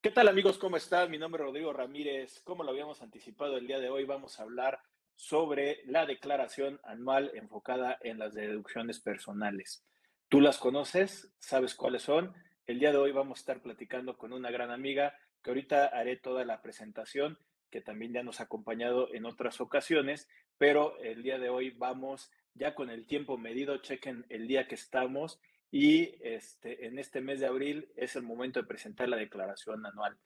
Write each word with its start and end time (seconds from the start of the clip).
¿Qué 0.00 0.12
tal 0.12 0.28
amigos? 0.28 0.58
¿Cómo 0.58 0.76
están? 0.76 1.10
Mi 1.10 1.18
nombre 1.18 1.42
es 1.42 1.46
Rodrigo 1.46 1.72
Ramírez. 1.72 2.40
Como 2.44 2.62
lo 2.62 2.70
habíamos 2.70 3.02
anticipado 3.02 3.56
el 3.56 3.66
día 3.66 3.80
de 3.80 3.90
hoy, 3.90 4.04
vamos 4.04 4.38
a 4.38 4.44
hablar 4.44 4.78
sobre 5.16 5.82
la 5.86 6.06
declaración 6.06 6.78
anual 6.84 7.32
enfocada 7.34 7.98
en 8.02 8.20
las 8.20 8.32
deducciones 8.32 9.00
personales. 9.00 9.84
¿Tú 10.28 10.40
las 10.40 10.58
conoces? 10.58 11.32
¿Sabes 11.40 11.74
cuáles 11.74 12.02
son? 12.02 12.32
El 12.68 12.78
día 12.78 12.92
de 12.92 12.98
hoy 12.98 13.10
vamos 13.10 13.38
a 13.38 13.42
estar 13.42 13.60
platicando 13.60 14.16
con 14.16 14.32
una 14.32 14.52
gran 14.52 14.70
amiga 14.70 15.18
que 15.42 15.50
ahorita 15.50 15.86
haré 15.86 16.16
toda 16.16 16.44
la 16.44 16.62
presentación, 16.62 17.36
que 17.68 17.80
también 17.80 18.12
ya 18.12 18.22
nos 18.22 18.38
ha 18.38 18.44
acompañado 18.44 19.12
en 19.12 19.26
otras 19.26 19.60
ocasiones, 19.60 20.28
pero 20.58 20.96
el 21.00 21.24
día 21.24 21.40
de 21.40 21.48
hoy 21.48 21.70
vamos 21.70 22.30
ya 22.54 22.76
con 22.76 22.88
el 22.90 23.04
tiempo 23.04 23.36
medido, 23.36 23.78
chequen 23.78 24.26
el 24.28 24.46
día 24.46 24.68
que 24.68 24.76
estamos 24.76 25.40
y 25.70 26.14
este, 26.22 26.86
en 26.86 26.98
este 26.98 27.20
mes 27.20 27.40
de 27.40 27.46
abril 27.46 27.88
es 27.96 28.16
el 28.16 28.22
momento 28.22 28.60
de 28.60 28.66
presentar 28.66 29.08
la 29.08 29.16
declaración 29.16 29.84
anual 29.84 30.16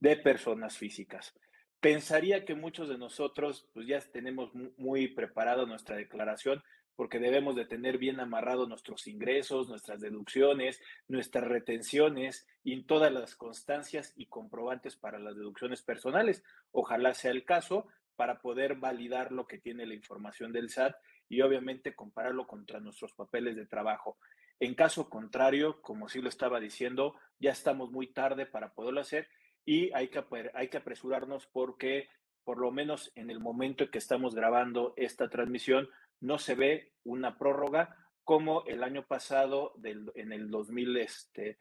de 0.00 0.16
personas 0.16 0.76
físicas. 0.76 1.34
Pensaría 1.80 2.44
que 2.44 2.54
muchos 2.54 2.88
de 2.88 2.98
nosotros 2.98 3.68
pues 3.72 3.86
ya 3.86 4.00
tenemos 4.00 4.52
muy 4.76 5.08
preparada 5.08 5.64
nuestra 5.66 5.96
declaración 5.96 6.62
porque 6.96 7.20
debemos 7.20 7.54
de 7.54 7.64
tener 7.64 7.96
bien 7.96 8.18
amarrados 8.18 8.68
nuestros 8.68 9.06
ingresos, 9.06 9.68
nuestras 9.68 10.00
deducciones, 10.00 10.82
nuestras 11.06 11.44
retenciones 11.44 12.48
y 12.64 12.82
todas 12.82 13.12
las 13.12 13.36
constancias 13.36 14.12
y 14.16 14.26
comprobantes 14.26 14.96
para 14.96 15.20
las 15.20 15.36
deducciones 15.36 15.82
personales. 15.82 16.42
Ojalá 16.72 17.14
sea 17.14 17.30
el 17.30 17.44
caso 17.44 17.86
para 18.16 18.40
poder 18.40 18.74
validar 18.74 19.30
lo 19.30 19.46
que 19.46 19.58
tiene 19.58 19.86
la 19.86 19.94
información 19.94 20.52
del 20.52 20.70
SAT 20.70 20.96
y 21.28 21.40
obviamente 21.42 21.94
compararlo 21.94 22.48
contra 22.48 22.80
nuestros 22.80 23.12
papeles 23.12 23.54
de 23.54 23.66
trabajo. 23.66 24.18
En 24.60 24.74
caso 24.74 25.08
contrario, 25.08 25.80
como 25.82 26.08
sí 26.08 26.20
lo 26.20 26.28
estaba 26.28 26.58
diciendo, 26.60 27.14
ya 27.38 27.52
estamos 27.52 27.90
muy 27.90 28.08
tarde 28.08 28.46
para 28.46 28.74
poderlo 28.74 29.00
hacer 29.00 29.28
y 29.64 29.92
hay 29.94 30.08
que, 30.08 30.24
hay 30.54 30.68
que 30.68 30.78
apresurarnos 30.78 31.46
porque 31.46 32.08
por 32.44 32.58
lo 32.58 32.70
menos 32.70 33.12
en 33.14 33.30
el 33.30 33.40
momento 33.40 33.84
en 33.84 33.90
que 33.90 33.98
estamos 33.98 34.34
grabando 34.34 34.94
esta 34.96 35.28
transmisión, 35.28 35.90
no 36.20 36.38
se 36.38 36.54
ve 36.54 36.94
una 37.04 37.36
prórroga 37.36 37.94
como 38.24 38.64
el 38.66 38.82
año 38.82 39.06
pasado, 39.06 39.74
en 39.84 40.32
el 40.32 40.50
2021, 40.50 40.98
este, 40.98 41.58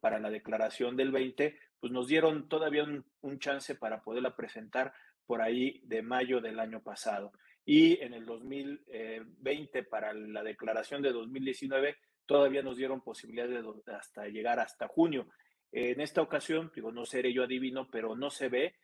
para 0.00 0.18
la 0.18 0.30
declaración 0.30 0.96
del 0.96 1.12
20, 1.12 1.56
pues 1.78 1.92
nos 1.92 2.08
dieron 2.08 2.48
todavía 2.48 2.82
un, 2.82 3.04
un 3.20 3.38
chance 3.38 3.76
para 3.76 4.02
poderla 4.02 4.34
presentar 4.34 4.92
por 5.26 5.40
ahí 5.40 5.80
de 5.84 6.02
mayo 6.02 6.40
del 6.40 6.58
año 6.58 6.82
pasado 6.82 7.32
y 7.64 8.00
en 8.02 8.14
el 8.14 8.26
2020 8.26 9.82
para 9.84 10.12
la 10.12 10.42
declaración 10.42 11.02
de 11.02 11.12
2019 11.12 11.96
todavía 12.26 12.62
nos 12.62 12.76
dieron 12.76 13.02
posibilidad 13.02 13.48
de 13.48 13.62
hasta 13.92 14.26
llegar 14.26 14.58
hasta 14.58 14.88
junio. 14.88 15.28
En 15.70 16.00
esta 16.00 16.22
ocasión, 16.22 16.70
digo, 16.74 16.92
no 16.92 17.06
seré 17.06 17.32
yo 17.32 17.44
adivino, 17.44 17.88
pero 17.90 18.16
no 18.16 18.30
se 18.30 18.48
ve 18.48 18.74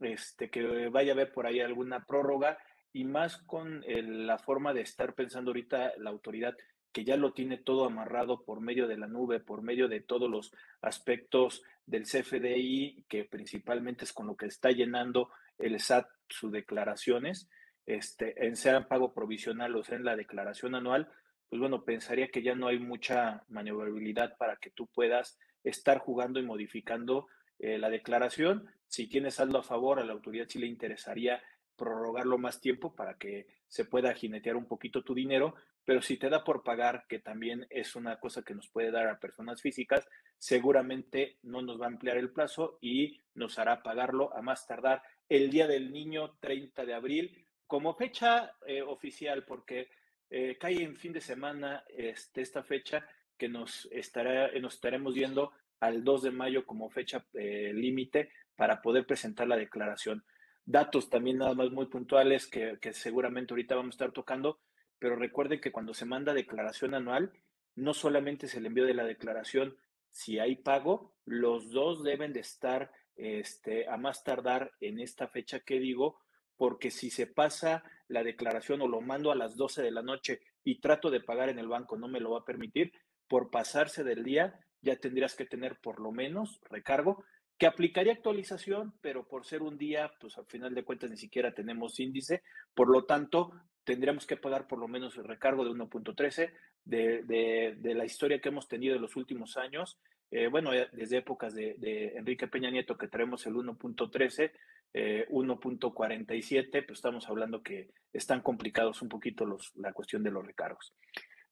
este, 0.00 0.50
que 0.50 0.88
vaya 0.88 1.12
a 1.12 1.14
haber 1.14 1.32
por 1.32 1.46
ahí 1.46 1.60
alguna 1.60 2.04
prórroga 2.04 2.58
y 2.92 3.04
más 3.04 3.36
con 3.38 3.84
la 3.86 4.38
forma 4.38 4.72
de 4.72 4.80
estar 4.82 5.14
pensando 5.14 5.50
ahorita 5.50 5.92
la 5.98 6.10
autoridad 6.10 6.56
que 6.92 7.04
ya 7.04 7.16
lo 7.16 7.32
tiene 7.32 7.58
todo 7.58 7.84
amarrado 7.84 8.44
por 8.44 8.60
medio 8.60 8.88
de 8.88 8.96
la 8.96 9.06
nube, 9.06 9.40
por 9.40 9.62
medio 9.62 9.88
de 9.88 10.00
todos 10.00 10.30
los 10.30 10.52
aspectos 10.80 11.62
del 11.84 12.04
CFDI, 12.04 13.04
que 13.08 13.24
principalmente 13.24 14.04
es 14.04 14.12
con 14.12 14.26
lo 14.26 14.36
que 14.36 14.46
está 14.46 14.70
llenando 14.70 15.30
el 15.58 15.78
SAT 15.78 16.08
sus 16.28 16.50
declaraciones 16.50 17.48
este, 17.88 18.46
en 18.46 18.56
sea 18.56 18.86
pago 18.86 19.14
provisional 19.14 19.74
o 19.74 19.82
sea 19.82 19.96
en 19.96 20.04
la 20.04 20.14
declaración 20.14 20.74
anual, 20.74 21.08
pues 21.48 21.58
bueno, 21.58 21.84
pensaría 21.84 22.28
que 22.28 22.42
ya 22.42 22.54
no 22.54 22.68
hay 22.68 22.78
mucha 22.78 23.44
maniobrabilidad 23.48 24.36
para 24.36 24.56
que 24.56 24.68
tú 24.68 24.86
puedas 24.88 25.38
estar 25.64 25.96
jugando 25.98 26.38
y 26.38 26.42
modificando 26.42 27.28
eh, 27.58 27.78
la 27.78 27.88
declaración. 27.88 28.68
Si 28.86 29.06
tienes 29.06 29.36
saldo 29.36 29.58
a 29.58 29.62
favor, 29.62 29.98
a 29.98 30.04
la 30.04 30.12
autoridad 30.12 30.46
sí 30.48 30.58
le 30.58 30.66
interesaría 30.66 31.42
prorrogarlo 31.76 32.36
más 32.36 32.60
tiempo 32.60 32.94
para 32.94 33.14
que 33.14 33.46
se 33.68 33.86
pueda 33.86 34.12
jinetear 34.12 34.56
un 34.56 34.66
poquito 34.66 35.02
tu 35.02 35.14
dinero, 35.14 35.54
pero 35.86 36.02
si 36.02 36.18
te 36.18 36.28
da 36.28 36.44
por 36.44 36.62
pagar, 36.62 37.06
que 37.08 37.20
también 37.20 37.66
es 37.70 37.96
una 37.96 38.20
cosa 38.20 38.42
que 38.42 38.54
nos 38.54 38.68
puede 38.68 38.90
dar 38.90 39.08
a 39.08 39.18
personas 39.18 39.62
físicas, 39.62 40.06
seguramente 40.36 41.38
no 41.42 41.62
nos 41.62 41.80
va 41.80 41.86
a 41.86 41.88
ampliar 41.88 42.18
el 42.18 42.32
plazo 42.32 42.76
y 42.82 43.22
nos 43.34 43.58
hará 43.58 43.82
pagarlo 43.82 44.36
a 44.36 44.42
más 44.42 44.66
tardar 44.66 45.02
el 45.30 45.48
día 45.50 45.66
del 45.66 45.90
niño 45.90 46.36
30 46.40 46.84
de 46.84 46.92
abril 46.92 47.47
como 47.68 47.94
fecha 47.94 48.54
eh, 48.66 48.82
oficial, 48.82 49.44
porque 49.44 49.90
eh, 50.30 50.56
cae 50.58 50.82
en 50.82 50.96
fin 50.96 51.12
de 51.12 51.20
semana 51.20 51.84
este, 51.88 52.40
esta 52.40 52.64
fecha 52.64 53.06
que 53.36 53.48
nos, 53.48 53.86
estará, 53.92 54.50
nos 54.58 54.74
estaremos 54.74 55.14
viendo 55.14 55.52
al 55.78 56.02
2 56.02 56.22
de 56.22 56.30
mayo 56.32 56.66
como 56.66 56.90
fecha 56.90 57.24
eh, 57.34 57.70
límite 57.72 58.32
para 58.56 58.82
poder 58.82 59.06
presentar 59.06 59.46
la 59.46 59.56
declaración. 59.56 60.24
Datos 60.64 61.08
también 61.08 61.38
nada 61.38 61.54
más 61.54 61.70
muy 61.70 61.86
puntuales 61.86 62.46
que, 62.46 62.78
que 62.80 62.92
seguramente 62.92 63.52
ahorita 63.52 63.76
vamos 63.76 63.92
a 63.92 63.96
estar 63.96 64.12
tocando, 64.12 64.58
pero 64.98 65.14
recuerden 65.14 65.60
que 65.60 65.70
cuando 65.70 65.94
se 65.94 66.06
manda 66.06 66.34
declaración 66.34 66.94
anual, 66.94 67.32
no 67.76 67.94
solamente 67.94 68.46
es 68.46 68.54
el 68.54 68.66
envío 68.66 68.86
de 68.86 68.94
la 68.94 69.04
declaración, 69.04 69.76
si 70.10 70.38
hay 70.38 70.56
pago, 70.56 71.14
los 71.26 71.70
dos 71.70 72.02
deben 72.02 72.32
de 72.32 72.40
estar 72.40 72.90
este, 73.14 73.88
a 73.88 73.98
más 73.98 74.24
tardar 74.24 74.72
en 74.80 75.00
esta 75.00 75.28
fecha 75.28 75.60
que 75.60 75.78
digo, 75.78 76.18
porque 76.58 76.90
si 76.90 77.10
se 77.10 77.26
pasa 77.26 77.82
la 78.08 78.22
declaración 78.22 78.82
o 78.82 78.88
lo 78.88 79.00
mando 79.00 79.32
a 79.32 79.36
las 79.36 79.56
12 79.56 79.80
de 79.80 79.90
la 79.92 80.02
noche 80.02 80.40
y 80.64 80.80
trato 80.80 81.10
de 81.10 81.20
pagar 81.20 81.48
en 81.48 81.58
el 81.58 81.68
banco, 81.68 81.96
no 81.96 82.08
me 82.08 82.20
lo 82.20 82.32
va 82.32 82.40
a 82.40 82.44
permitir, 82.44 82.92
por 83.28 83.50
pasarse 83.50 84.04
del 84.04 84.24
día 84.24 84.60
ya 84.82 84.96
tendrías 84.96 85.34
que 85.34 85.44
tener 85.44 85.78
por 85.80 86.00
lo 86.00 86.12
menos 86.12 86.60
recargo, 86.70 87.24
que 87.58 87.66
aplicaría 87.66 88.12
actualización, 88.12 88.94
pero 89.00 89.26
por 89.26 89.44
ser 89.44 89.62
un 89.62 89.76
día, 89.76 90.12
pues 90.20 90.38
al 90.38 90.46
final 90.46 90.74
de 90.74 90.84
cuentas 90.84 91.10
ni 91.10 91.16
siquiera 91.16 91.52
tenemos 91.52 91.98
índice, 91.98 92.42
por 92.74 92.88
lo 92.88 93.04
tanto 93.04 93.52
tendríamos 93.84 94.26
que 94.26 94.36
pagar 94.36 94.68
por 94.68 94.78
lo 94.78 94.86
menos 94.86 95.16
el 95.16 95.24
recargo 95.24 95.64
de 95.64 95.70
1.13 95.70 96.52
de, 96.84 97.22
de, 97.22 97.74
de, 97.78 97.94
la 97.94 98.04
historia 98.04 98.40
que 98.40 98.50
hemos 98.50 98.68
tenido 98.68 98.94
en 98.94 99.02
los 99.02 99.16
últimos 99.16 99.56
años. 99.56 99.98
Eh, 100.30 100.46
bueno, 100.46 100.70
desde 100.92 101.18
épocas 101.18 101.54
de, 101.54 101.74
de, 101.78 102.16
Enrique 102.16 102.48
Peña 102.48 102.70
Nieto 102.70 102.98
que 102.98 103.08
traemos 103.08 103.46
el 103.46 103.54
1.13, 103.54 104.52
1.47, 104.94 106.68
eh, 106.78 106.82
pues 106.82 106.98
estamos 106.98 107.28
hablando 107.28 107.62
que 107.62 107.90
están 108.12 108.40
complicados 108.40 109.02
un 109.02 109.08
poquito 109.08 109.44
los, 109.44 109.72
la 109.76 109.92
cuestión 109.92 110.22
de 110.22 110.30
los 110.30 110.46
recargos. 110.46 110.94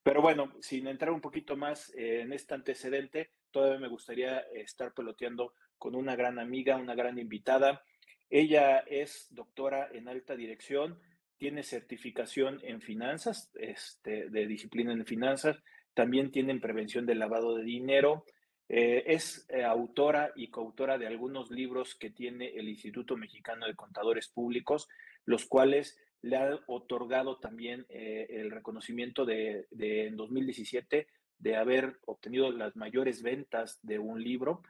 Pero 0.02 0.22
bueno, 0.22 0.52
sin 0.60 0.86
entrar 0.86 1.10
un 1.10 1.20
poquito 1.20 1.56
más 1.56 1.92
eh, 1.96 2.20
en 2.22 2.32
este 2.32 2.54
antecedente, 2.54 3.30
todavía 3.50 3.80
me 3.80 3.88
gustaría 3.88 4.38
estar 4.54 4.94
peloteando 4.94 5.54
con 5.78 5.94
una 5.94 6.14
gran 6.14 6.38
amiga, 6.38 6.76
una 6.76 6.94
gran 6.94 7.18
invitada. 7.18 7.82
Ella 8.30 8.78
es 8.86 9.26
doctora 9.30 9.88
en 9.92 10.08
alta 10.08 10.36
dirección, 10.36 11.00
tiene 11.38 11.62
certificación 11.62 12.60
en 12.62 12.80
finanzas, 12.80 13.50
este, 13.54 14.30
de 14.30 14.46
disciplina 14.46 14.92
en 14.92 15.04
finanzas, 15.04 15.56
también 15.94 16.30
tiene 16.30 16.52
en 16.52 16.60
prevención 16.60 17.04
del 17.04 17.18
lavado 17.18 17.56
de 17.56 17.64
dinero, 17.64 18.24
eh, 18.68 19.04
es 19.06 19.46
eh, 19.48 19.62
autora 19.62 20.32
y 20.34 20.48
coautora 20.48 20.98
de 20.98 21.06
algunos 21.06 21.50
libros 21.50 21.94
que 21.94 22.10
tiene 22.10 22.48
el 22.48 22.68
Instituto 22.68 23.16
Mexicano 23.16 23.66
de 23.66 23.76
Contadores 23.76 24.28
Públicos, 24.28 24.88
los 25.24 25.46
cuales 25.46 25.98
le 26.22 26.36
han 26.36 26.58
otorgado 26.66 27.38
también 27.38 27.86
eh, 27.88 28.26
el 28.28 28.50
reconocimiento 28.50 29.24
de, 29.24 29.66
de, 29.70 30.08
en 30.08 30.16
2017 30.16 31.06
de 31.38 31.56
haber 31.56 31.98
obtenido 32.06 32.50
las 32.50 32.74
mayores 32.74 33.22
ventas 33.22 33.78
de 33.82 33.98
un 33.98 34.22
libro. 34.22 34.62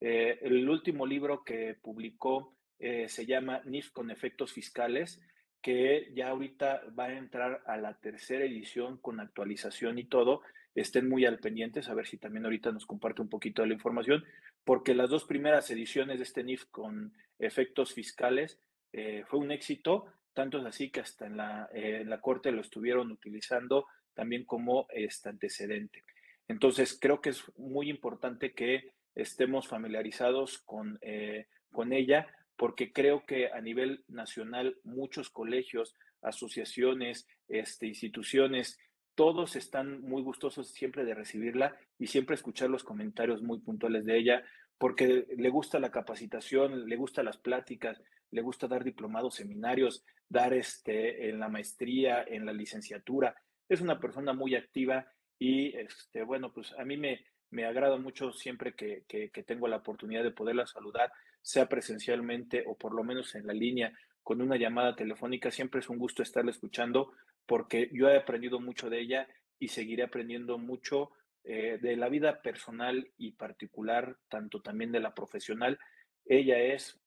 el 0.00 0.68
último 0.68 1.06
libro 1.06 1.44
que 1.44 1.76
publicó 1.80 2.54
se 2.78 3.26
llama 3.26 3.62
NIF 3.64 3.90
con 3.92 4.10
efectos 4.10 4.52
fiscales, 4.52 5.20
que 5.60 6.12
ya 6.14 6.30
ahorita 6.30 6.82
va 6.98 7.04
a 7.04 7.18
entrar 7.18 7.62
a 7.66 7.76
la 7.76 7.94
tercera 7.94 8.44
edición 8.44 8.98
con 8.98 9.20
actualización 9.20 9.98
y 9.98 10.04
todo, 10.04 10.42
estén 10.74 11.08
muy 11.08 11.24
al 11.26 11.38
pendiente, 11.38 11.80
a 11.86 11.94
ver 11.94 12.06
si 12.06 12.16
también 12.16 12.44
ahorita 12.44 12.72
nos 12.72 12.86
comparte 12.86 13.22
un 13.22 13.28
poquito 13.28 13.62
de 13.62 13.68
la 13.68 13.74
información, 13.74 14.24
porque 14.64 14.94
las 14.94 15.10
dos 15.10 15.24
primeras 15.24 15.70
ediciones 15.70 16.18
de 16.18 16.24
este 16.24 16.44
NIF 16.44 16.64
con 16.70 17.12
efectos 17.38 17.92
fiscales 17.92 18.58
eh, 18.92 19.24
fue 19.26 19.40
un 19.40 19.50
éxito, 19.50 20.06
tanto 20.32 20.58
es 20.58 20.64
así 20.64 20.90
que 20.90 21.00
hasta 21.00 21.26
en 21.26 21.36
la, 21.36 21.68
eh, 21.74 22.00
en 22.02 22.10
la 22.10 22.20
Corte 22.20 22.52
lo 22.52 22.60
estuvieron 22.60 23.10
utilizando 23.10 23.86
también 24.14 24.44
como 24.44 24.86
este 24.90 25.28
antecedente. 25.28 26.04
Entonces, 26.48 26.98
creo 27.00 27.20
que 27.20 27.30
es 27.30 27.42
muy 27.56 27.88
importante 27.88 28.52
que 28.52 28.92
estemos 29.14 29.68
familiarizados 29.68 30.58
con, 30.58 30.98
eh, 31.02 31.46
con 31.70 31.92
ella, 31.92 32.26
porque 32.56 32.92
creo 32.92 33.24
que 33.24 33.48
a 33.48 33.60
nivel 33.60 34.04
nacional 34.08 34.76
muchos 34.84 35.30
colegios, 35.30 35.96
asociaciones, 36.20 37.26
este, 37.48 37.86
instituciones 37.86 38.78
todos 39.14 39.56
están 39.56 40.02
muy 40.02 40.22
gustosos 40.22 40.68
siempre 40.68 41.04
de 41.04 41.14
recibirla 41.14 41.76
y 41.98 42.06
siempre 42.06 42.34
escuchar 42.34 42.70
los 42.70 42.84
comentarios 42.84 43.42
muy 43.42 43.60
puntuales 43.60 44.04
de 44.04 44.18
ella, 44.18 44.44
porque 44.78 45.26
le 45.36 45.50
gusta 45.50 45.78
la 45.78 45.90
capacitación, 45.90 46.88
le 46.88 46.96
gusta 46.96 47.22
las 47.22 47.36
pláticas, 47.36 48.00
le 48.30 48.42
gusta 48.42 48.66
dar 48.66 48.84
diplomados, 48.84 49.34
seminarios, 49.36 50.04
dar 50.28 50.54
este 50.54 51.28
en 51.28 51.38
la 51.38 51.48
maestría, 51.48 52.24
en 52.26 52.46
la 52.46 52.52
licenciatura. 52.52 53.34
Es 53.68 53.80
una 53.80 53.98
persona 53.98 54.32
muy 54.32 54.54
activa 54.54 55.06
y 55.38 55.76
este 55.76 56.22
bueno, 56.24 56.52
pues 56.52 56.72
a 56.78 56.84
mí 56.84 56.96
me 56.96 57.24
Me 57.52 57.66
agrada 57.66 57.98
mucho 57.98 58.32
siempre 58.32 58.72
que, 58.72 59.04
que, 59.06 59.28
que 59.30 59.42
tengo 59.42 59.68
la 59.68 59.76
oportunidad 59.76 60.24
de 60.24 60.30
poderla 60.30 60.64
saludar, 60.66 61.12
sea 61.42 61.66
presencialmente 61.66 62.64
o 62.66 62.74
por 62.78 62.94
lo 62.94 63.04
menos 63.04 63.34
en 63.34 63.46
la 63.46 63.52
línea 63.52 63.92
con 64.22 64.40
una 64.40 64.56
llamada 64.56 64.96
telefónica. 64.96 65.50
Siempre 65.50 65.80
es 65.80 65.90
un 65.90 65.98
gusto 65.98 66.22
estarla 66.22 66.50
escuchando 66.50 67.12
porque 67.52 67.90
yo 67.92 68.08
he 68.08 68.16
aprendido 68.16 68.60
mucho 68.60 68.88
de 68.88 68.98
ella 68.98 69.28
y 69.58 69.68
seguiré 69.68 70.04
aprendiendo 70.04 70.56
mucho 70.56 71.10
eh, 71.44 71.78
de 71.82 71.96
la 71.96 72.08
vida 72.08 72.40
personal 72.40 73.12
y 73.18 73.32
particular, 73.32 74.16
tanto 74.30 74.62
también 74.62 74.90
de 74.90 75.00
la 75.00 75.12
profesional. 75.12 75.78
Ella 76.24 76.58
es 76.58 76.98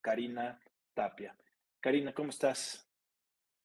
Karina 0.00 0.58
Tapia. 0.94 1.36
Karina, 1.80 2.14
¿cómo 2.14 2.30
estás? 2.30 2.88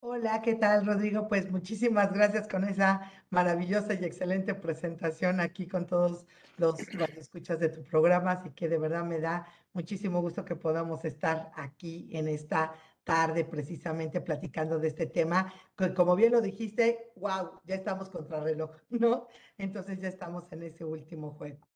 Hola, 0.01 0.41
¿qué 0.41 0.55
tal, 0.55 0.85
Rodrigo? 0.85 1.29
Pues 1.29 1.49
muchísimas 1.49 2.11
gracias 2.11 2.49
con 2.49 2.65
esa 2.65 3.09
maravillosa 3.29 3.93
y 3.93 4.03
excelente 4.03 4.55
presentación 4.55 5.39
aquí 5.39 5.67
con 5.67 5.87
todos 5.87 6.25
los 6.57 6.75
escuchas 7.17 7.61
de 7.61 7.69
tu 7.69 7.81
programa, 7.85 8.31
así 8.31 8.49
que 8.49 8.67
de 8.67 8.77
verdad 8.77 9.05
me 9.05 9.21
da 9.21 9.47
muchísimo 9.71 10.19
gusto 10.19 10.43
que 10.43 10.57
podamos 10.57 11.05
estar 11.05 11.53
aquí 11.55 12.09
en 12.11 12.27
esta 12.27 12.73
tarde 13.09 13.43
precisamente 13.43 14.21
platicando 14.21 14.77
de 14.77 14.89
este 14.89 15.07
tema, 15.07 15.51
que 15.75 15.95
como 15.95 16.15
bien 16.15 16.31
lo 16.31 16.41
dijiste, 16.41 17.11
wow, 17.15 17.59
ya 17.63 17.73
estamos 17.73 18.07
contra 18.11 18.39
reloj, 18.39 18.69
¿no? 18.89 19.27
Entonces 19.57 19.99
ya 19.99 20.09
estamos 20.09 20.51
en 20.51 20.61
ese 20.61 20.85
último 20.85 21.31
juego. 21.31 21.67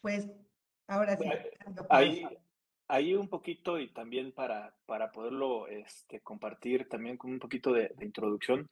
Pues 0.00 0.28
ahora 0.88 1.16
sí. 1.16 1.30
Ahí, 1.88 2.26
ahí 2.88 3.14
un 3.14 3.28
poquito 3.28 3.78
y 3.78 3.92
también 3.92 4.32
para, 4.32 4.74
para 4.84 5.12
poderlo 5.12 5.68
este, 5.68 6.18
compartir 6.18 6.88
también 6.88 7.16
con 7.16 7.30
un 7.30 7.38
poquito 7.38 7.72
de, 7.72 7.94
introducción, 8.00 8.68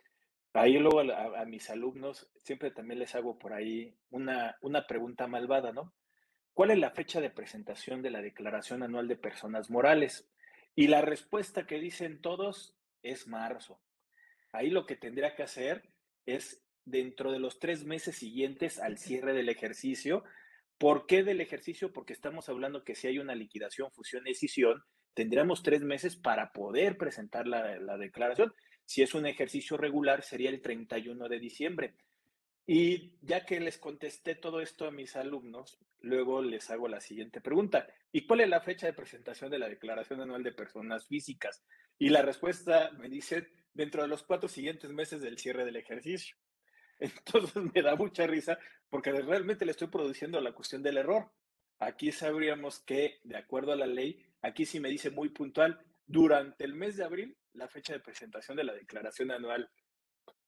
ahí 0.52 0.78
luego 0.78 1.02
a, 1.12 1.44
mis 1.44 1.70
alumnos 1.70 2.28
siempre 2.38 2.72
también 2.72 2.98
les 2.98 3.14
hago 3.14 3.38
por 3.38 3.52
ahí 3.52 3.94
una, 4.10 4.56
una 4.62 4.84
pregunta 4.84 5.28
malvada, 5.28 5.70
¿no? 5.70 5.94
¿Cuál 6.54 6.72
es 6.72 6.78
la 6.78 6.90
fecha 6.90 7.20
de 7.20 7.30
presentación 7.30 8.02
de 8.02 8.10
la 8.10 8.20
Declaración 8.20 8.82
Anual 8.82 9.06
de 9.06 9.14
Personas 9.14 9.70
Morales? 9.70 10.28
Y 10.74 10.88
la 10.88 11.02
respuesta 11.02 11.66
que 11.66 11.78
dicen 11.78 12.20
todos 12.20 12.76
es 13.02 13.26
marzo. 13.26 13.80
Ahí 14.52 14.70
lo 14.70 14.86
que 14.86 14.96
tendría 14.96 15.34
que 15.34 15.42
hacer 15.42 15.90
es 16.26 16.62
dentro 16.84 17.32
de 17.32 17.38
los 17.38 17.58
tres 17.58 17.84
meses 17.84 18.16
siguientes 18.16 18.78
al 18.78 18.98
cierre 18.98 19.32
del 19.32 19.48
ejercicio, 19.48 20.24
¿Por 20.80 21.04
qué 21.04 21.22
del 21.22 21.42
ejercicio? 21.42 21.92
Porque 21.92 22.14
estamos 22.14 22.48
hablando 22.48 22.84
que 22.84 22.94
si 22.94 23.06
hay 23.06 23.18
una 23.18 23.34
liquidación, 23.34 23.92
fusión, 23.92 24.24
decisión, 24.24 24.82
tendríamos 25.12 25.62
tres 25.62 25.82
meses 25.82 26.16
para 26.16 26.52
poder 26.52 26.96
presentar 26.96 27.46
la, 27.46 27.78
la, 27.78 27.98
declaración. 27.98 28.54
Si 28.86 29.02
es 29.02 29.14
un 29.14 29.26
ejercicio 29.26 29.76
regular, 29.76 30.22
sería 30.22 30.48
el 30.48 30.62
31 30.62 31.28
de 31.28 31.38
diciembre. 31.38 31.96
Y 32.66 33.12
ya 33.20 33.44
que 33.44 33.60
les 33.60 33.76
contesté 33.76 34.34
todo 34.36 34.62
esto 34.62 34.86
a 34.86 34.90
mis 34.90 35.16
alumnos, 35.16 35.78
luego 36.02 36.42
les 36.42 36.70
hago 36.70 36.88
la 36.88 37.00
siguiente 37.00 37.40
pregunta. 37.40 37.86
¿Y 38.12 38.26
cuál 38.26 38.40
es 38.40 38.48
la 38.48 38.60
fecha 38.60 38.86
de 38.86 38.92
presentación 38.92 39.50
de 39.50 39.58
la 39.58 39.68
Declaración 39.68 40.20
Anual 40.20 40.42
de 40.42 40.52
Personas 40.52 41.06
Físicas? 41.06 41.62
Y 41.98 42.08
la 42.08 42.22
respuesta 42.22 42.90
me 42.92 43.08
dice 43.08 43.48
dentro 43.74 44.02
de 44.02 44.08
los 44.08 44.22
cuatro 44.22 44.48
siguientes 44.48 44.90
meses 44.90 45.20
del 45.20 45.38
cierre 45.38 45.64
del 45.64 45.76
ejercicio. 45.76 46.36
Entonces 46.98 47.62
me 47.74 47.82
da 47.82 47.96
mucha 47.96 48.26
risa 48.26 48.58
porque 48.88 49.12
realmente 49.12 49.64
le 49.64 49.72
estoy 49.72 49.88
produciendo 49.88 50.40
la 50.40 50.52
cuestión 50.52 50.82
del 50.82 50.98
error. 50.98 51.30
Aquí 51.78 52.12
sabríamos 52.12 52.80
que, 52.80 53.20
de 53.24 53.36
acuerdo 53.36 53.72
a 53.72 53.76
la 53.76 53.86
ley, 53.86 54.22
aquí 54.42 54.66
sí 54.66 54.80
me 54.80 54.90
dice 54.90 55.10
muy 55.10 55.30
puntual, 55.30 55.80
durante 56.06 56.64
el 56.64 56.74
mes 56.74 56.96
de 56.96 57.04
abril, 57.04 57.36
la 57.54 57.68
fecha 57.68 57.92
de 57.92 58.00
presentación 58.00 58.56
de 58.56 58.64
la 58.64 58.74
declaración 58.74 59.30
anual. 59.30 59.70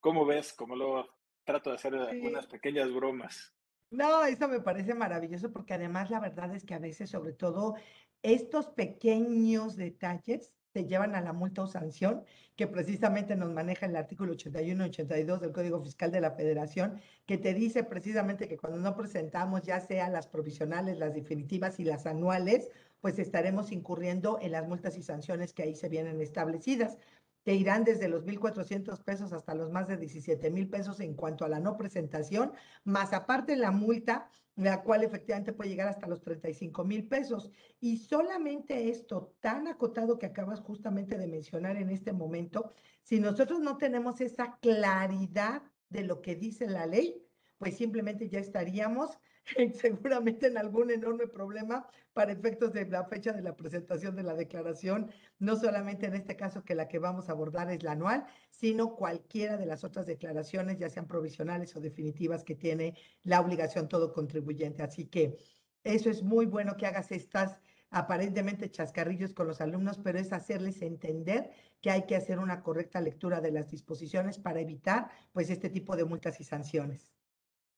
¿Cómo 0.01 0.27
ves? 0.27 0.53
Como 0.53 0.77
lo 0.77 1.09
trato 1.45 1.71
de 1.71 1.77
hacer 1.77 1.95
algunas 1.95 2.47
pequeñas 2.47 2.93
bromas. 2.93 3.55
No, 3.93 4.25
eso 4.25 4.49
me 4.49 4.61
parece 4.61 4.95
maravilloso 4.95 5.53
porque 5.53 5.75
además 5.75 6.11
la 6.11 6.19
verdad 6.19 6.55
es 6.55 6.65
que 6.65 6.73
a 6.75 6.79
veces, 6.79 7.11
sobre 7.11 7.35
todo, 7.35 7.75
estos 8.23 8.69
pequeños 8.69 9.77
detalles 9.77 10.55
te 10.73 10.87
llevan 10.87 11.15
a 11.15 11.21
la 11.21 11.35
multa 11.35 11.63
o 11.63 11.67
sanción, 11.67 12.25
que 12.57 12.67
precisamente 12.67 13.37
nos 13.37 13.53
maneja 13.53 13.85
el 13.85 13.95
artículo 13.97 14.33
81 14.33 14.87
y 14.87 14.89
82 14.89 15.41
del 15.43 15.53
Código 15.53 15.83
Fiscal 15.83 16.11
de 16.11 16.23
la 16.23 16.31
Federación, 16.31 17.03
que 17.27 17.37
te 17.37 17.53
dice 17.53 17.85
precisamente 17.85 18.49
que 18.49 18.57
cuando 18.57 18.79
no 18.79 18.97
presentamos 18.97 19.61
ya 19.63 19.79
sea 19.81 20.09
las 20.09 20.27
provisionales, 20.27 20.97
las 20.99 21.13
definitivas 21.13 21.79
y 21.79 21.85
las 21.85 22.07
anuales, 22.07 22.71
pues 23.03 23.19
estaremos 23.19 23.73
incurriendo 23.73 24.39
en 24.41 24.53
las 24.53 24.67
multas 24.67 24.97
y 24.97 25.03
sanciones 25.03 25.53
que 25.53 25.65
ahí 25.65 25.75
se 25.75 25.91
vienen 25.91 26.23
establecidas. 26.23 26.97
Te 27.43 27.55
irán 27.55 27.85
desde 27.85 28.09
los 28.09 28.25
1.400 28.25 29.03
pesos 29.03 29.33
hasta 29.33 29.55
los 29.55 29.71
más 29.71 29.89
de 29.89 29.97
17 29.97 30.51
mil 30.51 30.69
pesos 30.69 31.01
en 31.01 31.15
cuanto 31.15 31.45
a 31.45 31.49
la 31.49 31.61
no 31.61 31.77
presentación, 31.77 32.53
más 32.85 33.13
aparte 33.13 33.57
la 33.57 33.71
multa 33.71 34.29
la 34.57 34.83
cual 34.83 35.03
efectivamente 35.03 35.53
puede 35.53 35.71
llegar 35.71 35.89
hasta 35.89 36.07
los 36.07 36.21
35 36.21 36.85
mil 36.85 37.09
pesos. 37.09 37.51
Y 37.81 37.99
solamente 37.99 38.91
esto 38.91 39.35
tan 39.41 39.67
acotado 39.67 40.19
que 40.19 40.27
acabas 40.27 40.61
justamente 40.61 41.17
de 41.17 41.27
mencionar 41.27 41.77
en 41.77 41.91
este 41.91 42.13
momento, 42.13 42.73
si 43.03 43.19
nosotros 43.19 43.61
no 43.61 43.79
tenemos 43.79 44.21
esa 44.21 44.59
claridad 44.61 45.63
de 45.89 46.05
lo 46.05 46.21
que 46.21 46.37
dice 46.37 46.67
la 46.67 46.87
ley, 46.87 47.27
pues 47.59 47.77
simplemente 47.77 48.29
ya 48.29 48.41
estaríamos 48.41 49.19
seguramente 49.75 50.47
en 50.47 50.59
algún 50.59 50.91
enorme 50.91 51.27
problema 51.27 51.89
para 52.13 52.33
efectos 52.33 52.73
de 52.73 52.87
la 52.87 53.05
fecha 53.05 53.33
de 53.33 53.43
la 53.43 53.57
presentación 53.57 54.15
de 54.17 54.23
la 54.23 54.35
declaración, 54.35 55.11
no 55.39 55.57
solamente 55.57 56.07
en 56.07 56.15
este 56.15 56.37
caso 56.37 56.65
que 56.65 56.75
la 56.75 56.89
que 56.89 56.99
vamos 56.99 57.29
a 57.29 57.33
abordar 57.33 57.71
es 57.71 57.83
la 57.83 57.93
anual, 57.93 58.27
sino 58.51 58.97
cualquiera 58.97 59.57
de 59.57 59.67
las 59.67 59.85
otras 59.85 60.07
declaraciones, 60.07 60.79
ya 60.79 60.91
sean 60.91 61.07
provisionales 61.07 61.75
o 61.77 61.81
definitivas, 61.81 62.45
que 62.45 62.55
tiene 62.55 62.97
la 63.25 63.41
obligación 63.41 63.89
todo 63.89 64.13
contribuyente. 64.13 64.83
Así 64.83 65.07
que 65.07 65.39
eso 65.85 66.11
es 66.11 66.23
muy 66.23 66.47
bueno 66.47 66.77
que 66.77 66.87
hagas 66.87 67.13
estas 67.13 67.59
aparentemente 67.91 68.71
chascarrillos 68.71 69.35
con 69.35 69.47
los 69.49 69.61
alumnos, 69.61 69.99
pero 69.99 70.19
es 70.19 70.33
hacerles 70.33 70.81
entender 70.83 71.51
que 71.81 71.91
hay 71.91 72.07
que 72.07 72.17
hacer 72.17 72.39
una 72.39 72.63
correcta 72.63 73.01
lectura 73.01 73.41
de 73.41 73.53
las 73.53 73.69
disposiciones 73.71 74.39
para 74.39 74.61
evitar 74.61 75.11
pues 75.33 75.51
este 75.51 75.69
tipo 75.69 75.97
de 75.97 76.05
multas 76.05 76.41
y 76.41 76.45
sanciones. 76.45 77.13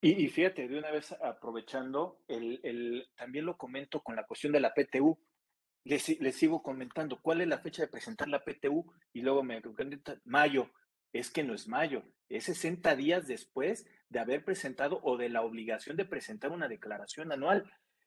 Y, 0.07 0.29
fíjate, 0.29 0.69
de 0.69 0.79
una 0.79 0.91
vez 0.91 1.13
aprovechando, 1.13 2.21
el, 2.29 3.09
también 3.17 3.47
lo 3.47 3.57
comento 3.57 4.03
con 4.03 4.15
la 4.15 4.27
cuestión 4.27 4.53
de 4.53 4.61
la 4.61 4.75
PTU. 4.75 5.19
Les, 5.85 6.21
les, 6.21 6.37
sigo 6.37 6.63
comentando, 6.63 7.23
¿cuál 7.23 7.41
es 7.41 7.49
la 7.49 7.57
fecha 7.57 7.81
de 7.81 7.89
presentar 7.89 8.29
la 8.29 8.45
PTU? 8.45 8.85
Y 9.15 9.23
luego 9.23 9.43
me 9.43 9.63
mayo. 10.25 10.71
Es 11.15 11.31
que 11.31 11.43
no 11.43 11.55
es 11.55 11.69
mayo, 11.69 12.03
es 12.29 12.45
60 12.45 12.97
días 12.97 13.27
después 13.27 13.87
de 14.11 14.19
haber 14.19 14.45
presentado 14.45 15.01
o 15.05 15.17
de 15.17 15.31
la 15.31 15.41
obligación 15.41 15.97
de 15.97 16.05
presentar 16.05 16.53
una 16.53 16.69
declaración 16.69 17.33
anual. 17.33 17.65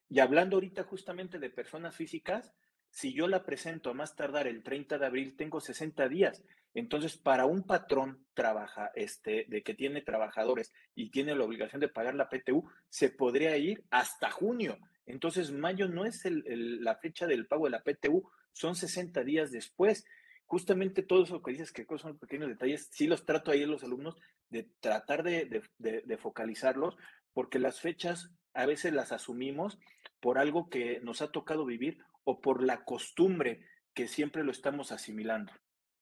Y 0.07 0.19
hablando 0.19 0.57
ahorita 0.57 0.83
justamente 0.83 1.39
de 1.39 1.49
personas 1.49 1.95
físicas, 1.95 2.53
si 2.91 3.11
yo 3.11 3.27
la 3.27 3.43
presento 3.43 3.89
a 3.89 3.95
más 3.95 4.15
tardar 4.15 4.45
el 4.45 4.61
30 4.61 4.99
de 4.99 5.05
abril, 5.07 5.35
tengo 5.35 5.59
60 5.59 6.07
días. 6.09 6.43
Entonces, 6.77 7.17
para 7.17 7.47
un 7.47 7.63
patrón 7.63 8.23
trabaja, 8.35 8.91
este, 8.93 9.45
de 9.47 9.63
que 9.63 9.73
tiene 9.73 10.03
trabajadores 10.03 10.71
y 10.93 11.09
tiene 11.09 11.33
la 11.33 11.43
obligación 11.43 11.81
de 11.81 11.87
pagar 11.87 12.13
la 12.13 12.29
PTU, 12.29 12.69
se 12.87 13.09
podría 13.09 13.57
ir 13.57 13.83
hasta 13.89 14.29
junio. 14.29 14.77
Entonces, 15.07 15.51
mayo 15.51 15.87
no 15.87 16.05
es 16.05 16.21
la 16.23 16.95
fecha 16.97 17.25
del 17.25 17.47
pago 17.47 17.65
de 17.65 17.71
la 17.71 17.81
PTU, 17.81 18.29
son 18.51 18.75
60 18.75 19.23
días 19.23 19.51
después. 19.51 20.05
Justamente 20.45 21.01
todo 21.01 21.23
eso 21.23 21.41
que 21.41 21.49
dices 21.49 21.71
que 21.71 21.87
son 21.97 22.19
pequeños 22.19 22.47
detalles, 22.47 22.89
sí 22.91 23.07
los 23.07 23.25
trato 23.25 23.49
ahí 23.49 23.65
los 23.65 23.83
alumnos 23.83 24.15
de 24.51 24.69
tratar 24.79 25.23
de, 25.23 25.63
de 25.79 26.17
focalizarlos, 26.19 26.95
porque 27.33 27.57
las 27.57 27.79
fechas 27.79 28.29
a 28.53 28.67
veces 28.67 28.93
las 28.93 29.11
asumimos 29.11 29.79
por 30.19 30.37
algo 30.37 30.69
que 30.69 30.99
nos 30.99 31.23
ha 31.23 31.31
tocado 31.31 31.65
vivir 31.65 31.97
o 32.23 32.39
por 32.39 32.61
la 32.61 32.85
costumbre 32.85 33.65
que 33.95 34.07
siempre 34.07 34.43
lo 34.43 34.51
estamos 34.51 34.91
asimilando. 34.91 35.51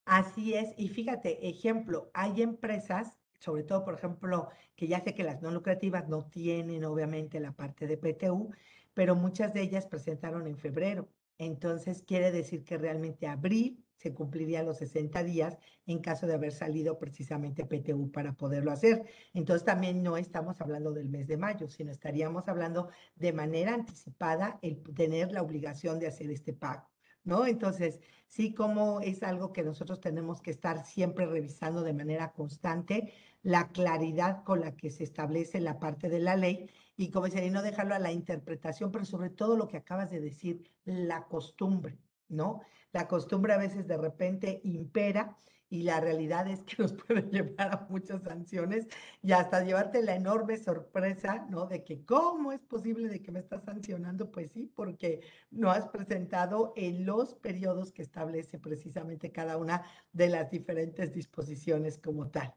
Así 0.05 0.53
es, 0.53 0.73
y 0.77 0.87
fíjate, 0.89 1.47
ejemplo, 1.49 2.11
hay 2.13 2.43
empresas, 2.43 3.19
sobre 3.39 3.63
todo, 3.63 3.83
por 3.83 3.95
ejemplo, 3.95 4.49
que 4.75 4.87
ya 4.87 4.99
sé 5.01 5.15
que 5.15 5.23
las 5.23 5.41
no 5.41 5.49
lucrativas 5.51 6.07
no 6.07 6.27
tienen 6.29 6.85
obviamente 6.85 7.39
la 7.39 7.53
parte 7.53 7.87
de 7.87 7.97
PTU, 7.97 8.51
pero 8.93 9.15
muchas 9.15 9.53
de 9.53 9.61
ellas 9.61 9.87
presentaron 9.87 10.45
en 10.47 10.57
febrero. 10.57 11.09
Entonces, 11.39 12.03
quiere 12.03 12.31
decir 12.31 12.63
que 12.63 12.77
realmente 12.77 13.27
abril 13.27 13.83
se 13.95 14.13
cumpliría 14.13 14.61
los 14.63 14.77
60 14.77 15.23
días 15.23 15.57
en 15.87 15.99
caso 15.99 16.27
de 16.27 16.35
haber 16.35 16.51
salido 16.51 16.99
precisamente 16.99 17.65
PTU 17.65 18.11
para 18.11 18.33
poderlo 18.33 18.71
hacer. 18.71 19.05
Entonces, 19.33 19.65
también 19.65 20.03
no 20.03 20.17
estamos 20.17 20.61
hablando 20.61 20.93
del 20.93 21.09
mes 21.09 21.27
de 21.27 21.37
mayo, 21.37 21.67
sino 21.67 21.91
estaríamos 21.91 22.47
hablando 22.47 22.89
de 23.15 23.33
manera 23.33 23.73
anticipada 23.73 24.59
el 24.61 24.83
tener 24.83 25.31
la 25.31 25.41
obligación 25.41 25.97
de 25.99 26.07
hacer 26.07 26.29
este 26.29 26.53
pago. 26.53 26.94
¿No? 27.25 27.45
Entonces, 27.45 27.99
sí 28.27 28.53
como 28.53 29.01
es 29.01 29.23
algo 29.23 29.51
que 29.53 29.63
nosotros 29.63 29.99
tenemos 29.99 30.41
que 30.41 30.51
estar 30.51 30.85
siempre 30.85 31.25
revisando 31.25 31.81
de 31.83 31.93
manera 31.93 32.31
constante, 32.33 33.13
la 33.41 33.69
claridad 33.71 34.43
con 34.43 34.61
la 34.61 34.75
que 34.75 34.89
se 34.91 35.03
establece 35.03 35.59
la 35.61 35.79
parte 35.79 36.09
de 36.09 36.19
la 36.19 36.35
ley 36.37 36.69
y 36.97 37.11
como 37.11 37.25
decía, 37.25 37.45
y 37.45 37.49
no 37.51 37.61
dejarlo 37.61 37.95
a 37.95 37.99
la 37.99 38.11
interpretación, 38.11 38.91
pero 38.91 39.05
sobre 39.05 39.29
todo 39.29 39.57
lo 39.57 39.67
que 39.67 39.77
acabas 39.77 40.09
de 40.11 40.21
decir, 40.21 40.71
la 40.85 41.27
costumbre. 41.27 41.99
¿No? 42.29 42.61
La 42.91 43.07
costumbre 43.07 43.53
a 43.53 43.57
veces 43.57 43.87
de 43.87 43.97
repente 43.97 44.61
impera 44.63 45.37
y 45.69 45.83
la 45.83 45.99
realidad 45.99 46.47
es 46.47 46.61
que 46.61 46.75
nos 46.81 46.93
puede 46.93 47.23
llevar 47.23 47.73
a 47.73 47.87
muchas 47.89 48.23
sanciones 48.23 48.87
y 49.21 49.31
hasta 49.31 49.63
llevarte 49.63 50.01
la 50.03 50.15
enorme 50.15 50.57
sorpresa, 50.57 51.45
¿no? 51.49 51.65
De 51.65 51.83
que 51.83 52.05
cómo 52.05 52.51
es 52.51 52.61
posible 52.61 53.09
de 53.09 53.21
que 53.21 53.31
me 53.31 53.39
estás 53.39 53.63
sancionando, 53.63 54.31
pues 54.31 54.51
sí, 54.51 54.71
porque 54.75 55.21
no 55.51 55.71
has 55.71 55.87
presentado 55.87 56.73
en 56.75 57.05
los 57.05 57.35
periodos 57.35 57.91
que 57.91 58.03
establece 58.03 58.59
precisamente 58.59 59.31
cada 59.31 59.57
una 59.57 59.83
de 60.11 60.29
las 60.29 60.49
diferentes 60.51 61.13
disposiciones 61.13 61.97
como 61.97 62.29
tal. 62.29 62.53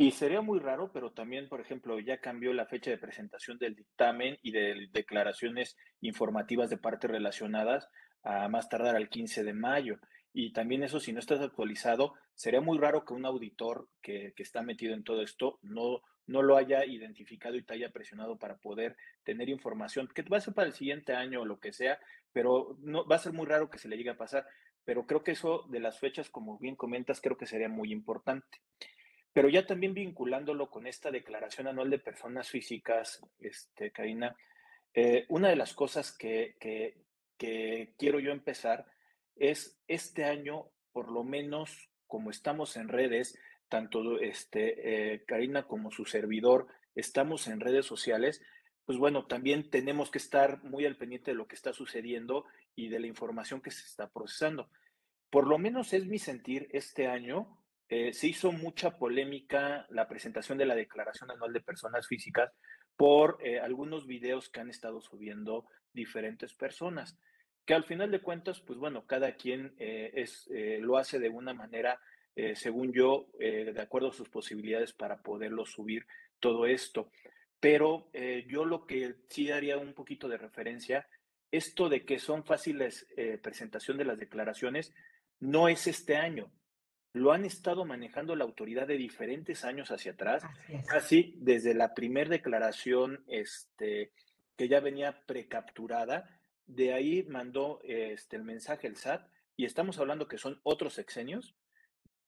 Y 0.00 0.12
sería 0.12 0.40
muy 0.40 0.60
raro, 0.60 0.92
pero 0.92 1.10
también, 1.10 1.48
por 1.48 1.60
ejemplo, 1.60 1.98
ya 1.98 2.20
cambió 2.20 2.52
la 2.52 2.66
fecha 2.66 2.88
de 2.88 2.98
presentación 2.98 3.58
del 3.58 3.74
dictamen 3.74 4.38
y 4.42 4.52
de 4.52 4.86
declaraciones 4.92 5.76
informativas 6.00 6.70
de 6.70 6.76
partes 6.76 7.10
relacionadas 7.10 7.88
a 8.28 8.46
más 8.48 8.68
tardar 8.68 8.94
al 8.94 9.08
15 9.08 9.42
de 9.42 9.54
mayo. 9.54 9.98
Y 10.34 10.52
también 10.52 10.82
eso, 10.82 11.00
si 11.00 11.12
no 11.12 11.18
estás 11.18 11.40
actualizado, 11.40 12.14
sería 12.34 12.60
muy 12.60 12.78
raro 12.78 13.04
que 13.04 13.14
un 13.14 13.24
auditor 13.24 13.88
que, 14.02 14.34
está 14.36 14.62
metido 14.62 14.94
en 14.94 15.02
todo 15.02 15.22
esto 15.22 15.58
no, 15.62 16.02
no 16.26 16.42
lo 16.42 16.58
haya 16.58 16.84
identificado 16.84 17.56
y 17.56 17.62
te 17.62 17.72
haya 17.72 17.90
presionado 17.90 18.36
para 18.36 18.58
poder 18.58 18.96
tener 19.24 19.48
información, 19.48 20.08
que 20.14 20.22
va 20.22 20.36
a 20.36 20.42
ser 20.42 20.52
para 20.52 20.68
el 20.68 20.74
siguiente 20.74 21.14
año 21.14 21.40
o 21.40 21.46
lo 21.46 21.58
que 21.58 21.72
sea, 21.72 21.98
pero 22.30 22.76
no, 22.80 23.06
va 23.06 23.16
a 23.16 23.20
ser 23.20 23.32
muy 23.32 23.46
raro 23.46 23.70
que 23.70 23.78
se 23.78 23.88
le 23.88 23.96
llegue 23.96 24.10
a 24.10 24.18
pasar. 24.18 24.46
Pero 24.84 25.06
creo 25.06 25.24
que 25.24 25.32
eso 25.32 25.64
de 25.70 25.80
las 25.80 25.98
fechas, 25.98 26.28
como 26.28 26.58
bien 26.58 26.76
comentas, 26.76 27.22
creo 27.22 27.38
que 27.38 27.46
sería 27.46 27.70
muy 27.70 27.92
importante. 27.92 28.58
Pero 29.32 29.48
ya 29.48 29.66
también 29.66 29.94
vinculándolo 29.94 30.68
con 30.68 30.86
esta 30.86 31.10
declaración 31.10 31.66
anual 31.66 31.88
de 31.88 31.98
personas 31.98 32.50
físicas, 32.50 33.22
este, 33.38 33.90
Karina, 33.90 34.36
eh, 34.92 35.24
una 35.28 35.48
de 35.48 35.56
las 35.56 35.72
cosas 35.72 36.16
que, 36.16 36.56
que 36.60 37.07
quiero 37.38 38.20
yo 38.20 38.32
empezar 38.32 38.86
es 39.36 39.80
este 39.86 40.24
año, 40.24 40.66
por 40.92 41.10
lo 41.10 41.24
menos 41.24 41.90
como 42.06 42.30
estamos 42.30 42.76
en 42.76 42.88
redes, 42.88 43.38
tanto 43.68 44.18
este, 44.20 45.14
eh, 45.14 45.24
Karina 45.26 45.66
como 45.66 45.90
su 45.90 46.04
servidor, 46.04 46.66
estamos 46.94 47.46
en 47.46 47.60
redes 47.60 47.86
sociales, 47.86 48.42
pues 48.84 48.98
bueno, 48.98 49.26
también 49.26 49.70
tenemos 49.70 50.10
que 50.10 50.18
estar 50.18 50.64
muy 50.64 50.86
al 50.86 50.96
pendiente 50.96 51.30
de 51.30 51.36
lo 51.36 51.46
que 51.46 51.54
está 51.54 51.72
sucediendo 51.72 52.46
y 52.74 52.88
de 52.88 52.98
la 52.98 53.06
información 53.06 53.60
que 53.60 53.70
se 53.70 53.84
está 53.84 54.08
procesando. 54.08 54.70
Por 55.30 55.46
lo 55.46 55.58
menos 55.58 55.92
es 55.92 56.06
mi 56.06 56.18
sentir, 56.18 56.68
este 56.72 57.06
año 57.06 57.58
eh, 57.90 58.14
se 58.14 58.28
hizo 58.28 58.50
mucha 58.50 58.96
polémica 58.98 59.86
la 59.90 60.08
presentación 60.08 60.56
de 60.56 60.66
la 60.66 60.74
Declaración 60.74 61.30
Anual 61.30 61.52
de 61.52 61.60
Personas 61.60 62.06
Físicas 62.06 62.50
por 62.96 63.38
eh, 63.42 63.60
algunos 63.60 64.06
videos 64.06 64.48
que 64.48 64.60
han 64.60 64.70
estado 64.70 65.02
subiendo 65.02 65.66
diferentes 65.92 66.54
personas 66.54 67.18
que 67.68 67.74
al 67.74 67.84
final 67.84 68.10
de 68.10 68.22
cuentas, 68.22 68.62
pues 68.62 68.78
bueno, 68.78 69.04
cada 69.04 69.34
quien 69.34 69.74
eh, 69.78 70.10
es, 70.14 70.48
eh, 70.50 70.78
lo 70.80 70.96
hace 70.96 71.18
de 71.18 71.28
una 71.28 71.52
manera, 71.52 72.00
eh, 72.34 72.56
según 72.56 72.94
yo, 72.94 73.28
de 73.38 73.78
acuerdo 73.78 74.08
a 74.08 74.14
sus 74.14 74.30
posibilidades 74.30 74.94
para 74.94 75.18
poderlo 75.18 75.66
subir 75.66 76.06
todo 76.40 76.64
esto. 76.64 77.10
Pero 77.60 78.10
yo 78.46 78.64
lo 78.64 78.86
que 78.86 79.16
sí 79.28 79.48
daría 79.48 79.76
un 79.76 79.92
poquito 79.92 80.28
de 80.28 80.38
referencia, 80.38 81.08
esto 81.50 81.90
de 81.90 82.06
que 82.06 82.18
son 82.18 82.44
fáciles 82.44 83.06
presentación 83.42 83.98
de 83.98 84.04
las 84.04 84.18
declaraciones, 84.18 84.94
no 85.40 85.68
es 85.68 85.86
este 85.88 86.16
año. 86.16 86.50
Lo 87.12 87.32
han 87.32 87.44
estado 87.44 87.84
manejando 87.84 88.34
la 88.34 88.44
autoridad 88.44 88.86
de 88.86 88.96
diferentes 88.96 89.64
años 89.64 89.90
hacia 89.90 90.12
atrás, 90.12 90.42
así 90.90 91.34
desde 91.36 91.74
la 91.74 91.92
primera 91.92 92.30
declaración 92.30 93.24
este, 93.26 94.12
que 94.58 94.68
ya 94.68 94.80
venía 94.80 95.24
precapturada 95.24 96.38
de 96.66 96.92
ahí 96.92 97.22
mandó 97.22 97.80
este, 97.82 98.36
el 98.36 98.44
mensaje 98.44 98.86
el 98.86 98.96
SAT 98.96 99.26
y 99.56 99.64
estamos 99.64 99.98
hablando 99.98 100.28
que 100.28 100.36
son 100.36 100.60
otros 100.64 100.92
sexenios, 100.94 101.56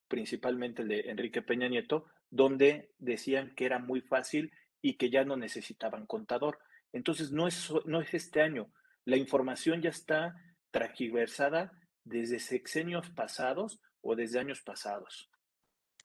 principalmente 0.08 0.82
el 0.82 0.88
de 0.88 1.00
Enrique 1.10 1.42
Peña 1.42 1.68
Nieto, 1.68 2.06
donde 2.30 2.92
decían 2.98 3.54
que 3.54 3.66
era 3.66 3.78
muy 3.78 4.00
fácil 4.00 4.52
y 4.80 4.94
que 4.94 5.10
ya 5.10 5.24
no 5.24 5.36
necesitaban 5.36 6.06
contador. 6.06 6.58
Entonces, 6.92 7.30
no 7.32 7.46
es, 7.46 7.70
no 7.84 8.00
es 8.00 8.14
este 8.14 8.40
año. 8.40 8.72
La 9.04 9.16
información 9.16 9.82
ya 9.82 9.90
está 9.90 10.34
tragiversada 10.70 11.72
desde 12.04 12.38
sexenios 12.38 13.10
pasados 13.10 13.80
o 14.00 14.16
desde 14.16 14.40
años 14.40 14.62
pasados. 14.62 15.30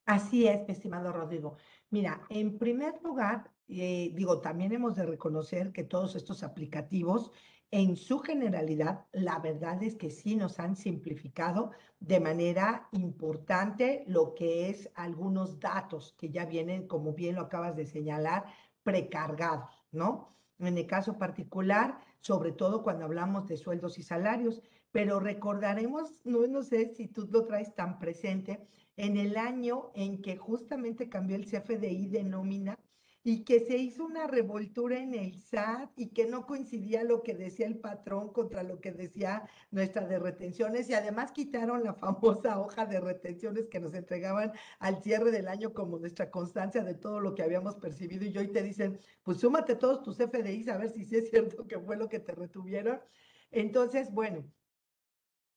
Así 0.05 0.47
es, 0.47 0.67
estimado 0.67 1.13
Rodrigo. 1.13 1.57
Mira, 1.89 2.21
en 2.29 2.59
primer 2.59 3.01
lugar, 3.01 3.49
eh, 3.67 4.11
digo, 4.13 4.41
también 4.41 4.71
hemos 4.71 4.95
de 4.95 5.05
reconocer 5.05 5.71
que 5.71 5.83
todos 5.83 6.15
estos 6.15 6.43
aplicativos 6.43 7.31
en 7.71 7.95
su 7.95 8.19
generalidad, 8.19 9.05
la 9.11 9.39
verdad 9.39 9.81
es 9.83 9.95
que 9.95 10.09
sí 10.09 10.35
nos 10.35 10.59
han 10.59 10.75
simplificado 10.75 11.71
de 11.99 12.19
manera 12.19 12.87
importante 12.91 14.03
lo 14.07 14.33
que 14.35 14.69
es 14.69 14.89
algunos 14.95 15.59
datos 15.59 16.13
que 16.17 16.29
ya 16.29 16.45
vienen, 16.45 16.87
como 16.87 17.13
bien 17.13 17.35
lo 17.35 17.41
acabas 17.41 17.75
de 17.75 17.85
señalar, 17.85 18.45
precargados, 18.83 19.87
¿no? 19.91 20.35
En 20.59 20.77
el 20.77 20.87
caso 20.87 21.17
particular, 21.17 21.99
sobre 22.21 22.51
todo 22.51 22.83
cuando 22.83 23.05
hablamos 23.05 23.47
de 23.47 23.57
sueldos 23.57 23.97
y 23.97 24.03
salarios, 24.03 24.61
pero 24.91 25.19
recordaremos, 25.19 26.21
no, 26.23 26.47
no 26.47 26.63
sé 26.63 26.93
si 26.95 27.07
tú 27.07 27.27
lo 27.29 27.45
traes 27.45 27.75
tan 27.75 27.99
presente, 27.99 28.65
en 28.95 29.17
el 29.17 29.35
año 29.35 29.91
en 29.95 30.21
que 30.21 30.37
justamente 30.37 31.09
cambió 31.09 31.35
el 31.35 31.45
CFDI 31.45 32.07
de 32.07 32.23
nómina, 32.23 32.79
y 33.27 33.43
que 33.43 33.59
se 33.59 33.75
hizo 33.75 34.05
una 34.05 34.27
revoltura 34.27 34.99
en 34.99 35.15
el 35.15 35.41
SAT 35.41 35.89
y 35.95 36.09
que 36.09 36.27
no 36.27 36.45
coincidía 36.45 37.03
lo 37.03 37.23
que 37.23 37.33
decía 37.33 37.65
el 37.65 37.79
patrón 37.79 38.31
contra 38.31 38.61
lo 38.61 38.79
que 38.79 38.91
decía 38.91 39.49
nuestra 39.71 40.05
de 40.05 40.19
retenciones 40.19 40.87
y 40.91 40.93
además 40.93 41.31
quitaron 41.31 41.83
la 41.83 41.93
famosa 41.95 42.59
hoja 42.59 42.85
de 42.85 42.99
retenciones 42.99 43.67
que 43.67 43.79
nos 43.79 43.95
entregaban 43.95 44.53
al 44.77 45.01
cierre 45.01 45.31
del 45.31 45.47
año 45.47 45.73
como 45.73 45.97
nuestra 45.97 46.29
constancia 46.29 46.83
de 46.83 46.93
todo 46.93 47.19
lo 47.19 47.33
que 47.33 47.41
habíamos 47.41 47.77
percibido 47.77 48.25
y 48.25 48.37
hoy 48.37 48.49
te 48.49 48.61
dicen, 48.61 48.99
pues 49.23 49.39
súmate 49.39 49.73
todos 49.73 50.03
tus 50.03 50.17
FDIs 50.17 50.67
a 50.67 50.77
ver 50.77 50.91
si 50.91 51.03
sí 51.03 51.15
es 51.15 51.31
cierto 51.31 51.65
que 51.65 51.79
fue 51.79 51.97
lo 51.97 52.07
que 52.07 52.19
te 52.19 52.31
retuvieron. 52.31 53.01
Entonces, 53.49 54.11
bueno, 54.11 54.45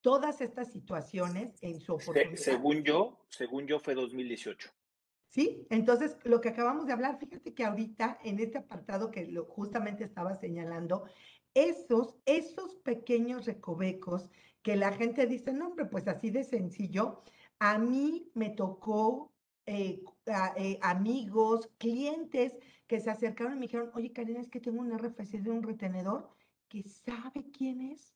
todas 0.01 0.41
estas 0.41 0.71
situaciones 0.71 1.53
en 1.61 1.79
su 1.79 1.93
oportunidad. 1.93 2.35
Según 2.35 2.81
yo, 2.83 3.19
según 3.29 3.67
yo 3.67 3.79
fue 3.79 3.93
2018. 3.93 4.71
¿Sí? 5.29 5.67
Entonces, 5.69 6.17
lo 6.23 6.41
que 6.41 6.49
acabamos 6.49 6.87
de 6.87 6.93
hablar, 6.93 7.19
fíjate 7.19 7.53
que 7.53 7.63
ahorita 7.63 8.19
en 8.23 8.39
este 8.39 8.57
apartado 8.57 9.11
que 9.11 9.27
lo, 9.27 9.45
justamente 9.45 10.03
estaba 10.03 10.35
señalando, 10.35 11.05
esos, 11.53 12.15
esos 12.25 12.75
pequeños 12.77 13.45
recovecos 13.45 14.31
que 14.63 14.75
la 14.75 14.91
gente 14.91 15.27
dice, 15.27 15.53
no, 15.53 15.67
hombre, 15.67 15.85
pues 15.85 16.07
así 16.07 16.31
de 16.31 16.43
sencillo, 16.43 17.23
a 17.59 17.77
mí 17.77 18.31
me 18.33 18.49
tocó 18.49 19.31
eh, 19.65 20.01
eh, 20.57 20.79
amigos, 20.81 21.69
clientes 21.77 22.57
que 22.87 22.99
se 22.99 23.11
acercaron 23.11 23.53
y 23.53 23.55
me 23.57 23.67
dijeron, 23.67 23.91
oye, 23.93 24.11
Karina, 24.11 24.39
es 24.39 24.49
que 24.49 24.59
tengo 24.59 24.81
un 24.81 24.91
RFC 24.97 25.41
de 25.43 25.51
un 25.51 25.61
retenedor 25.61 26.29
que 26.67 26.81
sabe 26.83 27.51
quién 27.51 27.81
es, 27.81 28.15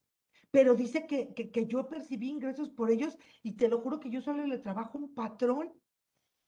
pero 0.50 0.74
dice 0.74 1.06
que, 1.06 1.34
que, 1.36 1.52
que 1.52 1.68
yo 1.68 1.88
percibí 1.88 2.30
ingresos 2.30 2.70
por 2.70 2.90
ellos 2.90 3.18
y 3.44 3.54
te 3.54 3.68
lo 3.68 3.82
juro 3.82 4.00
que 4.00 4.10
yo 4.10 4.22
solo 4.22 4.48
le 4.48 4.58
trabajo 4.58 4.98
un 4.98 5.14
patrón 5.14 5.74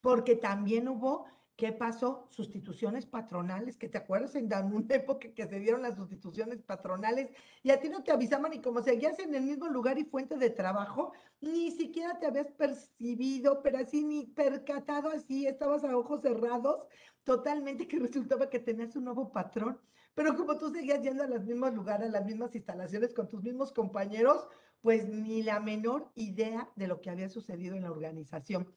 porque 0.00 0.36
también 0.36 0.88
hubo, 0.88 1.26
¿qué 1.56 1.72
pasó? 1.72 2.26
Sustituciones 2.30 3.06
patronales, 3.06 3.76
que 3.76 3.88
te 3.88 3.98
acuerdas 3.98 4.34
en 4.34 4.46
una 4.46 4.86
época 4.94 5.32
que 5.34 5.46
se 5.46 5.58
dieron 5.58 5.82
las 5.82 5.96
sustituciones 5.96 6.62
patronales 6.62 7.30
y 7.62 7.70
a 7.70 7.80
ti 7.80 7.88
no 7.88 8.02
te 8.02 8.12
avisaban 8.12 8.52
y 8.52 8.60
como 8.60 8.82
seguías 8.82 9.18
en 9.18 9.34
el 9.34 9.42
mismo 9.42 9.68
lugar 9.68 9.98
y 9.98 10.04
fuente 10.04 10.36
de 10.36 10.50
trabajo, 10.50 11.12
ni 11.40 11.70
siquiera 11.70 12.18
te 12.18 12.26
habías 12.26 12.52
percibido, 12.52 13.62
pero 13.62 13.78
así 13.78 14.04
ni 14.04 14.26
percatado 14.26 15.08
así, 15.08 15.46
estabas 15.46 15.84
a 15.84 15.96
ojos 15.96 16.22
cerrados, 16.22 16.86
totalmente 17.24 17.88
que 17.88 17.98
resultaba 18.00 18.50
que 18.50 18.58
tenías 18.60 18.96
un 18.96 19.04
nuevo 19.04 19.32
patrón. 19.32 19.80
Pero 20.14 20.34
como 20.34 20.56
tú 20.56 20.70
seguías 20.70 21.02
yendo 21.02 21.24
a 21.24 21.26
los 21.26 21.44
mismos 21.44 21.74
lugares, 21.74 22.08
a 22.08 22.12
las 22.12 22.24
mismas 22.24 22.54
instalaciones 22.54 23.12
con 23.12 23.28
tus 23.28 23.42
mismos 23.42 23.70
compañeros, 23.70 24.48
pues 24.80 25.06
ni 25.08 25.42
la 25.42 25.60
menor 25.60 26.10
idea 26.14 26.70
de 26.76 26.86
lo 26.86 27.00
que 27.00 27.10
había 27.10 27.28
sucedido 27.28 27.76
en 27.76 27.82
la 27.82 27.90
organización. 27.90 28.72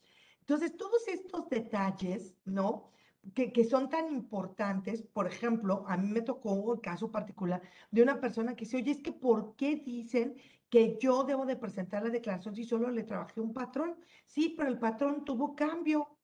Entonces, 0.50 0.77
todos 0.77 1.08
estos 1.08 1.48
detalles, 1.48 2.36
¿no? 2.44 2.89
Que, 3.36 3.53
que, 3.53 3.63
son 3.65 3.88
tan 3.88 4.12
importantes, 4.12 5.03
por 5.03 5.27
ejemplo, 5.27 5.86
a 5.88 5.96
mí 5.96 6.08
me 6.08 6.24
tocó 6.24 6.53
un 6.53 6.79
caso 6.79 7.12
particular 7.12 7.62
de 7.91 8.01
una 8.01 8.20
persona 8.20 8.56
que 8.56 8.65
dice, 8.65 8.77
oye, 8.77 8.89
es 8.89 9.03
que 9.03 9.12
¿por 9.12 9.56
qué 9.56 9.75
dicen 9.75 10.38
que 10.72 10.98
yo 11.00 11.24
debo 11.24 11.46
de 11.46 11.56
presentar 11.56 12.01
la 12.01 12.10
declaración 12.10 12.56
si 12.56 12.63
solo 12.63 12.89
le 12.89 13.03
trabajé 13.03 13.41
un 13.41 13.53
patrón? 13.53 13.96
Sí, 14.25 14.56
pero 14.58 14.70
el 14.70 14.79
patrón 14.79 15.24
tuvo 15.24 15.56
cambio. 15.56 16.18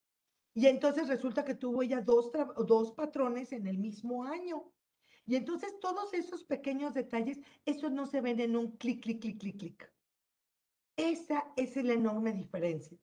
Y 0.56 0.66
entonces 0.66 1.08
resulta 1.08 1.46
que 1.46 1.54
tuvo 1.54 1.84
ella 1.84 2.02
dos, 2.02 2.32
dos 2.66 2.94
patrones 2.94 3.52
en 3.52 3.68
el 3.68 3.78
mismo 3.78 4.24
año. 4.24 4.72
Y 5.28 5.36
entonces 5.36 5.80
todos 5.80 6.16
esos 6.16 6.44
pequeños 6.44 6.96
detalles, 6.96 7.40
esos 7.64 7.92
no 7.92 8.08
se 8.08 8.22
ven 8.22 8.40
en 8.40 8.56
un 8.56 8.72
clic, 8.78 9.04
clic, 9.04 9.22
clic, 9.22 9.40
clic, 9.40 9.58
clic. 9.60 9.94
Esa 10.98 11.46
es 11.56 11.76
la 11.76 11.94
enorme 11.94 12.34
diferencia. 12.34 12.98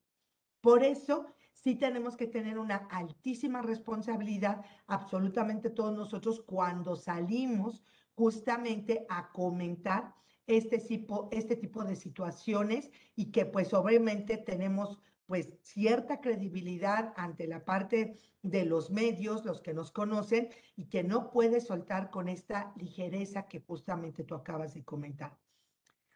Por 0.63 0.81
eso 0.81 1.25
sí 1.51 1.75
tenemos 1.75 2.15
que 2.15 2.25
tener 2.25 2.57
una 2.57 2.87
altísima 2.89 3.61
responsabilidad, 3.61 4.63
absolutamente 4.87 5.69
todos 5.69 5.93
nosotros, 5.93 6.41
cuando 6.41 6.95
salimos 6.95 7.83
justamente 8.15 9.05
a 9.09 9.29
comentar 9.33 10.15
este 10.47 10.77
tipo, 10.77 11.27
este 11.33 11.57
tipo 11.57 11.83
de 11.83 11.97
situaciones 11.97 12.91
y 13.13 13.29
que 13.33 13.45
pues 13.45 13.73
obviamente 13.73 14.37
tenemos 14.37 14.99
pues 15.25 15.51
cierta 15.61 16.21
credibilidad 16.21 17.13
ante 17.17 17.45
la 17.45 17.65
parte 17.65 18.15
de 18.41 18.63
los 18.63 18.89
medios, 18.89 19.43
los 19.43 19.59
que 19.59 19.73
nos 19.73 19.91
conocen, 19.91 20.47
y 20.77 20.85
que 20.85 21.03
no 21.03 21.29
puede 21.29 21.59
soltar 21.59 22.09
con 22.09 22.29
esta 22.29 22.71
ligereza 22.77 23.49
que 23.49 23.59
justamente 23.59 24.23
tú 24.23 24.35
acabas 24.35 24.73
de 24.75 24.85
comentar. 24.85 25.37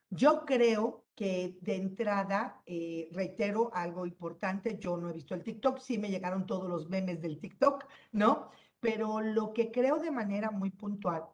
Yo 0.09 0.45
creo 0.45 1.05
que 1.15 1.57
de 1.61 1.75
entrada, 1.75 2.61
eh, 2.65 3.09
reitero 3.11 3.71
algo 3.73 4.05
importante, 4.05 4.77
yo 4.79 4.97
no 4.97 5.09
he 5.09 5.13
visto 5.13 5.33
el 5.35 5.43
TikTok, 5.43 5.79
sí 5.79 5.97
me 5.97 6.09
llegaron 6.09 6.45
todos 6.45 6.69
los 6.69 6.89
memes 6.89 7.21
del 7.21 7.39
TikTok, 7.39 7.85
¿no? 8.11 8.51
Pero 8.79 9.21
lo 9.21 9.53
que 9.53 9.71
creo 9.71 9.97
de 9.99 10.11
manera 10.11 10.51
muy 10.51 10.69
puntual, 10.69 11.25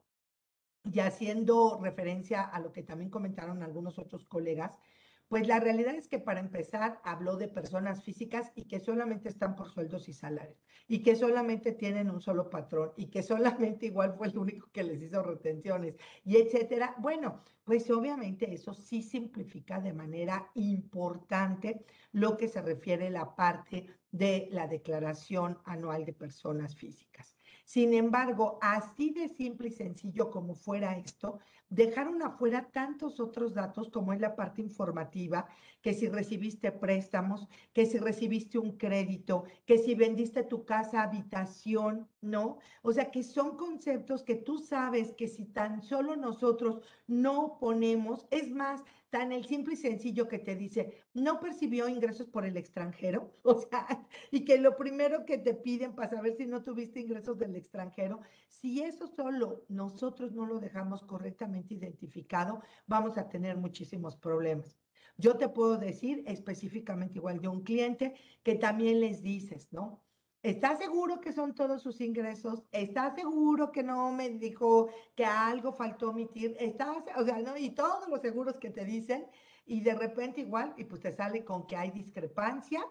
y 0.83 0.99
haciendo 0.99 1.79
referencia 1.81 2.41
a 2.41 2.59
lo 2.59 2.71
que 2.71 2.83
también 2.83 3.09
comentaron 3.09 3.63
algunos 3.63 3.99
otros 3.99 4.25
colegas, 4.25 4.79
pues 5.27 5.47
la 5.47 5.59
realidad 5.59 5.95
es 5.95 6.07
que 6.07 6.19
para 6.19 6.39
empezar 6.39 7.01
habló 7.03 7.37
de 7.37 7.47
personas 7.47 8.03
físicas 8.03 8.51
y 8.55 8.65
que 8.65 8.79
solamente 8.79 9.29
están 9.29 9.55
por 9.55 9.69
sueldos 9.69 10.07
y 10.09 10.13
salarios 10.13 10.63
y 10.87 11.01
que 11.01 11.15
solamente 11.15 11.71
tienen 11.71 12.09
un 12.09 12.21
solo 12.21 12.49
patrón 12.49 12.91
y 12.97 13.09
que 13.09 13.23
solamente 13.23 13.87
igual 13.87 14.15
fue 14.17 14.27
el 14.27 14.37
único 14.37 14.69
que 14.71 14.83
les 14.83 15.01
hizo 15.01 15.23
retenciones 15.23 15.95
y 16.23 16.37
etcétera. 16.37 16.95
Bueno, 16.99 17.43
pues 17.63 17.89
obviamente 17.89 18.53
eso 18.53 18.73
sí 18.73 19.01
simplifica 19.01 19.79
de 19.79 19.93
manera 19.93 20.51
importante 20.55 21.85
lo 22.11 22.37
que 22.37 22.47
se 22.47 22.61
refiere 22.61 23.07
a 23.07 23.11
la 23.11 23.35
parte 23.35 23.87
de 24.11 24.47
la 24.51 24.67
declaración 24.67 25.59
anual 25.65 26.05
de 26.05 26.13
personas 26.13 26.75
físicas. 26.75 27.37
Sin 27.63 27.93
embargo, 27.93 28.57
así 28.61 29.11
de 29.11 29.29
simple 29.29 29.69
y 29.69 29.71
sencillo 29.71 30.29
como 30.31 30.53
fuera 30.53 30.97
esto, 30.97 31.39
dejaron 31.69 32.21
afuera 32.21 32.69
tantos 32.71 33.19
otros 33.19 33.53
datos 33.53 33.89
como 33.89 34.13
es 34.13 34.19
la 34.19 34.35
parte 34.35 34.61
informativa, 34.61 35.47
que 35.81 35.93
si 35.93 36.07
recibiste 36.07 36.71
préstamos, 36.71 37.47
que 37.73 37.85
si 37.85 37.97
recibiste 37.97 38.59
un 38.59 38.77
crédito, 38.77 39.45
que 39.65 39.77
si 39.77 39.95
vendiste 39.95 40.43
tu 40.43 40.65
casa, 40.65 41.01
habitación, 41.03 42.07
¿no? 42.21 42.57
O 42.83 42.91
sea, 42.91 43.09
que 43.11 43.23
son 43.23 43.57
conceptos 43.57 44.23
que 44.23 44.35
tú 44.35 44.59
sabes 44.59 45.13
que 45.13 45.27
si 45.27 45.45
tan 45.45 45.81
solo 45.81 46.15
nosotros 46.15 46.81
no 47.07 47.57
ponemos, 47.59 48.27
es 48.29 48.51
más, 48.51 48.83
tan 49.13 49.31
el 49.31 49.45
simple 49.45 49.75
y 49.75 49.77
sencillo 49.77 50.27
que 50.27 50.39
te 50.39 50.55
dice, 50.55 51.05
no 51.13 51.39
percibió 51.39 51.87
ingresos 51.87 52.27
por 52.29 52.45
el 52.47 52.57
extranjero, 52.57 53.37
o 53.43 53.53
sea, 53.59 54.07
y 54.31 54.43
que 54.43 54.57
lo 54.57 54.75
primero 54.75 55.23
que 55.23 55.37
te 55.37 55.53
piden 55.53 55.93
para 55.93 56.09
saber 56.09 56.35
si 56.35 56.47
no 56.47 56.63
tuviste 56.63 56.99
ingresos 56.99 57.37
del 57.37 57.55
extranjero, 57.55 58.21
si 58.47 58.81
eso 58.81 59.05
solo 59.05 59.65
nosotros 59.69 60.31
no 60.31 60.47
lo 60.47 60.59
dejamos 60.59 61.03
correctamente 61.03 61.75
identificado, 61.75 62.63
vamos 62.87 63.19
a 63.19 63.29
tener 63.29 63.55
muchísimos 63.55 64.17
problemas. 64.17 64.79
Yo 65.15 65.37
te 65.37 65.47
puedo 65.47 65.77
decir 65.77 66.23
específicamente 66.25 67.19
igual 67.19 67.39
de 67.39 67.49
un 67.49 67.61
cliente 67.61 68.15
que 68.41 68.55
también 68.55 68.99
les 68.99 69.21
dices, 69.21 69.71
¿no? 69.71 70.03
¿Estás 70.43 70.77
seguro 70.79 71.21
que 71.21 71.31
son 71.31 71.55
todos 71.55 71.81
sus 71.81 72.01
ingresos? 72.01 72.63
¿Estás 72.73 73.15
seguro 73.15 73.71
que 73.71 73.81
no 73.81 74.11
me 74.11 74.29
dijo 74.29 74.89
que 75.15 75.23
algo 75.23 75.71
faltó 75.71 76.09
omitir? 76.09 76.57
¿Estás, 76.59 76.97
o 77.15 77.23
sea, 77.23 77.39
no? 77.39 77.55
Y 77.55 77.69
todos 77.69 78.09
los 78.09 78.21
seguros 78.21 78.57
que 78.59 78.69
te 78.69 78.83
dicen, 78.83 79.25
y 79.65 79.79
de 79.81 79.95
repente 79.95 80.41
igual, 80.41 80.73
y 80.77 80.83
pues 80.83 81.01
te 81.01 81.15
sale 81.15 81.45
con 81.45 81.65
que 81.65 81.77
hay 81.77 81.91
discrepancia, 81.91 82.85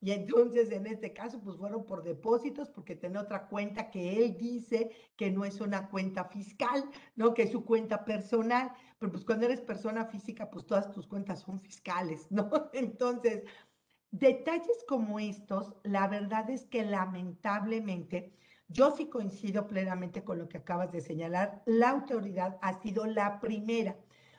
y 0.00 0.12
entonces 0.12 0.70
en 0.70 0.86
este 0.86 1.12
caso, 1.12 1.40
pues 1.42 1.56
fueron 1.56 1.84
por 1.84 2.02
depósitos, 2.04 2.70
porque 2.70 2.94
tiene 2.94 3.18
otra 3.18 3.48
cuenta 3.48 3.90
que 3.90 4.18
él 4.22 4.36
dice 4.36 4.90
que 5.16 5.30
no 5.30 5.44
es 5.44 5.60
una 5.60 5.88
cuenta 5.88 6.26
fiscal, 6.26 6.84
¿no? 7.16 7.34
Que 7.34 7.44
es 7.44 7.50
su 7.50 7.64
cuenta 7.64 8.04
personal. 8.04 8.72
Pero 8.98 9.10
pues 9.10 9.24
cuando 9.24 9.46
eres 9.46 9.60
persona 9.60 10.04
física, 10.04 10.50
pues 10.50 10.66
todas 10.66 10.92
tus 10.92 11.08
cuentas 11.08 11.40
son 11.40 11.58
fiscales, 11.58 12.30
¿no? 12.30 12.50
Entonces, 12.72 13.42
Detalles 14.10 14.84
como 14.88 15.18
estos, 15.18 15.74
la 15.82 16.08
verdad 16.08 16.48
es 16.50 16.66
que 16.66 16.82
lamentablemente, 16.84 18.32
yo 18.68 18.90
sí 18.90 19.08
coincido 19.08 19.66
plenamente 19.66 20.24
con 20.24 20.38
lo 20.38 20.48
que 20.48 20.58
acabas 20.58 20.92
de 20.92 21.00
señalar, 21.00 21.62
la 21.66 21.90
autoridad 21.90 22.58
ha 22.62 22.80
sido 22.80 23.06
la 23.06 23.38
primera 23.40 23.96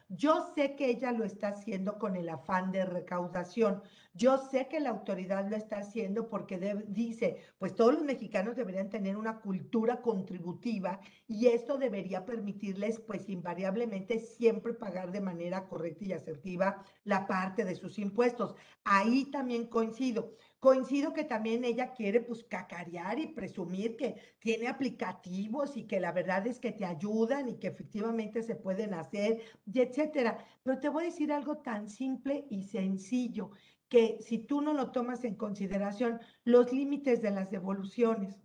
yo 0.10 0.52
sé 0.56 0.76
que 0.76 0.90
ella 0.90 1.12
lo 1.12 1.24
está 1.24 1.50
haciendo 1.50 2.00
con 2.00 2.16
el 2.16 2.30
afán 2.30 2.72
de 2.72 2.84
recaudación. 2.84 3.84
Yo 4.14 4.40
sé 4.40 4.68
que 4.68 4.80
la 4.80 4.90
autoridad 4.90 5.48
lo 5.48 5.56
está 5.56 5.78
haciendo 5.78 6.30
porque 6.30 6.58
dice, 6.88 7.44
pues 7.60 7.76
todos 7.76 7.94
los 7.94 8.04
mexicanos 8.04 8.56
deberían 8.56 8.90
tener 8.90 9.18
una 9.18 9.40
cultura 9.40 10.02
contributiva 10.02 11.00
y 11.28 11.48
esto 11.48 11.78
debería 11.78 12.26
permitirles, 12.26 13.00
pues 13.00 13.30
invariablemente, 13.30 14.20
siempre 14.20 14.74
pagar 14.74 15.12
de 15.12 15.22
manera 15.22 15.68
correcta 15.68 16.06
y 16.06 16.14
asertiva 16.14 16.84
la 17.04 17.28
parte 17.28 17.64
de 17.64 17.76
sus 17.76 18.00
impuestos. 18.00 18.56
Ahí 18.84 19.26
también 19.26 19.68
coincido. 19.68 20.34
Coincido 20.60 21.14
que 21.14 21.24
también 21.24 21.64
ella 21.64 21.94
quiere 21.94 22.20
pues 22.20 22.44
cacarear 22.44 23.18
y 23.18 23.28
presumir 23.28 23.96
que 23.96 24.36
tiene 24.40 24.68
aplicativos 24.68 25.78
y 25.78 25.88
que 25.88 26.02
la 26.02 26.12
verdad 26.12 26.46
es 26.48 26.60
que 26.60 26.74
te 26.74 26.84
ayudan 26.84 27.48
y 27.48 27.58
que 27.58 27.68
efectivamente 27.68 28.44
se 28.44 28.56
pueden 28.56 28.94
hacer 28.94 29.42
y 29.66 29.80
etcétera. 29.80 30.46
Pero 30.64 30.80
te 30.80 30.90
voy 30.90 31.04
a 31.04 31.08
decir 31.08 31.32
algo 31.32 31.60
tan 31.60 31.88
simple 31.88 32.46
y 32.50 32.64
sencillo 32.64 33.52
que 33.88 34.18
si 34.22 34.40
tú 34.40 34.62
no 34.62 34.74
lo 34.74 34.92
tomas 34.92 35.24
en 35.24 35.36
consideración, 35.36 36.20
los 36.44 36.74
límites 36.74 37.22
de 37.22 37.32
las 37.32 37.50
devoluciones. 37.50 38.44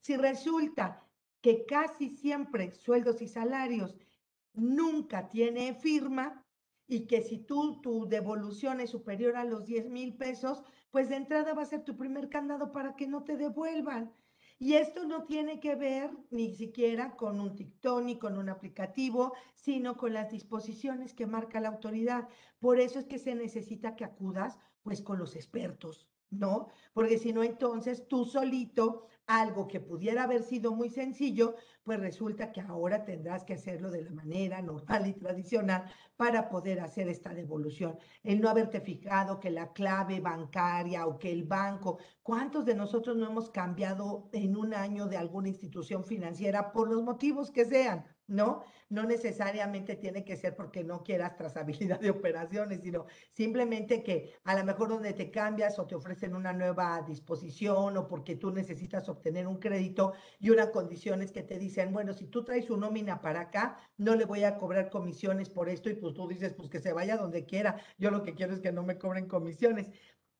Si 0.00 0.16
resulta 0.16 1.06
que 1.40 1.64
casi 1.64 2.10
siempre 2.10 2.72
sueldos 2.72 3.22
y 3.22 3.28
salarios 3.28 3.96
nunca 4.52 5.28
tiene 5.28 5.74
firma 5.74 6.45
y 6.88 7.06
que 7.06 7.22
si 7.22 7.38
tú 7.38 7.80
tu 7.80 8.08
devolución 8.08 8.80
es 8.80 8.90
superior 8.90 9.36
a 9.36 9.44
los 9.44 9.64
10 9.66 9.88
mil 9.90 10.16
pesos, 10.16 10.62
pues 10.90 11.08
de 11.08 11.16
entrada 11.16 11.54
va 11.54 11.62
a 11.62 11.66
ser 11.66 11.84
tu 11.84 11.96
primer 11.96 12.28
candado 12.28 12.72
para 12.72 12.96
que 12.96 13.06
no 13.06 13.24
te 13.24 13.36
devuelvan. 13.36 14.12
Y 14.58 14.74
esto 14.74 15.04
no 15.04 15.24
tiene 15.24 15.60
que 15.60 15.74
ver 15.74 16.10
ni 16.30 16.54
siquiera 16.54 17.16
con 17.16 17.40
un 17.40 17.54
TikTok 17.54 18.02
ni 18.02 18.18
con 18.18 18.38
un 18.38 18.48
aplicativo, 18.48 19.34
sino 19.54 19.96
con 19.96 20.14
las 20.14 20.30
disposiciones 20.30 21.12
que 21.12 21.26
marca 21.26 21.60
la 21.60 21.68
autoridad. 21.68 22.28
Por 22.58 22.80
eso 22.80 22.98
es 22.98 23.06
que 23.06 23.18
se 23.18 23.34
necesita 23.34 23.96
que 23.96 24.04
acudas 24.04 24.58
pues 24.82 25.02
con 25.02 25.18
los 25.18 25.36
expertos, 25.36 26.08
¿no? 26.30 26.68
Porque 26.92 27.18
si 27.18 27.32
no, 27.32 27.42
entonces 27.42 28.06
tú 28.08 28.24
solito, 28.24 29.06
algo 29.26 29.66
que 29.66 29.80
pudiera 29.80 30.22
haber 30.24 30.42
sido 30.42 30.72
muy 30.72 30.88
sencillo, 30.88 31.56
pues 31.82 31.98
resulta 32.00 32.52
que 32.52 32.60
ahora 32.60 33.04
tendrás 33.04 33.44
que 33.44 33.54
hacerlo 33.54 33.90
de 33.90 34.02
la 34.02 34.10
manera 34.12 34.62
normal 34.62 35.06
y 35.06 35.14
tradicional 35.14 35.90
para 36.16 36.48
poder 36.48 36.80
hacer 36.80 37.08
esta 37.08 37.34
devolución. 37.34 37.98
El 38.22 38.40
no 38.40 38.48
haberte 38.48 38.80
fijado 38.80 39.40
que 39.40 39.50
la 39.50 39.72
clave 39.72 40.20
bancaria 40.20 41.06
o 41.06 41.18
que 41.18 41.32
el 41.32 41.44
banco, 41.44 41.98
¿cuántos 42.22 42.64
de 42.64 42.74
nosotros 42.74 43.16
no 43.16 43.26
hemos 43.26 43.50
cambiado 43.50 44.28
en 44.32 44.56
un 44.56 44.74
año 44.74 45.06
de 45.06 45.16
alguna 45.16 45.48
institución 45.48 46.04
financiera 46.04 46.72
por 46.72 46.88
los 46.88 47.02
motivos 47.02 47.50
que 47.50 47.64
sean? 47.64 48.15
¿No? 48.28 48.64
No 48.88 49.04
necesariamente 49.04 49.96
tiene 49.96 50.24
que 50.24 50.36
ser 50.36 50.54
porque 50.54 50.84
no 50.84 51.02
quieras 51.02 51.36
trazabilidad 51.36 52.00
de 52.00 52.10
operaciones, 52.10 52.80
sino 52.82 53.06
simplemente 53.32 54.02
que 54.02 54.34
a 54.44 54.56
lo 54.56 54.64
mejor 54.64 54.88
donde 54.88 55.12
te 55.12 55.30
cambias 55.30 55.78
o 55.78 55.86
te 55.86 55.94
ofrecen 55.94 56.34
una 56.36 56.52
nueva 56.52 57.02
disposición 57.02 57.96
o 57.96 58.06
porque 58.08 58.36
tú 58.36 58.50
necesitas 58.50 59.08
obtener 59.08 59.46
un 59.46 59.58
crédito 59.58 60.14
y 60.38 60.50
una 60.50 60.70
condición 60.70 61.22
es 61.22 61.32
que 61.32 61.42
te 61.42 61.58
dicen, 61.58 61.92
bueno, 61.92 62.12
si 62.12 62.26
tú 62.26 62.44
traes 62.44 62.66
su 62.66 62.76
nómina 62.76 63.20
para 63.20 63.40
acá, 63.40 63.78
no 63.96 64.14
le 64.14 64.24
voy 64.24 64.44
a 64.44 64.56
cobrar 64.56 64.90
comisiones 64.90 65.50
por 65.50 65.68
esto 65.68 65.90
y 65.90 65.94
pues 65.94 66.14
tú 66.14 66.28
dices, 66.28 66.54
pues 66.54 66.68
que 66.68 66.80
se 66.80 66.92
vaya 66.92 67.16
donde 67.16 67.44
quiera, 67.44 67.80
yo 67.98 68.10
lo 68.10 68.22
que 68.22 68.34
quiero 68.34 68.54
es 68.54 68.60
que 68.60 68.72
no 68.72 68.82
me 68.82 68.98
cobren 68.98 69.26
comisiones. 69.26 69.90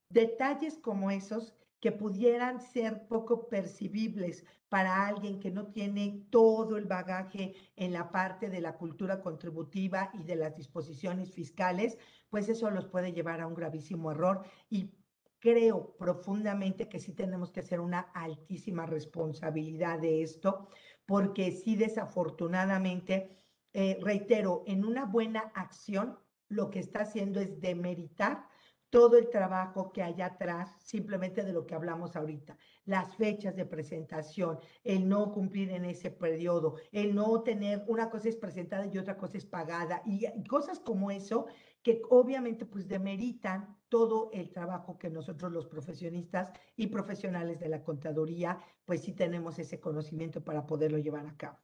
Detalles 0.08 0.78
como 0.78 1.10
esos 1.10 1.54
que 1.80 1.92
pudieran 1.92 2.60
ser 2.60 3.06
poco 3.06 3.48
percibibles 3.48 4.44
para 4.68 5.06
alguien 5.06 5.38
que 5.38 5.50
no 5.50 5.66
tiene 5.66 6.26
todo 6.30 6.76
el 6.76 6.86
bagaje 6.86 7.54
en 7.76 7.92
la 7.92 8.10
parte 8.10 8.48
de 8.48 8.60
la 8.60 8.76
cultura 8.76 9.20
contributiva 9.20 10.10
y 10.14 10.24
de 10.24 10.36
las 10.36 10.56
disposiciones 10.56 11.32
fiscales, 11.32 11.98
pues 12.30 12.48
eso 12.48 12.70
los 12.70 12.86
puede 12.86 13.12
llevar 13.12 13.40
a 13.40 13.46
un 13.46 13.54
gravísimo 13.54 14.10
error. 14.10 14.42
Y 14.68 14.94
creo 15.38 15.96
profundamente 15.96 16.88
que 16.88 16.98
sí 16.98 17.12
tenemos 17.12 17.52
que 17.52 17.60
hacer 17.60 17.80
una 17.80 18.00
altísima 18.00 18.86
responsabilidad 18.86 20.00
de 20.00 20.22
esto, 20.22 20.68
porque 21.04 21.52
sí 21.52 21.76
desafortunadamente, 21.76 23.38
eh, 23.72 23.98
reitero, 24.00 24.64
en 24.66 24.84
una 24.84 25.04
buena 25.04 25.52
acción 25.54 26.18
lo 26.48 26.70
que 26.70 26.78
está 26.80 27.00
haciendo 27.00 27.40
es 27.40 27.60
demeritar 27.60 28.48
todo 28.90 29.18
el 29.18 29.28
trabajo 29.28 29.92
que 29.92 30.02
hay 30.02 30.22
atrás, 30.22 30.72
simplemente 30.78 31.42
de 31.42 31.52
lo 31.52 31.66
que 31.66 31.74
hablamos 31.74 32.16
ahorita, 32.16 32.56
las 32.84 33.16
fechas 33.16 33.56
de 33.56 33.66
presentación, 33.66 34.58
el 34.84 35.08
no 35.08 35.32
cumplir 35.32 35.70
en 35.70 35.84
ese 35.84 36.10
periodo, 36.10 36.76
el 36.92 37.14
no 37.14 37.42
tener, 37.42 37.84
una 37.88 38.08
cosa 38.08 38.28
es 38.28 38.36
presentada 38.36 38.86
y 38.86 38.98
otra 38.98 39.16
cosa 39.16 39.38
es 39.38 39.46
pagada, 39.46 40.02
y, 40.04 40.26
cosas 40.48 40.78
como 40.78 41.10
eso 41.10 41.46
que 41.82 42.02
obviamente 42.10 42.66
pues 42.66 42.88
demeritan 42.88 43.76
todo 43.88 44.30
el 44.32 44.50
trabajo 44.50 44.98
que 44.98 45.10
nosotros 45.10 45.52
los 45.52 45.66
profesionistas 45.66 46.50
y 46.76 46.88
profesionales 46.88 47.60
de 47.60 47.68
la 47.68 47.82
contaduría, 47.82 48.58
pues 48.84 49.02
sí 49.02 49.12
tenemos 49.12 49.58
ese 49.58 49.80
conocimiento 49.80 50.42
para 50.42 50.66
poderlo 50.66 50.98
llevar 50.98 51.26
a 51.26 51.36
cabo. 51.36 51.58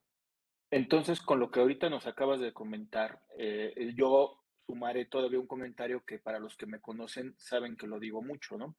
Entonces, 0.71 1.21
con 1.21 1.39
lo 1.39 1.51
que 1.51 1.61
ahorita 1.61 1.91
nos 1.91 2.07
acabas 2.07 2.41
de 2.41 2.53
comentar, 2.53 3.21
eh, 3.37 3.93
yo 3.95 4.42
sumaré 4.67 5.05
todavía 5.07 5.41
un 5.41 5.47
comentario 5.47 6.05
que 6.05 6.19
para 6.19 6.39
los 6.39 6.57
que 6.57 6.67
me 6.67 6.81
conocen 6.81 7.35
saben 7.39 7.77
que 7.77 7.87
lo 7.87 7.99
digo 7.99 8.23
mucho, 8.23 8.57
¿no? 8.57 8.77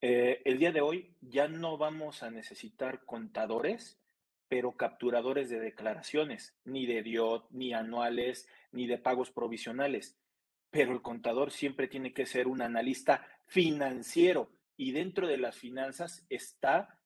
Eh, 0.00 0.42
el 0.44 0.58
día 0.58 0.70
de 0.70 0.80
hoy 0.80 1.16
ya 1.20 1.48
no 1.48 1.76
vamos 1.76 2.22
a 2.22 2.30
necesitar 2.30 3.04
contadores, 3.04 3.98
pero 4.48 4.76
capturadores 4.76 5.50
de 5.50 5.58
declaraciones, 5.58 6.56
ni 6.64 6.86
de 6.86 7.02
DIOT, 7.02 7.50
ni 7.50 7.74
anuales, 7.74 8.48
ni 8.70 8.86
de 8.86 8.98
pagos 8.98 9.30
provisionales. 9.30 10.16
Pero 10.70 10.92
el 10.92 11.02
contador 11.02 11.50
siempre 11.50 11.88
tiene 11.88 12.12
que 12.12 12.26
ser 12.26 12.46
un 12.46 12.62
analista 12.62 13.26
financiero 13.46 14.50
y 14.76 14.92
dentro 14.92 15.26
de 15.26 15.38
las 15.38 15.56
finanzas 15.56 16.24
está 16.28 17.00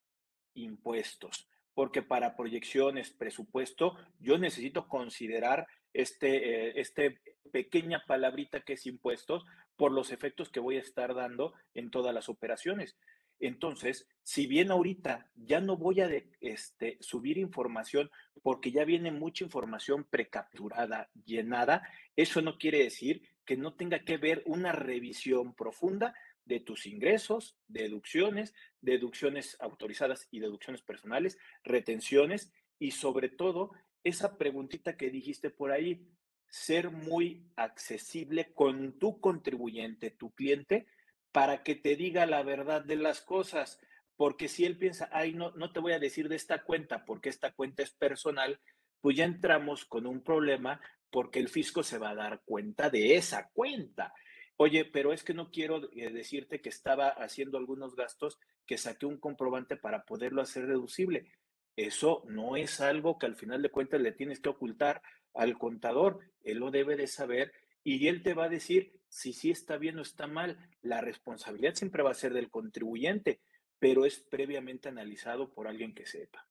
impuestos 0.54 1.48
porque 1.74 2.02
para 2.02 2.36
proyecciones, 2.36 3.10
presupuesto, 3.10 3.96
yo 4.18 4.38
necesito 4.38 4.88
considerar 4.88 5.66
este, 5.92 6.68
eh, 6.68 6.72
este 6.76 7.20
pequeña 7.50 8.04
palabrita 8.06 8.60
que 8.60 8.74
es 8.74 8.86
impuestos 8.86 9.44
por 9.76 9.92
los 9.92 10.10
efectos 10.10 10.48
que 10.48 10.60
voy 10.60 10.76
a 10.76 10.80
estar 10.80 11.14
dando 11.14 11.54
en 11.74 11.90
todas 11.90 12.14
las 12.14 12.28
operaciones. 12.28 12.96
Entonces, 13.40 14.06
si 14.22 14.46
bien 14.46 14.70
ahorita 14.70 15.28
ya 15.34 15.60
no 15.60 15.76
voy 15.76 16.00
a 16.00 16.08
este, 16.40 16.96
subir 17.00 17.38
información 17.38 18.10
porque 18.42 18.70
ya 18.70 18.84
viene 18.84 19.10
mucha 19.10 19.44
información 19.44 20.04
precapturada, 20.04 21.10
llenada, 21.24 21.82
eso 22.14 22.40
no 22.40 22.56
quiere 22.56 22.78
decir 22.84 23.22
que 23.44 23.56
no 23.56 23.74
tenga 23.74 24.04
que 24.04 24.16
ver 24.16 24.42
una 24.46 24.70
revisión 24.70 25.54
profunda 25.54 26.14
de 26.44 26.60
tus 26.60 26.86
ingresos, 26.86 27.56
deducciones, 27.66 28.54
deducciones 28.80 29.56
autorizadas 29.60 30.28
y 30.30 30.38
deducciones 30.38 30.82
personales, 30.82 31.36
retenciones 31.64 32.52
y 32.78 32.92
sobre 32.92 33.28
todo 33.28 33.72
esa 34.04 34.36
preguntita 34.38 34.96
que 34.96 35.10
dijiste 35.10 35.50
por 35.50 35.70
ahí, 35.72 36.08
ser 36.48 36.90
muy 36.90 37.50
accesible 37.56 38.52
con 38.52 38.98
tu 38.98 39.20
contribuyente, 39.20 40.10
tu 40.10 40.32
cliente, 40.32 40.86
para 41.32 41.62
que 41.62 41.74
te 41.74 41.96
diga 41.96 42.26
la 42.26 42.42
verdad 42.42 42.84
de 42.84 42.96
las 42.96 43.22
cosas. 43.22 43.80
Porque 44.16 44.48
si 44.48 44.64
él 44.64 44.76
piensa, 44.76 45.08
ay, 45.12 45.32
no, 45.32 45.52
no 45.52 45.72
te 45.72 45.80
voy 45.80 45.92
a 45.92 45.98
decir 45.98 46.28
de 46.28 46.36
esta 46.36 46.62
cuenta 46.62 47.04
porque 47.04 47.30
esta 47.30 47.52
cuenta 47.52 47.82
es 47.82 47.92
personal, 47.92 48.60
pues 49.00 49.16
ya 49.16 49.24
entramos 49.24 49.84
con 49.84 50.06
un 50.06 50.22
problema 50.22 50.80
porque 51.10 51.38
el 51.38 51.48
fisco 51.48 51.82
se 51.82 51.98
va 51.98 52.10
a 52.10 52.14
dar 52.14 52.42
cuenta 52.44 52.90
de 52.90 53.16
esa 53.16 53.50
cuenta. 53.52 54.12
Oye, 54.56 54.84
pero 54.84 55.12
es 55.12 55.24
que 55.24 55.34
no 55.34 55.50
quiero 55.50 55.90
eh, 55.92 56.10
decirte 56.10 56.60
que 56.60 56.68
estaba 56.68 57.08
haciendo 57.08 57.58
algunos 57.58 57.96
gastos 57.96 58.38
que 58.66 58.78
saqué 58.78 59.06
un 59.06 59.18
comprobante 59.18 59.76
para 59.76 60.04
poderlo 60.04 60.40
hacer 60.40 60.66
deducible. 60.66 61.32
Eso 61.76 62.22
no 62.28 62.56
es 62.56 62.80
algo 62.80 63.18
que 63.18 63.26
al 63.26 63.36
final 63.36 63.62
de 63.62 63.70
cuentas 63.70 64.00
le 64.00 64.12
tienes 64.12 64.40
que 64.40 64.50
ocultar 64.50 65.02
al 65.34 65.56
contador. 65.58 66.20
Él 66.44 66.58
lo 66.58 66.70
debe 66.70 66.96
de 66.96 67.06
saber 67.06 67.52
y 67.84 68.08
él 68.08 68.22
te 68.22 68.34
va 68.34 68.44
a 68.44 68.50
decir 68.50 68.92
si 69.08 69.32
sí 69.32 69.50
está 69.50 69.76
bien 69.76 69.98
o 69.98 70.02
está 70.02 70.26
mal. 70.26 70.58
La 70.82 71.00
responsabilidad 71.00 71.74
siempre 71.74 72.02
va 72.02 72.10
a 72.10 72.14
ser 72.14 72.32
del 72.34 72.50
contribuyente, 72.50 73.40
pero 73.78 74.04
es 74.04 74.20
previamente 74.20 74.88
analizado 74.88 75.52
por 75.52 75.66
alguien 75.66 75.94
que 75.94 76.06
sepa. 76.06 76.46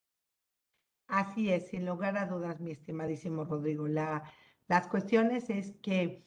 Así 1.07 1.51
es, 1.51 1.67
sin 1.67 1.85
lugar 1.85 2.17
a 2.17 2.25
dudas, 2.25 2.59
mi 2.59 2.71
estimadísimo 2.71 3.43
Rodrigo. 3.43 3.87
La, 3.87 4.23
las 4.67 4.87
cuestiones 4.87 5.49
es 5.49 5.73
que 5.81 6.23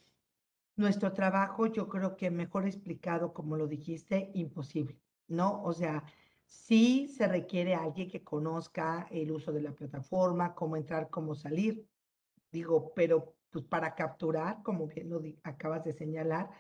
nuestro 0.77 1.13
trabajo, 1.13 1.67
yo 1.67 1.89
creo 1.89 2.17
que 2.17 2.31
mejor 2.31 2.67
explicado, 2.67 3.33
como 3.33 3.57
lo 3.57 3.67
dijiste, 3.67 4.31
imposible, 4.35 4.99
¿no? 5.29 5.63
O 5.63 5.73
sea, 5.73 6.05
sí 6.55 7.09
se 7.09 7.27
requiere 7.29 7.75
alguien 7.75 8.09
que 8.09 8.23
conozca 8.23 9.07
el 9.11 9.31
uso 9.33 9.53
de 9.53 9.63
la 9.63 9.73
plataforma, 9.73 10.55
cómo 10.55 10.77
entrar, 10.77 11.11
cómo 11.11 11.35
salir, 11.35 11.87
digo, 12.51 12.93
pero 12.95 13.37
pues 13.51 13.65
para 13.65 13.95
capturar, 13.95 14.63
como 14.63 14.87
bien 14.87 15.11
lo 15.11 15.21
acabas 15.43 15.85
de 15.85 15.93
señalar, 15.93 16.51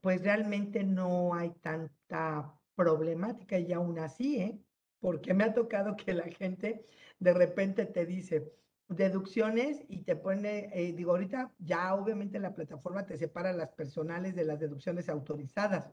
pues 0.00 0.22
realmente 0.22 0.84
no 0.84 1.34
hay 1.34 1.50
tanta 1.60 2.54
problemática 2.74 3.58
y 3.58 3.72
aún 3.72 3.98
así, 3.98 4.40
¿eh? 4.40 4.60
Porque 5.00 5.34
me 5.34 5.44
ha 5.44 5.54
tocado 5.54 5.96
que 5.96 6.14
la 6.14 6.24
gente 6.24 6.86
de 7.18 7.34
repente 7.34 7.86
te 7.86 8.06
dice, 8.06 8.52
deducciones 8.88 9.82
y 9.88 10.02
te 10.02 10.16
pone, 10.16 10.70
eh, 10.72 10.92
digo, 10.92 11.12
ahorita 11.12 11.52
ya 11.58 11.94
obviamente 11.94 12.38
la 12.38 12.54
plataforma 12.54 13.06
te 13.06 13.16
separa 13.16 13.52
las 13.52 13.70
personales 13.70 14.34
de 14.34 14.44
las 14.44 14.60
deducciones 14.60 15.08
autorizadas. 15.08 15.90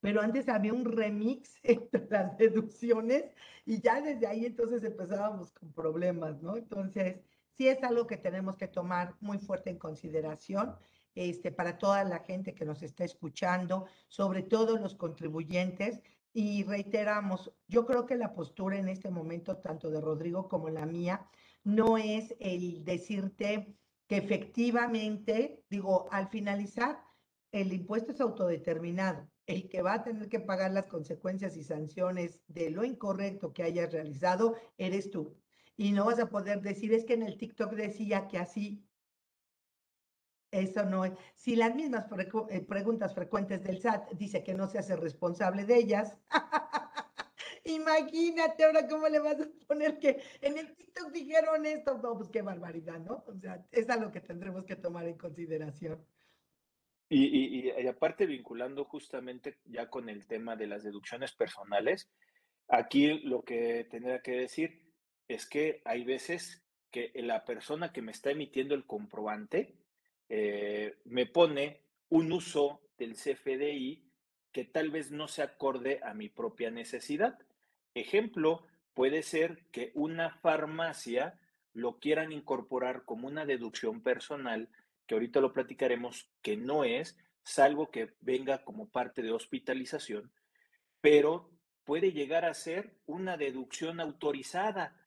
Pero 0.00 0.20
antes 0.20 0.48
había 0.48 0.72
un 0.72 0.84
remix 0.84 1.58
entre 1.62 2.06
las 2.08 2.36
deducciones 2.38 3.24
y 3.66 3.80
ya 3.80 4.00
desde 4.00 4.26
ahí 4.26 4.46
entonces 4.46 4.82
empezábamos 4.82 5.52
con 5.52 5.72
problemas, 5.72 6.42
¿no? 6.42 6.56
Entonces, 6.56 7.20
sí 7.56 7.68
es 7.68 7.82
algo 7.82 8.06
que 8.06 8.16
tenemos 8.16 8.56
que 8.56 8.68
tomar 8.68 9.14
muy 9.20 9.38
fuerte 9.38 9.70
en 9.70 9.78
consideración 9.78 10.76
este, 11.14 11.52
para 11.52 11.78
toda 11.78 12.04
la 12.04 12.20
gente 12.20 12.54
que 12.54 12.64
nos 12.64 12.82
está 12.82 13.04
escuchando, 13.04 13.86
sobre 14.08 14.42
todo 14.42 14.78
los 14.78 14.94
contribuyentes. 14.94 16.00
Y 16.32 16.64
reiteramos, 16.64 17.52
yo 17.66 17.84
creo 17.86 18.06
que 18.06 18.16
la 18.16 18.32
postura 18.32 18.78
en 18.78 18.88
este 18.88 19.10
momento, 19.10 19.58
tanto 19.58 19.90
de 19.90 20.00
Rodrigo 20.00 20.48
como 20.48 20.70
la 20.70 20.86
mía, 20.86 21.28
no 21.64 21.98
es 21.98 22.34
el 22.40 22.84
decirte 22.84 23.76
que 24.06 24.16
efectivamente, 24.16 25.64
digo, 25.68 26.08
al 26.10 26.28
finalizar, 26.28 27.02
el 27.52 27.72
impuesto 27.72 28.12
es 28.12 28.20
autodeterminado. 28.20 29.29
El 29.50 29.68
que 29.68 29.82
va 29.82 29.94
a 29.94 30.04
tener 30.04 30.28
que 30.28 30.38
pagar 30.38 30.70
las 30.70 30.86
consecuencias 30.86 31.56
y 31.56 31.64
sanciones 31.64 32.38
de 32.46 32.70
lo 32.70 32.84
incorrecto 32.84 33.52
que 33.52 33.64
hayas 33.64 33.92
realizado 33.92 34.54
eres 34.78 35.10
tú. 35.10 35.36
Y 35.76 35.90
no 35.90 36.04
vas 36.04 36.20
a 36.20 36.30
poder 36.30 36.60
decir, 36.60 36.94
es 36.94 37.04
que 37.04 37.14
en 37.14 37.24
el 37.24 37.36
TikTok 37.36 37.72
decía 37.72 38.28
que 38.28 38.38
así. 38.38 38.86
Eso 40.52 40.84
no 40.84 41.04
es. 41.04 41.14
Si 41.34 41.56
las 41.56 41.74
mismas 41.74 42.06
eh, 42.48 42.60
preguntas 42.60 43.12
frecuentes 43.12 43.60
del 43.64 43.80
SAT 43.80 44.12
dice 44.12 44.44
que 44.44 44.54
no 44.54 44.68
se 44.68 44.78
hace 44.78 44.94
responsable 44.94 45.64
de 45.64 45.78
ellas, 45.78 46.16
Imagínate 47.64 48.64
ahora 48.64 48.86
cómo 48.86 49.08
le 49.08 49.18
vas 49.18 49.40
a 49.40 49.48
poner 49.66 49.98
que 49.98 50.22
en 50.40 50.58
el 50.58 50.74
TikTok 50.76 51.10
dijeron 51.12 51.66
esto. 51.66 51.98
No, 51.98 52.16
pues 52.16 52.28
qué 52.30 52.42
barbaridad, 52.42 53.00
¿no? 53.00 53.24
O 53.26 53.34
sea, 53.34 53.66
es 53.72 53.90
algo 53.90 54.12
que 54.12 54.20
tendremos 54.20 54.64
que 54.64 54.76
tomar 54.76 55.06
en 55.06 55.18
consideración. 55.18 56.04
Y, 57.12 57.68
y, 57.68 57.86
aparte 57.88 58.24
vinculando 58.24 58.84
justamente 58.84 59.58
ya 59.64 59.90
con 59.90 60.08
el 60.08 60.28
tema 60.28 60.54
de 60.54 60.68
las 60.68 60.84
deducciones 60.84 61.32
personales, 61.32 62.08
aquí 62.68 63.18
lo 63.24 63.42
que 63.42 63.84
tendría 63.90 64.22
que 64.22 64.32
decir 64.32 64.80
es 65.26 65.44
que 65.46 65.82
hay 65.84 66.04
veces 66.04 66.62
que 66.92 67.10
la 67.16 67.44
persona 67.44 67.92
que 67.92 68.00
me 68.00 68.12
está 68.12 68.30
emitiendo 68.30 68.74
el 68.74 68.86
comprobante 68.86 69.74
eh, 70.28 70.98
me 71.04 71.26
pone 71.26 71.80
un 72.08 72.32
uso 72.32 72.80
del 72.96 73.14
CFDI 73.14 74.04
que 74.52 74.64
tal 74.64 74.90
vez 74.90 75.10
no 75.10 75.26
se 75.26 75.42
acorde 75.42 76.00
a 76.04 76.14
mi 76.14 76.28
propia 76.28 76.70
necesidad. 76.70 77.38
Ejemplo, 77.94 78.64
puede 78.94 79.22
ser 79.22 79.64
que 79.72 79.90
una 79.94 80.30
farmacia 80.38 81.40
lo 81.72 81.98
quieran 81.98 82.32
incorporar 82.32 83.04
como 83.04 83.28
una 83.28 83.46
deducción 83.46 84.02
personal, 84.02 84.68
que 85.10 85.16
ahorita 85.16 85.40
lo 85.40 85.52
platicaremos, 85.52 86.30
que 86.40 86.56
no 86.56 86.84
es, 86.84 87.18
salvo 87.42 87.90
que 87.90 88.14
venga 88.20 88.62
como 88.62 88.90
parte 88.90 89.22
de 89.22 89.32
hospitalización, 89.32 90.32
pero 91.00 91.50
puede 91.82 92.12
llegar 92.12 92.44
a 92.44 92.54
ser 92.54 92.96
una 93.06 93.36
deducción 93.36 93.98
autorizada. 93.98 95.04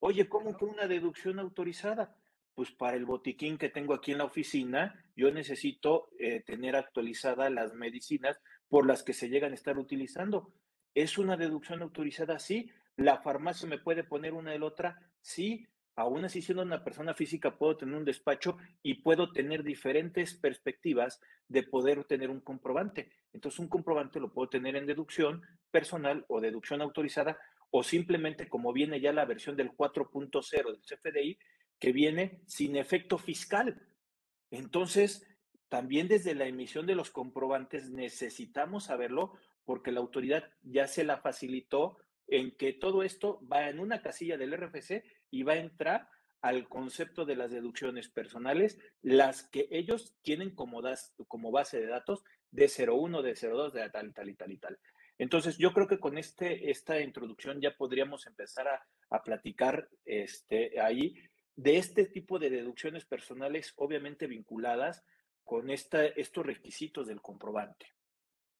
Oye, 0.00 0.28
¿cómo 0.28 0.56
que 0.56 0.64
una 0.64 0.88
deducción 0.88 1.38
autorizada? 1.38 2.18
Pues 2.56 2.72
para 2.72 2.96
el 2.96 3.04
botiquín 3.04 3.56
que 3.56 3.68
tengo 3.68 3.94
aquí 3.94 4.10
en 4.10 4.18
la 4.18 4.24
oficina, 4.24 5.00
yo 5.14 5.30
necesito 5.30 6.08
eh, 6.18 6.40
tener 6.40 6.74
actualizadas 6.74 7.52
las 7.52 7.74
medicinas 7.74 8.40
por 8.68 8.88
las 8.88 9.04
que 9.04 9.12
se 9.12 9.28
llegan 9.28 9.52
a 9.52 9.54
estar 9.54 9.78
utilizando. 9.78 10.52
¿Es 10.96 11.16
una 11.16 11.36
deducción 11.36 11.80
autorizada? 11.80 12.40
Sí. 12.40 12.72
¿La 12.96 13.18
farmacia 13.18 13.68
me 13.68 13.78
puede 13.78 14.02
poner 14.02 14.32
una 14.32 14.50
de 14.50 14.58
la 14.58 14.66
otra? 14.66 15.12
Sí. 15.20 15.68
Aún 15.96 16.24
así, 16.24 16.42
siendo 16.42 16.62
una 16.62 16.82
persona 16.82 17.14
física, 17.14 17.56
puedo 17.56 17.76
tener 17.76 17.94
un 17.94 18.04
despacho 18.04 18.56
y 18.82 18.94
puedo 18.94 19.30
tener 19.32 19.62
diferentes 19.62 20.34
perspectivas 20.34 21.20
de 21.48 21.62
poder 21.62 22.04
tener 22.04 22.30
un 22.30 22.40
comprobante. 22.40 23.10
Entonces, 23.32 23.60
un 23.60 23.68
comprobante 23.68 24.18
lo 24.18 24.32
puedo 24.32 24.48
tener 24.48 24.74
en 24.74 24.86
deducción 24.86 25.42
personal 25.70 26.24
o 26.28 26.40
deducción 26.40 26.82
autorizada 26.82 27.38
o 27.70 27.82
simplemente 27.82 28.48
como 28.48 28.72
viene 28.72 29.00
ya 29.00 29.12
la 29.12 29.24
versión 29.24 29.56
del 29.56 29.70
4.0 29.70 30.72
del 30.72 30.82
CFDI, 30.82 31.38
que 31.78 31.92
viene 31.92 32.40
sin 32.46 32.76
efecto 32.76 33.18
fiscal. 33.18 33.80
Entonces, 34.50 35.26
también 35.68 36.08
desde 36.08 36.34
la 36.34 36.46
emisión 36.46 36.86
de 36.86 36.94
los 36.94 37.10
comprobantes 37.10 37.90
necesitamos 37.90 38.84
saberlo 38.84 39.32
porque 39.64 39.92
la 39.92 40.00
autoridad 40.00 40.44
ya 40.62 40.86
se 40.86 41.04
la 41.04 41.18
facilitó 41.18 41.98
en 42.28 42.56
que 42.56 42.72
todo 42.72 43.02
esto 43.02 43.40
va 43.52 43.68
en 43.68 43.80
una 43.80 44.02
casilla 44.02 44.36
del 44.36 44.56
RFC 44.56 45.04
y 45.34 45.42
va 45.42 45.54
a 45.54 45.58
entrar 45.58 46.08
al 46.40 46.68
concepto 46.68 47.24
de 47.24 47.36
las 47.36 47.50
deducciones 47.50 48.08
personales, 48.08 48.78
las 49.02 49.42
que 49.48 49.66
ellos 49.70 50.14
tienen 50.22 50.54
como, 50.54 50.80
como 51.26 51.50
base 51.50 51.80
de 51.80 51.86
datos 51.86 52.22
de 52.50 52.68
01, 52.68 53.22
de 53.22 53.34
02, 53.34 53.72
de 53.72 53.90
tal, 53.90 54.14
tal 54.14 54.28
y 54.28 54.34
tal 54.34 54.52
y 54.52 54.58
tal. 54.58 54.78
Entonces, 55.18 55.58
yo 55.58 55.72
creo 55.72 55.88
que 55.88 55.98
con 55.98 56.18
este, 56.18 56.70
esta 56.70 57.00
introducción 57.00 57.60
ya 57.60 57.76
podríamos 57.76 58.26
empezar 58.26 58.68
a, 58.68 58.86
a 59.10 59.22
platicar 59.22 59.88
este, 60.04 60.80
ahí 60.80 61.16
de 61.56 61.78
este 61.78 62.06
tipo 62.06 62.38
de 62.38 62.50
deducciones 62.50 63.04
personales, 63.04 63.72
obviamente 63.76 64.26
vinculadas 64.26 65.02
con 65.44 65.70
esta, 65.70 66.04
estos 66.04 66.46
requisitos 66.46 67.08
del 67.08 67.20
comprobante. 67.20 67.86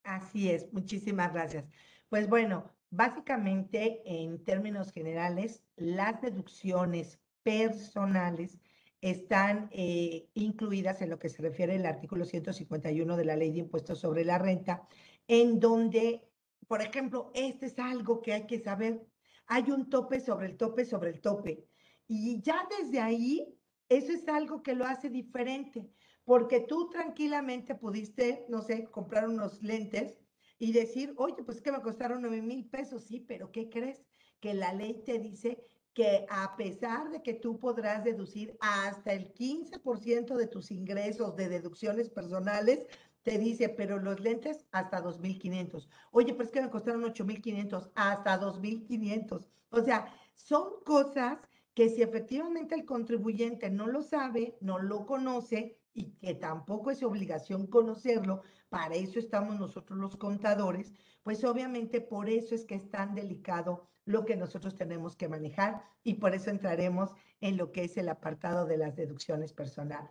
Así 0.02 0.50
es, 0.50 0.72
muchísimas 0.72 1.32
gracias. 1.32 1.66
Pues 2.08 2.28
bueno, 2.28 2.74
básicamente 2.90 4.03
en 4.05 4.42
términos 4.44 4.92
generales, 4.92 5.62
las 5.77 6.20
deducciones 6.20 7.18
personales 7.42 8.59
están 9.01 9.68
eh, 9.70 10.31
incluidas 10.33 11.03
en 11.03 11.11
lo 11.11 11.18
que 11.18 11.29
se 11.29 11.42
refiere 11.42 11.77
al 11.77 11.85
artículo 11.85 12.25
151 12.25 13.16
de 13.16 13.25
la 13.25 13.37
Ley 13.37 13.51
de 13.51 13.59
Impuestos 13.59 13.99
sobre 13.99 14.25
la 14.25 14.38
Renta, 14.38 14.88
en 15.29 15.61
donde, 15.61 16.27
por 16.66 16.81
ejemplo, 16.81 17.31
este 17.35 17.66
es 17.66 17.79
algo 17.79 18.23
que 18.23 18.33
hay 18.33 18.47
que 18.47 18.61
saber. 18.61 19.07
Hay 19.47 19.70
un 19.70 19.90
tope 19.90 20.20
sobre 20.20 20.47
el 20.47 20.57
tope 20.57 20.87
sobre 20.87 21.11
el 21.11 21.20
tope. 21.20 21.66
Y 22.07 22.40
ya 22.40 22.66
desde 22.81 23.01
ahí, 23.01 23.55
eso 23.90 24.12
es 24.12 24.27
algo 24.27 24.62
que 24.62 24.75
lo 24.75 24.87
hace 24.87 25.11
diferente, 25.11 25.87
porque 26.25 26.61
tú 26.61 26.88
tranquilamente 26.88 27.75
pudiste, 27.75 28.47
no 28.49 28.62
sé, 28.62 28.85
comprar 28.85 29.29
unos 29.29 29.62
lentes 29.62 30.23
y 30.64 30.72
decir, 30.72 31.12
oye, 31.18 31.44
pues 31.44 31.61
que 31.61 31.70
me 31.70 31.83
costaron 31.83 32.22
9 32.22 32.40
mil 32.40 32.64
pesos, 32.64 33.05
sí, 33.05 33.20
pero 33.20 33.53
¿qué 33.53 33.68
crees? 33.68 34.03
Que 34.40 34.55
la 34.55 34.72
ley 34.72 35.03
te 35.05 35.18
dice 35.18 35.62
que 35.92 36.24
a 36.31 36.57
pesar 36.57 37.11
de 37.11 37.22
que 37.22 37.35
tú 37.35 37.59
podrás 37.59 38.03
deducir 38.03 38.57
hasta 38.61 39.12
el 39.12 39.35
15% 39.35 40.37
de 40.37 40.46
tus 40.46 40.70
ingresos 40.70 41.37
de 41.37 41.50
deducciones 41.50 42.09
personales, 42.09 42.87
te 43.22 43.37
dice, 43.37 43.68
pero 43.68 43.98
los 43.98 44.20
lentes 44.20 44.64
hasta 44.72 45.03
2.500. 45.03 45.87
Oye, 46.12 46.33
pues 46.33 46.50
que 46.50 46.62
me 46.62 46.70
costaron 46.70 47.05
8.500, 47.05 47.90
hasta 47.94 48.40
2.500. 48.40 49.50
O 49.68 49.83
sea, 49.83 50.07
son 50.35 50.81
cosas 50.87 51.40
que 51.74 51.90
si 51.90 52.00
efectivamente 52.00 52.74
el 52.74 52.87
contribuyente 52.87 53.68
no 53.68 53.87
lo 53.87 54.03
sabe, 54.03 54.57
no 54.62 54.79
lo 54.79 55.05
conoce 55.05 55.79
y 55.92 56.12
que 56.12 56.35
tampoco 56.35 56.90
es 56.90 57.03
obligación 57.03 57.66
conocerlo, 57.66 58.42
para 58.74 58.96
eso 58.96 59.20
estamos 59.20 59.56
nosotros 59.56 59.96
los 60.00 60.16
contadores, 60.16 60.92
pues 61.22 61.44
obviamente 61.44 62.00
por 62.00 62.28
eso 62.28 62.56
es 62.56 62.64
que 62.64 62.74
es 62.74 62.90
tan 62.90 63.14
delicado 63.14 63.87
lo 64.04 64.24
que 64.24 64.34
nosotros 64.34 64.74
tenemos 64.74 65.14
que 65.14 65.28
manejar 65.28 65.84
y 66.02 66.14
por 66.14 66.34
eso 66.34 66.50
entraremos 66.50 67.12
en 67.40 67.56
lo 67.56 67.70
que 67.70 67.84
es 67.84 67.96
el 67.98 68.08
apartado 68.08 68.66
de 68.66 68.76
las 68.76 68.96
deducciones 68.96 69.52
personales. 69.52 70.10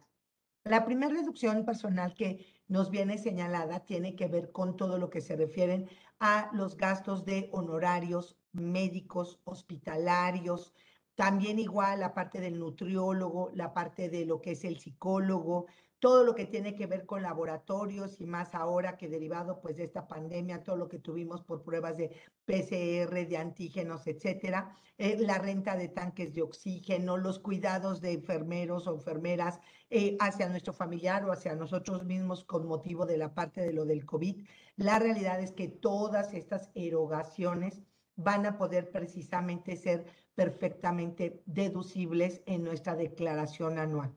La 0.63 0.85
primera 0.85 1.13
deducción 1.13 1.65
personal 1.65 2.13
que 2.13 2.45
nos 2.69 2.89
viene 2.89 3.17
señalada 3.17 3.81
tiene 3.81 4.15
que 4.15 4.29
ver 4.29 4.53
con 4.53 4.77
todo 4.77 4.97
lo 4.97 5.09
que 5.09 5.19
se 5.19 5.35
refieren 5.35 5.89
a 6.21 6.49
los 6.53 6.77
gastos 6.77 7.25
de 7.25 7.49
honorarios 7.51 8.37
médicos, 8.53 9.41
hospitalarios, 9.43 10.73
también 11.15 11.59
igual 11.59 11.99
la 11.99 12.13
parte 12.13 12.39
del 12.39 12.57
nutriólogo, 12.57 13.51
la 13.55 13.73
parte 13.73 14.07
de 14.07 14.25
lo 14.25 14.39
que 14.39 14.51
es 14.51 14.63
el 14.63 14.79
psicólogo, 14.79 15.67
todo 16.03 16.25
lo 16.25 16.35
que 16.35 16.47
tiene 16.47 16.75
que 16.75 16.85
ver 16.85 17.05
con 17.05 17.21
laboratorios 17.21 18.19
y 18.19 18.25
más 18.25 18.53
ahora 18.55 18.97
que 18.97 19.07
derivado 19.07 19.61
pues 19.61 19.77
de 19.77 19.85
esta 19.85 20.05
pandemia, 20.05 20.61
todo 20.61 20.75
lo 20.75 20.89
que 20.89 20.99
tuvimos 20.99 21.41
por 21.43 21.63
pruebas 21.63 21.95
de 21.95 22.09
PCR, 22.43 23.25
de 23.25 23.37
antígenos, 23.37 24.05
etcétera, 24.05 24.75
eh, 24.97 25.15
la 25.17 25.37
renta 25.37 25.77
de 25.77 25.87
tanques 25.87 26.33
de 26.33 26.41
oxígeno, 26.41 27.15
los 27.15 27.39
cuidados 27.39 28.01
de 28.01 28.11
enfermeros 28.11 28.85
o 28.85 28.95
enfermeras 28.95 29.61
eh, 29.89 30.17
hacia 30.19 30.49
nuestro 30.49 30.73
familiar 30.73 31.23
o 31.23 31.31
hacia 31.31 31.55
nosotros 31.55 32.03
mismos 32.03 32.43
con 32.43 32.67
motivo 32.67 33.05
de 33.05 33.17
la 33.17 33.33
parte 33.33 33.61
de 33.61 33.71
lo 33.71 33.85
del 33.85 34.05
COVID. 34.05 34.45
La 34.75 34.99
realidad 34.99 35.39
es 35.39 35.53
que 35.53 35.69
todas 35.69 36.33
estas 36.33 36.69
erogaciones 36.75 37.81
van 38.17 38.45
a 38.45 38.57
poder 38.57 38.91
precisamente 38.91 39.77
ser 39.77 40.05
perfectamente 40.35 41.41
deducibles 41.45 42.41
en 42.45 42.65
nuestra 42.65 42.97
declaración 42.97 43.79
anual. 43.79 44.13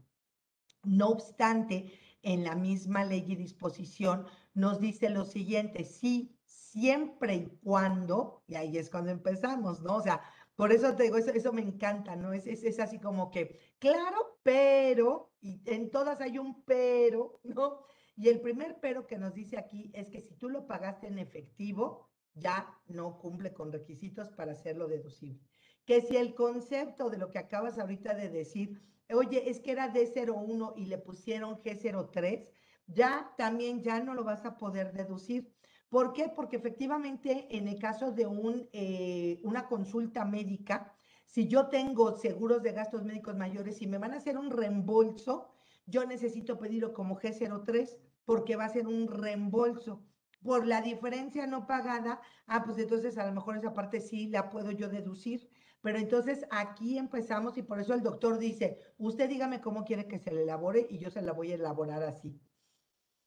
No 0.86 1.08
obstante, 1.08 1.92
en 2.22 2.44
la 2.44 2.54
misma 2.54 3.04
ley 3.04 3.24
y 3.26 3.36
disposición 3.36 4.26
nos 4.54 4.80
dice 4.80 5.10
lo 5.10 5.24
siguiente, 5.24 5.84
sí, 5.84 6.38
siempre 6.44 7.34
y 7.34 7.46
cuando, 7.62 8.42
y 8.46 8.54
ahí 8.54 8.78
es 8.78 8.88
cuando 8.88 9.10
empezamos, 9.10 9.80
¿no? 9.82 9.96
O 9.96 10.02
sea, 10.02 10.22
por 10.54 10.72
eso 10.72 10.94
te 10.94 11.04
digo, 11.04 11.18
eso, 11.18 11.30
eso 11.30 11.52
me 11.52 11.62
encanta, 11.62 12.16
¿no? 12.16 12.32
Es, 12.32 12.46
es, 12.46 12.64
es, 12.64 12.78
así 12.80 12.98
como 12.98 13.30
que, 13.30 13.58
claro, 13.78 14.38
pero, 14.42 15.32
y 15.40 15.60
en 15.66 15.90
todas 15.90 16.20
hay 16.20 16.38
un 16.38 16.62
pero, 16.64 17.40
¿no? 17.44 17.80
Y 18.16 18.28
el 18.28 18.40
primer 18.40 18.78
pero 18.80 19.06
que 19.06 19.18
nos 19.18 19.34
dice 19.34 19.58
aquí 19.58 19.90
es 19.94 20.08
que 20.08 20.22
si 20.22 20.34
tú 20.34 20.48
lo 20.48 20.66
pagaste 20.66 21.08
en 21.08 21.18
efectivo, 21.18 22.08
ya 22.34 22.78
no 22.86 23.18
cumple 23.18 23.52
con 23.52 23.72
requisitos 23.72 24.30
para 24.30 24.52
hacerlo 24.52 24.88
deducible. 24.88 25.42
Que 25.86 26.02
si 26.02 26.16
el 26.16 26.34
concepto 26.34 27.08
de 27.08 27.18
lo 27.18 27.30
que 27.30 27.38
acabas 27.38 27.78
ahorita 27.78 28.14
de 28.14 28.28
decir 28.28 28.82
oye, 29.14 29.48
es 29.50 29.60
que 29.60 29.72
era 29.72 29.92
D01 29.92 30.74
y 30.76 30.86
le 30.86 30.98
pusieron 30.98 31.56
G03, 31.56 32.50
ya 32.86 33.32
también 33.36 33.82
ya 33.82 34.00
no 34.00 34.14
lo 34.14 34.24
vas 34.24 34.44
a 34.44 34.56
poder 34.56 34.92
deducir. 34.92 35.54
¿Por 35.88 36.12
qué? 36.12 36.28
Porque 36.34 36.56
efectivamente 36.56 37.46
en 37.56 37.68
el 37.68 37.78
caso 37.78 38.12
de 38.12 38.26
un, 38.26 38.68
eh, 38.72 39.40
una 39.44 39.68
consulta 39.68 40.24
médica, 40.24 40.92
si 41.24 41.46
yo 41.46 41.68
tengo 41.68 42.16
seguros 42.16 42.62
de 42.62 42.72
gastos 42.72 43.04
médicos 43.04 43.36
mayores 43.36 43.80
y 43.82 43.86
me 43.86 43.98
van 43.98 44.14
a 44.14 44.18
hacer 44.18 44.36
un 44.38 44.50
reembolso, 44.50 45.48
yo 45.86 46.04
necesito 46.04 46.58
pedirlo 46.58 46.92
como 46.92 47.18
G03 47.18 47.96
porque 48.24 48.56
va 48.56 48.64
a 48.64 48.68
ser 48.68 48.86
un 48.88 49.08
reembolso. 49.08 50.04
Por 50.42 50.66
la 50.66 50.80
diferencia 50.80 51.46
no 51.46 51.66
pagada, 51.66 52.20
ah, 52.46 52.64
pues 52.64 52.78
entonces 52.78 53.18
a 53.18 53.26
lo 53.26 53.32
mejor 53.32 53.56
esa 53.56 53.72
parte 53.72 54.00
sí 54.00 54.28
la 54.28 54.50
puedo 54.50 54.70
yo 54.70 54.88
deducir. 54.88 55.48
Pero 55.86 56.00
entonces 56.00 56.44
aquí 56.50 56.98
empezamos 56.98 57.56
y 57.56 57.62
por 57.62 57.78
eso 57.78 57.94
el 57.94 58.02
doctor 58.02 58.40
dice, 58.40 58.80
usted 58.98 59.28
dígame 59.28 59.60
cómo 59.60 59.84
quiere 59.84 60.08
que 60.08 60.18
se 60.18 60.32
le 60.32 60.42
elabore 60.42 60.84
y 60.90 60.98
yo 60.98 61.10
se 61.10 61.22
la 61.22 61.30
voy 61.30 61.52
a 61.52 61.54
elaborar 61.54 62.02
así. 62.02 62.40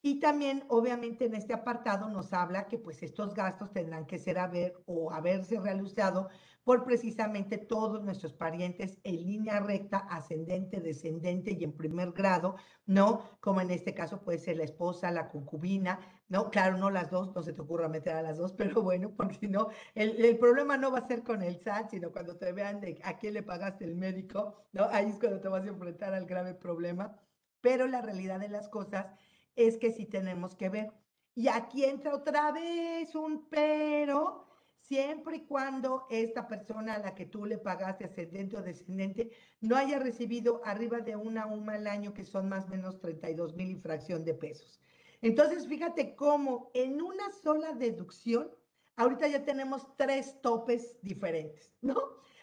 Y 0.02 0.18
también, 0.18 0.64
obviamente, 0.68 1.26
en 1.26 1.34
este 1.34 1.52
apartado 1.52 2.08
nos 2.08 2.32
habla 2.32 2.66
que 2.68 2.78
pues 2.78 3.02
estos 3.02 3.34
gastos 3.34 3.70
tendrán 3.72 4.06
que 4.06 4.18
ser 4.18 4.38
haber 4.38 4.82
o 4.86 5.12
haberse 5.12 5.60
realizado 5.60 6.28
por 6.64 6.84
precisamente 6.84 7.58
todos 7.58 8.02
nuestros 8.02 8.32
parientes 8.32 8.98
en 9.02 9.16
línea 9.16 9.60
recta, 9.60 9.98
ascendente, 9.98 10.80
descendente 10.80 11.56
y 11.58 11.64
en 11.64 11.76
primer 11.76 12.12
grado, 12.12 12.56
¿no? 12.86 13.24
Como 13.40 13.60
en 13.60 13.70
este 13.70 13.94
caso 13.94 14.22
puede 14.22 14.38
ser 14.38 14.56
la 14.56 14.64
esposa, 14.64 15.10
la 15.10 15.28
concubina, 15.28 16.00
¿no? 16.28 16.50
Claro, 16.50 16.78
no 16.78 16.90
las 16.90 17.10
dos, 17.10 17.34
no 17.34 17.42
se 17.42 17.52
te 17.52 17.60
ocurra 17.60 17.88
meter 17.88 18.14
a 18.16 18.22
las 18.22 18.38
dos, 18.38 18.52
pero 18.56 18.82
bueno, 18.82 19.14
porque 19.16 19.34
si 19.34 19.48
no, 19.48 19.68
el, 19.94 20.24
el 20.24 20.38
problema 20.38 20.76
no 20.76 20.90
va 20.92 20.98
a 20.98 21.08
ser 21.08 21.22
con 21.22 21.42
el 21.42 21.56
SAT, 21.60 21.90
sino 21.90 22.12
cuando 22.12 22.36
te 22.38 22.52
vean 22.52 22.80
de 22.80 23.00
a 23.04 23.18
quién 23.18 23.34
le 23.34 23.42
pagaste 23.42 23.84
el 23.84 23.96
médico, 23.96 24.54
¿no? 24.72 24.84
Ahí 24.84 25.10
es 25.10 25.18
cuando 25.18 25.40
te 25.40 25.48
vas 25.48 25.64
a 25.64 25.68
enfrentar 25.68 26.14
al 26.14 26.26
grave 26.26 26.54
problema. 26.54 27.16
Pero 27.60 27.86
la 27.86 28.00
realidad 28.00 28.40
de 28.40 28.48
las 28.48 28.68
cosas 28.68 29.08
es 29.56 29.76
que 29.78 29.92
sí 29.92 30.06
tenemos 30.06 30.54
que 30.54 30.68
ver. 30.68 30.92
Y 31.34 31.48
aquí 31.48 31.84
entra 31.84 32.14
otra 32.14 32.52
vez 32.52 33.14
un 33.14 33.48
pero, 33.48 34.46
siempre 34.80 35.36
y 35.36 35.46
cuando 35.46 36.06
esta 36.10 36.48
persona 36.48 36.94
a 36.94 36.98
la 36.98 37.14
que 37.14 37.26
tú 37.26 37.46
le 37.46 37.58
pagaste 37.58 38.04
ascendente 38.04 38.56
o 38.56 38.62
descendente 38.62 39.30
no 39.60 39.76
haya 39.76 39.98
recibido 39.98 40.60
arriba 40.64 40.98
de 40.98 41.16
una 41.16 41.46
UMA 41.46 41.74
al 41.74 41.86
año, 41.86 42.12
que 42.12 42.24
son 42.24 42.48
más 42.48 42.66
o 42.66 42.68
menos 42.70 43.00
32 43.00 43.54
mil 43.54 43.70
infracción 43.70 44.24
de 44.24 44.34
pesos. 44.34 44.80
Entonces, 45.22 45.68
fíjate 45.68 46.16
cómo 46.16 46.70
en 46.74 47.00
una 47.00 47.30
sola 47.30 47.72
deducción, 47.72 48.50
ahorita 48.96 49.28
ya 49.28 49.44
tenemos 49.44 49.86
tres 49.96 50.40
topes 50.40 50.98
diferentes, 51.02 51.72
¿no? 51.82 51.96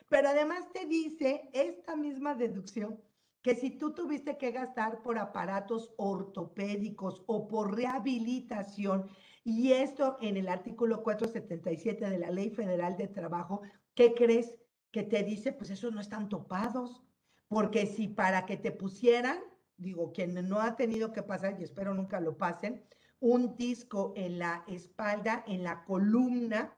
Pero 0.09 0.29
además 0.29 0.71
te 0.71 0.85
dice 0.85 1.49
esta 1.53 1.95
misma 1.95 2.35
deducción 2.35 3.01
que 3.41 3.55
si 3.55 3.71
tú 3.71 3.93
tuviste 3.93 4.37
que 4.37 4.51
gastar 4.51 5.01
por 5.01 5.17
aparatos 5.17 5.93
ortopédicos 5.97 7.23
o 7.27 7.47
por 7.47 7.75
rehabilitación 7.75 9.09
y 9.43 9.71
esto 9.71 10.17
en 10.21 10.37
el 10.37 10.49
artículo 10.49 11.03
477 11.03 12.09
de 12.09 12.19
la 12.19 12.31
Ley 12.31 12.49
Federal 12.49 12.97
de 12.97 13.07
Trabajo, 13.07 13.61
¿qué 13.93 14.13
crees 14.13 14.55
que 14.91 15.03
te 15.03 15.23
dice? 15.23 15.53
Pues 15.53 15.69
esos 15.69 15.93
no 15.93 16.01
están 16.01 16.27
topados, 16.27 17.03
porque 17.47 17.85
si 17.85 18.07
para 18.07 18.45
que 18.45 18.57
te 18.57 18.71
pusieran, 18.71 19.39
digo, 19.77 20.11
quien 20.11 20.33
no 20.49 20.59
ha 20.59 20.75
tenido 20.75 21.13
que 21.13 21.23
pasar, 21.23 21.57
y 21.59 21.63
espero 21.63 21.93
nunca 21.93 22.19
lo 22.19 22.37
pasen, 22.37 22.83
un 23.19 23.55
disco 23.55 24.13
en 24.15 24.39
la 24.39 24.63
espalda, 24.67 25.43
en 25.47 25.63
la 25.63 25.83
columna, 25.85 26.77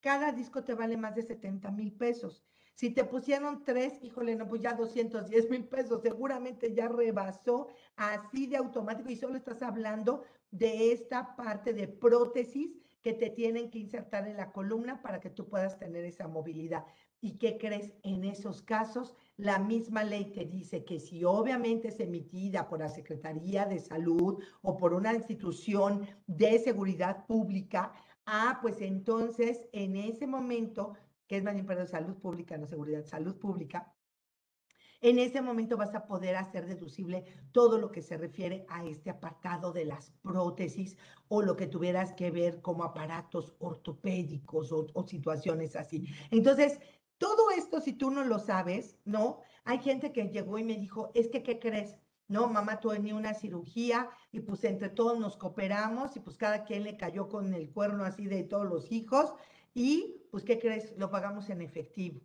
cada 0.00 0.32
disco 0.32 0.64
te 0.64 0.74
vale 0.74 0.96
más 0.96 1.14
de 1.14 1.22
70 1.22 1.70
mil 1.72 1.92
pesos. 1.92 2.44
Si 2.76 2.90
te 2.90 3.04
pusieron 3.04 3.64
tres, 3.64 3.94
híjole, 4.02 4.36
no, 4.36 4.46
pues 4.46 4.60
ya 4.60 4.74
210 4.74 5.48
mil 5.48 5.64
pesos, 5.64 6.02
seguramente 6.02 6.74
ya 6.74 6.88
rebasó 6.88 7.68
así 7.96 8.46
de 8.46 8.58
automático 8.58 9.08
y 9.08 9.16
solo 9.16 9.38
estás 9.38 9.62
hablando 9.62 10.24
de 10.50 10.92
esta 10.92 11.36
parte 11.36 11.72
de 11.72 11.88
prótesis 11.88 12.76
que 13.00 13.14
te 13.14 13.30
tienen 13.30 13.70
que 13.70 13.78
insertar 13.78 14.28
en 14.28 14.36
la 14.36 14.52
columna 14.52 15.00
para 15.00 15.20
que 15.20 15.30
tú 15.30 15.48
puedas 15.48 15.78
tener 15.78 16.04
esa 16.04 16.28
movilidad. 16.28 16.84
¿Y 17.22 17.38
qué 17.38 17.56
crees? 17.56 17.94
En 18.02 18.24
esos 18.24 18.60
casos, 18.60 19.14
la 19.38 19.58
misma 19.58 20.04
ley 20.04 20.26
te 20.26 20.44
dice 20.44 20.84
que 20.84 21.00
si 21.00 21.24
obviamente 21.24 21.88
es 21.88 21.98
emitida 21.98 22.68
por 22.68 22.80
la 22.80 22.90
Secretaría 22.90 23.64
de 23.64 23.78
Salud 23.78 24.42
o 24.60 24.76
por 24.76 24.92
una 24.92 25.14
institución 25.14 26.06
de 26.26 26.58
seguridad 26.58 27.24
pública, 27.24 27.94
ah, 28.26 28.58
pues 28.60 28.82
entonces 28.82 29.66
en 29.72 29.96
ese 29.96 30.26
momento 30.26 30.92
que 31.26 31.36
es 31.36 31.44
más 31.44 31.56
importante 31.56 31.90
salud 31.90 32.16
pública, 32.16 32.56
no 32.56 32.66
seguridad, 32.66 33.04
salud 33.04 33.36
pública, 33.38 33.96
en 35.00 35.18
ese 35.18 35.42
momento 35.42 35.76
vas 35.76 35.94
a 35.94 36.06
poder 36.06 36.36
hacer 36.36 36.66
deducible 36.66 37.24
todo 37.52 37.78
lo 37.78 37.90
que 37.92 38.02
se 38.02 38.16
refiere 38.16 38.64
a 38.68 38.84
este 38.84 39.10
apartado 39.10 39.72
de 39.72 39.84
las 39.84 40.10
prótesis 40.22 40.96
o 41.28 41.42
lo 41.42 41.56
que 41.56 41.66
tuvieras 41.66 42.14
que 42.14 42.30
ver 42.30 42.62
como 42.62 42.84
aparatos 42.84 43.54
ortopédicos 43.58 44.72
o, 44.72 45.06
situaciones 45.06 45.76
así. 45.76 46.08
Entonces, 46.30 46.80
todo 47.18 47.50
esto, 47.50 47.80
si 47.80 47.92
tú 47.92 48.10
no 48.10 48.24
lo 48.24 48.38
sabes, 48.38 48.98
¿no? 49.04 49.40
Hay 49.64 49.78
gente 49.78 50.12
que 50.12 50.28
llegó 50.28 50.58
y 50.58 50.64
me 50.64 50.76
dijo, 50.76 51.10
es 51.14 51.28
que, 51.28 51.42
¿qué 51.42 51.58
crees? 51.58 51.96
No, 52.28 52.48
mamá 52.48 52.80
tenía 52.80 53.14
una 53.14 53.34
cirugía 53.34 54.10
y 54.32 54.40
pues 54.40 54.64
entre 54.64 54.88
todos 54.88 55.18
nos 55.18 55.36
cooperamos 55.36 56.16
y 56.16 56.20
pues 56.20 56.36
cada 56.36 56.64
quien 56.64 56.82
le 56.82 56.96
cayó 56.96 57.28
con 57.28 57.54
el 57.54 57.70
cuerno 57.70 58.04
así 58.04 58.26
de 58.26 58.42
todos 58.42 58.66
los 58.66 58.90
hijos 58.90 59.34
y 59.76 60.26
pues, 60.30 60.42
¿qué 60.42 60.58
crees? 60.58 60.96
Lo 60.96 61.10
pagamos 61.10 61.50
en 61.50 61.60
efectivo. 61.60 62.22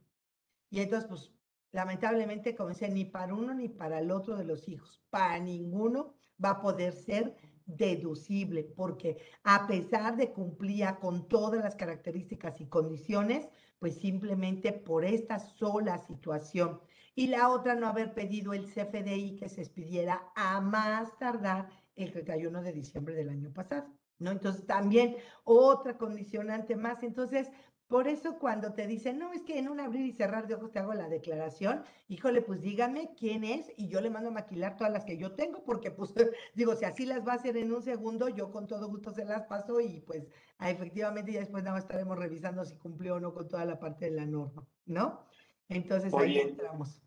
Y 0.70 0.80
entonces, 0.80 1.10
pues, 1.10 1.34
lamentablemente, 1.74 2.56
como 2.56 2.70
decía, 2.70 2.88
ni 2.88 3.04
para 3.04 3.34
uno 3.34 3.54
ni 3.54 3.68
para 3.68 4.00
el 4.00 4.10
otro 4.10 4.38
de 4.38 4.46
los 4.46 4.70
hijos, 4.70 5.04
para 5.10 5.38
ninguno 5.38 6.14
va 6.44 6.52
a 6.52 6.62
poder 6.62 6.94
ser 6.94 7.36
deducible, 7.66 8.64
porque 8.64 9.18
a 9.44 9.68
pesar 9.68 10.16
de 10.16 10.32
cumplir 10.32 10.88
con 11.02 11.28
todas 11.28 11.62
las 11.62 11.76
características 11.76 12.62
y 12.62 12.68
condiciones, 12.68 13.50
pues 13.80 13.96
simplemente 13.98 14.72
por 14.72 15.04
esta 15.04 15.38
sola 15.40 15.98
situación. 15.98 16.80
Y 17.16 17.28
la 17.28 17.50
otra, 17.50 17.76
no 17.76 17.88
haber 17.88 18.14
pedido 18.14 18.54
el 18.54 18.66
CFDI 18.66 19.36
que 19.36 19.50
se 19.50 19.60
expidiera 19.60 20.32
a 20.38 20.62
más 20.62 21.18
tardar 21.18 21.70
el 21.96 22.14
31 22.14 22.62
de 22.62 22.72
diciembre 22.72 23.14
del 23.14 23.28
año 23.28 23.52
pasado, 23.52 23.94
¿no? 24.22 24.32
Entonces 24.32 24.66
también 24.66 25.18
otra 25.44 25.98
condicionante 25.98 26.76
más. 26.76 27.04
Entonces, 27.04 27.50
por 27.88 28.08
eso 28.08 28.40
cuando 28.40 28.72
te 28.72 28.88
dicen, 28.88 29.20
no, 29.20 29.34
es 29.34 29.42
que 29.42 29.60
en 29.60 29.68
un 29.68 29.82
abrir 29.82 30.06
y 30.06 30.14
cerrar 30.14 30.48
de 30.48 30.56
ojos 30.56 30.72
te 30.72 30.80
hago 30.80 30.94
la 30.94 31.10
declaración, 31.10 31.84
híjole, 32.08 32.42
pues 32.42 32.62
dígame 32.62 33.12
quién 33.20 33.44
es 33.44 33.70
y 33.76 33.90
yo 33.90 34.00
le 34.00 34.10
mando 34.10 34.30
a 34.30 34.34
maquilar 34.34 34.78
todas 34.78 34.94
las 34.94 35.04
que 35.04 35.18
yo 35.18 35.34
tengo, 35.34 35.64
porque 35.66 35.92
pues 35.92 36.14
digo, 36.56 36.76
si 36.76 36.86
así 36.86 37.06
las 37.06 37.28
va 37.28 37.34
a 37.34 37.36
hacer 37.36 37.58
en 37.58 37.74
un 37.74 37.82
segundo, 37.82 38.30
yo 38.30 38.50
con 38.52 38.66
todo 38.68 38.88
gusto 38.88 39.12
se 39.12 39.26
las 39.26 39.44
paso 39.44 39.82
y 39.82 40.00
pues 40.02 40.26
efectivamente 40.62 41.34
ya 41.34 41.42
después 41.42 41.64
nada 41.64 41.76
más 41.76 41.84
estaremos 41.84 42.18
revisando 42.18 42.64
si 42.64 42.78
cumplió 42.78 43.16
o 43.16 43.20
no 43.20 43.34
con 43.34 43.50
toda 43.50 43.66
la 43.66 43.78
parte 43.78 44.06
de 44.06 44.12
la 44.12 44.26
norma, 44.26 44.66
¿no? 44.86 45.26
Entonces 45.68 46.14
ahí 46.14 46.38
entramos. 46.38 47.02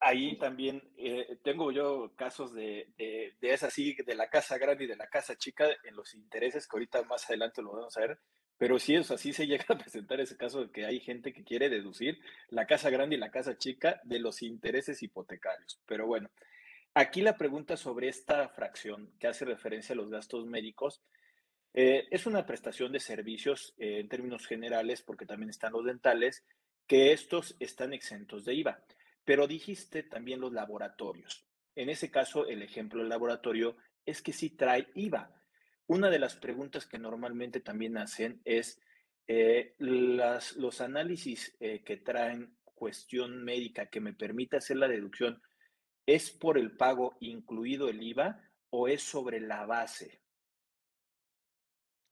Ahí 0.00 0.38
también 0.38 0.82
eh, 0.96 1.38
tengo 1.42 1.70
yo 1.72 2.12
casos 2.16 2.54
de, 2.54 2.88
de, 2.96 3.34
esa 3.42 3.70
sí, 3.70 3.94
de 3.94 4.14
la 4.14 4.30
casa 4.30 4.56
grande 4.56 4.84
y 4.84 4.86
de 4.86 4.96
la 4.96 5.08
casa 5.08 5.36
chica 5.36 5.68
en 5.84 5.94
los 5.94 6.14
intereses 6.14 6.66
que 6.66 6.76
ahorita 6.76 7.02
más 7.02 7.28
adelante 7.28 7.62
lo 7.62 7.72
vamos 7.72 7.96
a 7.96 8.00
ver 8.00 8.18
pero 8.60 8.78
sí, 8.78 8.94
es 8.94 9.10
así 9.10 9.32
se 9.32 9.46
llega 9.46 9.64
a 9.68 9.78
presentar 9.78 10.20
ese 10.20 10.36
caso 10.36 10.66
de 10.66 10.70
que 10.70 10.84
hay 10.84 11.00
gente 11.00 11.32
que 11.32 11.44
quiere 11.44 11.70
deducir 11.70 12.20
la 12.50 12.66
casa 12.66 12.90
grande 12.90 13.16
y 13.16 13.18
la 13.18 13.30
casa 13.30 13.56
chica 13.56 14.02
de 14.04 14.18
los 14.18 14.42
intereses 14.42 15.02
hipotecarios. 15.02 15.80
Pero 15.86 16.06
bueno, 16.06 16.30
aquí 16.92 17.22
la 17.22 17.38
pregunta 17.38 17.78
sobre 17.78 18.08
esta 18.08 18.50
fracción 18.50 19.10
que 19.18 19.28
hace 19.28 19.46
referencia 19.46 19.94
a 19.94 19.96
los 19.96 20.10
gastos 20.10 20.44
médicos 20.44 21.00
eh, 21.72 22.06
es 22.10 22.26
una 22.26 22.44
prestación 22.44 22.92
de 22.92 23.00
servicios 23.00 23.72
eh, 23.78 24.00
en 24.00 24.10
términos 24.10 24.46
generales, 24.46 25.00
porque 25.00 25.24
también 25.24 25.48
están 25.48 25.72
los 25.72 25.86
dentales, 25.86 26.44
que 26.86 27.12
estos 27.12 27.56
están 27.60 27.94
exentos 27.94 28.44
de 28.44 28.56
IVA. 28.56 28.84
Pero 29.24 29.46
dijiste 29.46 30.02
también 30.02 30.40
los 30.40 30.52
laboratorios. 30.52 31.46
En 31.74 31.88
ese 31.88 32.10
caso, 32.10 32.46
el 32.46 32.62
ejemplo 32.62 33.00
del 33.00 33.08
laboratorio 33.08 33.76
es 34.04 34.22
que 34.22 34.32
sí 34.32 34.50
trae 34.50 34.88
IVA 34.94 35.40
una 35.90 36.08
de 36.08 36.20
las 36.20 36.36
preguntas 36.36 36.86
que 36.86 37.00
normalmente 37.00 37.58
también 37.58 37.98
hacen 37.98 38.40
es 38.44 38.80
eh, 39.26 39.74
las, 39.78 40.54
los 40.54 40.80
análisis 40.80 41.56
eh, 41.58 41.82
que 41.82 41.96
traen 41.96 42.56
cuestión 42.76 43.42
médica 43.42 43.86
que 43.86 44.00
me 44.00 44.12
permite 44.12 44.56
hacer 44.56 44.76
la 44.76 44.86
deducción, 44.86 45.42
¿es 46.06 46.30
por 46.30 46.58
el 46.58 46.76
pago 46.76 47.16
incluido 47.18 47.88
el 47.88 48.00
IVA 48.04 48.40
o 48.70 48.86
es 48.86 49.02
sobre 49.02 49.40
la 49.40 49.66
base? 49.66 50.22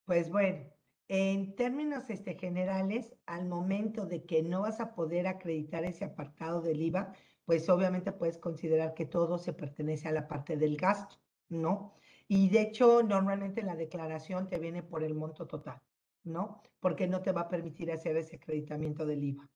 Pues 0.04 0.28
bueno, 0.28 0.74
en 1.08 1.56
términos 1.56 2.08
este, 2.10 2.34
generales, 2.34 3.14
al 3.24 3.46
momento 3.46 4.04
de 4.04 4.24
que 4.24 4.42
no 4.42 4.62
vas 4.62 4.78
a 4.80 4.94
poder 4.94 5.26
acreditar 5.26 5.84
ese 5.84 6.04
apartado 6.04 6.60
del 6.60 6.82
IVA, 6.82 7.14
pues 7.46 7.68
obviamente 7.70 8.12
puedes 8.12 8.36
considerar 8.36 8.92
que 8.92 9.06
todo 9.06 9.38
se 9.38 9.54
pertenece 9.54 10.06
a 10.06 10.12
la 10.12 10.28
parte 10.28 10.58
del 10.58 10.76
gasto, 10.76 11.16
¿no? 11.48 11.94
Y 12.28 12.50
de 12.50 12.60
hecho, 12.60 13.02
normalmente 13.02 13.62
la 13.62 13.74
declaración 13.74 14.50
te 14.50 14.58
viene 14.58 14.82
por 14.82 15.02
el 15.02 15.14
monto 15.14 15.46
total, 15.46 15.80
¿no? 16.24 16.62
Porque 16.78 17.06
no 17.06 17.22
te 17.22 17.32
va 17.32 17.42
a 17.42 17.48
permitir 17.48 17.90
hacer 17.90 18.18
ese 18.18 18.36
acreditamiento 18.36 19.06
del 19.06 19.24
IVA. 19.24 19.48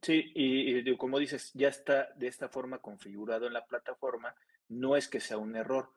Sí, 0.00 0.32
y, 0.34 0.96
como 0.96 1.18
dices, 1.18 1.52
ya 1.52 1.68
está 1.68 2.08
de 2.16 2.28
esta 2.28 2.48
forma 2.48 2.78
configurado 2.78 3.46
en 3.46 3.52
la 3.52 3.66
plataforma, 3.66 4.34
no 4.68 4.96
es 4.96 5.08
que 5.08 5.20
sea 5.20 5.36
un 5.36 5.56
error. 5.56 5.90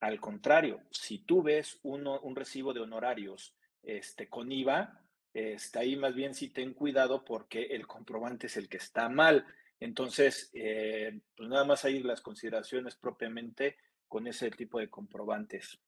Al 0.00 0.20
contrario, 0.20 0.80
si 0.90 1.18
tú 1.18 1.42
ves 1.42 1.78
uno, 1.82 2.20
un 2.20 2.34
recibo 2.34 2.72
de 2.72 2.80
honorarios 2.80 3.54
este, 3.82 4.28
con 4.28 4.50
IVA, 4.50 5.00
está 5.32 5.80
ahí 5.80 5.96
más 5.96 6.14
bien 6.14 6.34
sí 6.34 6.48
ten 6.48 6.74
cuidado 6.74 7.24
porque 7.24 7.62
el 7.66 7.86
comprobante 7.86 8.46
es 8.46 8.56
el 8.56 8.68
que 8.68 8.78
está 8.78 9.08
mal. 9.08 9.46
Entonces, 9.78 10.50
eh, 10.52 11.20
pues 11.36 11.48
nada 11.48 11.64
más 11.64 11.84
ahí 11.84 12.02
las 12.02 12.20
consideraciones 12.20 12.96
propiamente 12.96 13.76
con 14.08 14.26
ese 14.26 14.50
tipo 14.50 14.78
de 14.78 14.90
comprobantes. 14.90 15.80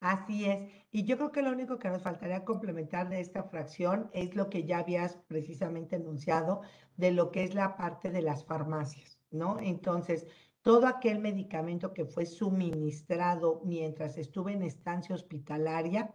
Así 0.00 0.44
es. 0.44 0.70
Y 0.92 1.04
yo 1.04 1.16
creo 1.16 1.32
que 1.32 1.42
lo 1.42 1.50
único 1.50 1.78
que 1.78 1.88
nos 1.88 2.02
faltaría 2.02 2.44
complementar 2.44 3.08
de 3.08 3.20
esta 3.20 3.42
fracción 3.42 4.10
es 4.12 4.36
lo 4.36 4.48
que 4.48 4.62
ya 4.64 4.78
habías 4.78 5.16
precisamente 5.26 5.96
anunciado 5.96 6.62
de 6.96 7.10
lo 7.10 7.32
que 7.32 7.42
es 7.42 7.54
la 7.54 7.76
parte 7.76 8.10
de 8.10 8.22
las 8.22 8.44
farmacias, 8.44 9.18
¿no? 9.32 9.58
Entonces, 9.58 10.28
todo 10.62 10.86
aquel 10.86 11.18
medicamento 11.18 11.92
que 11.92 12.04
fue 12.04 12.26
suministrado 12.26 13.60
mientras 13.64 14.18
estuve 14.18 14.52
en 14.52 14.62
estancia 14.62 15.16
hospitalaria, 15.16 16.14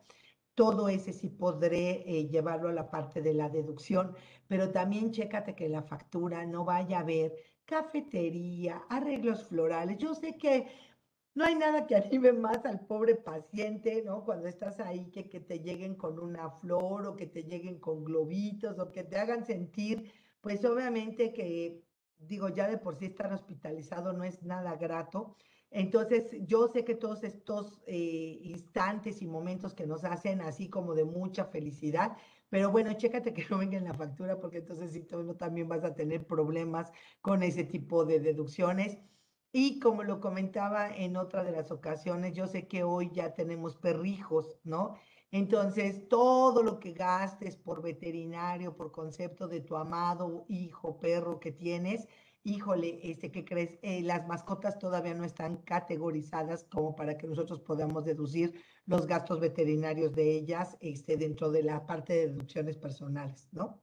todo 0.56 0.90
ese 0.90 1.14
sí 1.14 1.30
podré 1.30 2.04
eh, 2.06 2.28
llevarlo 2.30 2.70
a 2.70 2.74
la 2.74 2.90
parte 2.92 3.22
de 3.22 3.34
la 3.34 3.50
deducción, 3.50 4.16
pero 4.48 4.72
también 4.72 5.12
chécate 5.12 5.56
que 5.56 5.70
la 5.70 5.84
factura 5.84 6.46
no 6.46 6.64
vaya 6.66 6.98
a 6.98 7.02
haber 7.02 7.34
cafetería, 7.66 8.84
arreglos 8.90 9.48
florales. 9.48 9.98
Yo 9.98 10.14
sé 10.14 10.38
que 10.38 10.68
no 11.36 11.46
hay 11.46 11.56
nada 11.56 11.88
que 11.88 11.96
anime 11.96 12.32
más 12.34 12.64
al 12.66 12.86
pobre 12.86 13.16
paciente, 13.16 14.04
¿no? 14.04 14.24
Cuando 14.24 14.48
estás 14.48 14.80
ahí, 14.80 15.10
que, 15.10 15.30
que 15.30 15.40
te 15.40 15.60
lleguen 15.60 15.96
con 15.96 16.20
una 16.20 16.52
flor 16.52 17.08
o 17.08 17.16
que 17.16 17.26
te 17.26 17.44
lleguen 17.44 17.80
con 17.80 18.04
globitos 18.04 18.78
o 18.78 18.92
que 18.92 19.04
te 19.04 19.18
hagan 19.18 19.46
sentir, 19.46 20.12
pues 20.42 20.64
obviamente 20.66 21.34
que, 21.34 21.84
digo, 22.18 22.50
ya 22.50 22.68
de 22.68 22.78
por 22.78 22.96
sí 22.96 23.06
estar 23.06 23.34
hospitalizado 23.34 24.14
no 24.14 24.24
es 24.24 24.44
nada 24.44 24.76
grato. 24.76 25.36
Entonces, 25.74 26.32
yo 26.46 26.68
sé 26.68 26.86
que 26.86 26.94
todos 26.96 27.24
estos 27.24 27.82
eh, 27.88 28.40
instantes 28.44 29.22
y 29.24 29.28
momentos 29.28 29.74
que 29.74 29.88
nos 29.88 30.04
hacen 30.04 30.42
así 30.42 30.70
como 30.70 30.94
de 30.94 31.04
mucha 31.04 31.46
felicidad, 31.46 32.16
pero 32.50 32.70
bueno, 32.72 32.94
chécate 32.94 33.34
que 33.34 33.46
no 33.50 33.58
venga 33.58 33.78
en 33.78 33.86
la 33.86 33.96
factura 33.96 34.40
porque 34.40 34.60
entonces 34.60 34.92
sí, 34.94 35.02
tú 35.04 35.36
también 35.36 35.68
vas 35.68 35.84
a 35.84 35.96
tener 35.96 36.28
problemas 36.28 36.92
con 37.22 37.42
ese 37.42 37.64
tipo 37.64 38.06
de 38.06 38.20
deducciones. 38.20 39.00
Y 39.52 39.80
como 39.80 40.04
lo 40.04 40.20
comentaba 40.20 40.96
en 40.96 41.18
otra 41.18 41.44
de 41.44 41.52
las 41.52 41.72
ocasiones, 41.72 42.34
yo 42.36 42.48
sé 42.48 42.68
que 42.68 42.84
hoy 42.84 43.12
ya 43.14 43.34
tenemos 43.34 43.76
perrijos, 43.78 44.60
¿no? 44.64 44.96
Entonces, 45.32 46.08
todo 46.10 46.62
lo 46.62 46.80
que 46.80 46.94
gastes 46.94 47.58
por 47.58 47.82
veterinario, 47.82 48.76
por 48.76 48.92
concepto 48.92 49.48
de 49.48 49.62
tu 49.62 49.76
amado 49.76 50.46
hijo, 50.48 51.00
perro 51.00 51.40
que 51.40 51.52
tienes, 51.52 52.08
híjole, 52.44 53.00
este, 53.04 53.32
¿qué 53.32 53.46
crees? 53.46 53.80
Eh, 53.82 54.02
las 54.04 54.28
mascotas 54.28 54.78
todavía 54.78 55.14
no 55.14 55.24
están 55.24 55.58
categorizadas 55.64 56.66
como 56.66 56.96
para 56.96 57.18
que 57.18 57.28
nosotros 57.28 57.62
podamos 57.62 58.04
deducir 58.06 58.62
los 58.86 59.08
gastos 59.08 59.40
veterinarios 59.40 60.14
de 60.14 60.36
ellas 60.36 60.78
este, 60.82 61.18
dentro 61.18 61.52
de 61.52 61.64
la 61.64 61.86
parte 61.86 62.14
de 62.14 62.28
deducciones 62.28 62.78
personales, 62.78 63.48
¿no? 63.52 63.82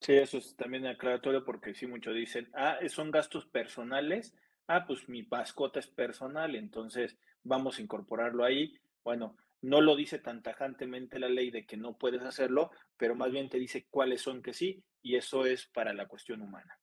Sí, 0.00 0.14
eso 0.14 0.38
es 0.38 0.56
también 0.56 0.86
aclaratorio 0.86 1.44
porque 1.44 1.74
sí, 1.74 1.86
muchos 1.86 2.14
dicen, 2.14 2.48
ah, 2.54 2.78
son 2.88 3.10
gastos 3.10 3.46
personales, 3.46 4.34
ah, 4.66 4.84
pues 4.86 5.08
mi 5.08 5.22
mascota 5.22 5.78
es 5.78 5.86
personal, 5.86 6.56
entonces 6.56 7.18
vamos 7.42 7.78
a 7.78 7.82
incorporarlo 7.82 8.44
ahí. 8.44 8.74
Bueno, 9.04 9.36
no 9.62 9.80
lo 9.80 9.94
dice 9.94 10.18
tan 10.18 10.42
tajantemente 10.42 11.18
la 11.18 11.28
ley 11.28 11.50
de 11.50 11.66
que 11.66 11.76
no 11.76 11.98
puedes 11.98 12.22
hacerlo, 12.22 12.70
pero 12.96 13.14
más 13.14 13.30
bien 13.30 13.50
te 13.50 13.58
dice 13.58 13.86
cuáles 13.90 14.22
son 14.22 14.42
que 14.42 14.54
sí, 14.54 14.82
y 15.02 15.16
eso 15.16 15.44
es 15.44 15.66
para 15.66 15.92
la 15.92 16.08
cuestión 16.08 16.40
humana. 16.40 16.78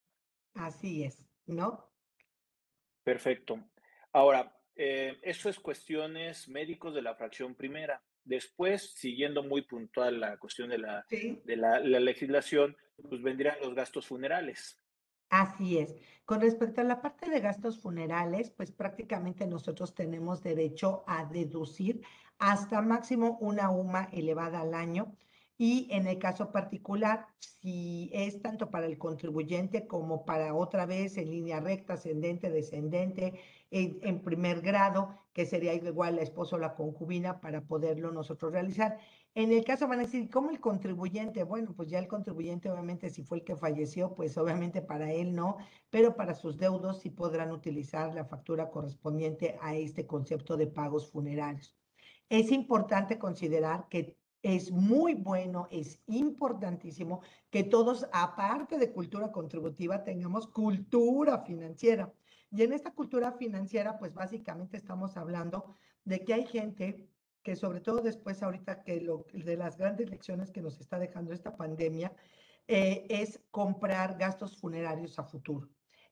Así 0.57 1.03
es, 1.03 1.23
¿no? 1.45 1.89
Perfecto. 3.03 3.63
Ahora, 4.11 4.57
eh, 4.75 5.17
eso 5.21 5.49
es 5.49 5.59
cuestiones 5.59 6.47
médicos 6.49 6.93
de 6.93 7.01
la 7.01 7.15
fracción 7.15 7.55
primera. 7.55 8.01
Después, 8.23 8.91
siguiendo 8.93 9.43
muy 9.43 9.61
puntual 9.61 10.19
la 10.19 10.37
cuestión 10.37 10.69
de 10.69 10.77
la, 10.77 11.05
de 11.09 11.55
la 11.55 11.79
legislación, 11.81 12.75
pues 13.09 13.21
vendrían 13.21 13.59
los 13.61 13.73
gastos 13.73 14.07
funerales. 14.07 14.81
Así 15.29 15.77
es. 15.77 15.95
Con 16.25 16.41
respecto 16.41 16.81
a 16.81 16.85
la 16.85 17.01
parte 17.01 17.29
de 17.29 17.39
gastos 17.39 17.79
funerales, 17.79 18.49
pues 18.49 18.71
prácticamente 18.71 19.45
nosotros 19.47 19.93
tenemos 19.93 20.41
derecho 20.41 21.03
a 21.07 21.25
deducir 21.25 22.01
hasta 22.39 22.81
máximo 22.81 23.37
una 23.39 23.69
UMA 23.69 24.09
elevada 24.11 24.61
al 24.61 24.73
año. 24.73 25.15
Y 25.57 25.87
en 25.89 26.05
el 26.05 26.19
caso 26.19 26.51
particular, 26.51 27.25
si 27.39 28.11
es 28.13 28.41
tanto 28.41 28.69
para 28.69 28.85
el 28.85 28.99
contribuyente 28.99 29.87
como 29.87 30.23
para 30.23 30.53
otra 30.53 30.85
vez 30.85 31.17
en 31.17 31.31
línea 31.31 31.59
recta, 31.59 31.93
ascendente, 31.93 32.51
descendente, 32.51 33.39
en, 33.71 34.21
primer 34.21 34.61
grado, 34.61 35.17
que 35.33 35.45
sería 35.45 35.73
igual 35.73 36.15
la 36.15 36.21
esposa 36.21 36.55
o 36.55 36.59
la 36.59 36.75
concubina 36.75 37.41
para 37.41 37.61
poderlo 37.61 38.11
nosotros 38.11 38.51
realizar. 38.51 38.99
En 39.35 39.51
el 39.51 39.63
caso 39.63 39.87
van 39.87 39.99
a 39.99 40.03
decir, 40.03 40.29
¿cómo 40.29 40.51
el 40.51 40.59
contribuyente? 40.59 41.43
Bueno, 41.43 41.73
pues 41.75 41.89
ya 41.89 41.99
el 41.99 42.07
contribuyente 42.07 42.69
obviamente 42.69 43.09
si 43.09 43.23
fue 43.23 43.39
el 43.39 43.43
que 43.43 43.55
falleció, 43.55 44.15
pues 44.15 44.37
obviamente 44.37 44.81
para 44.81 45.11
él 45.11 45.35
no, 45.35 45.57
pero 45.89 46.15
para 46.15 46.33
sus 46.33 46.57
deudos 46.57 47.01
sí 47.01 47.09
podrán 47.09 47.51
utilizar 47.51 48.13
la 48.13 48.25
factura 48.25 48.69
correspondiente 48.69 49.57
a 49.61 49.75
este 49.75 50.07
concepto 50.07 50.55
de 50.55 50.67
pagos 50.67 51.09
funerarios. 51.11 51.75
Es 52.29 52.51
importante 52.51 53.19
considerar 53.19 53.87
que 53.89 54.17
es 54.47 54.71
muy 54.71 55.13
bueno, 55.13 55.67
es 55.71 55.99
importantísimo 56.07 57.19
que 57.49 57.65
todos, 57.65 58.07
aparte 58.13 58.77
de 58.77 58.93
cultura 58.93 59.29
contributiva, 59.29 60.05
tengamos 60.05 60.47
cultura 60.47 61.39
financiera. 61.39 62.13
Y 62.49 62.63
en 62.63 62.71
esta 62.71 62.93
cultura 62.93 63.33
financiera, 63.33 63.99
pues 63.99 64.13
básicamente 64.13 64.77
estamos 64.77 65.17
hablando 65.17 65.75
de 66.05 66.23
que 66.23 66.33
hay 66.33 66.45
gente 66.45 67.09
que 67.43 67.57
sobre 67.57 67.81
todo 67.81 67.97
después 67.97 68.41
ahorita 68.41 68.83
que 68.83 69.01
lo, 69.01 69.25
de 69.33 69.57
las 69.57 69.77
grandes 69.77 70.09
lecciones 70.09 70.49
que 70.49 70.61
nos 70.61 70.79
está 70.79 70.97
dejando 70.97 71.33
esta 71.33 71.57
pandemia, 71.57 72.13
eh, 72.69 73.05
es 73.09 73.41
comprar 73.51 74.17
gastos 74.17 74.55
funerarios 74.55 75.19
a 75.19 75.25
futuro. 75.25 75.67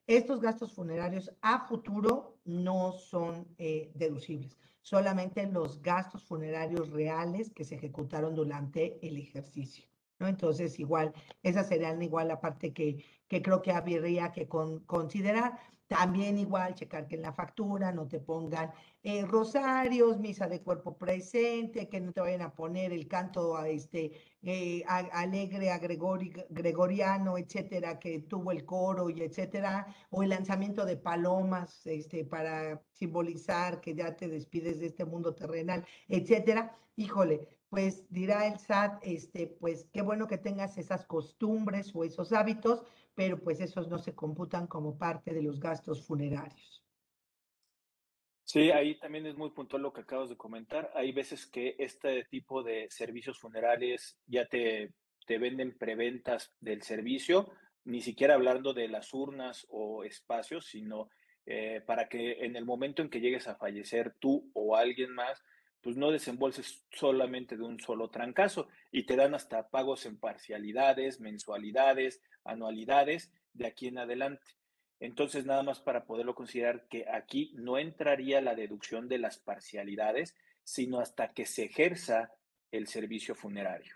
Estos 0.06 0.42
gastos 0.42 0.74
funerarios 0.74 1.32
a 1.40 1.66
futuro 1.66 2.38
no 2.44 2.92
son 2.92 3.48
eh, 3.56 3.92
deducibles 3.94 4.58
solamente 4.86 5.44
los 5.48 5.82
gastos 5.82 6.22
funerarios 6.22 6.90
reales 6.90 7.50
que 7.52 7.64
se 7.64 7.74
ejecutaron 7.74 8.36
durante 8.36 9.04
el 9.04 9.16
ejercicio. 9.16 9.84
¿no? 10.20 10.28
Entonces, 10.28 10.78
igual, 10.78 11.12
esa 11.42 11.64
sería 11.64 11.92
igual 12.00 12.28
la 12.28 12.38
parte 12.38 12.72
que, 12.72 13.04
que 13.26 13.42
creo 13.42 13.62
que 13.62 13.72
habría 13.72 14.30
que 14.30 14.46
considerar. 14.46 15.58
También 15.88 16.36
igual 16.38 16.74
checar 16.74 17.06
que 17.06 17.14
en 17.14 17.22
la 17.22 17.32
factura 17.32 17.92
no 17.92 18.08
te 18.08 18.18
pongan 18.18 18.72
eh, 19.04 19.24
rosarios, 19.24 20.18
misa 20.18 20.48
de 20.48 20.60
cuerpo 20.60 20.96
presente, 20.98 21.88
que 21.88 22.00
no 22.00 22.12
te 22.12 22.20
vayan 22.20 22.42
a 22.42 22.54
poner 22.54 22.92
el 22.92 23.06
canto 23.06 23.56
a 23.56 23.68
este, 23.68 24.12
eh, 24.42 24.82
alegre 24.86 25.70
a 25.70 25.78
gregoriano, 25.78 27.38
etcétera, 27.38 28.00
que 28.00 28.20
tuvo 28.20 28.50
el 28.50 28.64
coro 28.64 29.10
y 29.10 29.22
etcétera, 29.22 29.86
o 30.10 30.24
el 30.24 30.30
lanzamiento 30.30 30.84
de 30.84 30.96
palomas 30.96 31.86
este, 31.86 32.24
para 32.24 32.82
simbolizar 32.92 33.80
que 33.80 33.94
ya 33.94 34.16
te 34.16 34.28
despides 34.28 34.80
de 34.80 34.86
este 34.86 35.04
mundo 35.04 35.34
terrenal, 35.34 35.86
etcétera. 36.08 36.76
Híjole, 36.96 37.46
pues 37.68 38.04
dirá 38.10 38.46
el 38.46 38.58
SAT, 38.58 39.00
este, 39.02 39.46
pues 39.46 39.86
qué 39.92 40.02
bueno 40.02 40.26
que 40.26 40.38
tengas 40.38 40.78
esas 40.78 41.04
costumbres 41.04 41.94
o 41.94 42.04
esos 42.04 42.32
hábitos, 42.32 42.84
pero 43.16 43.42
pues 43.42 43.60
esos 43.60 43.88
no 43.88 43.98
se 43.98 44.14
computan 44.14 44.68
como 44.68 44.96
parte 44.96 45.32
de 45.32 45.42
los 45.42 45.58
gastos 45.58 46.06
funerarios. 46.06 46.84
Sí, 48.44 48.70
ahí 48.70 48.96
también 49.00 49.26
es 49.26 49.36
muy 49.36 49.50
puntual 49.50 49.82
lo 49.82 49.92
que 49.92 50.02
acabas 50.02 50.28
de 50.28 50.36
comentar. 50.36 50.92
Hay 50.94 51.10
veces 51.10 51.46
que 51.46 51.74
este 51.78 52.24
tipo 52.24 52.62
de 52.62 52.86
servicios 52.90 53.40
funerales 53.40 54.20
ya 54.26 54.46
te, 54.46 54.92
te 55.26 55.38
venden 55.38 55.76
preventas 55.76 56.54
del 56.60 56.82
servicio, 56.82 57.50
ni 57.84 58.02
siquiera 58.02 58.34
hablando 58.34 58.74
de 58.74 58.86
las 58.86 59.12
urnas 59.14 59.66
o 59.70 60.04
espacios, 60.04 60.66
sino 60.66 61.08
eh, 61.46 61.82
para 61.86 62.08
que 62.08 62.44
en 62.44 62.54
el 62.54 62.64
momento 62.64 63.00
en 63.00 63.08
que 63.08 63.20
llegues 63.20 63.48
a 63.48 63.56
fallecer 63.56 64.14
tú 64.20 64.50
o 64.52 64.76
alguien 64.76 65.12
más, 65.12 65.42
pues 65.80 65.96
no 65.96 66.10
desembolses 66.10 66.84
solamente 66.90 67.56
de 67.56 67.62
un 67.62 67.80
solo 67.80 68.10
trancazo 68.10 68.68
y 68.90 69.04
te 69.04 69.16
dan 69.16 69.34
hasta 69.34 69.70
pagos 69.70 70.04
en 70.04 70.18
parcialidades, 70.18 71.20
mensualidades, 71.20 72.20
anualidades 72.48 73.30
de 73.52 73.66
aquí 73.66 73.88
en 73.88 73.98
adelante. 73.98 74.46
Entonces, 74.98 75.44
nada 75.44 75.62
más 75.62 75.80
para 75.80 76.06
poderlo 76.06 76.34
considerar 76.34 76.86
que 76.88 77.06
aquí 77.08 77.52
no 77.54 77.78
entraría 77.78 78.40
la 78.40 78.54
deducción 78.54 79.08
de 79.08 79.18
las 79.18 79.38
parcialidades, 79.38 80.34
sino 80.64 81.00
hasta 81.00 81.32
que 81.32 81.46
se 81.46 81.64
ejerza 81.64 82.32
el 82.70 82.86
servicio 82.86 83.34
funerario. 83.34 83.94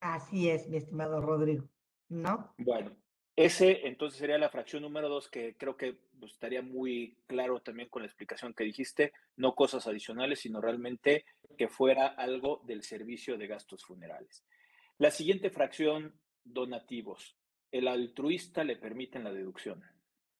Así 0.00 0.48
es, 0.48 0.66
mi 0.68 0.78
estimado 0.78 1.20
Rodrigo, 1.20 1.68
¿no? 2.08 2.54
Bueno, 2.56 2.96
ese 3.36 3.86
entonces 3.86 4.18
sería 4.18 4.38
la 4.38 4.50
fracción 4.50 4.82
número 4.82 5.08
dos 5.08 5.28
que 5.28 5.56
creo 5.56 5.76
que 5.76 5.98
pues, 6.18 6.32
estaría 6.32 6.62
muy 6.62 7.16
claro 7.26 7.60
también 7.60 7.88
con 7.88 8.02
la 8.02 8.06
explicación 8.06 8.54
que 8.54 8.64
dijiste, 8.64 9.12
no 9.36 9.54
cosas 9.54 9.86
adicionales, 9.86 10.40
sino 10.40 10.60
realmente 10.60 11.24
que 11.56 11.68
fuera 11.68 12.06
algo 12.06 12.62
del 12.64 12.82
servicio 12.82 13.36
de 13.36 13.46
gastos 13.46 13.84
funerales. 13.84 14.44
La 14.98 15.10
siguiente 15.10 15.50
fracción, 15.50 16.18
donativos. 16.44 17.36
El 17.70 17.88
altruista 17.88 18.64
le 18.64 18.76
permiten 18.76 19.24
la 19.24 19.32
deducción. 19.32 19.82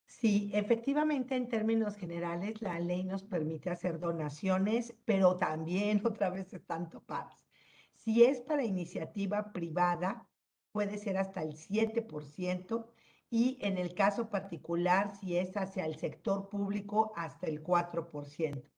Sí, 0.07 0.51
efectivamente, 0.53 1.37
en 1.37 1.49
términos 1.49 1.97
generales, 1.97 2.61
la 2.61 2.81
ley 2.81 3.05
nos 3.05 3.23
permite 3.23 3.71
hacer 3.71 4.01
donaciones, 4.01 4.95
pero 5.05 5.37
también 5.37 6.01
otra 6.05 6.31
vez 6.31 6.53
están 6.53 6.91
topadas. 6.91 7.47
Si 7.95 8.25
es 8.25 8.41
para 8.41 8.65
iniciativa 8.65 9.53
privada, 9.53 10.27
puede 10.73 10.99
ser 10.99 11.17
hasta 11.17 11.43
el 11.43 11.55
7% 11.55 12.87
y 13.31 13.59
en 13.61 13.79
el 13.79 13.95
caso 13.95 14.29
particular, 14.29 15.15
si 15.17 15.37
es 15.37 15.57
hacia 15.57 15.87
el 15.87 15.95
sector 15.95 16.49
público, 16.49 17.13
hasta 17.15 17.47
el 17.47 17.63
4%. 17.63 18.69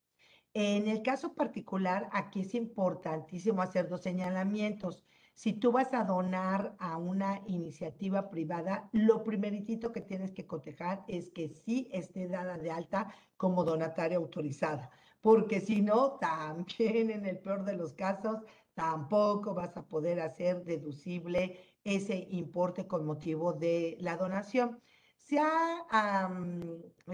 En 0.53 0.87
el 0.87 1.01
caso 1.01 1.33
particular, 1.33 2.09
aquí 2.11 2.41
es 2.41 2.53
importantísimo 2.53 3.63
hacer 3.63 3.89
dos 3.89 4.03
señalamientos. 4.03 5.03
Si 5.35 5.53
tú 5.53 5.71
vas 5.71 5.93
a 5.93 6.03
donar 6.03 6.75
a 6.79 6.97
una 6.97 7.41
iniciativa 7.47 8.29
privada, 8.29 8.89
lo 8.93 9.23
primeritito 9.23 9.91
que 9.91 10.01
tienes 10.01 10.31
que 10.31 10.45
cotejar 10.45 11.03
es 11.07 11.31
que 11.31 11.49
sí 11.49 11.89
esté 11.91 12.27
dada 12.27 12.57
de 12.57 12.71
alta 12.71 13.13
como 13.35 13.63
donataria 13.63 14.17
autorizada, 14.17 14.91
porque 15.21 15.59
si 15.59 15.81
no, 15.81 16.17
también 16.19 17.09
en 17.09 17.25
el 17.25 17.39
peor 17.39 17.65
de 17.65 17.75
los 17.75 17.93
casos, 17.93 18.43
tampoco 18.73 19.53
vas 19.53 19.75
a 19.77 19.87
poder 19.87 20.19
hacer 20.19 20.63
deducible 20.65 21.59
ese 21.83 22.27
importe 22.29 22.87
con 22.87 23.05
motivo 23.05 23.53
de 23.53 23.97
la 23.99 24.17
donación. 24.17 24.81
Se 25.17 25.39
ha, 25.39 26.29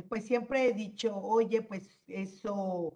pues 0.10 0.26
siempre 0.26 0.66
he 0.68 0.74
dicho, 0.74 1.16
oye, 1.16 1.62
pues 1.62 2.02
eso 2.08 2.96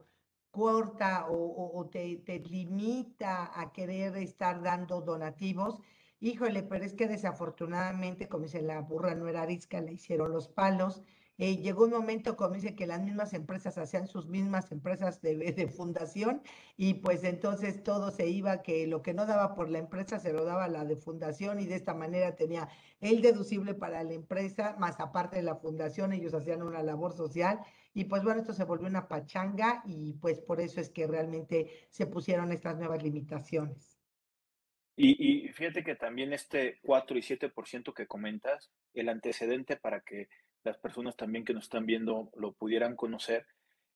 corta 0.53 1.25
o, 1.29 1.89
te, 1.91 2.21
limita 2.47 3.59
a 3.59 3.73
querer 3.73 4.15
estar 4.17 4.61
dando 4.61 5.01
donativos. 5.01 5.79
Híjole, 6.19 6.61
pero 6.63 6.85
es 6.85 6.93
que 6.93 7.07
desafortunadamente, 7.07 8.29
como 8.29 8.43
dice 8.43 8.61
la 8.61 8.81
burra 8.81 9.15
no 9.15 9.27
era 9.27 9.41
arisca, 9.41 9.81
le 9.81 9.93
hicieron 9.93 10.31
los 10.31 10.47
palos 10.47 11.01
eh, 11.39 11.57
llegó 11.57 11.85
un 11.85 11.91
momento, 11.91 12.35
como 12.35 12.53
dice, 12.53 12.75
que 12.75 12.85
las 12.85 13.01
mismas 13.01 13.33
empresas 13.33 13.77
hacían 13.79 14.07
sus 14.07 14.27
mismas 14.27 14.71
empresas 14.71 15.19
de, 15.21 15.35
de, 15.57 15.67
fundación 15.67 16.43
y 16.77 16.95
pues 16.95 17.23
entonces 17.23 17.81
todo 17.83 18.11
se 18.11 18.27
iba, 18.27 18.61
que 18.61 18.85
lo 18.87 19.01
que 19.01 19.13
no 19.13 19.25
daba 19.25 19.55
por 19.55 19.69
la 19.69 19.79
empresa 19.79 20.19
se 20.19 20.31
lo 20.31 20.45
daba 20.45 20.67
la 20.67 20.85
de 20.85 20.95
fundación 20.95 21.59
y 21.59 21.65
de 21.65 21.75
esta 21.75 21.95
manera 21.95 22.35
tenía 22.35 22.69
el 23.01 23.21
deducible 23.21 23.73
para 23.73 24.03
la 24.03 24.13
empresa, 24.13 24.75
más 24.79 24.99
aparte 24.99 25.37
de 25.37 25.43
la 25.43 25.55
fundación, 25.55 26.13
ellos 26.13 26.35
hacían 26.35 26.61
una 26.61 26.83
labor 26.83 27.13
social 27.13 27.59
y 27.93 28.05
pues 28.05 28.23
bueno, 28.23 28.41
esto 28.41 28.53
se 28.53 28.63
volvió 28.63 28.87
una 28.87 29.07
pachanga 29.07 29.83
y 29.85 30.13
pues 30.13 30.39
por 30.39 30.59
eso 30.59 30.81
es 30.81 30.89
que 30.89 31.07
realmente 31.07 31.87
se 31.89 32.07
pusieron 32.07 32.51
estas 32.51 32.77
nuevas 32.77 33.03
limitaciones. 33.03 33.99
Y, 34.95 35.45
y 35.45 35.47
fíjate 35.49 35.83
que 35.83 35.95
también 35.95 36.33
este 36.33 36.79
4 36.83 37.17
y 37.17 37.21
7% 37.21 37.93
que 37.93 38.07
comentas, 38.07 38.71
el 38.93 39.09
antecedente 39.09 39.75
para 39.75 40.01
que 40.01 40.29
las 40.63 40.77
personas 40.77 41.15
también 41.15 41.45
que 41.45 41.53
nos 41.53 41.63
están 41.65 41.85
viendo 41.85 42.31
lo 42.35 42.53
pudieran 42.53 42.95
conocer, 42.95 43.45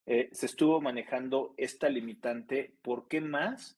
eh, 0.05 0.29
se 0.31 0.45
estuvo 0.45 0.79
manejando 0.79 1.53
esta 1.57 1.89
limitante, 1.89 2.73
¿por 2.81 3.09
qué 3.09 3.19
más 3.19 3.77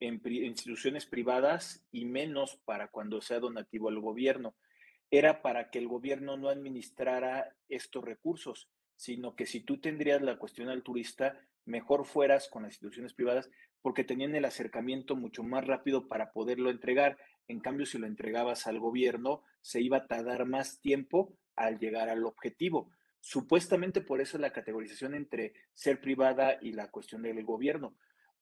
en 0.00 0.20
instituciones 0.24 1.06
privadas 1.06 1.86
y 1.92 2.04
menos 2.04 2.56
para 2.64 2.88
cuando 2.88 3.20
sea 3.20 3.38
donativo 3.38 3.88
al 3.88 4.00
gobierno? 4.00 4.56
Era 5.08 5.40
para 5.40 5.70
que 5.70 5.78
el 5.78 5.86
gobierno 5.88 6.36
no 6.36 6.48
administrara 6.48 7.56
estos 7.68 8.04
recursos, 8.04 8.68
sino 8.98 9.36
que 9.36 9.46
si 9.46 9.60
tú 9.60 9.80
tendrías 9.80 10.20
la 10.20 10.38
cuestión 10.38 10.68
al 10.68 10.82
turista, 10.82 11.40
mejor 11.64 12.04
fueras 12.04 12.48
con 12.48 12.64
las 12.64 12.72
instituciones 12.72 13.14
privadas 13.14 13.48
porque 13.80 14.02
tenían 14.02 14.34
el 14.34 14.44
acercamiento 14.44 15.14
mucho 15.14 15.44
más 15.44 15.64
rápido 15.64 16.08
para 16.08 16.32
poderlo 16.32 16.68
entregar. 16.68 17.16
En 17.46 17.60
cambio, 17.60 17.86
si 17.86 17.96
lo 17.96 18.08
entregabas 18.08 18.66
al 18.66 18.80
gobierno, 18.80 19.44
se 19.60 19.80
iba 19.80 19.98
a 19.98 20.06
tardar 20.08 20.46
más 20.46 20.80
tiempo 20.80 21.32
al 21.54 21.78
llegar 21.78 22.08
al 22.08 22.26
objetivo. 22.26 22.90
Supuestamente 23.20 24.00
por 24.00 24.20
eso 24.20 24.36
la 24.36 24.52
categorización 24.52 25.14
entre 25.14 25.52
ser 25.74 26.00
privada 26.00 26.58
y 26.60 26.72
la 26.72 26.90
cuestión 26.90 27.22
del 27.22 27.44
gobierno. 27.44 27.96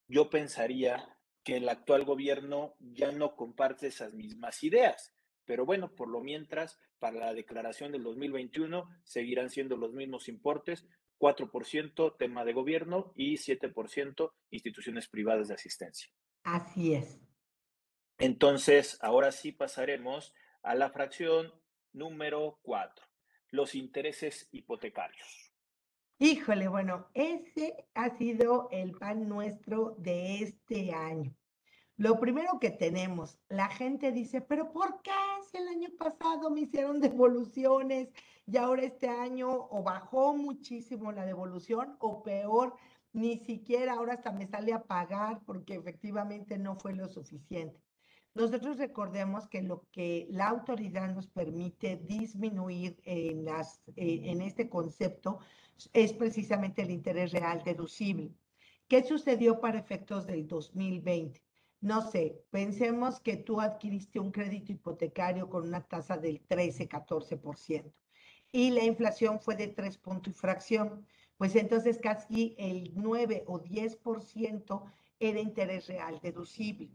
Yo 0.09 0.31
pensaría 0.31 1.19
que 1.45 1.59
el 1.59 1.69
actual 1.69 2.05
gobierno 2.05 2.77
ya 2.81 3.13
no 3.13 3.37
comparte 3.37 3.89
esas 3.89 4.15
mismas 4.15 4.65
ideas, 4.65 5.15
pero 5.47 5.65
bueno, 5.65 5.95
por 5.95 6.09
lo 6.09 6.21
mientras, 6.21 6.79
para 6.99 7.19
la 7.19 7.35
declaración 7.35 7.93
del 7.93 8.03
2021 8.03 8.89
seguirán 9.05 9.49
siendo 9.51 9.77
los 9.77 9.93
mismos 9.93 10.29
importes, 10.29 10.87
4% 11.19 12.17
tema 12.19 12.45
de 12.45 12.53
gobierno 12.53 13.13
y 13.15 13.35
7% 13.37 14.33
instituciones 14.51 15.09
privadas 15.09 15.49
de 15.49 15.55
asistencia. 15.55 16.11
Así 16.43 16.95
es. 16.95 17.19
Entonces, 18.19 18.99
ahora 19.01 19.33
sí 19.33 19.53
pasaremos 19.53 20.35
a 20.63 20.75
la 20.75 20.91
fracción 20.91 21.53
número 21.93 22.59
4, 22.63 23.07
los 23.51 23.75
intereses 23.75 24.49
hipotecarios. 24.53 25.53
Híjole, 26.19 26.69
bueno, 26.69 27.09
ese 27.13 27.89
ha 27.95 28.17
sido 28.17 28.69
el 28.71 28.93
pan 28.93 29.29
nuestro 29.29 29.97
de 29.99 30.43
este 30.43 30.93
año. 30.93 31.35
Lo 31.99 32.21
primero 32.21 32.61
que 32.61 32.71
tenemos, 32.71 33.39
la 33.49 33.69
gente 33.69 34.13
dice, 34.13 34.43
pero 34.43 34.71
¿por 34.71 35.01
qué 35.01 35.11
si 35.51 35.57
el 35.57 35.69
año 35.69 35.89
pasado 35.99 36.51
me 36.51 36.61
hicieron 36.63 37.01
devoluciones 37.01 38.11
y 38.47 38.59
ahora 38.59 38.83
este 38.83 39.09
año 39.09 39.49
o 39.71 39.83
bajó 39.83 40.37
muchísimo 40.37 41.11
la 41.11 41.25
devolución 41.25 41.97
o 42.01 42.23
peor, 42.23 42.77
ni 43.15 43.39
siquiera 43.39 43.95
ahora 43.95 44.13
hasta 44.13 44.31
me 44.31 44.47
sale 44.47 44.75
a 44.75 44.83
pagar 44.83 45.41
porque 45.47 45.75
efectivamente 45.75 46.59
no 46.59 46.77
fue 46.77 46.93
lo 46.95 47.09
suficiente? 47.09 47.81
Nosotros 48.35 48.77
recordemos 48.77 49.49
que 49.49 49.63
lo 49.63 49.87
que 49.91 50.27
la 50.29 50.49
autoridad 50.49 51.09
nos 51.15 51.27
permite 51.29 51.97
disminuir 51.97 53.01
en, 53.05 53.49
eh, 53.49 53.55
en 53.97 54.43
este 54.43 54.69
concepto 54.69 55.39
es 55.95 56.13
precisamente 56.13 56.83
el 56.83 56.91
interés 56.91 57.33
real 57.33 57.63
deducible. 57.65 58.35
¿Qué 58.87 59.03
sucedió 59.03 59.61
para 59.61 59.79
efectos 59.79 60.27
del 60.27 60.47
2020? 60.47 61.46
No 61.81 62.11
sé, 62.11 62.43
pensemos 62.51 63.21
que 63.21 63.37
tú 63.37 63.61
adquiriste 63.61 64.19
un 64.19 64.33
crédito 64.33 64.73
hipotecario 64.73 65.49
con 65.51 65.69
una 65.69 65.83
tasa 65.83 66.17
del 66.17 66.47
13-14% 66.49 67.93
y 68.53 68.71
la 68.71 68.85
inflación 68.85 69.41
fue 69.41 69.57
de 69.57 69.69
3 69.69 69.99
puntos 69.99 70.33
y 70.33 70.37
fracción, 70.37 71.07
pues 71.37 71.55
entonces 71.55 71.99
casi 71.99 72.55
el 72.59 72.93
9 72.95 73.45
o 73.47 73.61
10% 73.61 74.85
era 75.21 75.41
interés 75.41 75.87
real 75.87 76.19
deducible. 76.23 76.91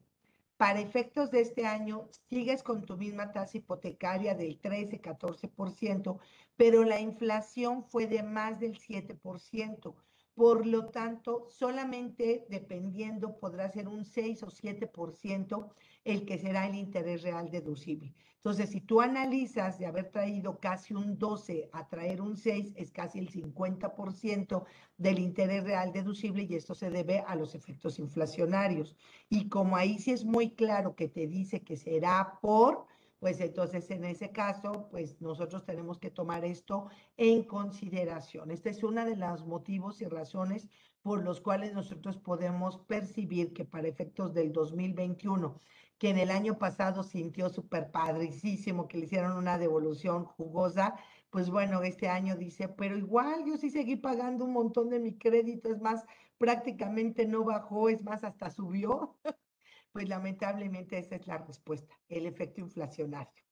Para 0.58 0.80
efectos 0.80 1.32
de 1.32 1.42
este 1.42 1.66
año, 1.66 2.08
sigues 2.30 2.64
con 2.64 2.84
tu 2.84 2.98
misma 2.98 3.32
tasa 3.32 3.58
hipotecaria 3.58 4.36
del 4.36 4.62
13-14%, 4.62 6.20
pero 6.56 6.84
la 6.84 7.00
inflación 7.00 7.84
fue 7.84 8.08
de 8.08 8.24
más 8.24 8.60
del 8.60 8.78
7%. 8.80 9.96
Por 10.34 10.66
lo 10.66 10.86
tanto, 10.86 11.48
solamente 11.50 12.46
dependiendo 12.50 13.38
podrá 13.38 13.70
ser 13.70 13.88
un 13.88 14.06
6 14.06 14.44
o 14.44 14.48
7% 14.48 15.70
el 16.04 16.26
que 16.26 16.38
será 16.38 16.68
el 16.68 16.76
interés 16.76 17.22
real 17.22 17.52
deducible. 17.52 18.14
Entonces, 18.38 18.72
si 18.72 18.82
tú 18.82 19.02
analizas 19.02 19.78
de 19.78 19.86
haber 19.86 20.10
traído 20.10 20.58
casi 20.60 20.96
un 20.96 21.20
12 21.20 21.70
a 21.74 21.88
traer 21.88 22.22
un 22.22 22.36
6, 22.36 22.74
es 22.76 22.92
casi 22.92 23.20
el 23.20 23.30
50% 23.30 24.66
del 24.98 25.20
interés 25.20 25.64
real 25.64 25.92
deducible 25.92 26.48
y 26.50 26.56
esto 26.56 26.74
se 26.74 26.90
debe 26.90 27.20
a 27.20 27.36
los 27.36 27.54
efectos 27.54 28.00
inflacionarios. 28.00 28.96
Y 29.30 29.48
como 29.48 29.76
ahí 29.76 30.00
sí 30.00 30.12
es 30.12 30.26
muy 30.26 30.52
claro 30.56 30.96
que 30.96 31.08
te 31.08 31.28
dice 31.28 31.62
que 31.62 31.78
será 31.78 32.40
por, 32.42 32.88
pues 33.22 33.40
entonces 33.40 33.92
en 33.92 34.04
ese 34.04 34.32
caso, 34.32 34.88
pues 34.90 35.22
nosotros 35.22 35.64
tenemos 35.64 36.00
que 36.00 36.10
tomar 36.10 36.44
esto 36.44 36.90
en 37.18 37.44
consideración. 37.44 38.50
Este 38.50 38.72
es 38.72 38.82
uno 38.84 39.06
de 39.06 39.16
los 39.16 39.46
motivos 39.46 40.02
y 40.02 40.06
razones 40.08 40.68
por 41.04 41.24
los 41.24 41.40
cuales 41.40 41.72
nosotros 41.74 42.18
podemos 42.18 42.80
percibir 42.80 43.54
que 43.54 43.64
para 43.64 43.88
efectos 43.88 44.34
del 44.34 44.52
2021, 44.52 45.60
que 46.00 46.10
en 46.10 46.18
el 46.18 46.32
año 46.32 46.58
pasado 46.58 47.04
sintió 47.04 47.50
súper 47.50 47.92
padricísimo 47.92 48.88
que 48.88 48.98
le 48.98 49.06
hicieron 49.06 49.34
una 49.38 49.60
devolución 49.60 50.26
jugosa, 50.26 50.96
pues 51.30 51.52
bueno, 51.52 51.84
este 51.84 52.10
año 52.10 52.36
dice, 52.38 52.70
pero 52.70 52.98
igual 52.98 53.46
yo 53.46 53.56
sí 53.56 53.70
seguí 53.70 53.98
pagando 53.98 54.46
un 54.46 54.54
montón 54.54 54.90
de 54.90 55.00
mi 55.00 55.16
crédito, 55.20 55.70
es 55.70 55.80
más, 55.80 56.06
prácticamente 56.40 57.28
no 57.28 57.44
bajó, 57.44 57.88
es 57.90 58.04
más, 58.04 58.24
hasta 58.24 58.50
subió. 58.50 59.20
Pues 59.92 60.08
lamentablemente 60.08 60.98
esa 60.98 61.16
es 61.16 61.28
la 61.28 61.38
respuesta, 61.38 62.00
el 62.08 62.26
efecto 62.26 62.62
inflacionario. 62.62 63.44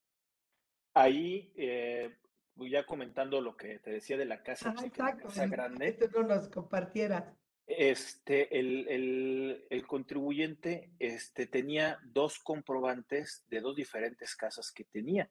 Ahí, 0.94 1.52
eh, 1.56 2.16
ya 2.56 2.84
comentando 2.84 3.40
lo 3.40 3.56
que 3.56 3.78
te 3.78 3.90
decía 3.90 4.16
de 4.16 4.24
la 4.24 4.42
casa, 4.42 4.74
ah, 4.76 4.84
exacto, 4.84 5.28
casa 5.28 5.46
grande. 5.46 5.96
Que 5.96 6.08
tú 6.08 6.22
nos 6.22 6.48
compartieras. 6.48 7.24
Este, 7.66 8.58
el, 8.58 8.88
el, 8.88 9.66
el, 9.70 9.86
contribuyente 9.86 10.90
este, 10.98 11.46
tenía 11.46 12.00
dos 12.02 12.40
comprobantes 12.40 13.44
de 13.48 13.60
dos 13.60 13.76
diferentes 13.76 14.34
casas 14.34 14.72
que 14.72 14.84
tenía 14.84 15.30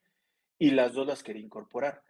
y 0.57 0.72
las 0.72 0.93
dos 0.93 1.05
las 1.05 1.22
quería 1.22 1.43
incorporar. 1.43 2.01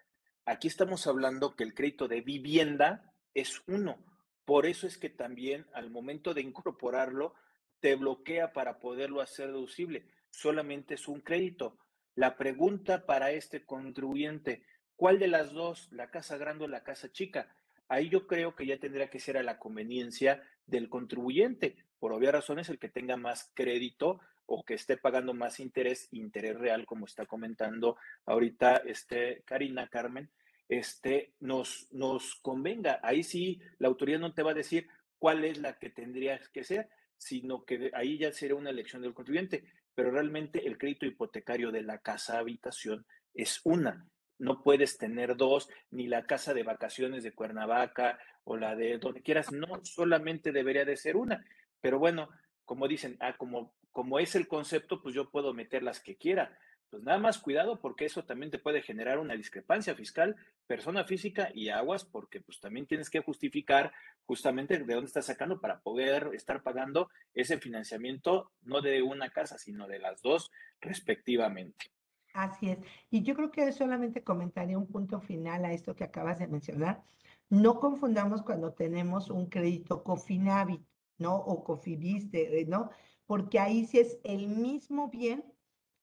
Aquí 0.46 0.68
estamos 0.68 1.08
hablando 1.08 1.56
que 1.56 1.64
el 1.64 1.74
crédito 1.74 2.08
de 2.08 2.22
vivienda 2.22 3.12
es 3.34 3.62
uno. 3.68 3.98
Por 4.46 4.66
eso 4.66 4.88
es 4.88 4.98
que 4.98 5.10
también 5.10 5.66
al 5.74 5.90
momento 5.90 6.34
de 6.34 6.42
incorporarlo, 6.42 7.34
te 7.80 7.96
bloquea 7.96 8.54
para 8.54 8.80
poderlo 8.80 9.22
hacer 9.22 9.48
deducible. 9.48 10.06
Solamente 10.30 10.96
es 10.96 11.08
un 11.08 11.22
crédito. 11.22 11.78
La 12.16 12.38
pregunta 12.38 13.06
para 13.06 13.32
este 13.32 13.66
contribuyente, 13.66 14.64
¿cuál 14.96 15.20
de 15.20 15.28
las 15.28 15.54
dos, 15.54 15.92
la 15.92 16.10
casa 16.10 16.38
grande 16.38 16.66
o 16.66 16.68
la 16.68 16.84
casa 16.84 17.12
chica? 17.12 17.54
Ahí 17.88 18.10
yo 18.10 18.28
creo 18.28 18.56
que 18.56 18.66
ya 18.66 18.78
tendría 18.78 19.10
que 19.10 19.20
ser 19.20 19.38
a 19.38 19.44
la 19.44 19.58
conveniencia 19.58 20.44
del 20.68 20.90
contribuyente, 20.90 21.76
por 21.98 22.14
obvias 22.14 22.34
razones, 22.34 22.70
el 22.70 22.80
que 22.80 22.90
tenga 22.90 23.18
más 23.18 23.52
crédito 23.56 24.20
o 24.46 24.64
que 24.64 24.74
esté 24.74 24.98
pagando 24.98 25.34
más 25.34 25.60
interés, 25.60 26.08
interés 26.12 26.58
real, 26.58 26.86
como 26.86 27.06
está 27.06 27.26
comentando 27.26 27.98
ahorita 28.26 28.78
este 28.86 29.44
Karina 29.46 29.88
Carmen, 29.88 30.30
este, 30.68 31.34
nos, 31.40 31.88
nos 31.92 32.36
convenga. 32.36 33.00
Ahí 33.04 33.24
sí, 33.24 33.60
la 33.78 33.88
autoridad 33.88 34.20
no 34.20 34.34
te 34.34 34.44
va 34.44 34.52
a 34.52 34.56
decir 34.56 34.88
cuál 35.18 35.44
es 35.44 35.58
la 35.58 35.78
que 35.78 35.90
tendría 35.90 36.40
que 36.52 36.64
ser, 36.64 36.90
sino 37.20 37.66
que 37.66 37.92
ahí 37.94 38.18
ya 38.18 38.32
sería 38.32 38.56
una 38.56 38.72
elección 38.72 39.04
del 39.04 39.14
contribuyente, 39.14 39.64
pero 39.94 40.10
realmente 40.10 40.66
el 40.66 40.78
crédito 40.78 41.06
hipotecario 41.06 41.72
de 41.72 41.84
la 41.84 42.00
casa 42.00 42.40
habitación 42.40 43.06
es 43.36 43.62
una. 43.64 44.08
No 44.40 44.64
puedes 44.64 44.98
tener 44.98 45.36
dos, 45.36 45.70
ni 45.92 46.08
la 46.08 46.26
casa 46.26 46.54
de 46.54 46.64
vacaciones 46.64 47.24
de 47.24 47.34
Cuernavaca 47.34 48.18
o 48.46 48.58
la 48.58 48.76
de 48.76 48.98
donde 48.98 49.22
quieras, 49.22 49.52
no, 49.52 49.84
solamente 49.84 50.52
debería 50.52 50.86
de 50.86 50.98
ser 50.98 51.18
una. 51.18 51.46
Pero 51.82 52.00
bueno, 52.00 52.30
como 52.64 52.88
dicen, 52.88 53.18
ah, 53.20 53.36
como, 53.38 53.76
como 53.92 54.18
es 54.18 54.36
el 54.36 54.48
concepto, 54.48 55.02
pues 55.02 55.14
yo 55.14 55.30
puedo 55.30 55.54
meter 55.54 55.84
las 55.84 56.00
que 56.00 56.16
quiera 56.16 56.58
pues 56.90 57.04
nada 57.04 57.20
más 57.20 57.38
cuidado 57.38 57.80
porque 57.80 58.06
eso 58.06 58.24
también 58.24 58.52
te 58.52 58.60
puede 58.60 58.82
generar 58.82 59.20
una 59.20 59.36
discrepancia 59.36 59.96
fiscal, 59.96 60.36
persona 60.68 61.04
física 61.04 61.50
y 61.54 61.70
aguas, 61.70 62.06
porque 62.06 62.42
pues 62.42 62.60
también 62.60 62.88
tienes 62.88 63.10
que 63.10 63.22
justificar 63.22 63.92
justamente 64.26 64.78
de 64.78 64.94
dónde 64.94 65.08
estás 65.08 65.28
sacando 65.28 65.60
para 65.60 65.80
poder 65.80 66.32
estar 66.34 66.64
pagando 66.64 67.10
ese 67.34 67.60
financiamiento, 67.60 68.52
no 68.62 68.82
de 68.82 69.02
una 69.02 69.30
casa, 69.30 69.58
sino 69.58 69.88
de 69.88 70.00
las 70.00 70.22
dos 70.22 70.52
respectivamente. 70.82 71.92
Así 72.34 72.70
es. 72.70 72.80
Y 73.10 73.24
yo 73.24 73.36
creo 73.36 73.52
que 73.52 73.72
solamente 73.72 74.24
comentaría 74.24 74.78
un 74.78 74.88
punto 74.88 75.20
final 75.20 75.66
a 75.66 75.74
esto 75.74 75.96
que 75.96 76.04
acabas 76.04 76.40
de 76.40 76.48
mencionar. 76.48 77.04
No 77.50 77.80
confundamos 77.80 78.44
cuando 78.44 78.74
tenemos 78.74 79.30
un 79.30 79.48
crédito 79.48 80.04
Cofinavit, 80.04 80.86
¿no? 81.18 81.36
O 81.36 81.64
Cofidiste, 81.64 82.66
¿no? 82.68 82.92
Porque 83.26 83.60
ahí 83.60 83.86
sí 83.86 84.00
es 84.00 84.20
el 84.24 84.48
mismo 84.48 85.10
bien 85.10 85.44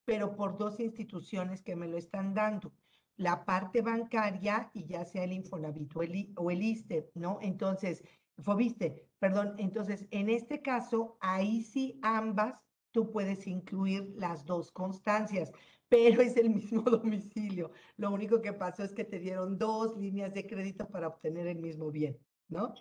pero 0.07 0.35
por 0.35 0.57
dos 0.57 0.81
instituciones 0.81 1.63
que 1.63 1.77
me 1.77 1.89
lo 1.89 1.99
están 1.99 2.33
dando. 2.33 2.73
La 3.17 3.45
parte 3.45 3.83
bancaria 3.83 4.71
y 4.73 4.87
ya 4.87 5.05
sea 5.05 5.25
el 5.25 5.33
Infonavit 5.33 5.95
o 5.95 6.03
el, 6.03 6.33
o 6.37 6.51
ISTE, 6.51 7.11
¿no? 7.15 7.39
Entonces, 7.43 8.03
Fobiste, 8.39 9.09
perdón, 9.19 9.55
entonces 9.59 10.07
en 10.11 10.29
este 10.29 10.61
caso, 10.61 11.17
ahí 11.21 11.63
sí 11.63 11.99
ambas 12.03 12.55
tú 12.93 13.11
puedes 13.11 13.47
incluir 13.47 14.15
las 14.17 14.45
dos 14.45 14.71
constancias, 14.71 15.53
pero 15.89 16.23
es 16.23 16.37
el 16.37 16.51
mismo 16.51 16.83
domicilio. 16.83 17.73
Lo 17.97 18.11
único 18.11 18.41
que 18.41 18.53
pasó 18.53 18.85
es 18.85 18.93
que 18.93 19.05
te 19.05 19.19
dieron 19.19 19.59
dos 19.59 19.97
líneas 19.97 20.33
de 20.35 20.47
crédito 20.47 20.89
para 20.89 21.09
obtener 21.09 21.47
el 21.47 21.59
mismo 21.59 21.91
bien, 21.91 22.19
¿no? 22.49 22.75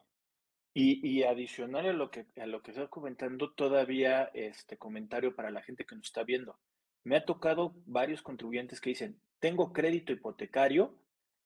Y, 0.73 1.07
y 1.07 1.23
adicional 1.23 1.85
a 1.85 1.93
lo 1.93 2.11
que 2.11 2.27
a 2.35 2.45
lo 2.45 2.61
que 2.61 2.71
estás 2.71 2.89
comentando, 2.89 3.53
todavía 3.53 4.25
este 4.33 4.77
comentario 4.77 5.33
para 5.33 5.49
la 5.49 5.61
gente 5.61 5.85
que 5.85 5.95
nos 5.95 6.07
está 6.07 6.23
viendo. 6.23 6.59
Me 7.05 7.15
ha 7.15 7.23
tocado 7.23 7.75
varios 7.85 8.23
contribuyentes 8.23 8.81
que 8.81 8.89
dicen, 8.89 9.21
tengo 9.39 9.73
crédito 9.73 10.11
hipotecario 10.11 10.97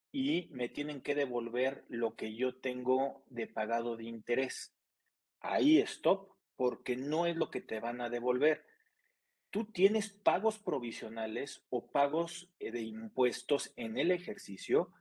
y 0.09 0.47
me 0.51 0.69
tienen 0.69 1.01
que 1.01 1.15
devolver 1.15 1.83
lo 1.89 2.15
que 2.15 2.33
yo 2.33 2.55
tengo 2.55 3.25
de 3.29 3.45
pagado 3.45 3.97
de 3.97 4.05
interés. 4.05 4.73
Ahí 5.41 5.79
stop, 5.79 6.29
porque 6.55 6.95
no 6.95 7.25
es 7.25 7.35
lo 7.35 7.51
que 7.51 7.59
te 7.59 7.81
van 7.81 7.99
a 7.99 8.09
devolver. 8.09 8.65
Tú 9.49 9.65
tienes 9.65 10.07
pagos 10.07 10.59
provisionales 10.59 11.61
o 11.69 11.91
pagos 11.91 12.49
eh, 12.59 12.71
de 12.71 12.81
impuestos 12.83 13.73
en 13.75 13.97
el 13.97 14.11
ejercicio, 14.11 14.93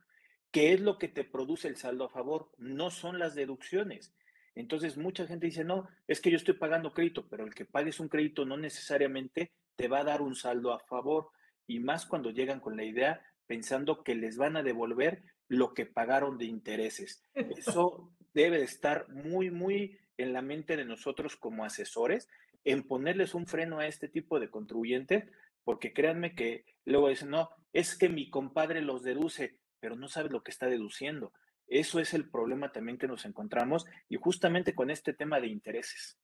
que 0.51 0.73
es 0.73 0.81
lo 0.81 0.97
que 0.97 1.07
te 1.07 1.23
produce 1.23 1.69
el 1.69 1.77
saldo 1.77 2.03
a 2.03 2.09
favor, 2.09 2.51
no 2.57 2.91
son 2.91 3.17
las 3.17 3.33
deducciones. 3.33 4.13
Entonces, 4.55 4.97
mucha 4.97 5.25
gente 5.25 5.45
dice, 5.45 5.63
no, 5.63 5.87
es 6.05 6.19
que 6.19 6.31
yo 6.31 6.35
estoy 6.35 6.55
pagando 6.55 6.93
crédito, 6.93 7.29
pero 7.29 7.45
el 7.45 7.55
que 7.55 7.63
pagues 7.63 8.01
un 8.01 8.09
crédito 8.09 8.43
no 8.43 8.57
necesariamente 8.57 9.53
te 9.79 9.87
va 9.87 9.99
a 9.99 10.03
dar 10.03 10.21
un 10.21 10.35
saldo 10.35 10.73
a 10.73 10.79
favor 10.79 11.29
y 11.65 11.79
más 11.79 12.05
cuando 12.05 12.31
llegan 12.31 12.59
con 12.59 12.75
la 12.75 12.83
idea 12.83 13.21
pensando 13.47 14.03
que 14.03 14.13
les 14.13 14.35
van 14.35 14.57
a 14.57 14.61
devolver 14.61 15.23
lo 15.47 15.73
que 15.73 15.85
pagaron 15.85 16.37
de 16.37 16.43
intereses. 16.43 17.23
Eso 17.33 18.11
debe 18.33 18.57
de 18.57 18.65
estar 18.65 19.07
muy, 19.07 19.51
muy 19.51 19.97
en 20.17 20.33
la 20.33 20.41
mente 20.41 20.75
de 20.75 20.83
nosotros 20.83 21.37
como 21.37 21.63
asesores 21.63 22.27
en 22.65 22.85
ponerles 22.85 23.33
un 23.33 23.47
freno 23.47 23.79
a 23.79 23.87
este 23.87 24.09
tipo 24.09 24.37
de 24.41 24.49
contribuyente, 24.49 25.29
porque 25.63 25.93
créanme 25.93 26.35
que 26.35 26.65
luego 26.83 27.07
dicen, 27.07 27.29
no, 27.29 27.49
es 27.71 27.97
que 27.97 28.09
mi 28.09 28.29
compadre 28.29 28.81
los 28.81 29.01
deduce, 29.01 29.59
pero 29.79 29.95
no 29.95 30.09
sabe 30.09 30.27
lo 30.27 30.43
que 30.43 30.51
está 30.51 30.67
deduciendo. 30.67 31.31
Eso 31.67 32.01
es 32.01 32.13
el 32.13 32.29
problema 32.29 32.73
también 32.73 32.97
que 32.97 33.07
nos 33.07 33.23
encontramos 33.23 33.85
y 34.09 34.17
justamente 34.17 34.75
con 34.75 34.89
este 34.89 35.13
tema 35.13 35.39
de 35.39 35.47
intereses. 35.47 36.19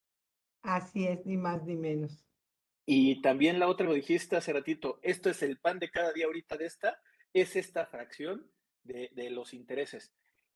Así 0.61 1.07
es, 1.07 1.25
ni 1.25 1.37
más 1.37 1.63
ni 1.63 1.77
menos. 1.77 2.25
Y 2.86 3.21
también 3.21 3.59
la 3.59 3.67
otra 3.67 3.88
lo 3.88 3.93
dijiste 3.93 4.36
hace 4.36 4.53
ratito, 4.53 4.99
esto 5.01 5.29
es 5.29 5.41
el 5.41 5.57
pan 5.57 5.79
de 5.79 5.89
cada 5.89 6.13
día 6.13 6.25
ahorita 6.25 6.55
de 6.57 6.65
esta, 6.65 6.99
es 7.33 7.55
esta 7.55 7.86
fracción 7.88 8.49
de, 8.83 9.29
los 9.31 9.53
intereses. 9.53 10.13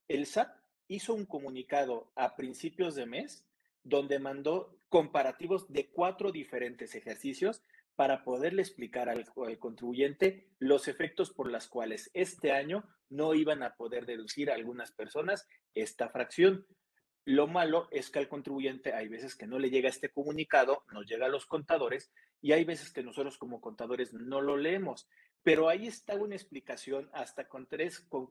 El 0.08 0.26
SAT 0.26 0.50
hizo 0.88 1.14
un 1.14 1.26
comunicado 1.26 2.12
a 2.16 2.36
principios 2.36 2.96
de 2.96 3.06
mes 3.06 3.46
donde 3.84 4.20
mandó 4.20 4.78
comparativos 4.90 5.72
de 5.72 5.90
cuatro 5.90 6.32
diferentes 6.32 6.96
ejercicios 6.96 7.64
para 7.96 8.24
poderle 8.24 8.62
explicar 8.62 9.10
al, 9.10 9.26
contribuyente 9.60 10.48
los 10.60 10.88
efectos 10.88 11.32
por 11.32 11.52
las 11.52 11.68
cuales 11.68 12.12
este 12.14 12.52
año 12.52 12.84
no 13.10 13.34
iban 13.34 13.64
a 13.64 13.76
poder 13.76 14.06
deducir 14.06 14.52
a 14.52 14.56
algunas 14.56 14.92
personas 14.92 15.48
esta 15.74 16.10
fracción. 16.10 16.66
Lo 17.30 17.46
malo 17.46 17.88
es 17.92 18.10
que 18.10 18.18
al 18.18 18.28
contribuyente 18.28 18.96
hay 18.96 19.08
veces 19.08 19.36
que 19.36 19.46
no 19.46 19.60
le 19.60 19.70
llega 19.70 19.88
este 19.88 20.10
comunicado, 20.10 20.84
nos 20.92 21.06
llega 21.06 21.28
a 21.28 21.30
los 21.30 21.46
contadores 21.46 22.12
y 22.42 22.54
hay 22.54 22.64
veces 22.64 22.92
que 22.92 23.04
nosotros 23.04 23.38
como 23.38 23.62
contadores 23.62 24.14
no 24.14 24.42
lo 24.42 24.58
leemos. 24.58 25.08
Pero 25.44 25.70
ahí 25.70 25.86
está 25.86 26.16
una 26.16 26.34
explicación 26.34 27.08
hasta 27.14 27.48
con 27.48 27.68
tres, 27.68 28.00
con, 28.10 28.26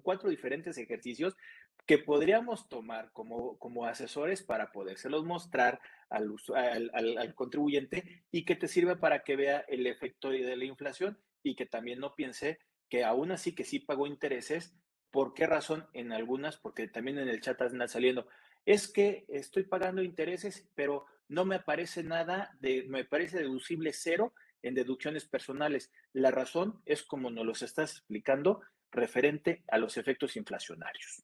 cuatro 0.00 0.30
diferentes 0.30 0.78
ejercicios 0.78 1.36
que 1.84 1.98
podríamos 1.98 2.70
tomar 2.70 3.12
como, 3.12 3.58
como 3.58 3.84
asesores 3.84 4.42
para 4.42 4.72
podérselos 4.72 5.26
mostrar 5.26 5.78
al, 6.08 6.34
al, 6.54 7.18
al, 7.18 7.34
contribuyente 7.34 8.24
y 8.30 8.46
que 8.46 8.56
te 8.56 8.66
sirva 8.66 8.96
para 8.96 9.24
que 9.24 9.36
vea 9.36 9.62
el 9.68 9.86
efecto 9.86 10.30
de 10.30 10.56
la 10.56 10.64
inflación 10.64 11.18
y 11.42 11.54
que 11.54 11.66
también 11.66 12.00
no 12.00 12.14
piense 12.14 12.60
que 12.88 13.04
aún 13.04 13.30
así 13.30 13.54
que 13.54 13.64
sí 13.64 13.78
pagó 13.78 14.06
intereses, 14.06 14.74
¿por 15.10 15.34
qué 15.34 15.46
razón? 15.46 15.86
En 15.92 16.12
algunas, 16.12 16.56
porque 16.56 16.88
también 16.88 17.18
en 17.18 17.28
el 17.28 17.40
chat 17.40 17.60
están 17.60 17.88
saliendo, 17.88 18.28
es 18.64 18.88
que 18.88 19.24
estoy 19.28 19.64
pagando 19.64 20.02
intereses, 20.02 20.68
pero 20.74 21.06
no 21.28 21.44
me 21.44 21.56
aparece 21.56 22.02
nada 22.02 22.56
de, 22.60 22.84
me 22.88 23.04
parece 23.04 23.38
deducible 23.38 23.92
cero 23.92 24.34
en 24.62 24.74
deducciones 24.74 25.24
personales. 25.26 25.92
La 26.12 26.30
razón 26.30 26.82
es 26.84 27.02
como 27.02 27.30
nos 27.30 27.46
los 27.46 27.62
estás 27.62 27.92
explicando 27.92 28.62
referente 28.90 29.64
a 29.68 29.78
los 29.78 29.96
efectos 29.96 30.36
inflacionarios. 30.36 31.22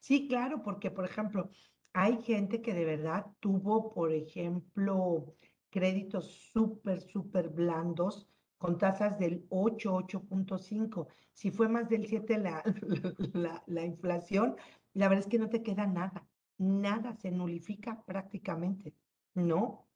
Sí, 0.00 0.28
claro, 0.28 0.62
porque 0.62 0.90
por 0.90 1.04
ejemplo, 1.04 1.50
hay 1.92 2.22
gente 2.22 2.62
que 2.62 2.74
de 2.74 2.84
verdad 2.84 3.26
tuvo, 3.40 3.92
por 3.92 4.12
ejemplo, 4.12 5.36
créditos 5.70 6.50
súper, 6.52 7.02
súper 7.02 7.48
blandos 7.48 8.28
con 8.58 8.76
tasas 8.76 9.18
del 9.18 9.46
8, 9.48 9.92
8.5. 9.92 11.06
Si 11.32 11.50
fue 11.50 11.68
más 11.68 11.88
del 11.88 12.06
7 12.06 12.38
la, 12.38 12.62
la, 13.32 13.62
la, 13.66 13.84
inflación, 13.84 14.56
la 14.94 15.08
verdad 15.08 15.24
es 15.24 15.30
que 15.30 15.38
no 15.38 15.48
te 15.48 15.62
queda 15.62 15.86
nada, 15.86 16.28
nada, 16.58 17.14
se 17.16 17.30
nulifica 17.30 18.02
prácticamente, 18.04 18.94
¿no? 19.34 19.88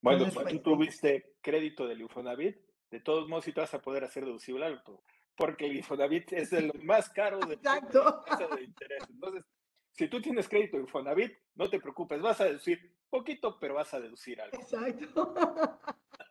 Bueno, 0.00 0.26
si 0.26 0.30
pues, 0.32 0.48
tú 0.48 0.58
tuviste 0.60 1.36
crédito 1.40 1.88
del 1.88 2.02
Infonavit, 2.02 2.56
de 2.90 3.00
todos 3.00 3.28
modos 3.28 3.44
sí 3.44 3.52
te 3.52 3.60
vas 3.60 3.74
a 3.74 3.80
poder 3.80 4.04
hacer 4.04 4.24
deducible 4.24 4.64
alto, 4.64 5.02
porque 5.34 5.66
el 5.66 5.76
Infonavit 5.76 6.32
es 6.32 6.52
el 6.52 6.72
más 6.84 7.08
caro 7.08 7.40
de, 7.40 7.56
de 7.56 8.64
interés. 8.64 9.02
Entonces, 9.08 9.44
si 9.92 10.08
tú 10.08 10.20
tienes 10.20 10.48
crédito 10.48 10.76
de 10.76 10.84
Infonavit, 10.84 11.32
no 11.54 11.68
te 11.68 11.80
preocupes, 11.80 12.20
vas 12.20 12.40
a 12.40 12.44
deducir 12.44 12.94
poquito, 13.08 13.58
pero 13.58 13.74
vas 13.74 13.92
a 13.94 14.00
deducir 14.00 14.40
algo. 14.40 14.56
Exacto. 14.56 15.34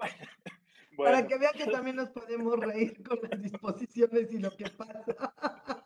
Para 0.96 1.26
que 1.26 1.38
vean 1.38 1.54
que 1.54 1.66
también 1.66 1.96
nos 1.96 2.10
podemos 2.10 2.56
reír 2.58 3.02
con 3.02 3.18
las 3.28 3.42
disposiciones 3.42 4.32
y 4.32 4.38
lo 4.38 4.56
que 4.56 4.66
pasa. 4.70 5.84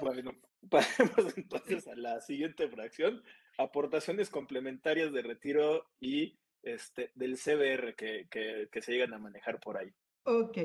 Bueno, 0.00 0.32
pasemos 0.70 1.36
entonces 1.36 1.88
a 1.88 1.94
la 1.96 2.20
siguiente 2.20 2.68
fracción, 2.68 3.22
aportaciones 3.58 4.30
complementarias 4.30 5.12
de 5.12 5.22
retiro 5.22 5.86
y 6.00 6.38
este, 6.62 7.12
del 7.14 7.36
CBR 7.36 7.94
que, 7.94 8.28
que, 8.30 8.82
se 8.82 8.92
llegan 8.92 9.14
a 9.14 9.18
manejar 9.18 9.60
por 9.60 9.76
ahí. 9.76 9.92
Ok, 10.24 10.58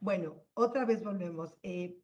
bueno, 0.00 0.44
otra 0.54 0.84
vez 0.84 1.02
volvemos. 1.02 1.56
Eh, 1.62 1.96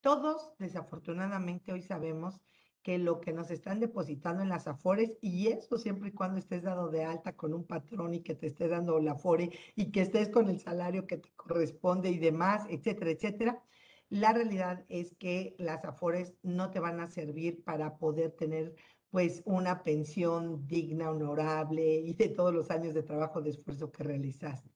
todos, 0.00 0.52
desafortunadamente, 0.58 1.72
hoy 1.72 1.82
sabemos 1.82 2.40
que 2.84 2.98
lo 2.98 3.20
que 3.20 3.32
nos 3.32 3.50
están 3.50 3.80
depositando 3.80 4.42
en 4.42 4.50
las 4.50 4.68
afores, 4.68 5.14
y 5.22 5.48
eso 5.48 5.78
siempre 5.78 6.10
y 6.10 6.12
cuando 6.12 6.38
estés 6.38 6.62
dado 6.62 6.90
de 6.90 7.02
alta 7.02 7.34
con 7.34 7.54
un 7.54 7.64
patrón 7.64 8.12
y 8.12 8.20
que 8.20 8.34
te 8.34 8.46
esté 8.46 8.68
dando 8.68 9.00
la 9.00 9.12
afore 9.12 9.50
y 9.74 9.90
que 9.90 10.02
estés 10.02 10.28
con 10.28 10.50
el 10.50 10.60
salario 10.60 11.06
que 11.06 11.16
te 11.16 11.32
corresponde 11.34 12.10
y 12.10 12.18
demás, 12.18 12.66
etcétera, 12.68 13.10
etcétera, 13.10 13.62
la 14.10 14.34
realidad 14.34 14.84
es 14.90 15.14
que 15.14 15.56
las 15.58 15.82
afores 15.86 16.34
no 16.42 16.70
te 16.70 16.78
van 16.78 17.00
a 17.00 17.06
servir 17.06 17.64
para 17.64 17.96
poder 17.96 18.32
tener 18.32 18.74
pues 19.08 19.42
una 19.46 19.82
pensión 19.82 20.66
digna, 20.66 21.10
honorable 21.10 22.00
y 22.00 22.12
de 22.12 22.28
todos 22.28 22.52
los 22.52 22.70
años 22.70 22.92
de 22.92 23.02
trabajo, 23.02 23.40
de 23.40 23.50
esfuerzo 23.50 23.90
que 23.90 24.02
realizaste. 24.04 24.70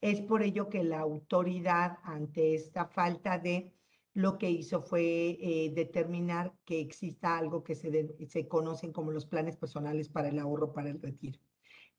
Es 0.00 0.22
por 0.22 0.42
ello 0.42 0.70
que 0.70 0.82
la 0.82 1.00
autoridad 1.00 1.98
ante 2.04 2.54
esta 2.54 2.86
falta 2.86 3.38
de 3.38 3.74
lo 4.20 4.38
que 4.38 4.50
hizo 4.50 4.82
fue 4.82 5.38
eh, 5.40 5.72
determinar 5.74 6.54
que 6.64 6.80
exista 6.80 7.38
algo 7.38 7.64
que 7.64 7.74
se, 7.74 8.16
se 8.26 8.48
conocen 8.48 8.92
como 8.92 9.10
los 9.12 9.26
planes 9.26 9.56
personales 9.56 10.08
para 10.08 10.28
el 10.28 10.38
ahorro 10.38 10.72
para 10.72 10.90
el 10.90 11.00
retiro. 11.00 11.40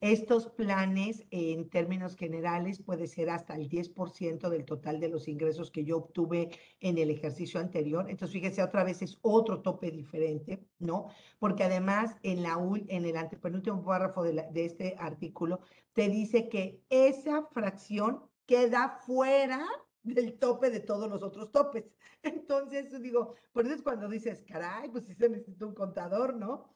Estos 0.02 0.48
planes, 0.48 1.28
en 1.30 1.70
términos 1.70 2.16
generales, 2.16 2.82
puede 2.82 3.06
ser 3.06 3.30
hasta 3.30 3.56
el 3.56 3.70
10% 3.70 4.50
del 4.50 4.66
total 4.66 5.00
de 5.00 5.10
los 5.10 5.28
ingresos 5.28 5.70
que 5.70 5.84
yo 5.84 5.98
obtuve 5.98 6.50
en 6.80 6.98
el 6.98 7.12
ejercicio 7.12 7.60
anterior. 7.60 8.10
Entonces, 8.10 8.34
fíjese, 8.34 8.64
otra 8.64 8.84
vez 8.84 9.04
es 9.04 9.20
otro 9.22 9.62
tope 9.62 9.92
diferente, 9.92 10.66
¿no? 10.80 11.10
Porque 11.38 11.66
además, 11.66 12.16
en, 12.24 12.42
la, 12.42 12.58
en 12.88 13.06
el 13.06 13.16
antepenúltimo 13.16 13.84
párrafo 13.84 14.24
de, 14.24 14.48
de 14.52 14.66
este 14.66 14.96
artículo, 14.98 15.60
te 15.94 16.10
dice 16.10 16.50
que 16.50 16.82
esa 16.90 17.46
fracción 17.52 18.24
queda 18.48 19.02
fuera 19.06 19.68
del 20.04 20.38
tope 20.40 20.70
de 20.70 20.80
todos 20.80 21.10
los 21.10 21.24
otros 21.24 21.52
topes. 21.52 21.86
Entonces, 22.24 23.02
digo, 23.02 23.36
por 23.52 23.66
eso 23.66 23.76
es 23.76 23.82
cuando 23.82 24.08
dices, 24.10 24.44
caray, 24.44 24.90
pues 24.90 25.06
sí 25.06 25.16
se 25.16 25.30
necesita 25.30 25.66
un 25.66 25.76
contador, 25.76 26.36
¿no? 26.36 26.76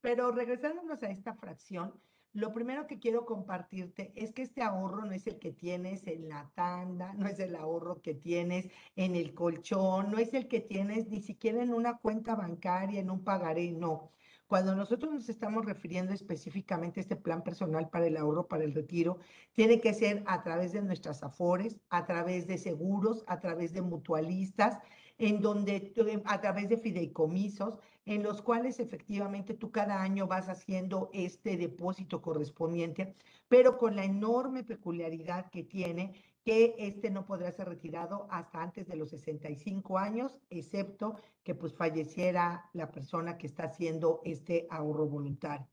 Pero 0.00 0.30
regresándonos 0.30 1.02
a 1.02 1.10
esta 1.10 1.34
fracción, 1.34 2.00
lo 2.32 2.52
primero 2.52 2.86
que 2.86 2.98
quiero 2.98 3.24
compartirte 3.24 4.12
es 4.14 4.32
que 4.32 4.42
este 4.42 4.62
ahorro 4.62 5.06
no 5.06 5.12
es 5.12 5.26
el 5.26 5.38
que 5.38 5.52
tienes 5.52 6.06
en 6.06 6.28
la 6.28 6.50
tanda, 6.54 7.14
no 7.14 7.26
es 7.28 7.38
el 7.40 7.56
ahorro 7.56 8.02
que 8.02 8.14
tienes 8.14 8.68
en 8.94 9.16
el 9.16 9.34
colchón, 9.34 10.10
no 10.10 10.18
es 10.18 10.34
el 10.34 10.46
que 10.46 10.60
tienes 10.60 11.08
ni 11.08 11.22
siquiera 11.22 11.62
en 11.62 11.72
una 11.72 11.98
cuenta 11.98 12.34
bancaria, 12.34 13.00
en 13.00 13.10
un 13.10 13.24
pagaré, 13.24 13.72
no. 13.72 14.12
Cuando 14.46 14.76
nosotros 14.76 15.12
nos 15.12 15.28
estamos 15.28 15.64
refiriendo 15.64 16.12
específicamente 16.12 17.00
a 17.00 17.02
este 17.02 17.16
plan 17.16 17.42
personal 17.42 17.88
para 17.88 18.06
el 18.06 18.16
ahorro, 18.16 18.46
para 18.46 18.62
el 18.62 18.74
retiro, 18.74 19.18
tiene 19.52 19.80
que 19.80 19.92
ser 19.92 20.22
a 20.26 20.44
través 20.44 20.72
de 20.72 20.82
nuestras 20.82 21.24
afores, 21.24 21.80
a 21.90 22.06
través 22.06 22.46
de 22.46 22.56
seguros, 22.56 23.24
a 23.26 23.40
través 23.40 23.72
de 23.72 23.82
mutualistas, 23.82 24.78
en 25.18 25.40
donde 25.40 25.92
a 26.26 26.40
través 26.40 26.68
de 26.68 26.76
fideicomisos, 26.76 27.78
en 28.04 28.22
los 28.22 28.40
cuales 28.40 28.78
efectivamente 28.78 29.54
tú 29.54 29.72
cada 29.72 30.00
año 30.00 30.28
vas 30.28 30.48
haciendo 30.48 31.10
este 31.12 31.56
depósito 31.56 32.22
correspondiente, 32.22 33.16
pero 33.48 33.78
con 33.78 33.96
la 33.96 34.04
enorme 34.04 34.62
peculiaridad 34.62 35.50
que 35.50 35.64
tiene 35.64 36.22
que 36.46 36.76
este 36.78 37.10
no 37.10 37.26
podrá 37.26 37.50
ser 37.50 37.68
retirado 37.68 38.28
hasta 38.30 38.62
antes 38.62 38.86
de 38.86 38.94
los 38.94 39.10
65 39.10 39.98
años, 39.98 40.38
excepto 40.48 41.16
que 41.42 41.56
pues 41.56 41.74
falleciera 41.74 42.70
la 42.72 42.92
persona 42.92 43.36
que 43.36 43.48
está 43.48 43.64
haciendo 43.64 44.20
este 44.24 44.68
ahorro 44.70 45.08
voluntario. 45.08 45.66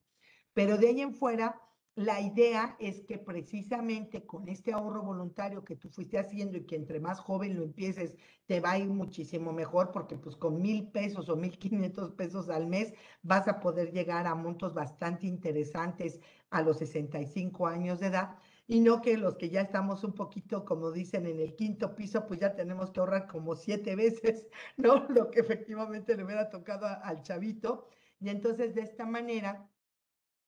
Pero 0.51 0.79
de 0.79 0.87
ahí 0.87 1.01
en 1.01 1.13
fuera, 1.13 1.61
la 1.93 2.19
idea 2.21 2.75
es 2.79 3.01
que 3.01 3.19
precisamente 3.19 4.25
con 4.25 4.49
este 4.49 4.73
ahorro 4.73 5.03
voluntario 5.03 5.63
que 5.63 5.75
tú 5.75 5.89
fuiste 5.89 6.17
haciendo 6.17 6.57
y 6.57 6.65
que 6.65 6.75
entre 6.75 6.99
más 6.99 7.19
joven 7.19 7.55
lo 7.55 7.61
empieces, 7.61 8.15
te 8.47 8.59
va 8.59 8.71
a 8.71 8.79
ir 8.79 8.87
muchísimo 8.89 9.53
mejor 9.53 9.91
porque 9.91 10.17
pues 10.17 10.35
con 10.35 10.59
mil 10.59 10.87
pesos 10.87 11.29
o 11.29 11.35
mil 11.35 11.55
quinientos 11.59 12.13
pesos 12.13 12.49
al 12.49 12.65
mes 12.65 12.95
vas 13.21 13.47
a 13.47 13.59
poder 13.59 13.91
llegar 13.91 14.25
a 14.25 14.33
montos 14.33 14.73
bastante 14.73 15.27
interesantes 15.27 16.19
a 16.49 16.63
los 16.63 16.79
65 16.79 17.67
años 17.67 17.99
de 17.99 18.07
edad 18.07 18.39
y 18.67 18.79
no 18.79 19.01
que 19.01 19.17
los 19.17 19.35
que 19.35 19.49
ya 19.49 19.61
estamos 19.61 20.03
un 20.03 20.13
poquito, 20.13 20.65
como 20.65 20.91
dicen, 20.91 21.25
en 21.25 21.39
el 21.39 21.55
quinto 21.55 21.95
piso, 21.95 22.25
pues 22.25 22.39
ya 22.39 22.55
tenemos 22.55 22.91
que 22.91 22.99
ahorrar 22.99 23.27
como 23.27 23.55
siete 23.55 23.95
veces, 23.95 24.47
¿no? 24.77 25.07
Lo 25.09 25.29
que 25.29 25.41
efectivamente 25.41 26.15
le 26.15 26.23
hubiera 26.23 26.49
tocado 26.49 26.87
al 26.87 27.21
chavito. 27.23 27.87
Y 28.19 28.29
entonces 28.29 28.73
de 28.75 28.81
esta 28.81 29.05
manera, 29.05 29.69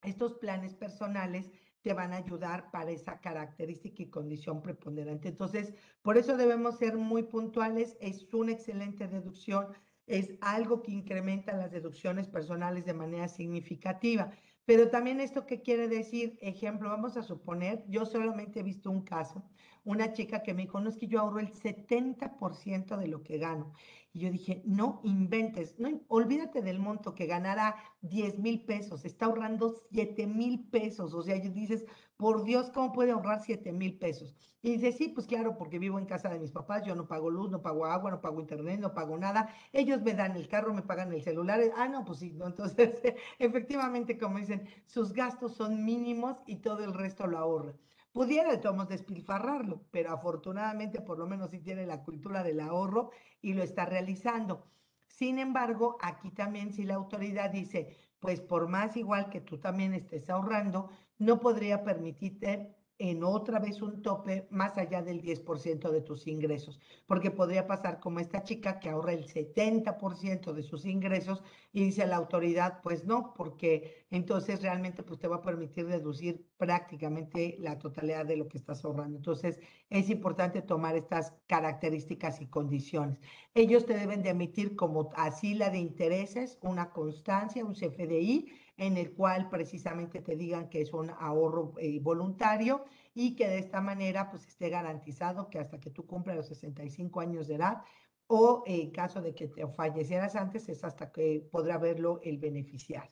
estos 0.03 0.36
planes 0.36 0.76
personales 0.76 1.51
te 1.82 1.93
van 1.93 2.13
a 2.13 2.18
ayudar 2.18 2.72
para 2.72 2.91
esa 2.91 3.20
característica 3.20 4.01
y 4.03 4.09
condición 4.09 4.61
preponderante. 4.61 5.28
Entonces, 5.30 5.74
por 6.01 6.18
eso 6.18 6.36
debemos 6.38 6.78
ser 6.78 6.97
muy 6.97 7.24
puntuales. 7.24 7.95
Es 7.99 8.34
una 8.34 8.53
excelente 8.53 9.07
deducción 9.07 9.68
es 10.07 10.36
algo 10.41 10.84
que 10.84 10.91
incrementa 10.91 11.53
las 11.53 11.72
deducciones 11.72 12.28
personales 12.28 12.86
de 12.86 12.93
manera 12.93 13.28
significativa. 13.28 14.32
Pero 14.66 14.89
también 14.89 15.22
esto 15.22 15.45
qué 15.45 15.61
quiere 15.61 15.88
decir, 15.88 16.38
ejemplo, 16.41 16.89
vamos 16.89 17.18
a 17.18 17.24
suponer, 17.24 17.86
yo 17.88 18.05
solamente 18.05 18.59
he 18.59 18.63
visto 18.63 18.89
un 18.89 19.03
caso, 19.03 19.43
una 19.84 20.13
chica 20.13 20.41
que 20.41 20.53
me 20.55 20.63
dijo, 20.63 20.80
no 20.80 20.89
es 20.89 20.97
que 20.97 21.07
yo 21.07 21.20
ahorro 21.20 21.39
el 21.39 21.51
70% 21.53 22.97
de 22.97 23.07
lo 23.07 23.22
que 23.24 23.38
gano. 23.38 23.74
Y 24.11 24.22
yo 24.22 24.32
dije, 24.32 24.63
no 24.66 25.01
inventes, 25.03 25.78
no, 25.78 26.01
olvídate 26.07 26.61
del 26.61 26.80
monto 26.80 27.13
que 27.13 27.28
ganara 27.28 27.76
10 28.01 28.39
mil 28.39 28.66
pesos, 28.66 29.05
está 29.05 29.28
ahorrando 29.28 29.84
7 29.91 30.26
mil 30.26 30.68
pesos. 30.70 31.13
O 31.13 31.22
sea, 31.22 31.36
dices, 31.36 31.86
por 32.18 32.43
Dios, 32.43 32.70
¿cómo 32.72 32.91
puede 32.93 33.11
ahorrar 33.11 33.41
7 33.41 33.72
mil 33.74 33.97
pesos? 33.99 34.36
Y 34.61 34.72
dice, 34.78 34.91
sí, 34.93 35.09
pues 35.09 35.28
claro, 35.28 35.57
porque 35.57 35.80
vivo 35.80 35.99
en 35.99 36.05
casa 36.05 36.30
de 36.30 36.39
mis 36.39 36.51
papás, 36.51 36.84
yo 36.86 36.95
no 36.95 37.07
pago 37.07 37.30
luz, 37.30 37.51
no 37.51 37.61
pago 37.61 37.86
agua, 37.86 38.11
no 38.11 38.22
pago 38.22 38.39
internet, 38.39 38.80
no 38.80 38.93
pago 38.93 39.18
nada. 39.18 39.49
Ellos 39.74 40.01
me 40.01 40.13
dan 40.13 40.36
el 40.36 40.47
carro, 40.47 40.74
me 40.74 40.82
pagan 40.82 41.11
el 41.13 41.22
celular. 41.22 41.61
Ah, 41.76 41.88
no, 41.88 42.05
pues 42.05 42.20
sí, 42.20 42.38
entonces, 42.41 43.01
efectivamente, 43.39 44.18
como 44.18 44.39
dicen, 44.39 44.68
sus 44.86 45.13
gastos 45.13 45.55
son 45.55 45.84
mínimos 45.86 46.38
y 46.47 46.57
todo 46.57 46.84
el 46.84 46.93
resto 46.93 47.28
lo 47.28 47.38
ahorra. 47.38 47.76
Pudiera 48.13 48.49
de 48.51 48.57
todos 48.59 48.88
despilfarrarlo, 48.88 49.88
pero 49.91 50.11
afortunadamente 50.13 51.01
por 51.01 51.20
lo 51.20 51.28
menos 51.28 51.51
sí 51.51 51.59
tiene 51.59 51.86
la 51.86 52.03
cultura 52.03 52.43
del 52.43 52.61
ahorro 52.61 53.11
y 53.41 53.53
lo 53.53 53.61
está 53.61 53.86
realizando. 53.86 54.72
Sin 55.07 55.38
embargo, 55.38 55.97
aquí 56.01 56.32
también 56.32 56.72
si 56.74 56.84
la 56.86 56.95
autoridad 56.95 57.49
dice, 57.51 57.97
pues 58.20 58.41
por 58.41 58.68
más 58.70 58.95
igual 58.97 59.30
que 59.30 59.41
tú 59.41 59.59
también 59.59 59.93
estés 59.93 60.30
ahorrando, 60.30 60.89
no 61.18 61.39
podría 61.39 61.84
permitirte 61.84 62.76
en 62.97 63.24
otra 63.24 63.59
vez 63.59 63.82
un 63.82 64.01
tope 64.01 64.47
más 64.51 64.78
allá 64.78 65.01
del 65.01 65.22
10% 65.22 65.91
de 65.91 66.01
tus 66.01 66.28
ingresos, 66.28 66.80
porque 67.05 67.30
podría 67.30 67.68
pasar 67.68 67.99
como 67.99 68.22
esta 68.22 68.43
chica 68.43 68.80
que 68.80 68.89
ahorra 68.89 69.11
el 69.11 69.26
70% 69.26 70.53
de 70.53 70.63
sus 70.63 70.86
ingresos 70.86 71.43
y 71.74 71.84
dice 71.84 72.07
la 72.07 72.16
autoridad, 72.16 72.80
pues 72.82 73.03
no, 73.03 73.34
porque 73.34 74.05
entonces 74.11 74.61
realmente 74.61 75.03
pues 75.03 75.20
te 75.20 75.28
va 75.28 75.38
a 75.38 75.41
permitir 75.41 75.88
reducir 75.88 76.47
prácticamente 76.57 77.57
la 77.59 77.78
totalidad 77.78 78.26
de 78.26 78.38
lo 78.38 78.47
que 78.47 78.57
estás 78.57 78.86
ahorrando. 78.86 79.18
Entonces 79.18 79.59
es 79.89 80.09
importante 80.09 80.61
tomar 80.61 80.95
estas 80.95 81.34
características 81.47 82.39
y 82.39 82.47
condiciones. 82.47 83.20
Ellos 83.53 83.86
te 83.86 83.97
deben 83.97 84.24
de 84.24 84.30
emitir 84.30 84.78
como 84.78 85.09
así 85.16 85.53
la 85.53 85.70
de 85.70 85.80
intereses, 85.80 86.57
una 86.61 86.91
constancia, 86.91 87.66
un 87.66 87.74
CFDI, 87.74 88.51
en 88.78 88.97
el 88.97 89.13
cual 89.13 89.49
precisamente 89.49 90.21
te 90.21 90.36
digan 90.36 90.69
que 90.69 90.82
es 90.82 90.93
un 90.93 91.09
ahorro 91.09 91.73
eh, 91.80 91.99
voluntario 91.99 92.86
y 93.13 93.36
que 93.36 93.47
de 93.47 93.59
esta 93.59 93.82
manera 93.82 94.30
pues 94.30 94.47
esté 94.47 94.69
garantizado 94.69 95.49
que 95.49 95.59
hasta 95.59 95.80
que 95.80 95.89
tú 95.89 96.05
cumplas 96.05 96.36
los 96.36 96.47
65 96.47 97.21
años 97.21 97.47
de 97.47 97.55
edad 97.55 97.84
o 98.28 98.63
en 98.65 98.91
caso 98.91 99.21
de 99.21 99.34
que 99.34 99.47
te 99.47 99.65
fallecieras 99.67 100.36
antes 100.36 100.67
es 100.67 100.84
hasta 100.84 101.11
que 101.11 101.47
podrá 101.51 101.78
verlo 101.78 102.19
el 102.23 102.38
beneficiario. 102.38 103.11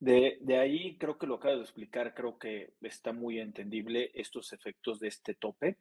De, 0.00 0.38
de, 0.40 0.58
ahí 0.58 0.98
creo 0.98 1.16
que 1.16 1.26
lo 1.26 1.36
acabo 1.36 1.56
de 1.56 1.62
explicar, 1.62 2.14
creo 2.14 2.38
que 2.38 2.74
está 2.82 3.12
muy 3.12 3.38
entendible 3.38 4.10
estos 4.14 4.52
efectos 4.52 5.00
de 5.00 5.08
este 5.08 5.34
tope. 5.34 5.78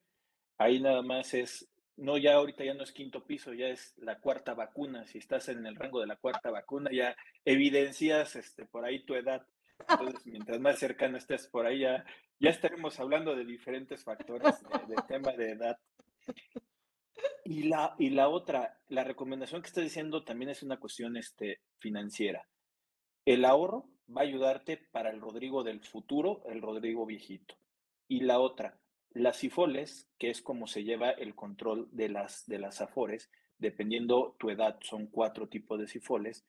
Ahí 0.57 0.79
nada 0.79 1.01
más 1.01 1.33
es 1.33 1.67
no, 1.97 2.17
ya 2.17 2.35
ahorita 2.35 2.63
ya 2.63 2.73
no 2.73 2.83
es 2.83 2.91
quinto 2.91 3.23
piso, 3.25 3.53
ya 3.53 3.67
es 3.67 3.93
la 3.97 4.19
cuarta 4.19 4.53
vacuna. 4.53 5.05
Si 5.05 5.19
estás 5.19 5.49
en 5.49 5.65
el 5.65 5.75
rango 5.75 5.99
de 5.99 6.07
la 6.07 6.15
cuarta 6.15 6.49
vacuna, 6.49 6.89
ya 6.91 7.15
evidencias 7.45 8.35
este, 8.35 8.65
por 8.65 8.85
ahí 8.85 9.05
tu 9.05 9.15
edad. 9.15 9.45
Entonces, 9.87 10.25
mientras 10.25 10.59
más 10.59 10.79
cercano 10.79 11.17
estés 11.17 11.47
por 11.47 11.65
ahí, 11.65 11.79
ya, 11.79 12.05
estaremos 12.39 12.99
hablando 12.99 13.35
de 13.35 13.45
diferentes 13.45 14.03
factores 14.03 14.61
de, 14.87 14.95
tema 15.07 15.31
de 15.33 15.51
edad. 15.51 15.77
Y 17.45 17.63
la, 17.63 17.95
y 17.99 18.09
la 18.09 18.29
otra, 18.29 18.79
la 18.87 19.03
recomendación 19.03 19.61
que 19.61 19.67
estoy 19.67 19.83
diciendo 19.83 20.23
también 20.23 20.49
es 20.49 20.63
una 20.63 20.79
cuestión 20.79 21.15
este, 21.17 21.61
financiera. 21.77 22.47
El 23.25 23.45
ahorro 23.45 23.89
va 24.09 24.21
a 24.21 24.25
ayudarte 24.25 24.77
para 24.77 25.11
el 25.11 25.21
Rodrigo 25.21 25.63
del 25.63 25.81
futuro, 25.81 26.43
el 26.47 26.61
Rodrigo 26.61 27.05
viejito. 27.05 27.55
Y 28.07 28.21
la 28.21 28.39
otra, 28.39 28.77
las 29.13 29.43
IFOLES, 29.43 30.09
que 30.17 30.29
es 30.29 30.41
como 30.41 30.67
se 30.67 30.83
lleva 30.83 31.11
el 31.11 31.35
control 31.35 31.87
de 31.91 32.09
las, 32.09 32.45
de 32.47 32.59
las 32.59 32.81
AFORES, 32.81 33.29
dependiendo 33.57 34.35
tu 34.39 34.49
edad, 34.49 34.77
son 34.81 35.07
cuatro 35.07 35.47
tipos 35.47 35.79
de 35.79 35.87
SIFOLES, 35.87 36.45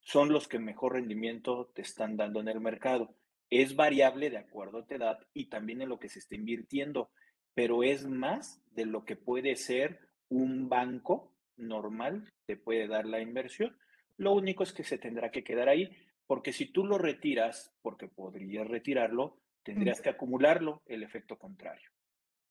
son 0.00 0.32
los 0.32 0.48
que 0.48 0.58
mejor 0.58 0.94
rendimiento 0.94 1.70
te 1.74 1.82
están 1.82 2.16
dando 2.16 2.40
en 2.40 2.48
el 2.48 2.60
mercado. 2.60 3.14
Es 3.48 3.76
variable 3.76 4.30
de 4.30 4.38
acuerdo 4.38 4.78
a 4.78 4.86
tu 4.86 4.94
edad 4.94 5.18
y 5.32 5.46
también 5.46 5.82
en 5.82 5.88
lo 5.88 5.98
que 5.98 6.08
se 6.08 6.18
está 6.18 6.34
invirtiendo, 6.34 7.10
pero 7.54 7.82
es 7.82 8.06
más 8.06 8.62
de 8.72 8.86
lo 8.86 9.04
que 9.04 9.16
puede 9.16 9.56
ser 9.56 10.00
un 10.28 10.68
banco 10.68 11.34
normal, 11.56 12.28
te 12.46 12.56
puede 12.56 12.88
dar 12.88 13.06
la 13.06 13.20
inversión. 13.20 13.76
Lo 14.16 14.32
único 14.32 14.62
es 14.62 14.72
que 14.72 14.84
se 14.84 14.98
tendrá 14.98 15.30
que 15.30 15.44
quedar 15.44 15.68
ahí, 15.68 15.90
porque 16.26 16.52
si 16.52 16.66
tú 16.66 16.84
lo 16.84 16.98
retiras, 16.98 17.74
porque 17.82 18.08
podrías 18.08 18.66
retirarlo, 18.66 19.38
tendrías 19.62 20.00
que 20.00 20.10
acumularlo, 20.10 20.82
el 20.86 21.02
efecto 21.02 21.38
contrario. 21.38 21.90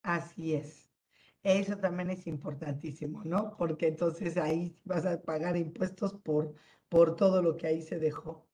Así 0.01 0.55
es. 0.55 0.89
Eso 1.43 1.77
también 1.77 2.09
es 2.09 2.27
importantísimo, 2.27 3.23
¿no? 3.23 3.55
Porque 3.57 3.87
entonces 3.87 4.37
ahí 4.37 4.75
vas 4.83 5.05
a 5.05 5.21
pagar 5.21 5.55
impuestos 5.55 6.13
por, 6.15 6.53
por 6.89 7.15
todo 7.15 7.41
lo 7.41 7.55
que 7.55 7.67
ahí 7.67 7.81
se 7.81 7.97
dejó. 7.97 8.45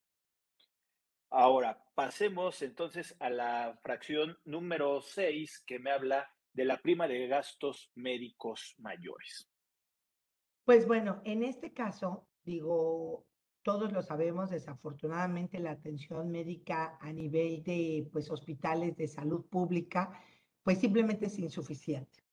Ahora, 1.30 1.84
pasemos 1.96 2.62
entonces 2.62 3.16
a 3.20 3.30
la 3.30 3.80
fracción 3.82 4.38
número 4.46 5.02
6 5.02 5.64
que 5.66 5.80
me 5.80 5.92
habla 5.92 6.30
de 6.54 6.66
la 6.66 6.78
prima 6.78 7.08
de 7.08 7.28
gastos 7.28 7.92
médicos 7.96 8.76
mayores. 8.78 9.50
Pues 10.64 10.88
bueno, 10.88 11.22
en 11.26 11.44
este 11.44 11.74
caso, 11.74 12.28
digo, 12.44 13.26
todos 13.64 13.92
lo 13.92 14.02
sabemos, 14.02 14.52
desafortunadamente 14.52 15.60
la 15.60 15.72
atención 15.72 16.32
médica 16.32 16.98
a 17.02 17.12
nivel 17.12 17.64
de 17.64 18.08
pues 18.12 18.30
hospitales 18.30 18.96
de 18.96 19.08
salud 19.08 19.46
pública 19.48 20.22
pues 20.66 20.80
simplemente 20.80 21.28
es 21.28 21.38
insuficiente. 21.38 22.24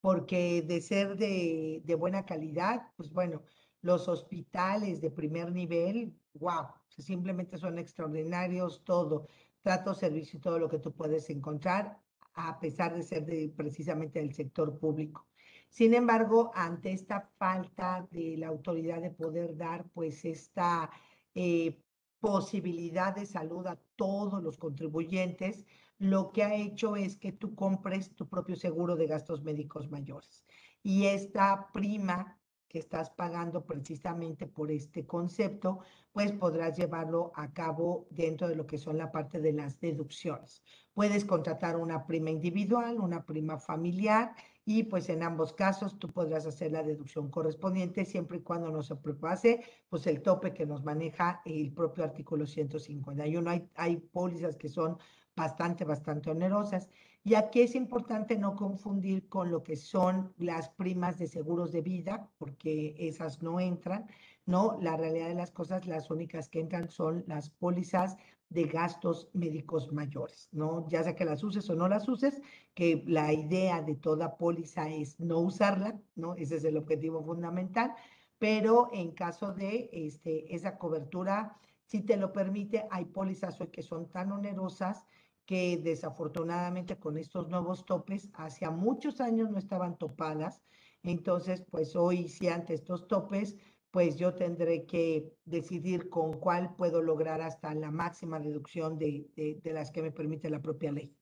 Porque 0.00 0.62
de 0.62 0.80
ser 0.80 1.16
de, 1.16 1.96
buena 1.98 2.24
calidad, 2.24 2.92
pues 2.96 3.12
bueno, 3.12 3.42
los 3.82 4.08
hospitales 4.08 5.02
de 5.02 5.10
primer 5.10 5.52
nivel, 5.52 6.14
wow, 6.34 6.68
simplemente 6.88 7.58
son 7.58 7.78
extraordinarios, 7.78 8.82
todo, 8.84 9.26
trato, 9.60 9.94
servicio 9.94 10.38
y 10.38 10.40
todo 10.40 10.58
lo 10.58 10.68
que 10.68 10.78
tú 10.78 10.94
puedes 10.94 11.28
encontrar, 11.28 12.00
a 12.32 12.58
pesar 12.58 12.96
de 12.96 13.02
ser 13.02 13.26
de, 13.26 13.52
precisamente 13.54 14.18
del 14.20 14.32
sector 14.32 14.78
público. 14.78 15.26
Sin 15.68 15.92
embargo, 15.92 16.50
ante 16.54 16.92
esta 16.92 17.28
falta 17.36 18.08
de 18.10 18.38
la 18.38 18.48
autoridad 18.48 19.02
de 19.02 19.10
poder 19.10 19.56
dar, 19.58 19.84
pues 19.92 20.24
esta 20.24 20.90
eh, 21.34 21.78
posibilidad 22.18 23.14
de 23.14 23.26
salud 23.26 23.66
a 23.66 23.78
todos 23.94 24.42
los 24.42 24.56
contribuyentes, 24.56 25.66
lo 25.98 26.32
que 26.32 26.44
ha 26.44 26.54
hecho 26.54 26.96
es 26.96 27.16
que 27.16 27.32
tú 27.32 27.54
compres 27.54 28.14
tu 28.14 28.28
propio 28.28 28.56
seguro 28.56 28.96
de 28.96 29.06
gastos 29.06 29.42
médicos 29.42 29.90
mayores. 29.90 30.44
Y 30.82 31.06
esta 31.06 31.70
prima 31.72 32.38
que 32.68 32.78
estás 32.78 33.10
pagando 33.10 33.64
precisamente 33.64 34.46
por 34.46 34.70
este 34.70 35.06
concepto, 35.06 35.80
pues 36.12 36.32
podrás 36.32 36.76
llevarlo 36.76 37.32
a 37.34 37.52
cabo 37.52 38.06
dentro 38.10 38.46
de 38.46 38.56
lo 38.56 38.66
que 38.66 38.76
son 38.76 38.98
la 38.98 39.10
parte 39.10 39.40
de 39.40 39.52
las 39.52 39.80
deducciones. 39.80 40.62
Puedes 40.92 41.24
contratar 41.24 41.76
una 41.76 42.06
prima 42.06 42.30
individual, 42.30 43.00
una 43.00 43.24
prima 43.24 43.58
familiar 43.58 44.34
y 44.66 44.82
pues 44.82 45.08
en 45.08 45.22
ambos 45.22 45.54
casos 45.54 45.98
tú 45.98 46.08
podrás 46.08 46.44
hacer 46.44 46.72
la 46.72 46.82
deducción 46.82 47.30
correspondiente 47.30 48.04
siempre 48.04 48.36
y 48.36 48.42
cuando 48.42 48.70
no 48.70 48.82
se 48.82 48.96
pase 48.96 49.62
pues 49.88 50.06
el 50.06 50.20
tope 50.20 50.52
que 50.52 50.66
nos 50.66 50.84
maneja 50.84 51.40
el 51.46 51.72
propio 51.72 52.04
artículo 52.04 52.46
151. 52.46 53.48
Hay, 53.48 53.66
hay 53.76 53.96
pólizas 53.96 54.56
que 54.56 54.68
son 54.68 54.98
bastante, 55.38 55.84
bastante 55.84 56.30
onerosas. 56.30 56.88
Y 57.24 57.34
aquí 57.34 57.60
es 57.60 57.74
importante 57.74 58.36
no 58.36 58.56
confundir 58.56 59.28
con 59.28 59.50
lo 59.50 59.62
que 59.62 59.76
son 59.76 60.32
las 60.38 60.70
primas 60.70 61.18
de 61.18 61.26
seguros 61.26 61.72
de 61.72 61.82
vida, 61.82 62.30
porque 62.38 62.94
esas 62.98 63.42
no 63.42 63.60
entran, 63.60 64.06
¿no? 64.46 64.78
La 64.80 64.96
realidad 64.96 65.28
de 65.28 65.34
las 65.34 65.50
cosas, 65.50 65.86
las 65.86 66.10
únicas 66.10 66.48
que 66.48 66.60
entran 66.60 66.88
son 66.88 67.24
las 67.26 67.50
pólizas 67.50 68.16
de 68.48 68.64
gastos 68.64 69.28
médicos 69.34 69.92
mayores, 69.92 70.48
¿no? 70.52 70.88
Ya 70.88 71.02
sea 71.02 71.14
que 71.14 71.24
las 71.24 71.44
uses 71.44 71.68
o 71.68 71.74
no 71.74 71.86
las 71.86 72.08
uses, 72.08 72.40
que 72.74 73.04
la 73.06 73.32
idea 73.32 73.82
de 73.82 73.94
toda 73.94 74.38
póliza 74.38 74.88
es 74.88 75.20
no 75.20 75.38
usarla, 75.40 76.00
¿no? 76.16 76.34
Ese 76.34 76.56
es 76.56 76.64
el 76.64 76.78
objetivo 76.78 77.22
fundamental, 77.22 77.94
pero 78.38 78.88
en 78.92 79.12
caso 79.12 79.52
de 79.52 79.90
este, 79.92 80.54
esa 80.54 80.78
cobertura, 80.78 81.58
si 81.84 82.00
te 82.00 82.16
lo 82.16 82.32
permite, 82.32 82.86
hay 82.90 83.04
pólizas 83.06 83.60
hoy 83.60 83.68
que 83.68 83.82
son 83.82 84.08
tan 84.10 84.32
onerosas 84.32 85.04
que 85.48 85.78
desafortunadamente 85.78 86.98
con 86.98 87.16
estos 87.16 87.48
nuevos 87.48 87.86
topes, 87.86 88.28
hace 88.34 88.68
muchos 88.68 89.18
años 89.22 89.50
no 89.50 89.56
estaban 89.56 89.96
topadas. 89.96 90.60
Entonces, 91.02 91.64
pues 91.70 91.96
hoy, 91.96 92.28
si 92.28 92.48
ante 92.48 92.74
estos 92.74 93.08
topes, 93.08 93.56
pues 93.90 94.18
yo 94.18 94.34
tendré 94.34 94.84
que 94.84 95.32
decidir 95.46 96.10
con 96.10 96.34
cuál 96.34 96.76
puedo 96.76 97.00
lograr 97.00 97.40
hasta 97.40 97.74
la 97.74 97.90
máxima 97.90 98.38
reducción 98.38 98.98
de, 98.98 99.26
de, 99.34 99.72
las 99.72 99.90
que 99.90 100.02
me 100.02 100.12
permite 100.12 100.50
la 100.50 100.60
propia 100.60 100.92
ley. 100.92 101.16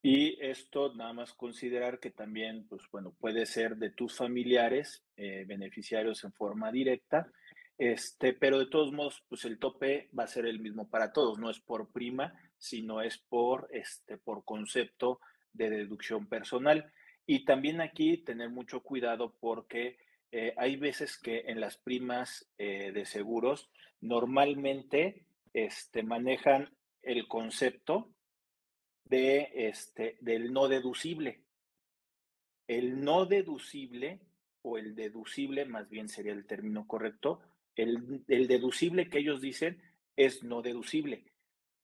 Y 0.00 0.40
esto 0.40 0.94
nada 0.94 1.12
más 1.12 1.32
considerar 1.32 1.98
que 1.98 2.12
también, 2.12 2.68
pues 2.68 2.82
bueno, 2.92 3.16
puede 3.18 3.46
ser 3.46 3.78
de 3.78 3.90
tus 3.90 4.16
familiares, 4.16 5.04
eh, 5.16 5.44
beneficiarios 5.44 6.22
en 6.22 6.32
forma 6.32 6.70
directa, 6.70 7.32
este, 7.78 8.32
pero 8.32 8.60
de 8.60 8.66
todos 8.66 8.92
modos, 8.92 9.24
pues 9.28 9.44
el 9.44 9.58
tope 9.58 10.08
va 10.16 10.22
a 10.22 10.28
ser 10.28 10.46
el 10.46 10.60
mismo 10.60 10.88
para 10.88 11.12
todos, 11.12 11.40
no 11.40 11.50
es 11.50 11.58
por 11.58 11.90
prima, 11.90 12.32
sino 12.62 13.02
es 13.02 13.18
por, 13.18 13.68
este, 13.72 14.16
por 14.18 14.44
concepto 14.44 15.20
de 15.52 15.68
deducción 15.68 16.28
personal. 16.28 16.92
Y 17.26 17.44
también 17.44 17.80
aquí 17.80 18.18
tener 18.18 18.50
mucho 18.50 18.84
cuidado 18.84 19.34
porque 19.40 19.98
eh, 20.30 20.54
hay 20.56 20.76
veces 20.76 21.18
que 21.18 21.40
en 21.48 21.60
las 21.60 21.76
primas 21.76 22.48
eh, 22.58 22.92
de 22.92 23.04
seguros 23.04 23.68
normalmente 24.00 25.26
este, 25.52 26.04
manejan 26.04 26.70
el 27.02 27.26
concepto 27.26 28.14
de, 29.06 29.50
este, 29.54 30.16
del 30.20 30.52
no 30.52 30.68
deducible. 30.68 31.42
El 32.68 33.02
no 33.02 33.26
deducible 33.26 34.20
o 34.62 34.78
el 34.78 34.94
deducible, 34.94 35.64
más 35.64 35.90
bien 35.90 36.08
sería 36.08 36.32
el 36.32 36.46
término 36.46 36.86
correcto, 36.86 37.40
el, 37.74 38.22
el 38.28 38.46
deducible 38.46 39.10
que 39.10 39.18
ellos 39.18 39.40
dicen 39.40 39.82
es 40.14 40.44
no 40.44 40.62
deducible. 40.62 41.31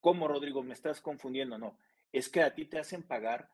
¿Cómo, 0.00 0.28
Rodrigo? 0.28 0.62
¿Me 0.62 0.74
estás 0.74 1.00
confundiendo? 1.00 1.58
No, 1.58 1.78
es 2.12 2.28
que 2.28 2.42
a 2.42 2.54
ti 2.54 2.66
te 2.66 2.78
hacen 2.78 3.02
pagar 3.02 3.50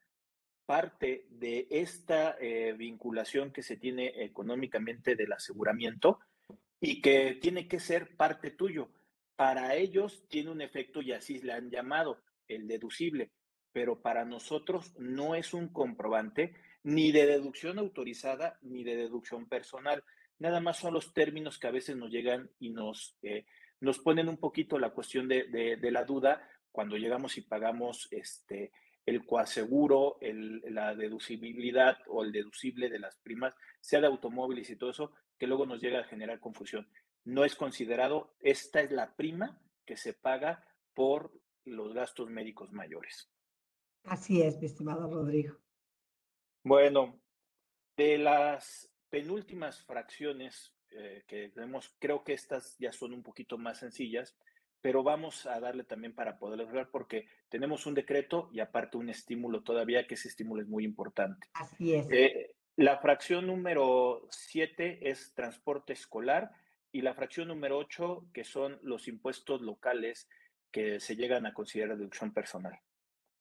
parte 0.66 1.26
de 1.30 1.66
esta 1.70 2.36
eh, 2.40 2.72
vinculación 2.72 3.52
que 3.52 3.62
se 3.62 3.76
tiene 3.76 4.24
económicamente 4.24 5.14
del 5.14 5.32
aseguramiento 5.32 6.20
y 6.80 7.02
que 7.02 7.34
tiene 7.40 7.68
que 7.68 7.80
ser 7.80 8.16
parte 8.16 8.50
tuyo. 8.50 8.88
Para 9.36 9.74
ellos 9.74 10.24
tiene 10.28 10.50
un 10.50 10.60
efecto 10.60 11.02
y 11.02 11.12
así 11.12 11.40
le 11.40 11.52
han 11.52 11.70
llamado 11.70 12.22
el 12.48 12.66
deducible 12.68 13.30
pero 13.74 14.00
para 14.00 14.24
nosotros 14.24 14.94
no 14.98 15.34
es 15.34 15.52
un 15.52 15.68
comprobante 15.68 16.54
ni 16.84 17.10
de 17.10 17.26
deducción 17.26 17.80
autorizada 17.80 18.56
ni 18.62 18.84
de 18.84 18.94
deducción 18.94 19.48
personal. 19.48 20.04
Nada 20.38 20.60
más 20.60 20.78
son 20.78 20.94
los 20.94 21.12
términos 21.12 21.58
que 21.58 21.66
a 21.66 21.72
veces 21.72 21.96
nos 21.96 22.08
llegan 22.08 22.48
y 22.60 22.70
nos, 22.70 23.16
eh, 23.22 23.46
nos 23.80 23.98
ponen 23.98 24.28
un 24.28 24.38
poquito 24.38 24.78
la 24.78 24.90
cuestión 24.90 25.28
de, 25.28 25.44
de, 25.80 25.90
la 25.90 26.04
duda 26.04 26.48
cuando 26.70 26.96
llegamos 26.96 27.36
y 27.38 27.42
pagamos 27.42 28.08
este, 28.10 28.72
el 29.06 29.24
coaseguro, 29.26 30.18
el, 30.20 30.62
la 30.74 30.94
deducibilidad 30.94 31.98
o 32.06 32.24
el 32.24 32.32
deducible 32.32 32.88
de 32.88 32.98
las 32.98 33.16
primas, 33.16 33.54
sea 33.80 34.00
de 34.00 34.06
automóviles 34.06 34.70
y 34.70 34.76
todo 34.76 34.90
eso, 34.90 35.12
que 35.38 35.46
luego 35.46 35.66
nos 35.66 35.80
llega 35.80 36.00
a 36.00 36.04
generar 36.04 36.40
confusión. 36.40 36.88
No 37.24 37.44
es 37.44 37.54
considerado, 37.54 38.34
esta 38.40 38.80
es 38.80 38.90
la 38.90 39.14
prima 39.16 39.60
que 39.84 39.96
se 39.96 40.14
paga 40.14 40.64
por 40.94 41.32
los 41.64 41.92
gastos 41.94 42.30
médicos 42.30 42.72
mayores. 42.72 43.30
Así 44.04 44.42
es, 44.42 44.58
mi 44.60 44.66
estimado 44.66 45.10
Rodrigo. 45.10 45.58
Bueno, 46.62 47.20
de 47.96 48.18
las 48.18 48.90
penúltimas 49.08 49.82
fracciones 49.82 50.74
eh, 50.96 51.24
que 51.26 51.50
tenemos, 51.50 51.94
creo 51.98 52.24
que 52.24 52.32
estas 52.32 52.76
ya 52.78 52.92
son 52.92 53.12
un 53.12 53.22
poquito 53.22 53.58
más 53.58 53.78
sencillas, 53.78 54.36
pero 54.80 55.02
vamos 55.02 55.46
a 55.46 55.60
darle 55.60 55.84
también 55.84 56.14
para 56.14 56.38
poder 56.38 56.60
hablar 56.60 56.90
porque 56.90 57.26
tenemos 57.48 57.86
un 57.86 57.94
decreto 57.94 58.50
y 58.52 58.60
aparte 58.60 58.96
un 58.96 59.08
estímulo 59.08 59.62
todavía, 59.62 60.06
que 60.06 60.14
ese 60.14 60.28
estímulo 60.28 60.62
es 60.62 60.68
muy 60.68 60.84
importante. 60.84 61.48
Así 61.54 61.94
es. 61.94 62.06
Eh, 62.10 62.54
la 62.76 62.98
fracción 62.98 63.46
número 63.46 64.26
7 64.30 65.08
es 65.08 65.32
transporte 65.34 65.92
escolar 65.92 66.50
y 66.92 67.02
la 67.02 67.14
fracción 67.14 67.48
número 67.48 67.78
8, 67.78 68.26
que 68.32 68.44
son 68.44 68.78
los 68.82 69.08
impuestos 69.08 69.62
locales 69.62 70.28
que 70.70 71.00
se 71.00 71.16
llegan 71.16 71.46
a 71.46 71.54
considerar 71.54 71.96
deducción 71.96 72.32
personal. 72.32 72.78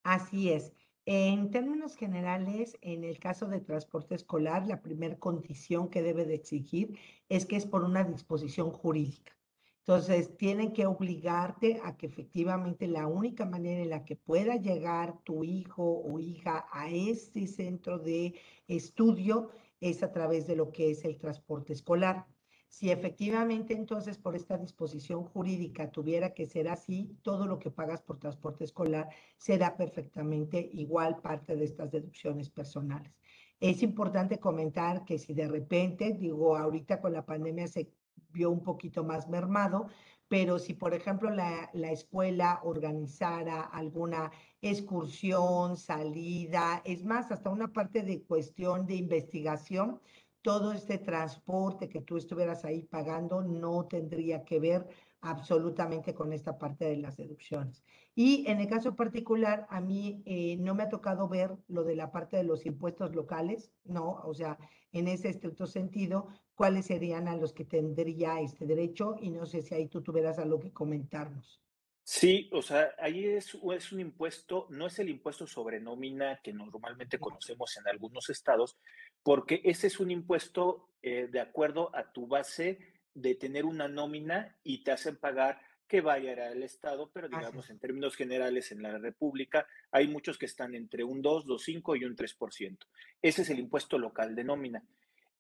Así 0.04 0.52
es. 0.52 0.74
En 1.06 1.52
términos 1.52 1.98
generales, 1.98 2.78
en 2.82 3.04
el 3.04 3.20
caso 3.20 3.48
de 3.48 3.60
transporte 3.60 4.16
escolar, 4.16 4.66
la 4.68 4.82
primera 4.82 5.20
condición 5.20 5.90
que 5.90 6.02
debe 6.02 6.26
de 6.26 6.36
exigir 6.36 6.98
es 7.28 7.46
que 7.46 7.58
es 7.58 7.66
por 7.66 7.84
una 7.84 8.06
disposición 8.06 8.72
jurídica. 8.72 9.38
Entonces, 9.80 10.38
tienen 10.38 10.72
que 10.72 10.86
obligarte 10.86 11.82
a 11.84 11.98
que 11.98 12.06
efectivamente 12.06 12.88
la 12.88 13.08
única 13.08 13.46
manera 13.46 13.82
en 13.82 13.90
la 13.90 14.06
que 14.06 14.16
pueda 14.16 14.56
llegar 14.56 15.22
tu 15.26 15.44
hijo 15.44 15.84
o 15.84 16.20
hija 16.20 16.68
a 16.72 16.90
este 16.90 17.48
centro 17.48 18.00
de 18.00 18.36
estudio 18.70 19.50
es 19.82 20.04
a 20.04 20.14
través 20.14 20.48
de 20.48 20.56
lo 20.56 20.72
que 20.72 20.92
es 20.92 21.04
el 21.04 21.18
transporte 21.18 21.74
escolar. 21.74 22.26
Si 22.74 22.90
efectivamente 22.90 23.76
entonces 23.76 24.18
por 24.18 24.36
esta 24.36 24.58
disposición 24.58 25.26
jurídica 25.26 25.92
tuviera 25.92 26.34
que 26.34 26.48
ser 26.48 26.68
así, 26.68 27.16
todo 27.22 27.46
lo 27.46 27.60
que 27.60 27.70
pagas 27.70 28.02
por 28.02 28.18
transporte 28.18 28.64
escolar 28.64 29.10
será 29.38 29.78
perfectamente 29.78 30.72
igual 30.74 31.22
parte 31.22 31.56
de 31.56 31.66
estas 31.66 31.92
deducciones 31.92 32.50
personales. 32.50 33.14
Es 33.60 33.84
importante 33.84 34.40
comentar 34.40 35.06
que 35.06 35.20
si 35.20 35.36
de 35.36 35.48
repente, 35.48 36.14
digo, 36.14 36.58
ahorita 36.58 37.00
con 37.00 37.14
la 37.14 37.24
pandemia 37.24 37.68
se 37.68 37.94
vio 38.32 38.50
un 38.50 38.64
poquito 38.64 39.04
más 39.04 39.30
mermado, 39.30 39.86
pero 40.28 40.58
si 40.58 40.74
por 40.74 40.96
ejemplo 40.96 41.30
la, 41.30 41.70
la 41.74 41.92
escuela 41.92 42.60
organizara 42.64 43.62
alguna 43.62 44.32
excursión, 44.64 45.78
salida, 45.78 46.82
es 46.86 47.06
más, 47.06 47.32
hasta 47.32 47.52
una 47.52 47.72
parte 47.72 48.02
de 48.02 48.24
cuestión 48.24 48.88
de 48.88 48.96
investigación, 48.96 50.02
todo 50.44 50.74
este 50.74 51.00
transporte 51.00 51.90
que 51.90 52.02
tú 52.02 52.18
estuvieras 52.18 52.66
ahí 52.66 52.84
pagando 52.84 53.42
no 53.42 53.86
tendría 53.88 54.44
que 54.44 54.60
ver 54.60 54.88
absolutamente 55.22 56.14
con 56.14 56.34
esta 56.34 56.58
parte 56.58 56.86
de 56.86 56.98
las 56.98 57.18
deducciones. 57.18 57.84
Y 58.14 58.46
en 58.48 58.60
el 58.60 58.68
caso 58.68 58.96
particular, 58.96 59.66
a 59.70 59.80
mí 59.82 60.22
eh, 60.26 60.58
no 60.58 60.76
me 60.76 60.84
ha 60.84 60.90
tocado 60.90 61.28
ver 61.30 61.58
lo 61.68 61.84
de 61.84 61.96
la 61.96 62.12
parte 62.12 62.38
de 62.38 62.44
los 62.44 62.66
impuestos 62.66 63.16
locales, 63.16 63.72
¿no? 63.86 64.22
O 64.26 64.34
sea, 64.34 64.60
en 64.92 65.08
ese 65.08 65.30
estricto 65.30 65.66
sentido, 65.66 66.28
cuáles 66.56 66.86
serían 66.88 67.28
a 67.28 67.38
los 67.38 67.54
que 67.54 67.66
tendría 67.66 68.42
este 68.42 68.66
derecho 68.66 69.16
y 69.20 69.32
no 69.32 69.46
sé 69.46 69.62
si 69.62 69.74
ahí 69.74 69.88
tú 69.88 70.02
tuvieras 70.04 70.40
algo 70.40 70.60
que 70.60 70.74
comentarnos. 70.74 71.64
Sí, 72.06 72.50
o 72.52 72.62
sea, 72.62 72.94
ahí 73.00 73.26
es, 73.26 73.58
es 73.76 73.92
un 73.94 74.00
impuesto, 74.02 74.68
no 74.70 74.88
es 74.88 75.00
el 75.00 75.10
impuesto 75.10 75.48
sobre 75.48 75.80
nómina 75.80 76.42
que 76.44 76.52
normalmente 76.52 77.18
conocemos 77.18 77.78
en 77.78 77.88
algunos 77.88 78.30
estados, 78.30 78.78
porque 79.24 79.62
ese 79.64 79.88
es 79.88 80.00
un 80.02 80.12
impuesto 80.12 80.90
eh, 81.02 81.28
de 81.32 81.40
acuerdo 81.40 81.96
a 81.96 82.12
tu 82.12 82.28
base 82.28 82.80
de 83.14 83.36
tener 83.36 83.64
una 83.64 83.88
nómina 83.88 84.58
y 84.64 84.84
te 84.84 84.92
hacen 84.92 85.16
pagar 85.16 85.62
que 85.88 86.02
vaya 86.02 86.48
al 86.48 86.64
Estado, 86.64 87.12
pero 87.14 87.30
digamos 87.30 87.70
en 87.70 87.80
términos 87.80 88.16
generales 88.16 88.72
en 88.72 88.82
la 88.82 88.98
República 88.98 89.68
hay 89.92 90.08
muchos 90.08 90.38
que 90.38 90.48
están 90.48 90.74
entre 90.74 91.04
un 91.04 91.22
2, 91.22 91.46
2,5 91.46 92.00
y 92.00 92.06
un 92.06 92.16
3%. 92.16 92.78
Ese 93.22 93.42
es 93.44 93.50
el 93.50 93.60
impuesto 93.60 93.98
local 93.98 94.36
de 94.36 94.44
nómina. 94.44 94.84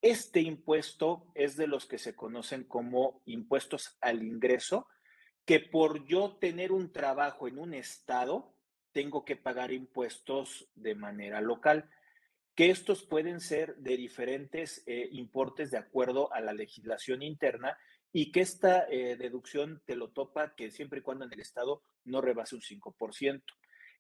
Este 0.02 0.42
impuesto 0.42 1.32
es 1.34 1.58
de 1.58 1.66
los 1.66 1.88
que 1.88 1.98
se 1.98 2.16
conocen 2.16 2.66
como 2.66 3.22
impuestos 3.26 3.98
al 4.00 4.22
ingreso, 4.22 4.88
que 5.46 5.60
por 5.60 6.06
yo 6.06 6.38
tener 6.40 6.72
un 6.72 6.92
trabajo 6.92 7.48
en 7.48 7.60
un 7.60 7.74
estado, 7.74 8.54
tengo 8.92 9.26
que 9.26 9.36
pagar 9.36 9.72
impuestos 9.72 10.70
de 10.76 10.96
manera 10.96 11.42
local, 11.42 11.90
que 12.56 12.70
estos 12.70 13.04
pueden 13.04 13.40
ser 13.40 13.76
de 13.78 13.98
diferentes 13.98 14.84
eh, 14.86 15.10
importes 15.12 15.72
de 15.72 15.78
acuerdo 15.78 16.32
a 16.34 16.40
la 16.40 16.54
legislación 16.54 17.24
interna 17.24 17.78
y 18.12 18.32
que 18.32 18.42
esta 18.42 18.86
eh, 18.90 19.18
deducción 19.18 19.82
te 19.86 19.96
lo 19.96 20.12
topa 20.12 20.54
que 20.56 20.70
siempre 20.70 21.00
y 21.00 21.02
cuando 21.02 21.26
en 21.26 21.34
el 21.34 21.40
estado 21.40 21.82
no 22.06 22.22
rebase 22.22 22.56
un 22.56 22.62
5%. 22.62 23.42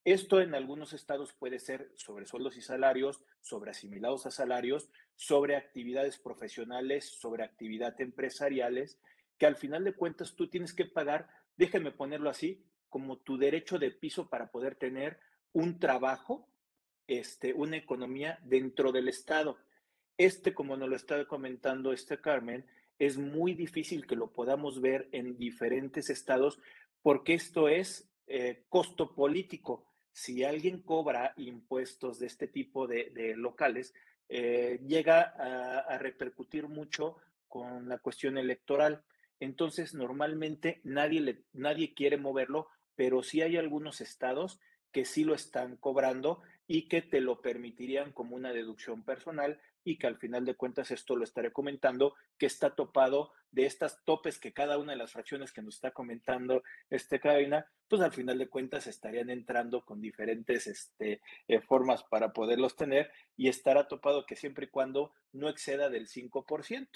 Esto 0.05 0.41
en 0.41 0.53
algunos 0.53 0.93
estados 0.93 1.33
puede 1.33 1.59
ser 1.59 1.89
sobre 1.95 2.25
sueldos 2.25 2.57
y 2.57 2.61
salarios, 2.61 3.23
sobre 3.41 3.71
asimilados 3.71 4.25
a 4.25 4.31
salarios, 4.31 4.89
sobre 5.15 5.55
actividades 5.55 6.19
profesionales, 6.19 7.05
sobre 7.05 7.43
actividad 7.43 7.99
empresariales, 8.01 8.99
que 9.37 9.45
al 9.45 9.55
final 9.55 9.83
de 9.83 9.93
cuentas 9.93 10.35
tú 10.35 10.47
tienes 10.47 10.73
que 10.73 10.85
pagar, 10.85 11.27
déjame 11.57 11.91
ponerlo 11.91 12.29
así, 12.29 12.63
como 12.89 13.17
tu 13.17 13.37
derecho 13.37 13.79
de 13.79 13.91
piso 13.91 14.29
para 14.29 14.51
poder 14.51 14.75
tener 14.75 15.19
un 15.51 15.79
trabajo, 15.79 16.47
este, 17.07 17.53
una 17.53 17.77
economía 17.77 18.39
dentro 18.43 18.91
del 18.91 19.07
Estado. 19.07 19.57
Este, 20.17 20.53
como 20.53 20.77
nos 20.77 20.89
lo 20.89 20.95
está 20.95 21.25
comentando 21.25 21.91
este 21.91 22.21
Carmen, 22.21 22.65
es 22.99 23.17
muy 23.17 23.55
difícil 23.55 24.05
que 24.05 24.15
lo 24.15 24.31
podamos 24.31 24.79
ver 24.79 25.09
en 25.11 25.37
diferentes 25.37 26.09
estados 26.09 26.59
porque 27.01 27.33
esto 27.33 27.67
es 27.67 28.09
eh, 28.27 28.65
costo 28.69 29.13
político. 29.13 29.87
Si 30.11 30.43
alguien 30.43 30.83
cobra 30.83 31.33
impuestos 31.37 32.19
de 32.19 32.27
este 32.27 32.47
tipo 32.47 32.85
de, 32.85 33.33
locales, 33.35 33.93
eh, 34.29 34.79
llega 34.85 35.21
a 35.21 35.97
repercutir 35.97 36.67
mucho 36.67 37.17
con 37.47 37.89
la 37.89 37.97
cuestión 37.97 38.37
electoral. 38.37 39.03
Entonces, 39.43 39.93
normalmente 39.93 40.79
nadie, 40.85 41.19
le, 41.19 41.43
nadie 41.51 41.93
quiere 41.93 42.15
moverlo, 42.15 42.69
pero 42.95 43.23
sí 43.23 43.41
hay 43.41 43.57
algunos 43.57 43.99
estados 43.99 44.61
que 44.93 45.03
sí 45.03 45.25
lo 45.25 45.35
están 45.35 45.75
cobrando 45.75 46.41
y 46.65 46.87
que 46.87 47.01
te 47.01 47.19
lo 47.19 47.41
permitirían 47.41 48.13
como 48.13 48.37
una 48.37 48.53
deducción 48.53 49.03
personal 49.03 49.59
y 49.83 49.97
que 49.97 50.07
al 50.07 50.15
final 50.15 50.45
de 50.45 50.55
cuentas 50.55 50.91
esto 50.91 51.17
lo 51.17 51.25
estaré 51.25 51.51
comentando, 51.51 52.15
que 52.37 52.45
está 52.45 52.73
topado 52.73 53.33
de 53.51 53.65
estas 53.65 54.01
topes 54.05 54.39
que 54.39 54.53
cada 54.53 54.77
una 54.77 54.93
de 54.93 54.97
las 54.97 55.11
fracciones 55.11 55.51
que 55.51 55.61
nos 55.61 55.75
está 55.75 55.91
comentando 55.91 56.63
este 56.89 57.19
cabina, 57.19 57.65
pues 57.89 58.01
al 58.01 58.13
final 58.13 58.37
de 58.37 58.47
cuentas 58.47 58.87
estarían 58.87 59.29
entrando 59.29 59.83
con 59.83 59.99
diferentes 59.99 60.67
este, 60.67 61.19
eh, 61.49 61.59
formas 61.59 62.05
para 62.05 62.31
poderlos 62.31 62.77
tener 62.77 63.11
y 63.35 63.49
estará 63.49 63.89
topado 63.89 64.25
que 64.25 64.37
siempre 64.37 64.67
y 64.67 64.69
cuando 64.69 65.11
no 65.33 65.49
exceda 65.49 65.89
del 65.89 66.07
5% 66.07 66.87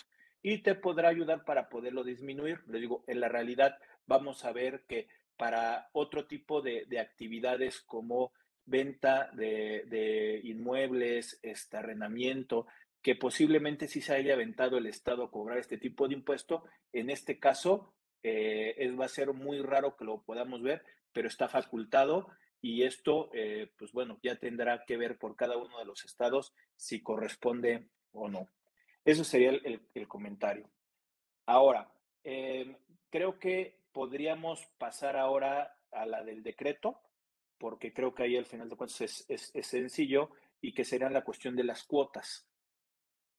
y 0.49 0.59
te 0.59 0.75
podrá 0.75 1.09
ayudar 1.09 1.43
para 1.43 1.67
poderlo 1.67 2.05
disminuir. 2.05 2.61
Le 2.67 2.79
digo, 2.79 3.03
en 3.05 3.19
la 3.19 3.27
realidad 3.27 3.77
vamos 4.05 4.45
a 4.45 4.53
ver 4.53 4.85
que 4.87 5.09
para 5.35 5.89
otro 5.91 6.25
tipo 6.25 6.61
de, 6.61 6.85
de 6.85 7.01
actividades 7.01 7.81
como 7.81 8.31
venta 8.65 9.29
de, 9.33 10.39
inmuebles, 10.45 11.37
este 11.43 11.75
arrendamiento, 11.75 12.65
que 13.01 13.15
posiblemente 13.15 13.89
sí 13.89 13.99
se 13.99 14.13
haya 14.13 14.35
aventado 14.35 14.77
el 14.77 14.85
Estado 14.85 15.25
a 15.25 15.31
cobrar 15.31 15.57
este 15.57 15.77
tipo 15.77 16.07
de 16.07 16.13
impuesto. 16.13 16.63
En 16.93 17.09
este 17.09 17.39
caso, 17.39 17.93
eh, 18.23 18.73
es, 18.77 18.97
va 18.97 19.03
a 19.03 19.09
ser 19.09 19.33
muy 19.33 19.61
raro 19.61 19.97
que 19.97 20.05
lo 20.05 20.21
podamos 20.21 20.61
ver, 20.61 20.81
pero 21.11 21.27
está 21.27 21.49
facultado 21.49 22.29
y 22.61 22.83
esto, 22.83 23.29
eh, 23.33 23.69
pues 23.77 23.91
bueno, 23.91 24.17
ya 24.23 24.37
tendrá 24.37 24.85
que 24.85 24.95
ver 24.95 25.17
por 25.17 25.35
cada 25.35 25.57
uno 25.57 25.77
de 25.77 25.85
los 25.85 26.05
estados 26.05 26.53
si 26.77 27.01
corresponde 27.01 27.89
o 28.13 28.29
no. 28.29 28.47
Eso 29.07 29.23
sería 29.23 29.51
el, 29.51 30.07
comentario. 30.07 30.69
Ahora, 31.45 31.89
em, 32.23 32.75
creo 33.09 33.39
que 33.39 33.79
podríamos 33.93 34.65
pasar 34.77 35.15
ahora 35.15 35.79
a 35.91 36.05
la 36.05 36.23
del 36.25 36.43
decreto 36.43 36.99
porque 37.57 37.93
creo 37.93 38.13
que 38.13 38.23
ahí 38.23 38.35
al 38.35 38.45
final 38.45 38.69
de 38.69 38.75
cuentas 38.75 39.25
es, 39.29 39.51
sencillo 39.65 40.29
y 40.59 40.73
que 40.73 40.83
será 40.83 41.09
la 41.09 41.23
cuestión 41.23 41.55
de 41.55 41.63
las 41.63 41.85
cuotas. 41.85 42.47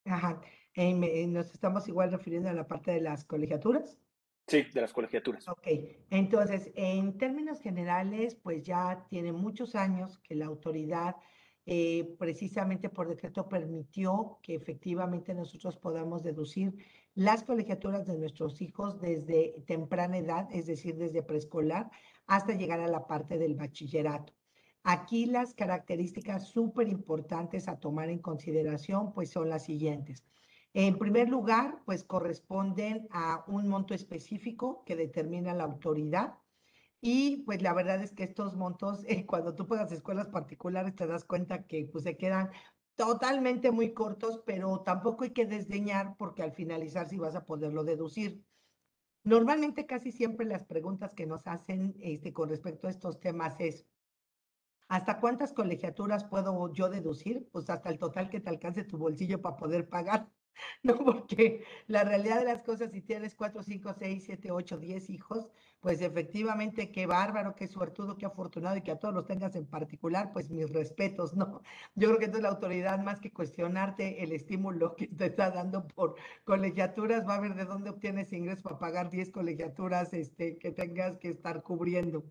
Ajá. 0.06 0.40
Eh, 0.74 1.26
¿Nos 1.26 1.52
estamos 1.52 1.86
igual 1.86 2.12
refiriendo 2.12 2.48
a 2.48 2.54
la 2.54 2.66
parte 2.66 2.92
de 2.92 3.02
las 3.02 3.26
colegiaturas? 3.26 4.00
Sí, 4.46 4.62
de 4.72 4.80
las 4.80 4.94
colegiaturas. 4.94 5.46
Ok, 5.48 5.66
entonces, 6.08 6.72
en 6.76 7.18
términos 7.18 7.60
generales, 7.60 8.36
pues 8.36 8.62
ya 8.62 9.04
tiene 9.10 9.32
muchos 9.32 9.74
años 9.74 10.18
que 10.20 10.34
la 10.34 10.46
autoridad, 10.46 11.16
eh, 11.70 12.16
precisamente 12.18 12.88
por 12.88 13.08
decreto, 13.08 13.46
permitió 13.46 14.38
que 14.42 14.54
efectivamente 14.54 15.34
nosotros 15.34 15.76
podamos 15.76 16.22
deducir 16.22 16.74
las 17.14 17.42
colegiaturas 17.42 18.06
de 18.06 18.16
nuestros 18.16 18.62
hijos 18.62 18.98
desde 19.02 19.54
temprana 19.66 20.16
edad, 20.16 20.48
es 20.50 20.64
decir, 20.64 20.96
desde 20.96 21.22
preescolar 21.22 21.90
hasta 22.26 22.54
llegar 22.54 22.80
a 22.80 22.88
la 22.88 23.06
parte 23.06 23.36
del 23.36 23.54
bachillerato. 23.54 24.32
Aquí 24.82 25.26
las 25.26 25.52
características 25.52 26.48
súper 26.48 26.88
importantes 26.88 27.68
a 27.68 27.78
tomar 27.78 28.08
en 28.08 28.20
consideración 28.20 29.12
pues 29.12 29.28
son 29.28 29.50
las 29.50 29.66
siguientes. 29.66 30.24
En 30.72 30.96
primer 30.96 31.28
lugar, 31.28 31.82
pues 31.84 32.02
corresponden 32.02 33.08
a 33.10 33.44
un 33.46 33.68
monto 33.68 33.92
específico 33.92 34.84
que 34.86 34.96
determina 34.96 35.52
la 35.52 35.64
autoridad. 35.64 36.38
Y 37.00 37.38
pues 37.44 37.62
la 37.62 37.74
verdad 37.74 38.02
es 38.02 38.12
que 38.12 38.24
estos 38.24 38.56
montos, 38.56 39.04
eh, 39.06 39.24
cuando 39.26 39.54
tú 39.54 39.66
pagas 39.68 39.92
escuelas 39.92 40.28
particulares, 40.28 40.96
te 40.96 41.06
das 41.06 41.24
cuenta 41.24 41.66
que 41.66 41.88
pues 41.90 42.04
se 42.04 42.16
quedan 42.16 42.50
totalmente 42.96 43.70
muy 43.70 43.94
cortos, 43.94 44.42
pero 44.44 44.82
tampoco 44.82 45.24
hay 45.24 45.30
que 45.30 45.46
desdeñar 45.46 46.16
porque 46.18 46.42
al 46.42 46.52
finalizar 46.52 47.08
sí 47.08 47.16
vas 47.16 47.36
a 47.36 47.44
poderlo 47.46 47.84
deducir. 47.84 48.44
Normalmente 49.24 49.86
casi 49.86 50.12
siempre 50.12 50.46
las 50.46 50.64
preguntas 50.64 51.14
que 51.14 51.26
nos 51.26 51.46
hacen 51.46 51.94
este, 52.00 52.32
con 52.32 52.48
respecto 52.48 52.88
a 52.88 52.90
estos 52.90 53.20
temas 53.20 53.54
es, 53.60 53.86
¿hasta 54.88 55.20
cuántas 55.20 55.52
colegiaturas 55.52 56.24
puedo 56.24 56.72
yo 56.72 56.90
deducir? 56.90 57.48
Pues 57.52 57.70
hasta 57.70 57.90
el 57.90 57.98
total 57.98 58.28
que 58.30 58.40
te 58.40 58.50
alcance 58.50 58.84
tu 58.84 58.98
bolsillo 58.98 59.40
para 59.40 59.56
poder 59.56 59.88
pagar. 59.88 60.30
¿no? 60.82 60.98
Porque 61.04 61.64
la 61.86 62.04
realidad 62.04 62.38
de 62.38 62.44
las 62.46 62.62
cosas, 62.62 62.92
si 62.92 63.02
tienes 63.02 63.34
cuatro, 63.34 63.62
cinco, 63.62 63.92
seis, 63.98 64.24
siete, 64.26 64.50
ocho, 64.50 64.78
diez 64.78 65.10
hijos, 65.10 65.48
pues 65.80 66.00
efectivamente 66.00 66.90
qué 66.90 67.06
bárbaro, 67.06 67.54
qué 67.54 67.66
suertudo, 67.68 68.16
qué 68.16 68.26
afortunado 68.26 68.76
y 68.76 68.82
que 68.82 68.90
a 68.90 68.98
todos 68.98 69.14
los 69.14 69.26
tengas 69.26 69.54
en 69.56 69.66
particular, 69.66 70.32
pues 70.32 70.50
mis 70.50 70.70
respetos, 70.72 71.34
¿no? 71.34 71.62
Yo 71.94 72.08
creo 72.08 72.18
que 72.18 72.24
entonces 72.26 72.42
la 72.42 72.50
autoridad, 72.50 72.98
más 73.00 73.20
que 73.20 73.32
cuestionarte 73.32 74.22
el 74.22 74.32
estímulo 74.32 74.96
que 74.96 75.06
te 75.08 75.26
está 75.26 75.50
dando 75.50 75.86
por 75.86 76.16
colegiaturas, 76.44 77.26
va 77.26 77.36
a 77.36 77.40
ver 77.40 77.54
de 77.54 77.64
dónde 77.64 77.90
obtienes 77.90 78.32
ingresos 78.32 78.62
para 78.62 78.78
pagar 78.78 79.10
diez 79.10 79.30
colegiaturas 79.30 80.12
este, 80.12 80.58
que 80.58 80.72
tengas 80.72 81.18
que 81.18 81.28
estar 81.28 81.62
cubriendo. 81.62 82.24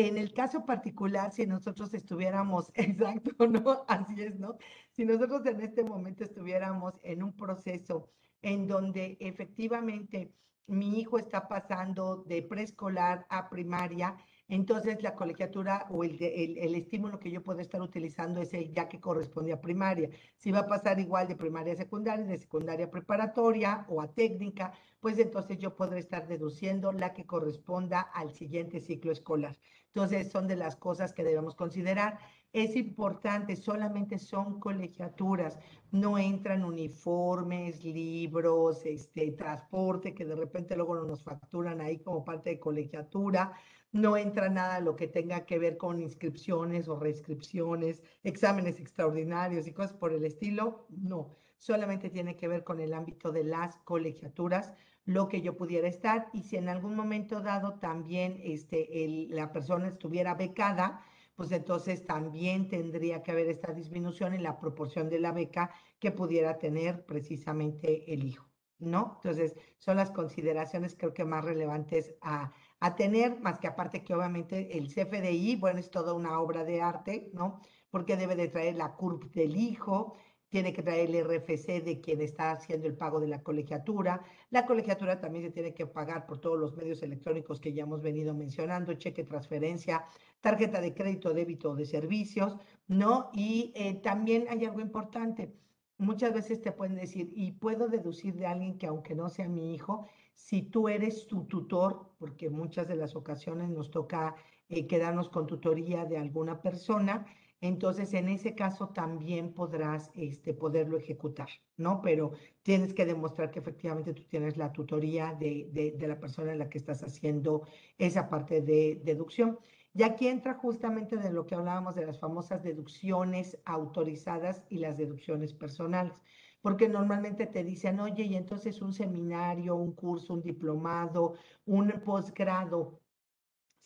En 0.00 0.16
el 0.16 0.32
caso 0.32 0.64
particular, 0.64 1.32
si 1.32 1.44
nosotros 1.44 1.92
estuviéramos, 1.92 2.70
exacto, 2.74 3.48
¿no? 3.48 3.84
Así 3.88 4.22
es, 4.22 4.38
¿no? 4.38 4.56
Si 4.92 5.04
nosotros 5.04 5.44
en 5.46 5.60
este 5.60 5.82
momento 5.82 6.22
estuviéramos 6.22 6.94
en 7.02 7.24
un 7.24 7.32
proceso 7.34 8.08
en 8.40 8.68
donde 8.68 9.16
efectivamente 9.18 10.32
mi 10.68 11.00
hijo 11.00 11.18
está 11.18 11.48
pasando 11.48 12.22
de 12.28 12.42
preescolar 12.42 13.26
a 13.28 13.50
primaria, 13.50 14.16
entonces 14.46 15.02
la 15.02 15.16
colegiatura 15.16 15.86
o 15.90 16.04
el, 16.04 16.16
el, 16.22 16.74
estímulo 16.76 17.18
que 17.18 17.32
yo 17.32 17.42
puedo 17.42 17.58
estar 17.58 17.82
utilizando 17.82 18.40
es 18.40 18.54
el 18.54 18.70
ya 18.72 18.88
que 18.88 19.00
corresponde 19.00 19.52
a 19.52 19.60
primaria. 19.60 20.10
Si 20.36 20.52
va 20.52 20.60
a 20.60 20.68
pasar 20.68 21.00
igual 21.00 21.26
de 21.26 21.34
primaria 21.34 21.72
a 21.72 21.76
secundaria, 21.76 22.24
de 22.24 22.38
secundaria 22.38 22.88
preparatoria 22.88 23.84
o 23.88 24.00
a 24.00 24.14
técnica, 24.14 24.72
pues 25.00 25.18
entonces 25.18 25.58
yo 25.58 25.76
podré 25.76 26.00
estar 26.00 26.26
deduciendo 26.26 26.92
la 26.92 27.12
que 27.14 27.26
corresponda 27.26 28.00
al 28.00 28.32
siguiente 28.32 28.80
ciclo 28.80 29.12
escolar. 29.12 29.58
Entonces 29.86 30.30
son 30.30 30.46
de 30.48 30.56
las 30.56 30.76
cosas 30.76 31.12
que 31.12 31.24
debemos 31.24 31.54
considerar. 31.54 32.18
Es 32.52 32.76
importante, 32.76 33.56
solamente 33.56 34.18
son 34.18 34.58
colegiaturas, 34.58 35.58
no 35.90 36.18
entran 36.18 36.64
uniformes, 36.64 37.84
libros, 37.84 38.84
este, 38.86 39.32
transporte, 39.32 40.14
que 40.14 40.24
de 40.24 40.34
repente 40.34 40.76
luego 40.76 40.96
nos 40.96 41.22
facturan 41.22 41.80
ahí 41.80 41.98
como 41.98 42.24
parte 42.24 42.50
de 42.50 42.60
colegiatura 42.60 43.54
no 43.92 44.16
entra 44.16 44.48
nada 44.48 44.80
lo 44.80 44.96
que 44.96 45.08
tenga 45.08 45.46
que 45.46 45.58
ver 45.58 45.76
con 45.76 46.00
inscripciones 46.00 46.88
o 46.88 46.98
reinscripciones, 46.98 48.02
exámenes 48.22 48.80
extraordinarios 48.80 49.66
y 49.66 49.72
cosas 49.72 49.94
por 49.94 50.12
el 50.12 50.24
estilo, 50.24 50.86
no, 50.90 51.36
solamente 51.58 52.10
tiene 52.10 52.36
que 52.36 52.48
ver 52.48 52.64
con 52.64 52.80
el 52.80 52.94
ámbito 52.94 53.32
de 53.32 53.44
las 53.44 53.76
colegiaturas, 53.78 54.72
lo 55.04 55.28
que 55.28 55.40
yo 55.40 55.56
pudiera 55.56 55.88
estar 55.88 56.28
y 56.32 56.42
si 56.42 56.56
en 56.56 56.68
algún 56.68 56.94
momento 56.94 57.40
dado 57.40 57.78
también 57.78 58.38
este, 58.42 59.04
el, 59.04 59.28
la 59.30 59.52
persona 59.52 59.88
estuviera 59.88 60.34
becada, 60.34 61.02
pues 61.34 61.52
entonces 61.52 62.04
también 62.04 62.68
tendría 62.68 63.22
que 63.22 63.30
haber 63.30 63.48
esta 63.48 63.72
disminución 63.72 64.34
en 64.34 64.42
la 64.42 64.58
proporción 64.58 65.08
de 65.08 65.20
la 65.20 65.32
beca 65.32 65.70
que 65.98 66.10
pudiera 66.10 66.58
tener 66.58 67.06
precisamente 67.06 68.12
el 68.12 68.24
hijo, 68.24 68.50
¿no? 68.78 69.12
Entonces, 69.16 69.56
son 69.78 69.96
las 69.96 70.10
consideraciones 70.10 70.96
creo 70.98 71.14
que 71.14 71.24
más 71.24 71.44
relevantes 71.44 72.14
a, 72.20 72.52
a 72.80 72.96
tener, 72.96 73.40
más 73.40 73.60
que 73.60 73.68
aparte 73.68 74.04
que 74.04 74.14
obviamente 74.14 74.76
el 74.76 74.88
CFDI, 74.88 75.56
bueno, 75.56 75.78
es 75.78 75.90
toda 75.90 76.12
una 76.12 76.40
obra 76.40 76.64
de 76.64 76.82
arte, 76.82 77.30
¿no? 77.32 77.60
Porque 77.90 78.16
debe 78.16 78.36
de 78.36 78.48
traer 78.48 78.76
la 78.76 78.94
CURP 78.94 79.32
del 79.32 79.56
hijo, 79.56 80.16
tiene 80.48 80.72
que 80.72 80.82
traer 80.82 81.10
el 81.10 81.24
RFC 81.24 81.82
de 81.82 82.00
quien 82.00 82.20
está 82.20 82.52
haciendo 82.52 82.86
el 82.86 82.96
pago 82.96 83.20
de 83.20 83.28
la 83.28 83.42
colegiatura. 83.42 84.22
La 84.50 84.64
colegiatura 84.64 85.20
también 85.20 85.44
se 85.44 85.50
tiene 85.50 85.74
que 85.74 85.86
pagar 85.86 86.26
por 86.26 86.40
todos 86.40 86.58
los 86.58 86.76
medios 86.76 87.02
electrónicos 87.02 87.60
que 87.60 87.72
ya 87.72 87.82
hemos 87.82 88.02
venido 88.02 88.34
mencionando, 88.34 88.94
cheque, 88.94 89.24
transferencia, 89.24 90.04
tarjeta 90.40 90.80
de 90.80 90.94
crédito, 90.94 91.34
débito 91.34 91.74
de 91.74 91.84
servicios, 91.84 92.56
¿no? 92.86 93.30
Y 93.34 93.72
eh, 93.74 93.94
también 93.94 94.46
hay 94.48 94.64
algo 94.64 94.80
importante. 94.80 95.54
Muchas 95.98 96.32
veces 96.32 96.62
te 96.62 96.72
pueden 96.72 96.96
decir, 96.96 97.30
y 97.34 97.52
puedo 97.52 97.88
deducir 97.88 98.34
de 98.34 98.46
alguien 98.46 98.78
que 98.78 98.86
aunque 98.86 99.14
no 99.14 99.28
sea 99.28 99.48
mi 99.48 99.74
hijo, 99.74 100.06
si 100.34 100.62
tú 100.62 100.88
eres 100.88 101.26
tu 101.26 101.44
tutor, 101.44 102.12
porque 102.18 102.48
muchas 102.48 102.86
de 102.86 102.94
las 102.94 103.16
ocasiones 103.16 103.68
nos 103.68 103.90
toca 103.90 104.36
eh, 104.68 104.86
quedarnos 104.86 105.28
con 105.28 105.46
tutoría 105.46 106.04
de 106.04 106.16
alguna 106.16 106.62
persona, 106.62 107.26
entonces 107.60 108.14
en 108.14 108.28
ese 108.28 108.54
caso 108.54 108.90
también 108.90 109.52
podrás 109.52 110.10
este, 110.14 110.54
poderlo 110.54 110.96
ejecutar, 110.96 111.48
¿no? 111.76 112.00
Pero 112.02 112.32
tienes 112.62 112.94
que 112.94 113.04
demostrar 113.06 113.50
que 113.50 113.58
efectivamente 113.58 114.14
tú 114.14 114.22
tienes 114.24 114.56
la 114.56 114.72
tutoría 114.72 115.34
de, 115.34 115.68
de, 115.96 116.08
la 116.08 116.20
persona 116.20 116.52
en 116.52 116.60
la 116.60 116.68
que 116.68 116.78
estás 116.78 117.02
haciendo 117.02 117.66
esa 117.98 118.28
parte 118.28 118.62
de 118.62 119.00
deducción. 119.04 119.58
Y 119.94 120.04
aquí 120.04 120.28
entra 120.28 120.54
justamente 120.54 121.16
de 121.16 121.32
lo 121.32 121.46
que 121.46 121.56
hablábamos 121.56 121.96
de 121.96 122.06
las 122.06 122.20
famosas 122.20 122.62
deducciones 122.62 123.58
autorizadas 123.64 124.62
y 124.68 124.78
las 124.78 124.96
deducciones 124.96 125.52
personales 125.52 126.14
porque 126.60 126.88
normalmente 126.88 127.46
te 127.46 127.62
dicen, 127.62 128.00
oye, 128.00 128.24
y 128.24 128.34
entonces 128.34 128.82
un 128.82 128.92
seminario, 128.92 129.76
un 129.76 129.92
curso, 129.92 130.34
un 130.34 130.42
diplomado, 130.42 131.34
un 131.66 131.88
posgrado, 132.04 133.00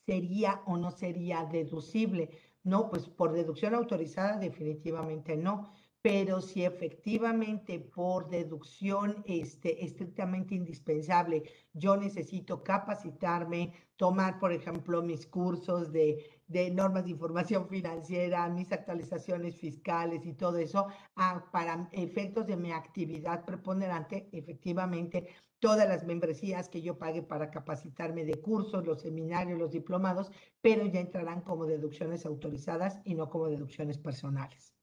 ¿sería 0.07 0.63
o 0.67 0.77
no 0.77 0.91
sería 0.91 1.45
deducible? 1.45 2.31
No, 2.65 2.89
pues 2.91 3.09
por 3.09 3.33
deducción 3.33 3.75
autorizada 3.75 4.39
definitivamente 4.39 5.37
no. 5.37 5.73
pero 6.03 6.41
si 6.41 6.65
efectivamente 6.65 7.79
por 7.79 8.29
deducción 8.29 9.23
este, 9.25 9.85
estrictamente 9.85 10.55
indispensable 10.57 11.45
yo 11.75 11.97
necesito 11.97 12.63
capacitarme, 12.65 13.73
tomar, 13.97 14.41
por 14.41 14.53
ejemplo, 14.53 15.01
mis 15.03 15.27
cursos 15.27 15.93
de, 15.93 16.42
de 16.53 16.71
normas 16.71 17.05
de 17.05 17.11
información 17.11 17.69
financiera, 17.69 18.49
mis 18.49 18.71
actualizaciones 18.71 19.57
fiscales 19.57 20.25
y 20.27 20.35
todo 20.35 20.59
eso, 20.59 20.87
ah, 21.17 21.45
para 21.51 21.89
efectos 21.93 22.47
de 22.47 22.57
mi 22.57 22.73
actividad 22.73 23.45
preponderante, 23.45 24.29
efectivamente, 24.33 25.29
todas 25.59 25.89
las 25.89 26.05
membresías 26.05 26.69
que 26.69 26.83
yo 26.83 26.99
pague 26.99 27.23
para 27.23 27.51
capacitarme 27.51 28.25
de 28.25 28.41
cursos, 28.41 28.85
los 28.85 29.01
seminarios, 29.01 29.59
los 29.59 29.71
diplomados, 29.71 30.31
pero 30.61 30.85
ya 30.87 31.01
entrarán 31.01 31.41
como 31.43 31.67
deducciones 31.67 32.27
autorizadas 32.27 33.01
y 33.05 33.15
no 33.15 33.31
como 33.31 33.49
deducciones 33.49 33.97
personales. 33.97 34.75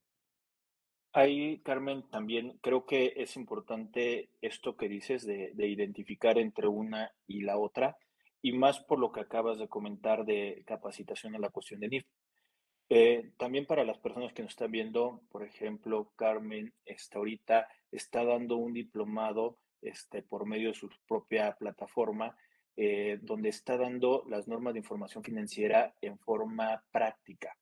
Ahí, 1.12 1.60
Carmen, 1.64 2.04
también 2.10 2.60
creo 2.62 2.86
que 2.86 3.14
es 3.18 3.36
importante 3.36 4.30
esto 4.42 4.78
que 4.78 4.88
dices 4.88 5.26
de, 5.26 5.52
identificar 5.58 6.38
entre 6.38 6.68
una 6.68 7.12
y 7.28 7.42
la 7.42 7.58
otra, 7.58 7.98
y 8.42 8.54
más 8.54 8.80
por 8.80 9.00
lo 9.00 9.12
que 9.12 9.22
acabas 9.22 9.60
de 9.60 9.68
comentar 9.68 10.26
de 10.26 10.64
capacitación 10.66 11.36
en 11.36 11.42
la 11.42 11.50
cuestión 11.50 11.80
de 11.80 11.90
NIF. 11.90 12.06
Eh, 12.92 13.32
también 13.38 13.66
para 13.66 13.84
las 13.84 14.00
personas 14.00 14.34
que 14.34 14.42
nos 14.42 14.52
están 14.52 14.72
viendo, 14.72 15.22
por 15.30 15.44
ejemplo, 15.44 16.12
Carmen 16.16 16.74
está 16.86 17.20
ahorita 17.20 17.68
está 17.92 18.24
dando 18.24 18.58
un 18.58 18.74
diplomado 18.74 19.60
este, 19.82 20.22
por 20.22 20.46
medio 20.46 20.70
de 20.70 20.76
su 20.76 20.90
propia 21.08 21.56
plataforma, 21.56 22.36
eh, 22.76 23.20
donde 23.22 23.50
está 23.50 23.78
dando 23.78 24.24
las 24.28 24.48
normas 24.48 24.74
de 24.74 24.80
información 24.80 25.24
financiera 25.24 25.96
en 26.02 26.18
forma 26.20 26.84
práctica. 26.92 27.58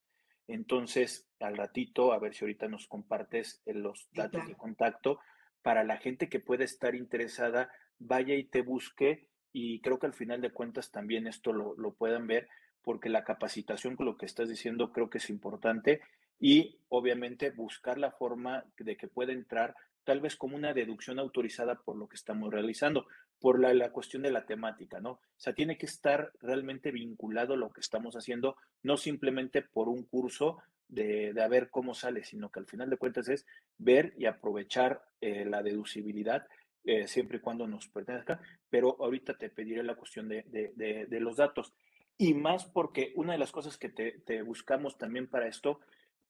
Entonces, 0.47 1.28
al 1.39 1.57
ratito, 1.57 2.13
a 2.13 2.19
ver 2.19 2.34
si 2.34 2.45
ahorita 2.45 2.67
nos 2.67 2.88
compartes 2.88 3.61
eh, 3.65 3.73
los 3.73 4.07
datos 4.13 4.47
de 4.47 4.55
contacto 4.55 5.19
para 5.61 5.84
la 5.84 5.97
gente 5.97 6.30
que 6.30 6.39
pueda 6.39 6.63
estar 6.63 6.95
interesada, 6.95 7.69
vaya 7.99 8.36
y 8.36 8.45
te 8.45 8.61
busque 8.61 9.28
y 9.53 9.79
creo 9.81 9.99
que 9.99 10.07
al 10.07 10.13
final 10.13 10.41
de 10.41 10.51
cuentas 10.51 10.91
también 10.91 11.27
esto 11.27 11.53
lo, 11.53 11.75
lo 11.77 11.93
puedan 11.93 12.27
ver 12.27 12.47
porque 12.81 13.09
la 13.09 13.23
capacitación 13.23 13.95
con 13.95 14.05
lo 14.05 14.17
que 14.17 14.25
estás 14.25 14.49
diciendo 14.49 14.91
creo 14.91 15.09
que 15.09 15.17
es 15.17 15.29
importante 15.29 16.01
y 16.39 16.77
obviamente 16.89 17.49
buscar 17.51 17.97
la 17.97 18.11
forma 18.11 18.65
de 18.77 18.95
que 18.95 19.07
pueda 19.07 19.33
entrar 19.33 19.75
tal 20.03 20.21
vez 20.21 20.37
como 20.37 20.55
una 20.55 20.73
deducción 20.73 21.19
autorizada 21.19 21.75
por 21.75 21.97
lo 21.97 22.07
que 22.07 22.15
estamos 22.15 22.49
realizando, 22.49 23.07
por 23.41 23.59
la, 23.59 23.73
la, 23.73 23.91
cuestión 23.91 24.23
de 24.23 24.31
la 24.31 24.45
temática, 24.45 25.01
¿no? 25.01 25.11
O 25.11 25.19
sea, 25.35 25.53
tiene 25.53 25.77
que 25.77 25.85
estar 25.85 26.31
realmente 26.41 26.91
vinculado 26.91 27.57
lo 27.57 27.71
que 27.71 27.81
estamos 27.81 28.15
haciendo, 28.15 28.55
no 28.83 28.95
simplemente 28.95 29.61
por 29.61 29.89
un 29.89 30.03
curso 30.03 30.59
de, 30.87 31.33
de 31.33 31.43
a 31.43 31.49
ver 31.49 31.69
cómo 31.69 31.93
sale, 31.93 32.23
sino 32.23 32.49
que 32.49 32.59
al 32.59 32.67
final 32.67 32.89
de 32.89 32.95
cuentas 32.95 33.27
es 33.27 33.45
ver 33.77 34.13
y 34.17 34.27
aprovechar 34.27 35.03
eh, 35.19 35.43
la 35.43 35.61
deducibilidad 35.61 36.47
eh, 36.88 37.05
siempre 37.05 37.38
y 37.38 37.41
cuando 37.41 37.67
nos 37.67 37.89
pertenezca, 37.89 38.39
pero 38.69 38.95
ahorita 39.01 39.38
te 39.38 39.49
pediré 39.49 39.83
la 39.83 39.95
cuestión 39.95 40.29
de, 40.29 40.43
de, 40.43 41.05
de, 41.05 41.19
los 41.19 41.35
datos. 41.35 41.73
Y 42.17 42.33
más 42.33 42.63
porque 42.63 43.11
una 43.15 43.33
de 43.33 43.39
las 43.39 43.51
cosas 43.51 43.77
que 43.77 43.89
te, 43.89 44.41
buscamos 44.41 44.97
también 44.97 45.27
para 45.27 45.47
esto 45.47 45.81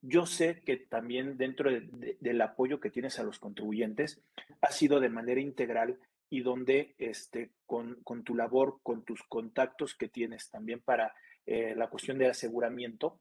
yo 0.01 0.25
sé 0.25 0.61
que 0.63 0.77
también 0.77 1.37
dentro 1.37 1.71
del 1.71 2.41
apoyo 2.41 2.79
que 2.79 2.89
tienes 2.89 3.19
a 3.19 3.23
los 3.23 3.39
contribuyentes 3.39 4.21
ha 4.61 4.71
sido 4.71 4.99
de 4.99 5.09
manera 5.09 5.41
integral 5.41 5.99
y 6.29 6.41
donde 6.41 6.95
este, 6.97 7.51
con, 7.65 8.03
tu 8.23 8.35
labor, 8.35 8.79
con 8.81 9.03
tus 9.03 9.23
contactos 9.23 9.95
que 9.95 10.07
tienes 10.07 10.49
también 10.49 10.81
para 10.81 11.13
eh, 11.45 11.75
la 11.75 11.89
cuestión 11.89 12.17
de 12.17 12.27
aseguramiento, 12.27 13.19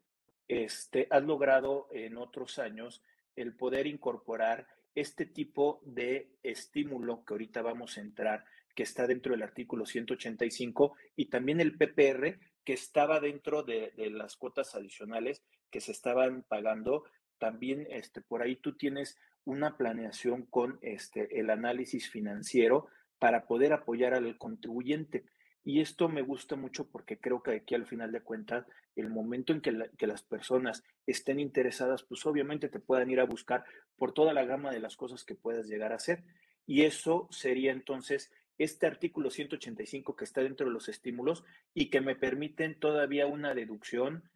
este, 0.49 1.07
has 1.11 1.22
logrado 1.22 1.89
en 1.93 2.16
otros 2.16 2.59
años 2.59 3.03
el 3.37 3.55
poder 3.55 3.87
incorporar 3.87 4.66
este 4.97 5.26
tipo 5.26 5.80
de 5.84 6.32
estímulo 6.42 7.24
que 7.24 7.34
ahorita 7.34 7.62
vamos 7.62 7.97
a 7.97 8.01
entrar, 8.01 8.44
que 8.74 8.82
está 8.82 9.07
dentro 9.07 9.32
del 9.32 9.42
artículo 9.42 9.86
185 9.86 10.97
y 11.14 11.26
también 11.26 11.61
el 11.61 11.76
PPR 11.76 12.38
que 12.64 12.72
estaba 12.72 13.20
dentro 13.20 13.62
de, 13.62 13.92
de 13.97 14.11
las 14.11 14.36
cuotas 14.36 14.74
adicionales 14.74 15.44
que 15.70 15.80
se 15.80 15.92
estaban 15.92 16.42
pagando, 16.42 17.05
también 17.38 17.86
este, 17.90 18.20
por 18.20 18.42
ahí 18.42 18.57
tú 18.57 18.76
tienes 18.76 19.16
una 19.44 19.76
planeación 19.76 20.47
con 20.47 20.78
este, 20.82 21.38
el 21.38 21.51
análisis 21.51 22.11
financiero 22.11 22.88
para 23.18 23.47
poder 23.47 23.72
apoyar 23.72 24.14
al 24.14 24.36
contribuyente. 24.36 25.24
Y 25.67 25.81
esto 25.81 26.09
me 26.09 26.23
gusta 26.23 26.55
mucho 26.55 26.89
porque 26.89 27.19
creo 27.19 27.43
que 27.43 27.51
aquí 27.51 27.75
al 27.75 27.87
final 27.87 28.12
de 28.12 28.21
cuentas, 28.21 28.64
el 28.95 29.11
momento 29.11 29.53
en 29.53 29.61
que, 29.61 29.73
las 29.73 30.23
personas 30.23 30.85
estén 31.09 31.41
interesadas, 31.41 32.05
pues 32.05 32.25
obviamente 32.25 32.69
te 32.69 32.79
puedan 32.79 33.11
ir 33.11 33.19
a 33.19 33.25
buscar 33.25 33.64
por 33.97 34.14
toda 34.14 34.33
la 34.33 34.45
gama 34.45 34.71
de 34.71 34.79
las 34.79 34.97
cosas 34.97 35.25
que 35.25 35.35
puedas 35.35 35.67
llegar 35.67 35.91
a 35.91 35.97
hacer. 35.97 36.23
Y 36.67 36.83
eso 36.83 37.27
sería 37.33 37.73
entonces 37.73 38.31
este 38.59 38.87
artículo 38.87 39.29
185 39.29 40.14
que 40.14 40.25
está 40.25 40.41
dentro 40.41 40.69
de 40.69 40.73
los 40.73 40.89
estímulos 40.89 41.43
y 41.75 41.91
que 41.91 42.01
me 42.01 42.14
permiten 42.14 42.79
todavía 42.79 43.27
una 43.27 43.53
deducción 43.53 44.31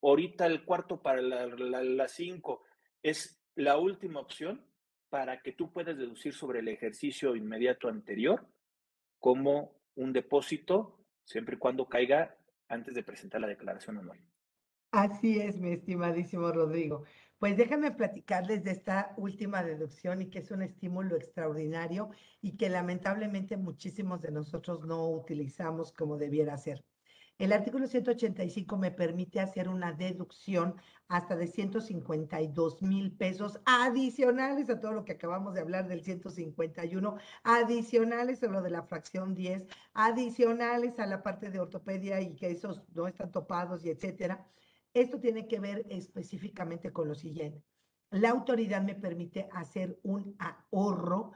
ahorita 0.00 0.46
el 0.46 0.64
cuarto 0.64 1.02
para 1.02 1.20
las 1.20 1.58
la, 1.58 2.08
cinco 2.08 2.62
es 3.02 3.42
la 3.56 3.78
última 3.78 4.20
opción 4.20 4.64
para 5.08 5.42
que 5.42 5.50
tú 5.50 5.72
puedas 5.72 5.98
deducir 5.98 6.34
sobre 6.34 6.60
el 6.60 6.68
ejercicio 6.68 7.34
inmediato 7.34 7.88
anterior 7.88 8.46
como 9.18 9.79
un 10.00 10.12
depósito, 10.12 10.98
siempre 11.24 11.56
y 11.56 11.58
cuando 11.58 11.88
caiga 11.88 12.36
antes 12.68 12.94
de 12.94 13.02
presentar 13.02 13.40
la 13.40 13.46
declaración 13.46 13.98
anual. 13.98 14.18
Así 14.92 15.38
es, 15.38 15.58
mi 15.58 15.72
estimadísimo 15.72 16.50
Rodrigo. 16.50 17.04
Pues 17.38 17.56
déjame 17.56 17.92
platicarles 17.92 18.64
de 18.64 18.72
esta 18.72 19.14
última 19.16 19.62
deducción 19.62 20.22
y 20.22 20.30
que 20.30 20.40
es 20.40 20.50
un 20.50 20.62
estímulo 20.62 21.16
extraordinario 21.16 22.10
y 22.42 22.56
que 22.56 22.68
lamentablemente 22.68 23.56
muchísimos 23.56 24.20
de 24.20 24.30
nosotros 24.30 24.84
no 24.84 25.08
utilizamos 25.08 25.92
como 25.92 26.16
debiera 26.16 26.56
ser. 26.56 26.84
El 27.40 27.54
artículo 27.54 27.86
185 27.86 28.76
me 28.76 28.90
permite 28.90 29.40
hacer 29.40 29.70
una 29.70 29.94
deducción 29.94 30.74
hasta 31.08 31.36
de 31.36 31.46
152 31.46 32.82
mil 32.82 33.12
pesos 33.16 33.58
adicionales 33.64 34.68
a 34.68 34.78
todo 34.78 34.92
lo 34.92 35.06
que 35.06 35.12
acabamos 35.12 35.54
de 35.54 35.62
hablar 35.62 35.88
del 35.88 36.04
151, 36.04 37.16
adicionales 37.42 38.42
a 38.42 38.48
lo 38.48 38.60
de 38.60 38.68
la 38.68 38.82
fracción 38.82 39.34
10, 39.34 39.66
adicionales 39.94 40.98
a 40.98 41.06
la 41.06 41.22
parte 41.22 41.50
de 41.50 41.60
ortopedia 41.60 42.20
y 42.20 42.36
que 42.36 42.50
esos 42.50 42.82
no 42.92 43.06
están 43.06 43.32
topados 43.32 43.86
y 43.86 43.88
etcétera. 43.88 44.46
Esto 44.92 45.18
tiene 45.18 45.48
que 45.48 45.60
ver 45.60 45.86
específicamente 45.88 46.92
con 46.92 47.08
lo 47.08 47.14
siguiente. 47.14 47.64
La 48.10 48.28
autoridad 48.28 48.82
me 48.82 48.96
permite 48.96 49.48
hacer 49.52 49.98
un 50.02 50.36
ahorro 50.38 51.32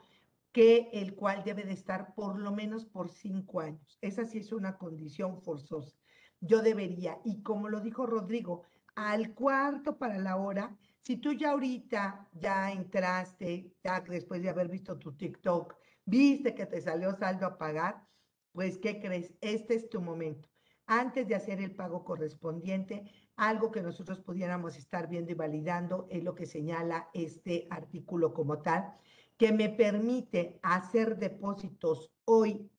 que 0.54 0.88
el 0.92 1.16
cual 1.16 1.42
debe 1.42 1.64
de 1.64 1.72
estar 1.72 2.14
por 2.14 2.38
lo 2.38 2.52
menos 2.52 2.86
por 2.86 3.10
cinco 3.10 3.60
años. 3.60 3.98
Esa 4.00 4.24
sí 4.24 4.38
es 4.38 4.52
una 4.52 4.78
condición 4.78 5.42
forzosa. 5.42 5.98
Yo 6.40 6.62
debería, 6.62 7.18
y 7.24 7.42
como 7.42 7.68
lo 7.68 7.80
dijo 7.80 8.06
Rodrigo, 8.06 8.62
al 8.94 9.34
cuarto 9.34 9.98
para 9.98 10.16
la 10.16 10.36
hora, 10.36 10.78
si 11.00 11.16
tú 11.16 11.32
ya 11.32 11.50
ahorita 11.50 12.28
ya 12.34 12.70
entraste, 12.70 13.74
ya 13.82 14.00
después 14.02 14.42
de 14.42 14.48
haber 14.48 14.68
visto 14.68 14.96
tu 14.96 15.16
TikTok, 15.16 15.74
viste 16.04 16.54
que 16.54 16.66
te 16.66 16.80
salió 16.80 17.16
saldo 17.16 17.46
a 17.46 17.58
pagar, 17.58 18.06
pues 18.52 18.78
¿qué 18.78 19.00
crees? 19.00 19.34
Este 19.40 19.74
es 19.74 19.88
tu 19.88 20.00
momento. 20.00 20.48
Antes 20.86 21.26
de 21.26 21.34
hacer 21.34 21.60
el 21.60 21.74
pago 21.74 22.04
correspondiente, 22.04 23.10
algo 23.34 23.72
que 23.72 23.82
nosotros 23.82 24.20
pudiéramos 24.20 24.76
estar 24.76 25.08
viendo 25.08 25.32
y 25.32 25.34
validando 25.34 26.06
es 26.10 26.22
lo 26.22 26.36
que 26.36 26.46
señala 26.46 27.10
este 27.12 27.66
artículo 27.70 28.32
como 28.32 28.62
tal 28.62 28.94
que 29.36 29.52
me 29.52 29.68
permite 29.68 30.58
hacer 30.62 31.16
depósitos 31.18 32.10
hoy, 32.24 32.70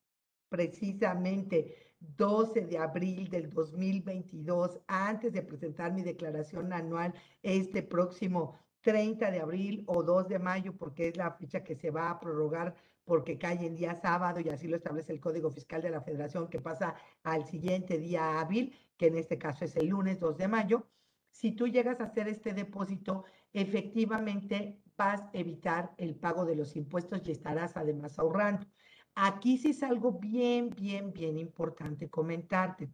precisamente 0.50 1.94
12 2.00 2.62
de 2.62 2.78
abril 2.78 3.30
del 3.30 3.50
2022, 3.50 4.80
antes 4.88 5.34
de 5.34 5.42
presentar 5.42 5.94
mi 5.94 6.02
declaración 6.02 6.72
anual 6.72 7.14
este 7.42 7.84
próximo 7.84 8.60
30 8.82 9.32
de 9.32 9.40
abril 9.40 9.84
o 9.88 10.04
2 10.04 10.28
de 10.28 10.40
mayo, 10.40 10.78
porque 10.78 11.08
es 11.08 11.18
la 11.18 11.32
fecha 11.32 11.64
que 11.64 11.76
se 11.76 11.90
va 11.90 12.10
a 12.10 12.20
prorrogar 12.20 12.76
porque 13.04 13.38
cae 13.38 13.66
en 13.66 13.76
día 13.76 13.96
sábado 13.96 14.40
y 14.40 14.50
así 14.50 14.68
lo 14.68 14.78
establece 14.78 15.14
el 15.14 15.20
Código 15.20 15.52
Fiscal 15.52 15.82
de 15.82 15.92
la 15.92 16.02
Federación, 16.02 16.50
que 16.50 16.60
pasa 16.60 16.96
al 17.24 17.46
siguiente 17.46 17.98
día 17.98 18.40
hábil, 18.40 18.76
que 18.98 19.08
en 19.08 19.16
este 19.16 19.38
caso 19.38 19.66
es 19.66 19.76
el 19.76 19.88
lunes 19.88 20.20
2 20.20 20.38
de 20.38 20.48
mayo. 20.48 20.88
Si 21.30 21.52
tú 21.52 21.68
llegas 21.68 22.00
a 22.00 22.06
hacer 22.06 22.28
este 22.28 22.54
depósito, 22.54 23.26
efectivamente 23.54 24.82
vas 24.98 25.22
a 25.22 25.30
evitar 25.34 25.94
el 25.98 26.16
pago 26.16 26.46
de 26.46 26.56
los 26.56 26.76
impuestos 26.76 27.22
y 27.26 27.32
estarás 27.32 27.78
además 27.78 28.18
ahorrando. 28.20 28.66
Aquí 29.16 29.58
sí 29.58 29.70
es 29.70 29.84
algo 29.84 30.14
bien, 30.14 30.70
bien, 30.70 31.14
bien 31.14 31.38
importante 31.38 32.10
comentarte. 32.10 32.90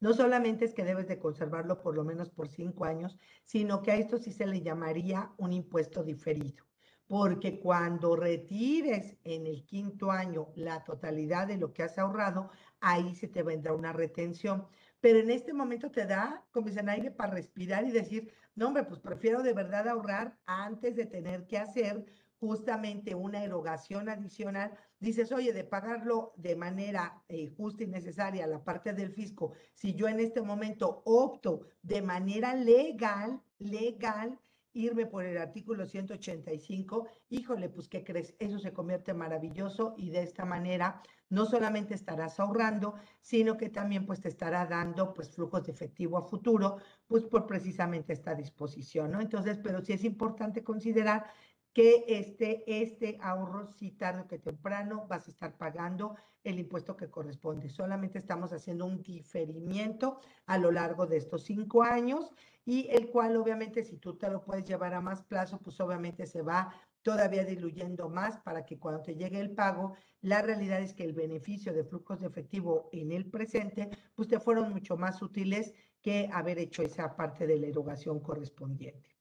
No 0.00 0.12
solamente 0.12 0.64
es 0.64 0.74
que 0.74 0.84
debes 0.84 1.08
de 1.08 1.18
conservarlo 1.18 1.80
por 1.80 1.94
lo 1.94 2.04
menos 2.04 2.28
por 2.30 2.48
cinco 2.48 2.84
años, 2.84 3.18
sino 3.44 3.80
que 3.82 3.92
a 3.92 3.96
esto 3.96 4.18
sí 4.18 4.32
se 4.32 4.46
le 4.46 4.60
llamaría 4.60 5.32
un 5.38 5.52
impuesto 5.52 6.02
diferido, 6.02 6.64
porque 7.06 7.60
cuando 7.60 8.16
retires 8.16 9.16
en 9.24 9.46
el 9.46 9.64
quinto 9.64 10.10
año 10.10 10.48
la 10.56 10.84
totalidad 10.84 11.46
de 11.46 11.58
lo 11.58 11.72
que 11.72 11.84
has 11.84 11.96
ahorrado, 11.96 12.50
ahí 12.80 13.14
se 13.14 13.28
te 13.28 13.42
vendrá 13.42 13.72
una 13.72 13.92
retención. 13.92 14.66
Pero 15.00 15.18
en 15.20 15.30
este 15.30 15.52
momento 15.52 15.90
te 15.90 16.06
da, 16.06 16.44
como 16.50 16.68
dicen, 16.68 16.88
aire 16.88 17.10
para 17.10 17.34
respirar 17.34 17.86
y 17.86 17.92
decir, 17.92 18.32
no, 18.54 18.68
hombre, 18.68 18.84
pues 18.84 19.00
prefiero 19.00 19.42
de 19.42 19.52
verdad 19.52 19.88
ahorrar 19.88 20.38
antes 20.46 20.94
de 20.94 21.06
tener 21.06 21.46
que 21.46 21.58
hacer 21.58 22.04
justamente 22.38 23.14
una 23.14 23.42
erogación 23.42 24.08
adicional, 24.08 24.76
dices, 25.00 25.32
oye, 25.32 25.52
de 25.52 25.64
pagarlo 25.64 26.34
de 26.36 26.56
manera 26.56 27.22
eh, 27.28 27.48
justa 27.56 27.84
y 27.84 27.86
necesaria 27.86 28.46
la 28.46 28.62
parte 28.62 28.92
del 28.92 29.12
fisco, 29.12 29.52
si 29.72 29.94
yo 29.94 30.08
en 30.08 30.20
este 30.20 30.42
momento 30.42 31.02
opto 31.06 31.62
de 31.82 32.02
manera 32.02 32.54
legal, 32.54 33.40
legal, 33.58 34.38
irme 34.74 35.06
por 35.06 35.24
el 35.24 35.38
artículo 35.38 35.86
185, 35.86 37.06
híjole, 37.30 37.68
pues 37.70 37.88
¿qué 37.88 38.04
crees? 38.04 38.34
Eso 38.38 38.58
se 38.58 38.72
convierte 38.72 39.14
maravilloso 39.14 39.94
y 39.96 40.10
de 40.10 40.22
esta 40.22 40.44
manera 40.44 41.00
no 41.34 41.46
solamente 41.46 41.94
estarás 41.94 42.38
ahorrando, 42.40 42.94
sino 43.20 43.56
que 43.56 43.68
también 43.68 44.06
pues 44.06 44.20
te 44.20 44.28
estará 44.28 44.66
dando 44.66 45.12
pues 45.12 45.30
flujos 45.30 45.64
de 45.64 45.72
efectivo 45.72 46.16
a 46.16 46.22
futuro, 46.22 46.78
pues 47.06 47.24
por 47.24 47.46
precisamente 47.46 48.12
esta 48.12 48.34
disposición, 48.34 49.10
¿no? 49.10 49.20
Entonces, 49.20 49.58
pero 49.62 49.84
sí 49.84 49.92
es 49.92 50.04
importante 50.04 50.62
considerar 50.62 51.26
que 51.74 52.04
este, 52.06 52.82
este 52.82 53.18
ahorro, 53.20 53.66
si 53.66 53.90
tarde 53.90 54.26
que 54.28 54.38
temprano, 54.38 55.06
vas 55.08 55.26
a 55.26 55.30
estar 55.32 55.56
pagando 55.56 56.14
el 56.44 56.60
impuesto 56.60 56.96
que 56.96 57.10
corresponde. 57.10 57.68
Solamente 57.68 58.18
estamos 58.18 58.52
haciendo 58.52 58.86
un 58.86 59.02
diferimiento 59.02 60.20
a 60.46 60.56
lo 60.56 60.70
largo 60.70 61.06
de 61.06 61.16
estos 61.16 61.42
cinco 61.42 61.82
años 61.82 62.30
y 62.64 62.86
el 62.90 63.10
cual 63.10 63.36
obviamente 63.36 63.82
si 63.82 63.96
tú 63.96 64.14
te 64.14 64.30
lo 64.30 64.44
puedes 64.44 64.64
llevar 64.64 64.94
a 64.94 65.00
más 65.00 65.22
plazo, 65.22 65.58
pues 65.58 65.80
obviamente 65.80 66.26
se 66.26 66.42
va 66.42 66.72
todavía 67.04 67.44
diluyendo 67.44 68.08
más 68.08 68.38
para 68.38 68.64
que 68.64 68.78
cuando 68.78 69.02
te 69.02 69.14
llegue 69.14 69.38
el 69.38 69.54
pago, 69.54 69.94
la 70.22 70.40
realidad 70.40 70.80
es 70.80 70.94
que 70.94 71.04
el 71.04 71.12
beneficio 71.12 71.72
de 71.72 71.84
flujos 71.84 72.18
de 72.18 72.26
efectivo 72.26 72.88
en 72.92 73.12
el 73.12 73.30
presente, 73.30 73.90
pues 74.14 74.26
te 74.26 74.40
fueron 74.40 74.72
mucho 74.72 74.96
más 74.96 75.20
útiles 75.20 75.74
que 76.02 76.28
haber 76.32 76.58
hecho 76.58 76.82
esa 76.82 77.14
parte 77.14 77.46
de 77.46 77.58
la 77.58 77.66
erogación 77.66 78.20
correspondiente. 78.20 79.14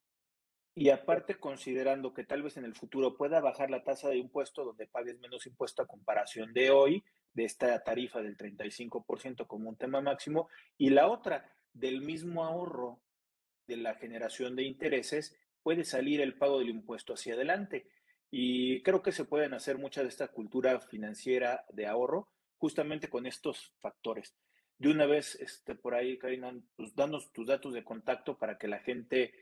Y 0.75 0.89
aparte, 0.89 1.35
considerando 1.35 2.13
que 2.13 2.23
tal 2.23 2.41
vez 2.41 2.57
en 2.57 2.65
el 2.65 2.73
futuro 2.73 3.15
pueda 3.15 3.41
bajar 3.41 3.69
la 3.69 3.83
tasa 3.83 4.09
de 4.09 4.17
impuesto 4.17 4.63
donde 4.63 4.87
pagues 4.87 5.19
menos 5.19 5.45
impuesto 5.45 5.83
a 5.83 5.87
comparación 5.87 6.53
de 6.53 6.71
hoy, 6.71 7.03
de 7.33 7.43
esta 7.43 7.83
tarifa 7.83 8.21
del 8.21 8.37
35% 8.37 9.45
como 9.45 9.69
un 9.69 9.75
tema 9.75 10.01
máximo, 10.01 10.47
y 10.77 10.89
la 10.89 11.09
otra, 11.09 11.53
del 11.73 12.01
mismo 12.01 12.45
ahorro 12.45 13.01
de 13.67 13.77
la 13.77 13.95
generación 13.95 14.55
de 14.55 14.63
intereses, 14.63 15.35
puede 15.63 15.85
salir 15.85 16.21
el 16.21 16.35
pago 16.35 16.59
del 16.59 16.69
impuesto 16.69 17.13
hacia 17.13 17.33
adelante. 17.33 17.87
Y 18.29 18.81
creo 18.83 19.01
que 19.01 19.11
se 19.11 19.25
pueden 19.25 19.53
hacer 19.53 19.77
mucha 19.77 20.01
de 20.01 20.09
esta 20.09 20.27
cultura 20.27 20.79
financiera 20.79 21.65
de 21.71 21.87
ahorro 21.87 22.27
justamente 22.57 23.09
con 23.09 23.25
estos 23.25 23.73
factores. 23.79 24.35
De 24.77 24.89
una 24.89 25.05
vez, 25.05 25.35
este, 25.35 25.75
por 25.75 25.95
ahí, 25.95 26.17
Karina, 26.17 26.53
pues, 26.75 26.95
danos 26.95 27.31
tus 27.31 27.47
datos 27.47 27.73
de 27.73 27.83
contacto 27.83 28.37
para 28.37 28.57
que 28.57 28.67
la 28.67 28.79
gente 28.79 29.33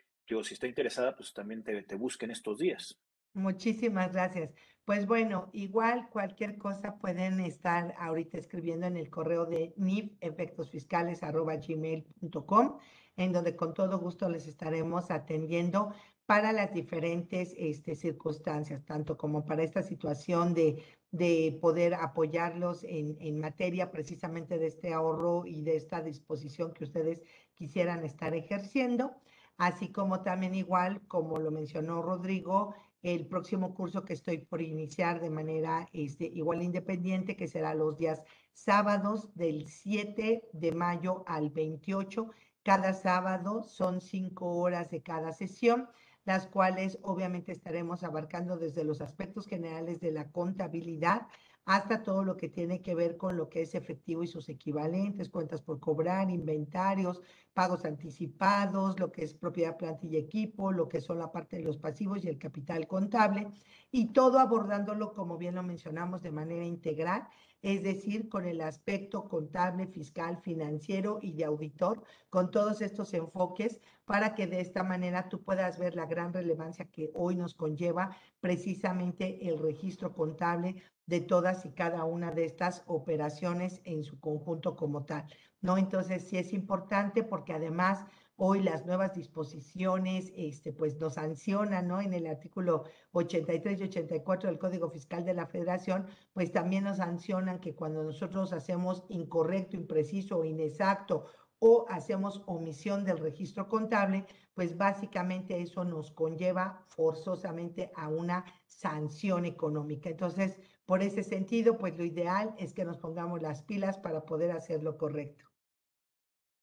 si 0.43 0.53
está 0.53 0.67
interesada, 0.67 1.15
pues 1.15 1.33
también 1.33 1.63
te, 1.63 1.81
te 1.83 1.95
busquen 1.95 2.31
estos 2.31 2.59
días. 2.59 2.99
Muchísimas 3.33 4.11
gracias. 4.13 4.51
Pues 4.85 5.05
bueno, 5.05 5.49
igual 5.53 6.09
cualquier 6.09 6.57
cosa 6.57 6.97
pueden 6.97 7.39
estar 7.39 7.93
ahorita 7.97 8.37
escribiendo 8.37 8.87
en 8.87 8.97
el 8.97 9.09
correo 9.09 9.45
de 9.45 9.73
nifefectosfiscales.gmail.com, 9.77 12.77
en 13.15 13.31
donde 13.31 13.55
con 13.55 13.73
todo 13.73 13.99
gusto 13.99 14.27
les 14.29 14.47
estaremos 14.47 15.09
atendiendo 15.11 15.93
para 16.31 16.53
las 16.53 16.73
diferentes 16.73 17.53
este, 17.57 17.93
circunstancias, 17.93 18.85
tanto 18.85 19.17
como 19.17 19.43
para 19.43 19.63
esta 19.63 19.83
situación 19.83 20.53
de, 20.53 20.81
de 21.11 21.59
poder 21.59 21.93
apoyarlos 21.93 22.85
en, 22.85 23.17
en 23.19 23.37
materia 23.37 23.91
precisamente 23.91 24.57
de 24.57 24.67
este 24.67 24.93
ahorro 24.93 25.45
y 25.45 25.61
de 25.61 25.75
esta 25.75 26.01
disposición 26.01 26.71
que 26.71 26.85
ustedes 26.85 27.21
quisieran 27.53 28.05
estar 28.05 28.33
ejerciendo 28.33 29.11
así 29.57 29.91
como 29.91 30.21
también 30.21 30.55
igual, 30.55 31.01
como 31.09 31.37
lo 31.37 31.51
mencionó 31.51 32.01
Rodrigo, 32.01 32.75
el 33.03 33.27
próximo 33.27 33.73
curso 33.73 34.05
que 34.05 34.13
estoy 34.13 34.37
por 34.37 34.61
iniciar 34.61 35.19
de 35.19 35.29
manera 35.29 35.89
este, 35.91 36.25
igual 36.25 36.63
independiente, 36.63 37.35
que 37.35 37.49
será 37.49 37.75
los 37.75 37.97
días 37.97 38.23
sábados 38.53 39.35
del 39.35 39.67
7 39.67 40.47
de 40.53 40.71
mayo 40.71 41.23
al 41.27 41.49
28. 41.49 42.29
Cada 42.63 42.93
sábado 42.93 43.63
son 43.63 43.99
cinco 44.01 44.47
horas 44.57 44.89
de 44.89 45.01
cada 45.03 45.33
sesión, 45.33 45.89
las 46.25 46.47
cuales 46.47 46.99
obviamente 47.01 47.51
estaremos 47.51 48.03
abarcando 48.03 48.57
desde 48.57 48.83
los 48.83 49.01
aspectos 49.01 49.47
generales 49.47 49.99
de 49.99 50.11
la 50.11 50.29
contabilidad 50.31 51.27
hasta 51.65 52.01
todo 52.01 52.23
lo 52.23 52.37
que 52.37 52.49
tiene 52.49 52.81
que 52.81 52.95
ver 52.95 53.17
con 53.17 53.37
lo 53.37 53.47
que 53.47 53.61
es 53.61 53.75
efectivo 53.75 54.23
y 54.23 54.27
sus 54.27 54.49
equivalentes, 54.49 55.29
cuentas 55.29 55.61
por 55.61 55.79
cobrar, 55.79 56.29
inventarios, 56.29 57.21
pagos 57.53 57.85
anticipados, 57.85 58.99
lo 58.99 59.11
que 59.11 59.23
es 59.23 59.33
propiedad, 59.35 59.77
planta 59.77 60.05
y 60.07 60.17
equipo, 60.17 60.71
lo 60.71 60.89
que 60.89 61.01
son 61.01 61.19
la 61.19 61.31
parte 61.31 61.57
de 61.57 61.63
los 61.63 61.77
pasivos 61.77 62.23
y 62.23 62.29
el 62.29 62.39
capital 62.39 62.87
contable, 62.87 63.47
y 63.91 64.07
todo 64.07 64.39
abordándolo, 64.39 65.13
como 65.13 65.37
bien 65.37 65.55
lo 65.55 65.63
mencionamos, 65.63 66.21
de 66.21 66.31
manera 66.31 66.65
integral, 66.65 67.27
es 67.61 67.83
decir, 67.83 68.27
con 68.29 68.45
el 68.45 68.61
aspecto 68.61 69.27
contable, 69.27 69.87
fiscal, 69.87 70.41
financiero 70.41 71.19
y 71.21 71.33
de 71.33 71.45
auditor, 71.45 72.03
con 72.29 72.49
todos 72.51 72.81
estos 72.81 73.13
enfoques, 73.13 73.79
para 74.05 74.33
que 74.33 74.47
de 74.47 74.61
esta 74.61 74.83
manera 74.83 75.29
tú 75.29 75.43
puedas 75.43 75.77
ver 75.77 75.95
la 75.95 76.05
gran 76.05 76.33
relevancia 76.33 76.85
que 76.85 77.11
hoy 77.13 77.35
nos 77.35 77.53
conlleva 77.53 78.15
precisamente 78.39 79.47
el 79.47 79.59
registro 79.59 80.13
contable 80.13 80.81
de 81.05 81.21
todas 81.21 81.65
y 81.65 81.71
cada 81.71 82.05
una 82.05 82.31
de 82.31 82.45
estas 82.45 82.83
operaciones 82.87 83.81
en 83.83 84.03
su 84.03 84.19
conjunto 84.19 84.75
como 84.75 85.03
tal, 85.03 85.25
¿no? 85.61 85.77
Entonces 85.77 86.27
sí 86.27 86.37
es 86.37 86.53
importante 86.53 87.23
porque 87.23 87.53
además 87.53 88.05
hoy 88.43 88.63
las 88.63 88.87
nuevas 88.87 89.13
disposiciones, 89.13 90.31
este, 90.35 90.73
pues 90.73 90.99
nos 90.99 91.13
sancionan, 91.13 91.87
¿no? 91.87 92.01
En 92.01 92.11
el 92.11 92.25
artículo 92.25 92.85
83 93.11 93.79
y 93.79 93.83
84 93.83 94.49
del 94.49 94.57
Código 94.57 94.89
Fiscal 94.89 95.23
de 95.23 95.35
la 95.35 95.45
Federación, 95.45 96.07
pues 96.33 96.51
también 96.51 96.85
nos 96.85 96.97
sancionan 96.97 97.59
que 97.59 97.75
cuando 97.75 98.01
nosotros 98.03 98.51
hacemos 98.51 99.03
incorrecto, 99.09 99.77
impreciso 99.77 100.39
o 100.39 100.45
inexacto 100.45 101.27
o 101.59 101.85
hacemos 101.87 102.41
omisión 102.47 103.05
del 103.05 103.19
registro 103.19 103.69
contable, 103.69 104.25
pues 104.55 104.75
básicamente 104.75 105.61
eso 105.61 105.83
nos 105.85 106.09
conlleva 106.09 106.83
forzosamente 106.87 107.91
a 107.95 108.09
una 108.09 108.43
sanción 108.65 109.45
económica. 109.45 110.09
Entonces, 110.09 110.59
por 110.87 111.03
ese 111.03 111.21
sentido, 111.21 111.77
pues 111.77 111.95
lo 111.95 112.05
ideal 112.05 112.55
es 112.57 112.73
que 112.73 112.85
nos 112.85 112.97
pongamos 112.97 113.39
las 113.39 113.61
pilas 113.61 113.99
para 113.99 114.25
poder 114.25 114.51
hacer 114.51 114.81
lo 114.81 114.97
correcto. 114.97 115.50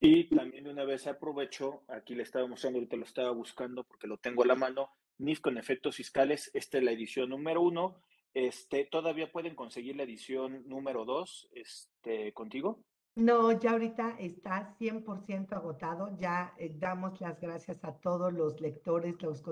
Y 0.00 0.28
también 0.28 0.64
de 0.64 0.70
una 0.70 0.84
vez 0.84 1.06
aprovecho, 1.06 1.82
aquí 1.88 2.14
le 2.14 2.22
estaba 2.22 2.46
mostrando, 2.46 2.78
ahorita 2.78 2.96
lo 2.96 3.04
estaba 3.04 3.30
buscando 3.32 3.84
porque 3.84 4.06
lo 4.06 4.18
tengo 4.18 4.44
a 4.44 4.46
la 4.46 4.54
mano, 4.54 4.90
NIF 5.18 5.40
con 5.40 5.58
efectos 5.58 5.96
fiscales, 5.96 6.50
esta 6.54 6.78
es 6.78 6.84
la 6.84 6.92
edición 6.92 7.30
número 7.30 7.62
uno, 7.62 8.00
este, 8.34 8.84
¿todavía 8.84 9.32
pueden 9.32 9.56
conseguir 9.56 9.96
la 9.96 10.04
edición 10.04 10.62
número 10.68 11.04
dos 11.04 11.48
este, 11.52 12.32
contigo? 12.32 12.84
No, 13.18 13.50
ya 13.50 13.72
ahorita 13.72 14.14
está 14.20 14.76
100% 14.78 15.52
agotado. 15.52 16.16
Ya 16.18 16.54
eh, 16.56 16.72
damos 16.78 17.20
las 17.20 17.40
gracias 17.40 17.82
a 17.84 17.98
todos 17.98 18.32
los 18.32 18.60
lectores, 18.60 19.20
los, 19.20 19.42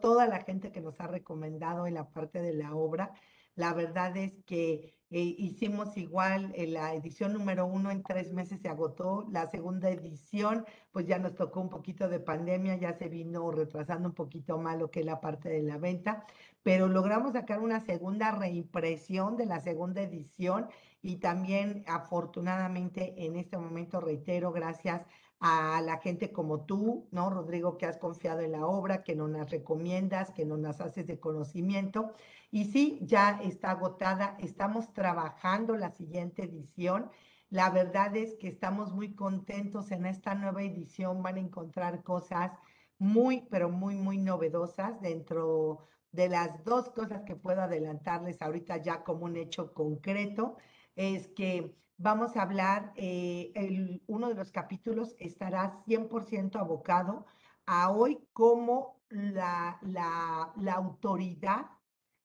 toda 0.00 0.26
la 0.26 0.40
gente 0.42 0.72
que 0.72 0.80
nos 0.80 0.98
ha 1.00 1.06
recomendado 1.06 1.86
en 1.86 1.94
la 1.94 2.08
parte 2.10 2.42
de 2.42 2.54
la 2.54 2.74
obra. 2.74 3.12
La 3.58 3.74
verdad 3.74 4.16
es 4.16 4.34
que 4.46 4.94
eh, 5.10 5.34
hicimos 5.36 5.96
igual 5.96 6.52
en 6.54 6.74
la 6.74 6.94
edición 6.94 7.32
número 7.32 7.66
uno 7.66 7.90
en 7.90 8.04
tres 8.04 8.32
meses 8.32 8.60
se 8.60 8.68
agotó. 8.68 9.26
La 9.32 9.48
segunda 9.48 9.90
edición, 9.90 10.64
pues 10.92 11.06
ya 11.06 11.18
nos 11.18 11.34
tocó 11.34 11.60
un 11.60 11.68
poquito 11.68 12.08
de 12.08 12.20
pandemia, 12.20 12.76
ya 12.76 12.92
se 12.92 13.08
vino 13.08 13.50
retrasando 13.50 14.10
un 14.10 14.14
poquito 14.14 14.58
más 14.58 14.78
lo 14.78 14.92
que 14.92 15.00
es 15.00 15.06
la 15.06 15.20
parte 15.20 15.48
de 15.48 15.62
la 15.62 15.76
venta, 15.76 16.24
pero 16.62 16.86
logramos 16.86 17.32
sacar 17.32 17.58
una 17.58 17.80
segunda 17.80 18.30
reimpresión 18.30 19.36
de 19.36 19.46
la 19.46 19.58
segunda 19.58 20.02
edición 20.02 20.68
y 21.02 21.16
también 21.16 21.82
afortunadamente 21.88 23.26
en 23.26 23.34
este 23.34 23.58
momento 23.58 24.00
reitero, 24.00 24.52
gracias 24.52 25.02
a 25.40 25.80
la 25.82 25.98
gente 25.98 26.32
como 26.32 26.64
tú, 26.64 27.08
¿no, 27.12 27.30
Rodrigo, 27.30 27.78
que 27.78 27.86
has 27.86 27.96
confiado 27.98 28.40
en 28.40 28.52
la 28.52 28.66
obra, 28.66 29.04
que 29.04 29.14
nos 29.14 29.30
las 29.30 29.50
recomiendas, 29.50 30.32
que 30.32 30.44
nos 30.44 30.58
las 30.58 30.80
haces 30.80 31.06
de 31.06 31.20
conocimiento. 31.20 32.12
Y 32.50 32.66
sí, 32.66 32.98
ya 33.02 33.40
está 33.42 33.72
agotada, 33.72 34.36
estamos 34.40 34.92
trabajando 34.92 35.76
la 35.76 35.90
siguiente 35.90 36.44
edición. 36.44 37.10
La 37.50 37.70
verdad 37.70 38.16
es 38.16 38.34
que 38.36 38.48
estamos 38.48 38.92
muy 38.92 39.14
contentos 39.14 39.92
en 39.92 40.06
esta 40.06 40.34
nueva 40.34 40.62
edición, 40.62 41.22
van 41.22 41.36
a 41.36 41.40
encontrar 41.40 42.02
cosas 42.02 42.52
muy, 42.98 43.46
pero 43.50 43.70
muy, 43.70 43.94
muy 43.94 44.18
novedosas 44.18 45.00
dentro 45.00 45.86
de 46.10 46.28
las 46.28 46.64
dos 46.64 46.90
cosas 46.90 47.22
que 47.22 47.36
puedo 47.36 47.62
adelantarles 47.62 48.42
ahorita 48.42 48.78
ya 48.78 49.04
como 49.04 49.26
un 49.26 49.36
hecho 49.36 49.72
concreto, 49.72 50.56
es 50.96 51.28
que 51.28 51.76
vamos 51.98 52.36
a 52.36 52.42
hablar, 52.42 52.92
eh, 52.96 53.52
el, 53.54 54.02
uno 54.06 54.28
de 54.28 54.34
los 54.34 54.50
capítulos 54.52 55.14
estará 55.18 55.82
100% 55.84 56.56
abocado 56.56 57.26
a 57.66 57.90
hoy 57.90 58.18
cómo 58.32 59.02
la, 59.10 59.78
la, 59.82 60.52
la 60.56 60.72
autoridad 60.72 61.66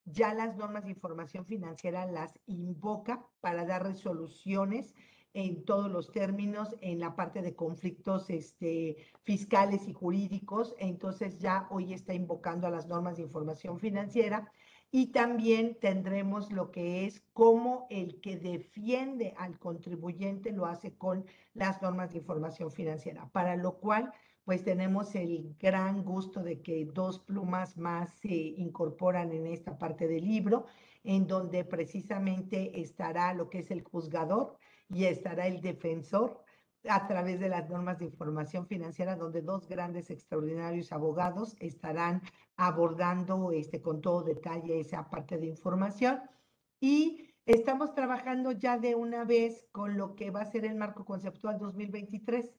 ya 0.06 0.34
las 0.34 0.56
normas 0.56 0.84
de 0.84 0.90
información 0.90 1.46
financiera 1.46 2.06
las 2.06 2.38
invoca 2.46 3.26
para 3.40 3.64
dar 3.64 3.84
resoluciones 3.84 4.94
en 5.32 5.64
todos 5.64 5.90
los 5.90 6.12
términos 6.12 6.76
en 6.80 7.00
la 7.00 7.16
parte 7.16 7.42
de 7.42 7.56
conflictos 7.56 8.30
este, 8.30 8.96
fiscales 9.22 9.88
y 9.88 9.92
jurídicos. 9.92 10.74
Entonces 10.78 11.40
ya 11.40 11.66
hoy 11.70 11.92
está 11.92 12.14
invocando 12.14 12.66
a 12.66 12.70
las 12.70 12.86
normas 12.86 13.16
de 13.16 13.24
información 13.24 13.80
financiera 13.80 14.52
y 14.96 15.06
también 15.06 15.76
tendremos 15.80 16.52
lo 16.52 16.70
que 16.70 17.04
es 17.04 17.20
cómo 17.32 17.88
el 17.90 18.20
que 18.20 18.36
defiende 18.36 19.34
al 19.36 19.58
contribuyente 19.58 20.52
lo 20.52 20.66
hace 20.66 20.94
con 20.96 21.26
las 21.52 21.82
normas 21.82 22.12
de 22.12 22.18
información 22.18 22.70
financiera, 22.70 23.28
para 23.32 23.56
lo 23.56 23.80
cual 23.80 24.12
pues 24.44 24.62
tenemos 24.62 25.16
el 25.16 25.56
gran 25.58 26.04
gusto 26.04 26.44
de 26.44 26.60
que 26.60 26.84
dos 26.84 27.18
plumas 27.18 27.76
más 27.76 28.14
se 28.20 28.36
incorporan 28.36 29.32
en 29.32 29.48
esta 29.48 29.76
parte 29.76 30.06
del 30.06 30.28
libro, 30.28 30.66
en 31.02 31.26
donde 31.26 31.64
precisamente 31.64 32.80
estará 32.80 33.34
lo 33.34 33.50
que 33.50 33.58
es 33.58 33.72
el 33.72 33.82
juzgador 33.82 34.56
y 34.88 35.06
estará 35.06 35.48
el 35.48 35.60
defensor 35.60 36.43
a 36.88 37.06
través 37.06 37.40
de 37.40 37.48
las 37.48 37.68
normas 37.68 37.98
de 37.98 38.06
información 38.06 38.66
financiera, 38.66 39.16
donde 39.16 39.42
dos 39.42 39.68
grandes 39.68 40.10
extraordinarios 40.10 40.92
abogados 40.92 41.56
estarán 41.60 42.22
abordando 42.56 43.52
este, 43.52 43.80
con 43.80 44.00
todo 44.00 44.22
detalle 44.22 44.80
esa 44.80 45.08
parte 45.10 45.38
de 45.38 45.46
información. 45.46 46.20
Y 46.80 47.34
estamos 47.46 47.94
trabajando 47.94 48.52
ya 48.52 48.78
de 48.78 48.94
una 48.94 49.24
vez 49.24 49.66
con 49.72 49.96
lo 49.96 50.14
que 50.14 50.30
va 50.30 50.42
a 50.42 50.50
ser 50.50 50.64
el 50.64 50.76
marco 50.76 51.04
conceptual 51.04 51.58
2023 51.58 52.52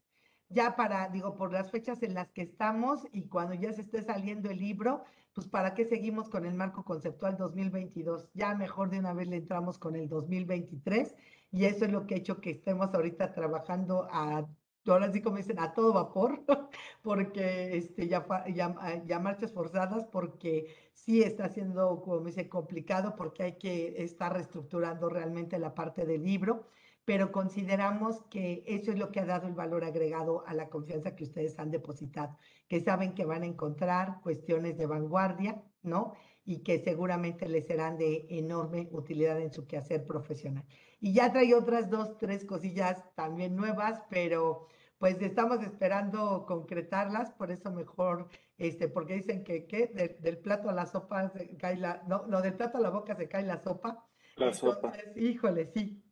ya 0.49 0.75
para, 0.75 1.09
digo, 1.09 1.35
por 1.35 1.51
las 1.51 1.71
fechas 1.71 2.03
en 2.03 2.13
las 2.13 2.31
que 2.31 2.43
estamos 2.43 3.07
y 3.11 3.27
cuando 3.27 3.55
ya 3.55 3.73
se 3.73 3.81
esté 3.81 4.01
saliendo 4.03 4.49
el 4.49 4.59
libro, 4.59 5.03
pues 5.33 5.47
para 5.47 5.73
qué 5.73 5.85
seguimos 5.85 6.29
con 6.29 6.45
el 6.45 6.53
marco 6.53 6.83
conceptual 6.83 7.35
2022. 7.35 8.29
Ya 8.33 8.53
mejor 8.55 8.89
de 8.89 8.99
una 8.99 9.13
vez 9.13 9.27
le 9.27 9.37
entramos 9.37 9.77
con 9.79 9.95
el 9.95 10.07
2023 10.07 11.15
y 11.55 11.65
eso 11.65 11.85
es 11.85 11.91
lo 11.91 12.05
que 12.05 12.15
ha 12.15 12.17
hecho 12.17 12.41
que 12.41 12.51
estemos 12.51 12.93
ahorita 12.93 13.33
trabajando 13.33 14.07
a, 14.11 14.45
ahora 14.87 15.11
sí 15.13 15.21
como 15.21 15.37
dicen, 15.37 15.59
a 15.59 15.73
todo 15.73 15.93
vapor, 15.93 16.43
porque 17.01 17.77
este, 17.77 18.07
ya, 18.09 18.25
ya, 18.53 19.03
ya 19.05 19.19
marchas 19.19 19.53
forzadas, 19.53 20.05
porque 20.11 20.75
sí 20.93 21.23
está 21.23 21.47
siendo, 21.49 22.01
como 22.01 22.19
dice, 22.25 22.49
complicado, 22.49 23.15
porque 23.15 23.43
hay 23.43 23.57
que 23.57 24.03
estar 24.03 24.33
reestructurando 24.33 25.07
realmente 25.09 25.57
la 25.57 25.73
parte 25.73 26.05
del 26.05 26.23
libro 26.23 26.67
pero 27.05 27.31
consideramos 27.31 28.23
que 28.31 28.63
eso 28.65 28.91
es 28.91 28.97
lo 28.97 29.11
que 29.11 29.19
ha 29.19 29.25
dado 29.25 29.47
el 29.47 29.53
valor 29.53 29.83
agregado 29.83 30.43
a 30.47 30.53
la 30.53 30.69
confianza 30.69 31.15
que 31.15 31.23
ustedes 31.23 31.57
han 31.59 31.71
depositado, 31.71 32.37
que 32.67 32.81
saben 32.81 33.13
que 33.13 33.25
van 33.25 33.43
a 33.43 33.45
encontrar 33.45 34.21
cuestiones 34.21 34.77
de 34.77 34.87
vanguardia, 34.87 35.63
¿no? 35.83 36.13
Y 36.45 36.63
que 36.63 36.79
seguramente 36.79 37.47
les 37.47 37.65
serán 37.67 37.97
de 37.97 38.25
enorme 38.29 38.89
utilidad 38.91 39.39
en 39.39 39.53
su 39.53 39.67
quehacer 39.67 40.05
profesional. 40.05 40.65
Y 41.05 41.13
ya 41.13 41.31
trae 41.31 41.53
otras 41.53 41.91
dos, 41.91 42.17
tres 42.17 42.45
cosillas 42.45 43.13
también 43.13 43.55
nuevas, 43.55 44.01
pero 44.09 44.67
pues 44.97 45.21
estamos 45.21 45.61
esperando 45.61 46.47
concretarlas, 46.47 47.31
por 47.33 47.51
eso 47.51 47.69
mejor, 47.69 48.27
este, 48.57 48.87
porque 48.87 49.13
dicen 49.13 49.43
que, 49.43 49.67
¿qué? 49.67 49.85
del 50.19 50.39
plato 50.39 50.67
a 50.67 50.73
la 50.73 50.87
sopa 50.87 51.29
se 51.29 51.55
cae 51.57 51.77
la, 51.77 52.01
no, 52.07 52.25
no, 52.25 52.41
del 52.41 52.55
plato 52.55 52.79
a 52.79 52.81
la 52.81 52.89
boca 52.89 53.15
se 53.15 53.29
cae 53.29 53.43
la 53.43 53.61
sopa. 53.61 54.03
La 54.35 54.51
sopa. 54.51 54.93
Híjole, 55.15 55.67
sí, 55.67 56.03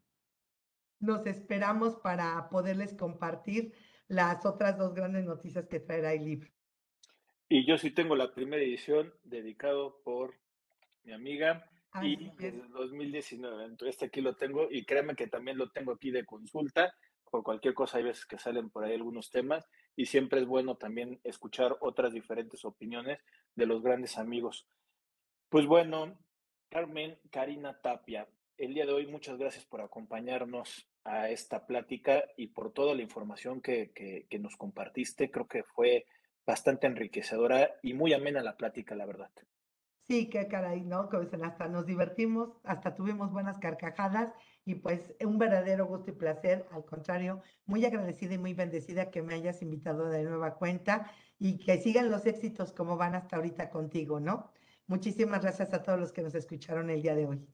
nos 0.99 1.25
esperamos 1.25 1.95
para 1.95 2.47
poderles 2.51 2.93
compartir 2.93 3.73
las 4.07 4.45
otras 4.45 4.77
dos 4.77 4.93
grandes 4.93 5.25
noticias 5.25 5.65
que 5.65 5.79
traerá 5.79 6.13
el 6.13 6.23
libro. 6.23 6.51
Y 7.49 7.65
yo 7.65 7.79
sí 7.79 7.89
tengo 7.89 8.15
la 8.15 8.31
primera 8.35 8.61
edición 8.61 9.11
dedicado 9.23 10.03
por 10.03 10.35
mi 11.03 11.13
amiga 11.13 11.67
y 12.01 12.31
desde 12.37 12.67
2019. 12.69 13.65
Entonces 13.65 13.95
este 13.95 14.05
aquí 14.05 14.21
lo 14.21 14.35
tengo 14.35 14.67
y 14.69 14.85
créeme 14.85 15.15
que 15.15 15.27
también 15.27 15.57
lo 15.57 15.69
tengo 15.69 15.93
aquí 15.93 16.11
de 16.11 16.25
consulta 16.25 16.93
por 17.29 17.43
cualquier 17.43 17.73
cosa. 17.73 17.97
Hay 17.97 18.03
veces 18.03 18.25
que 18.25 18.37
salen 18.37 18.69
por 18.69 18.83
ahí 18.83 18.93
algunos 18.93 19.29
temas 19.29 19.65
y 19.95 20.05
siempre 20.05 20.39
es 20.39 20.45
bueno 20.45 20.75
también 20.75 21.19
escuchar 21.23 21.77
otras 21.81 22.13
diferentes 22.13 22.65
opiniones 22.65 23.19
de 23.55 23.65
los 23.65 23.81
grandes 23.81 24.17
amigos. 24.17 24.67
Pues 25.49 25.65
bueno, 25.65 26.17
Carmen 26.69 27.19
Karina 27.29 27.79
Tapia, 27.81 28.27
el 28.57 28.73
día 28.73 28.85
de 28.85 28.93
hoy 28.93 29.07
muchas 29.07 29.37
gracias 29.37 29.65
por 29.65 29.81
acompañarnos 29.81 30.87
a 31.03 31.29
esta 31.29 31.65
plática 31.65 32.23
y 32.37 32.47
por 32.47 32.71
toda 32.71 32.95
la 32.95 33.01
información 33.01 33.61
que, 33.61 33.91
que, 33.93 34.39
nos 34.39 34.55
compartiste. 34.55 35.29
Creo 35.29 35.47
que 35.47 35.63
fue 35.63 36.05
bastante 36.45 36.87
enriquecedora 36.87 37.75
y 37.81 37.93
muy 37.93 38.13
amena 38.13 38.41
la 38.41 38.55
plática, 38.55 38.95
la 38.95 39.05
verdad. 39.05 39.31
Sí, 40.05 40.29
qué 40.29 40.49
caray, 40.49 40.81
¿no? 40.81 41.07
Que 41.07 41.17
hasta 41.43 41.69
nos 41.69 41.85
divertimos, 41.85 42.49
hasta 42.63 42.93
tuvimos 42.93 43.31
buenas 43.31 43.57
carcajadas 43.57 44.33
y 44.65 44.75
pues 44.75 45.15
un 45.21 45.37
verdadero 45.37 45.85
gusto 45.85 46.11
y 46.11 46.13
placer. 46.13 46.65
Al 46.71 46.83
contrario, 46.83 47.41
muy 47.65 47.85
agradecida 47.85 48.33
y 48.33 48.37
muy 48.37 48.53
bendecida 48.53 49.09
que 49.11 49.21
me 49.21 49.33
hayas 49.33 49.61
invitado 49.61 50.09
de 50.09 50.23
nueva 50.23 50.55
cuenta 50.55 51.09
y 51.39 51.57
que 51.57 51.77
sigan 51.77 52.11
los 52.11 52.25
éxitos 52.25 52.73
como 52.73 52.97
van 52.97 53.15
hasta 53.15 53.37
ahorita 53.37 53.69
contigo, 53.69 54.19
¿no? 54.19 54.51
Muchísimas 54.87 55.41
gracias 55.41 55.73
a 55.73 55.81
todos 55.81 55.97
los 55.97 56.11
que 56.11 56.21
nos 56.21 56.35
escucharon 56.35 56.89
el 56.89 57.01
día 57.01 57.15
de 57.15 57.25
hoy. 57.25 57.47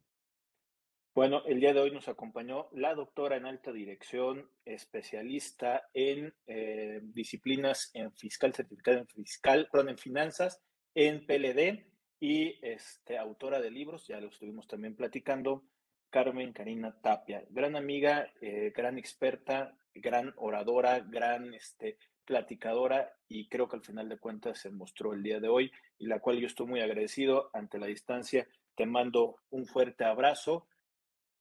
Bueno, 1.14 1.44
el 1.46 1.60
día 1.60 1.74
de 1.74 1.82
hoy 1.82 1.92
nos 1.92 2.08
acompañó 2.08 2.70
la 2.72 2.96
doctora 2.96 3.36
en 3.36 3.46
alta 3.46 3.72
dirección, 3.72 4.50
especialista 4.66 5.84
en 5.94 6.34
eh, 6.48 7.02
disciplinas 7.04 7.92
en 7.94 8.12
fiscal, 8.14 8.54
certificado 8.54 9.00
en 9.00 9.08
fiscal, 9.08 9.68
perdón, 9.72 9.90
en 9.90 9.98
finanzas, 10.00 10.64
en 10.96 11.26
PLD 11.28 11.89
y 12.20 12.58
este, 12.62 13.18
autora 13.18 13.60
de 13.60 13.72
libros, 13.72 14.08
ya 14.08 14.20
lo 14.20 14.28
estuvimos 14.28 14.68
también 14.68 14.96
platicando, 14.96 15.64
Carmen 16.10 16.54
Karina 16.54 17.00
Tapia, 17.02 17.44
gran 17.50 17.76
amiga, 17.76 18.32
eh, 18.42 18.74
gran 18.76 18.98
experta, 18.98 19.78
gran 19.94 20.34
oradora, 20.38 21.00
gran 21.00 21.54
este, 21.54 21.98
platicadora 22.26 23.12
y 23.28 23.48
creo 23.48 23.68
que 23.68 23.78
al 23.78 23.84
final 23.84 24.08
de 24.10 24.20
cuentas 24.20 24.60
se 24.60 24.70
mostró 24.70 25.14
el 25.14 25.24
día 25.24 25.40
de 25.40 25.48
hoy 25.48 25.72
y 25.98 26.08
la 26.08 26.20
cual 26.20 26.40
yo 26.40 26.48
estoy 26.48 26.68
muy 26.68 26.82
agradecido 26.82 27.50
ante 27.54 27.80
la 27.80 27.88
distancia. 27.88 28.48
Te 28.76 28.86
mando 28.86 29.38
un 29.50 29.66
fuerte 29.66 30.04
abrazo 30.04 30.68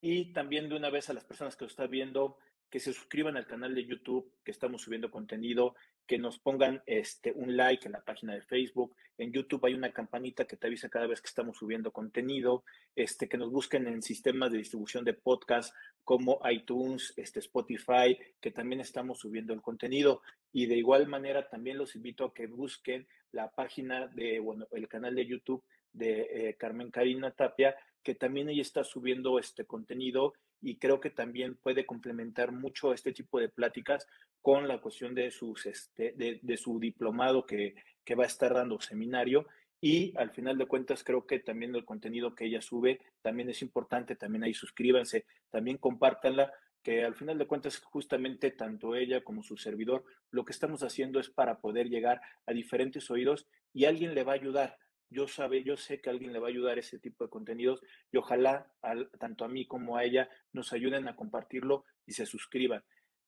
y 0.01 0.33
también 0.33 0.69
de 0.69 0.77
una 0.77 0.91
vez 0.91 1.11
a 1.11 1.13
las 1.13 1.25
personas 1.25 1.57
que 1.57 1.65
lo 1.65 1.71
están 1.71 1.91
viendo, 1.91 2.39
que 2.70 2.81
se 2.81 2.93
suscriban 2.93 3.36
al 3.36 3.47
canal 3.47 3.74
de 3.74 3.85
YouTube, 3.85 4.32
que 4.45 4.51
estamos 4.51 4.82
subiendo 4.82 5.11
contenido, 5.11 5.74
que 6.07 6.19
nos 6.19 6.39
pongan 6.39 6.82
este, 6.86 7.32
un 7.32 7.57
like 7.57 7.86
en 7.86 7.93
la 7.93 8.05
página 8.05 8.35
de 8.35 8.43
Facebook. 8.43 8.95
En 9.16 9.32
YouTube 9.32 9.65
hay 9.66 9.74
una 9.74 9.93
campanita 9.93 10.47
que 10.47 10.57
te 10.57 10.66
avisa 10.66 10.89
cada 10.89 11.07
vez 11.07 11.20
que 11.20 11.28
estamos 11.28 11.59
subiendo 11.59 11.93
contenido, 11.93 12.65
este, 12.97 13.28
que 13.28 13.36
nos 13.36 13.51
busquen 13.51 13.86
en 13.86 14.03
sistemas 14.03 14.51
de 14.51 14.59
distribución 14.59 15.05
de 15.05 15.15
podcast 15.15 15.74
como 16.05 16.40
iTunes, 16.51 17.12
este, 17.16 17.40
Spotify, 17.40 18.19
que 18.40 18.51
también 18.51 18.81
estamos 18.81 19.19
subiendo 19.19 19.53
el 19.53 19.62
contenido. 19.62 20.23
Y 20.53 20.66
de 20.66 20.77
igual 20.77 21.07
manera 21.09 21.49
también 21.49 21.78
los 21.78 21.95
invito 21.95 22.24
a 22.24 22.35
que 22.35 22.47
busquen 22.47 23.07
la 23.32 23.51
página 23.51 24.07
de, 24.09 24.40
bueno, 24.40 24.66
el 24.73 24.89
canal 24.89 25.15
de 25.15 25.27
YouTube 25.27 25.62
de 25.93 26.49
eh, 26.49 26.57
Carmen 26.59 26.90
Karina 26.90 27.31
Tapia, 27.31 27.77
que 28.03 28.15
también 28.15 28.49
ella 28.49 28.62
está 28.62 28.85
subiendo 28.85 29.39
este 29.39 29.66
contenido 29.66 30.35
y 30.61 30.77
creo 30.77 31.01
que 31.01 31.11
también 31.11 31.57
puede 31.57 31.87
complementar 31.87 32.53
mucho 32.53 32.93
este 32.93 33.13
tipo 33.13 33.39
de 33.39 33.49
pláticas 33.49 34.07
con 34.43 34.69
la 34.69 34.81
cuestión 34.81 35.15
de, 35.15 35.31
sus, 35.31 35.67
este, 35.67 36.15
de, 36.17 36.57
su 36.57 36.79
diplomado 36.79 37.47
que, 37.47 37.75
que 38.05 38.15
va 38.15 38.25
a 38.25 38.29
estar 38.29 38.55
dando 38.55 38.81
seminario. 38.81 39.47
Y 39.81 40.17
al 40.17 40.31
final 40.31 40.59
de 40.59 40.67
cuentas, 40.67 41.05
creo 41.05 41.27
que 41.27 41.39
también 41.39 41.75
el 41.75 41.85
contenido 41.85 42.35
que 42.35 42.47
ella 42.47 42.61
sube 42.61 43.01
también 43.23 43.49
es 43.51 43.63
importante. 43.63 44.17
También 44.17 44.45
ahí 44.45 44.55
suscríbanse, 44.55 45.27
también 45.51 45.77
compártanla, 45.77 46.53
que 46.83 47.05
al 47.05 47.15
final 47.15 47.39
de 47.39 47.47
cuentas, 47.47 47.79
justamente 47.79 48.51
tanto 48.51 48.95
ella 48.95 49.23
como 49.23 49.43
su 49.43 49.57
servidor, 49.57 50.05
lo 50.31 50.45
que 50.45 50.53
estamos 50.53 50.83
haciendo 50.83 51.21
es 51.21 51.29
para 51.29 51.61
poder 51.61 51.89
llegar 51.89 52.21
a 52.47 52.53
diferentes 52.53 53.11
oídos 53.11 53.47
y 53.73 53.85
alguien 53.85 54.15
le 54.15 54.25
va 54.25 54.33
a 54.33 54.37
ayudar 54.37 54.79
yo 55.11 55.27
sabe, 55.27 55.63
yo 55.65 55.77
sé 55.77 56.01
que 56.01 56.11
alguien 56.11 56.33
le 56.33 56.39
va 56.39 56.49
a 56.49 56.51
ayudar 56.51 56.79
ese 56.79 56.99
tipo 56.99 57.25
de 57.25 57.31
contenidos 57.31 57.81
y 58.13 58.17
ojalá 58.17 58.71
tanto 59.19 59.45
a 59.45 59.49
mí 59.49 59.67
como 59.67 59.97
a 59.97 60.05
ella 60.05 60.29
nos 60.53 60.73
ayuden 60.73 61.09
a 61.09 61.17
compartirlo 61.17 61.85
y 62.07 62.13
se 62.13 62.27
suscriban. 62.27 62.85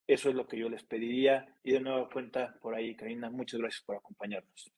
Eso 0.07 0.29
es 0.29 0.35
lo 0.35 0.47
que 0.47 0.59
yo 0.59 0.69
les 0.69 0.83
pediría 0.83 1.57
y 1.63 1.73
de 1.73 1.81
nueva 1.81 2.09
cuenta 2.11 2.59
por 2.61 2.75
ahí, 2.75 2.97
Karina, 2.97 3.31
muchas 3.31 3.61
gracias 3.61 3.85
por 3.85 3.97
acompañarnos. 3.97 4.73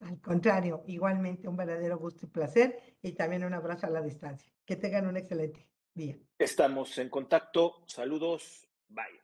Al 0.00 0.20
contrario, 0.20 0.84
igualmente 0.86 1.48
un 1.48 1.56
verdadero 1.56 1.98
gusto 1.98 2.26
y 2.26 2.28
placer 2.28 2.96
y 3.02 3.12
también 3.12 3.44
un 3.44 3.54
abrazo 3.54 3.86
a 3.86 3.90
la 3.90 4.02
distancia. 4.02 4.52
Que 4.64 4.76
tengan 4.76 5.06
un 5.06 5.16
excelente 5.16 5.66
día. 5.94 6.18
Estamos 6.38 6.98
en 6.98 7.08
contacto. 7.08 7.84
Saludos. 7.86 8.68
Bye. 8.88 9.23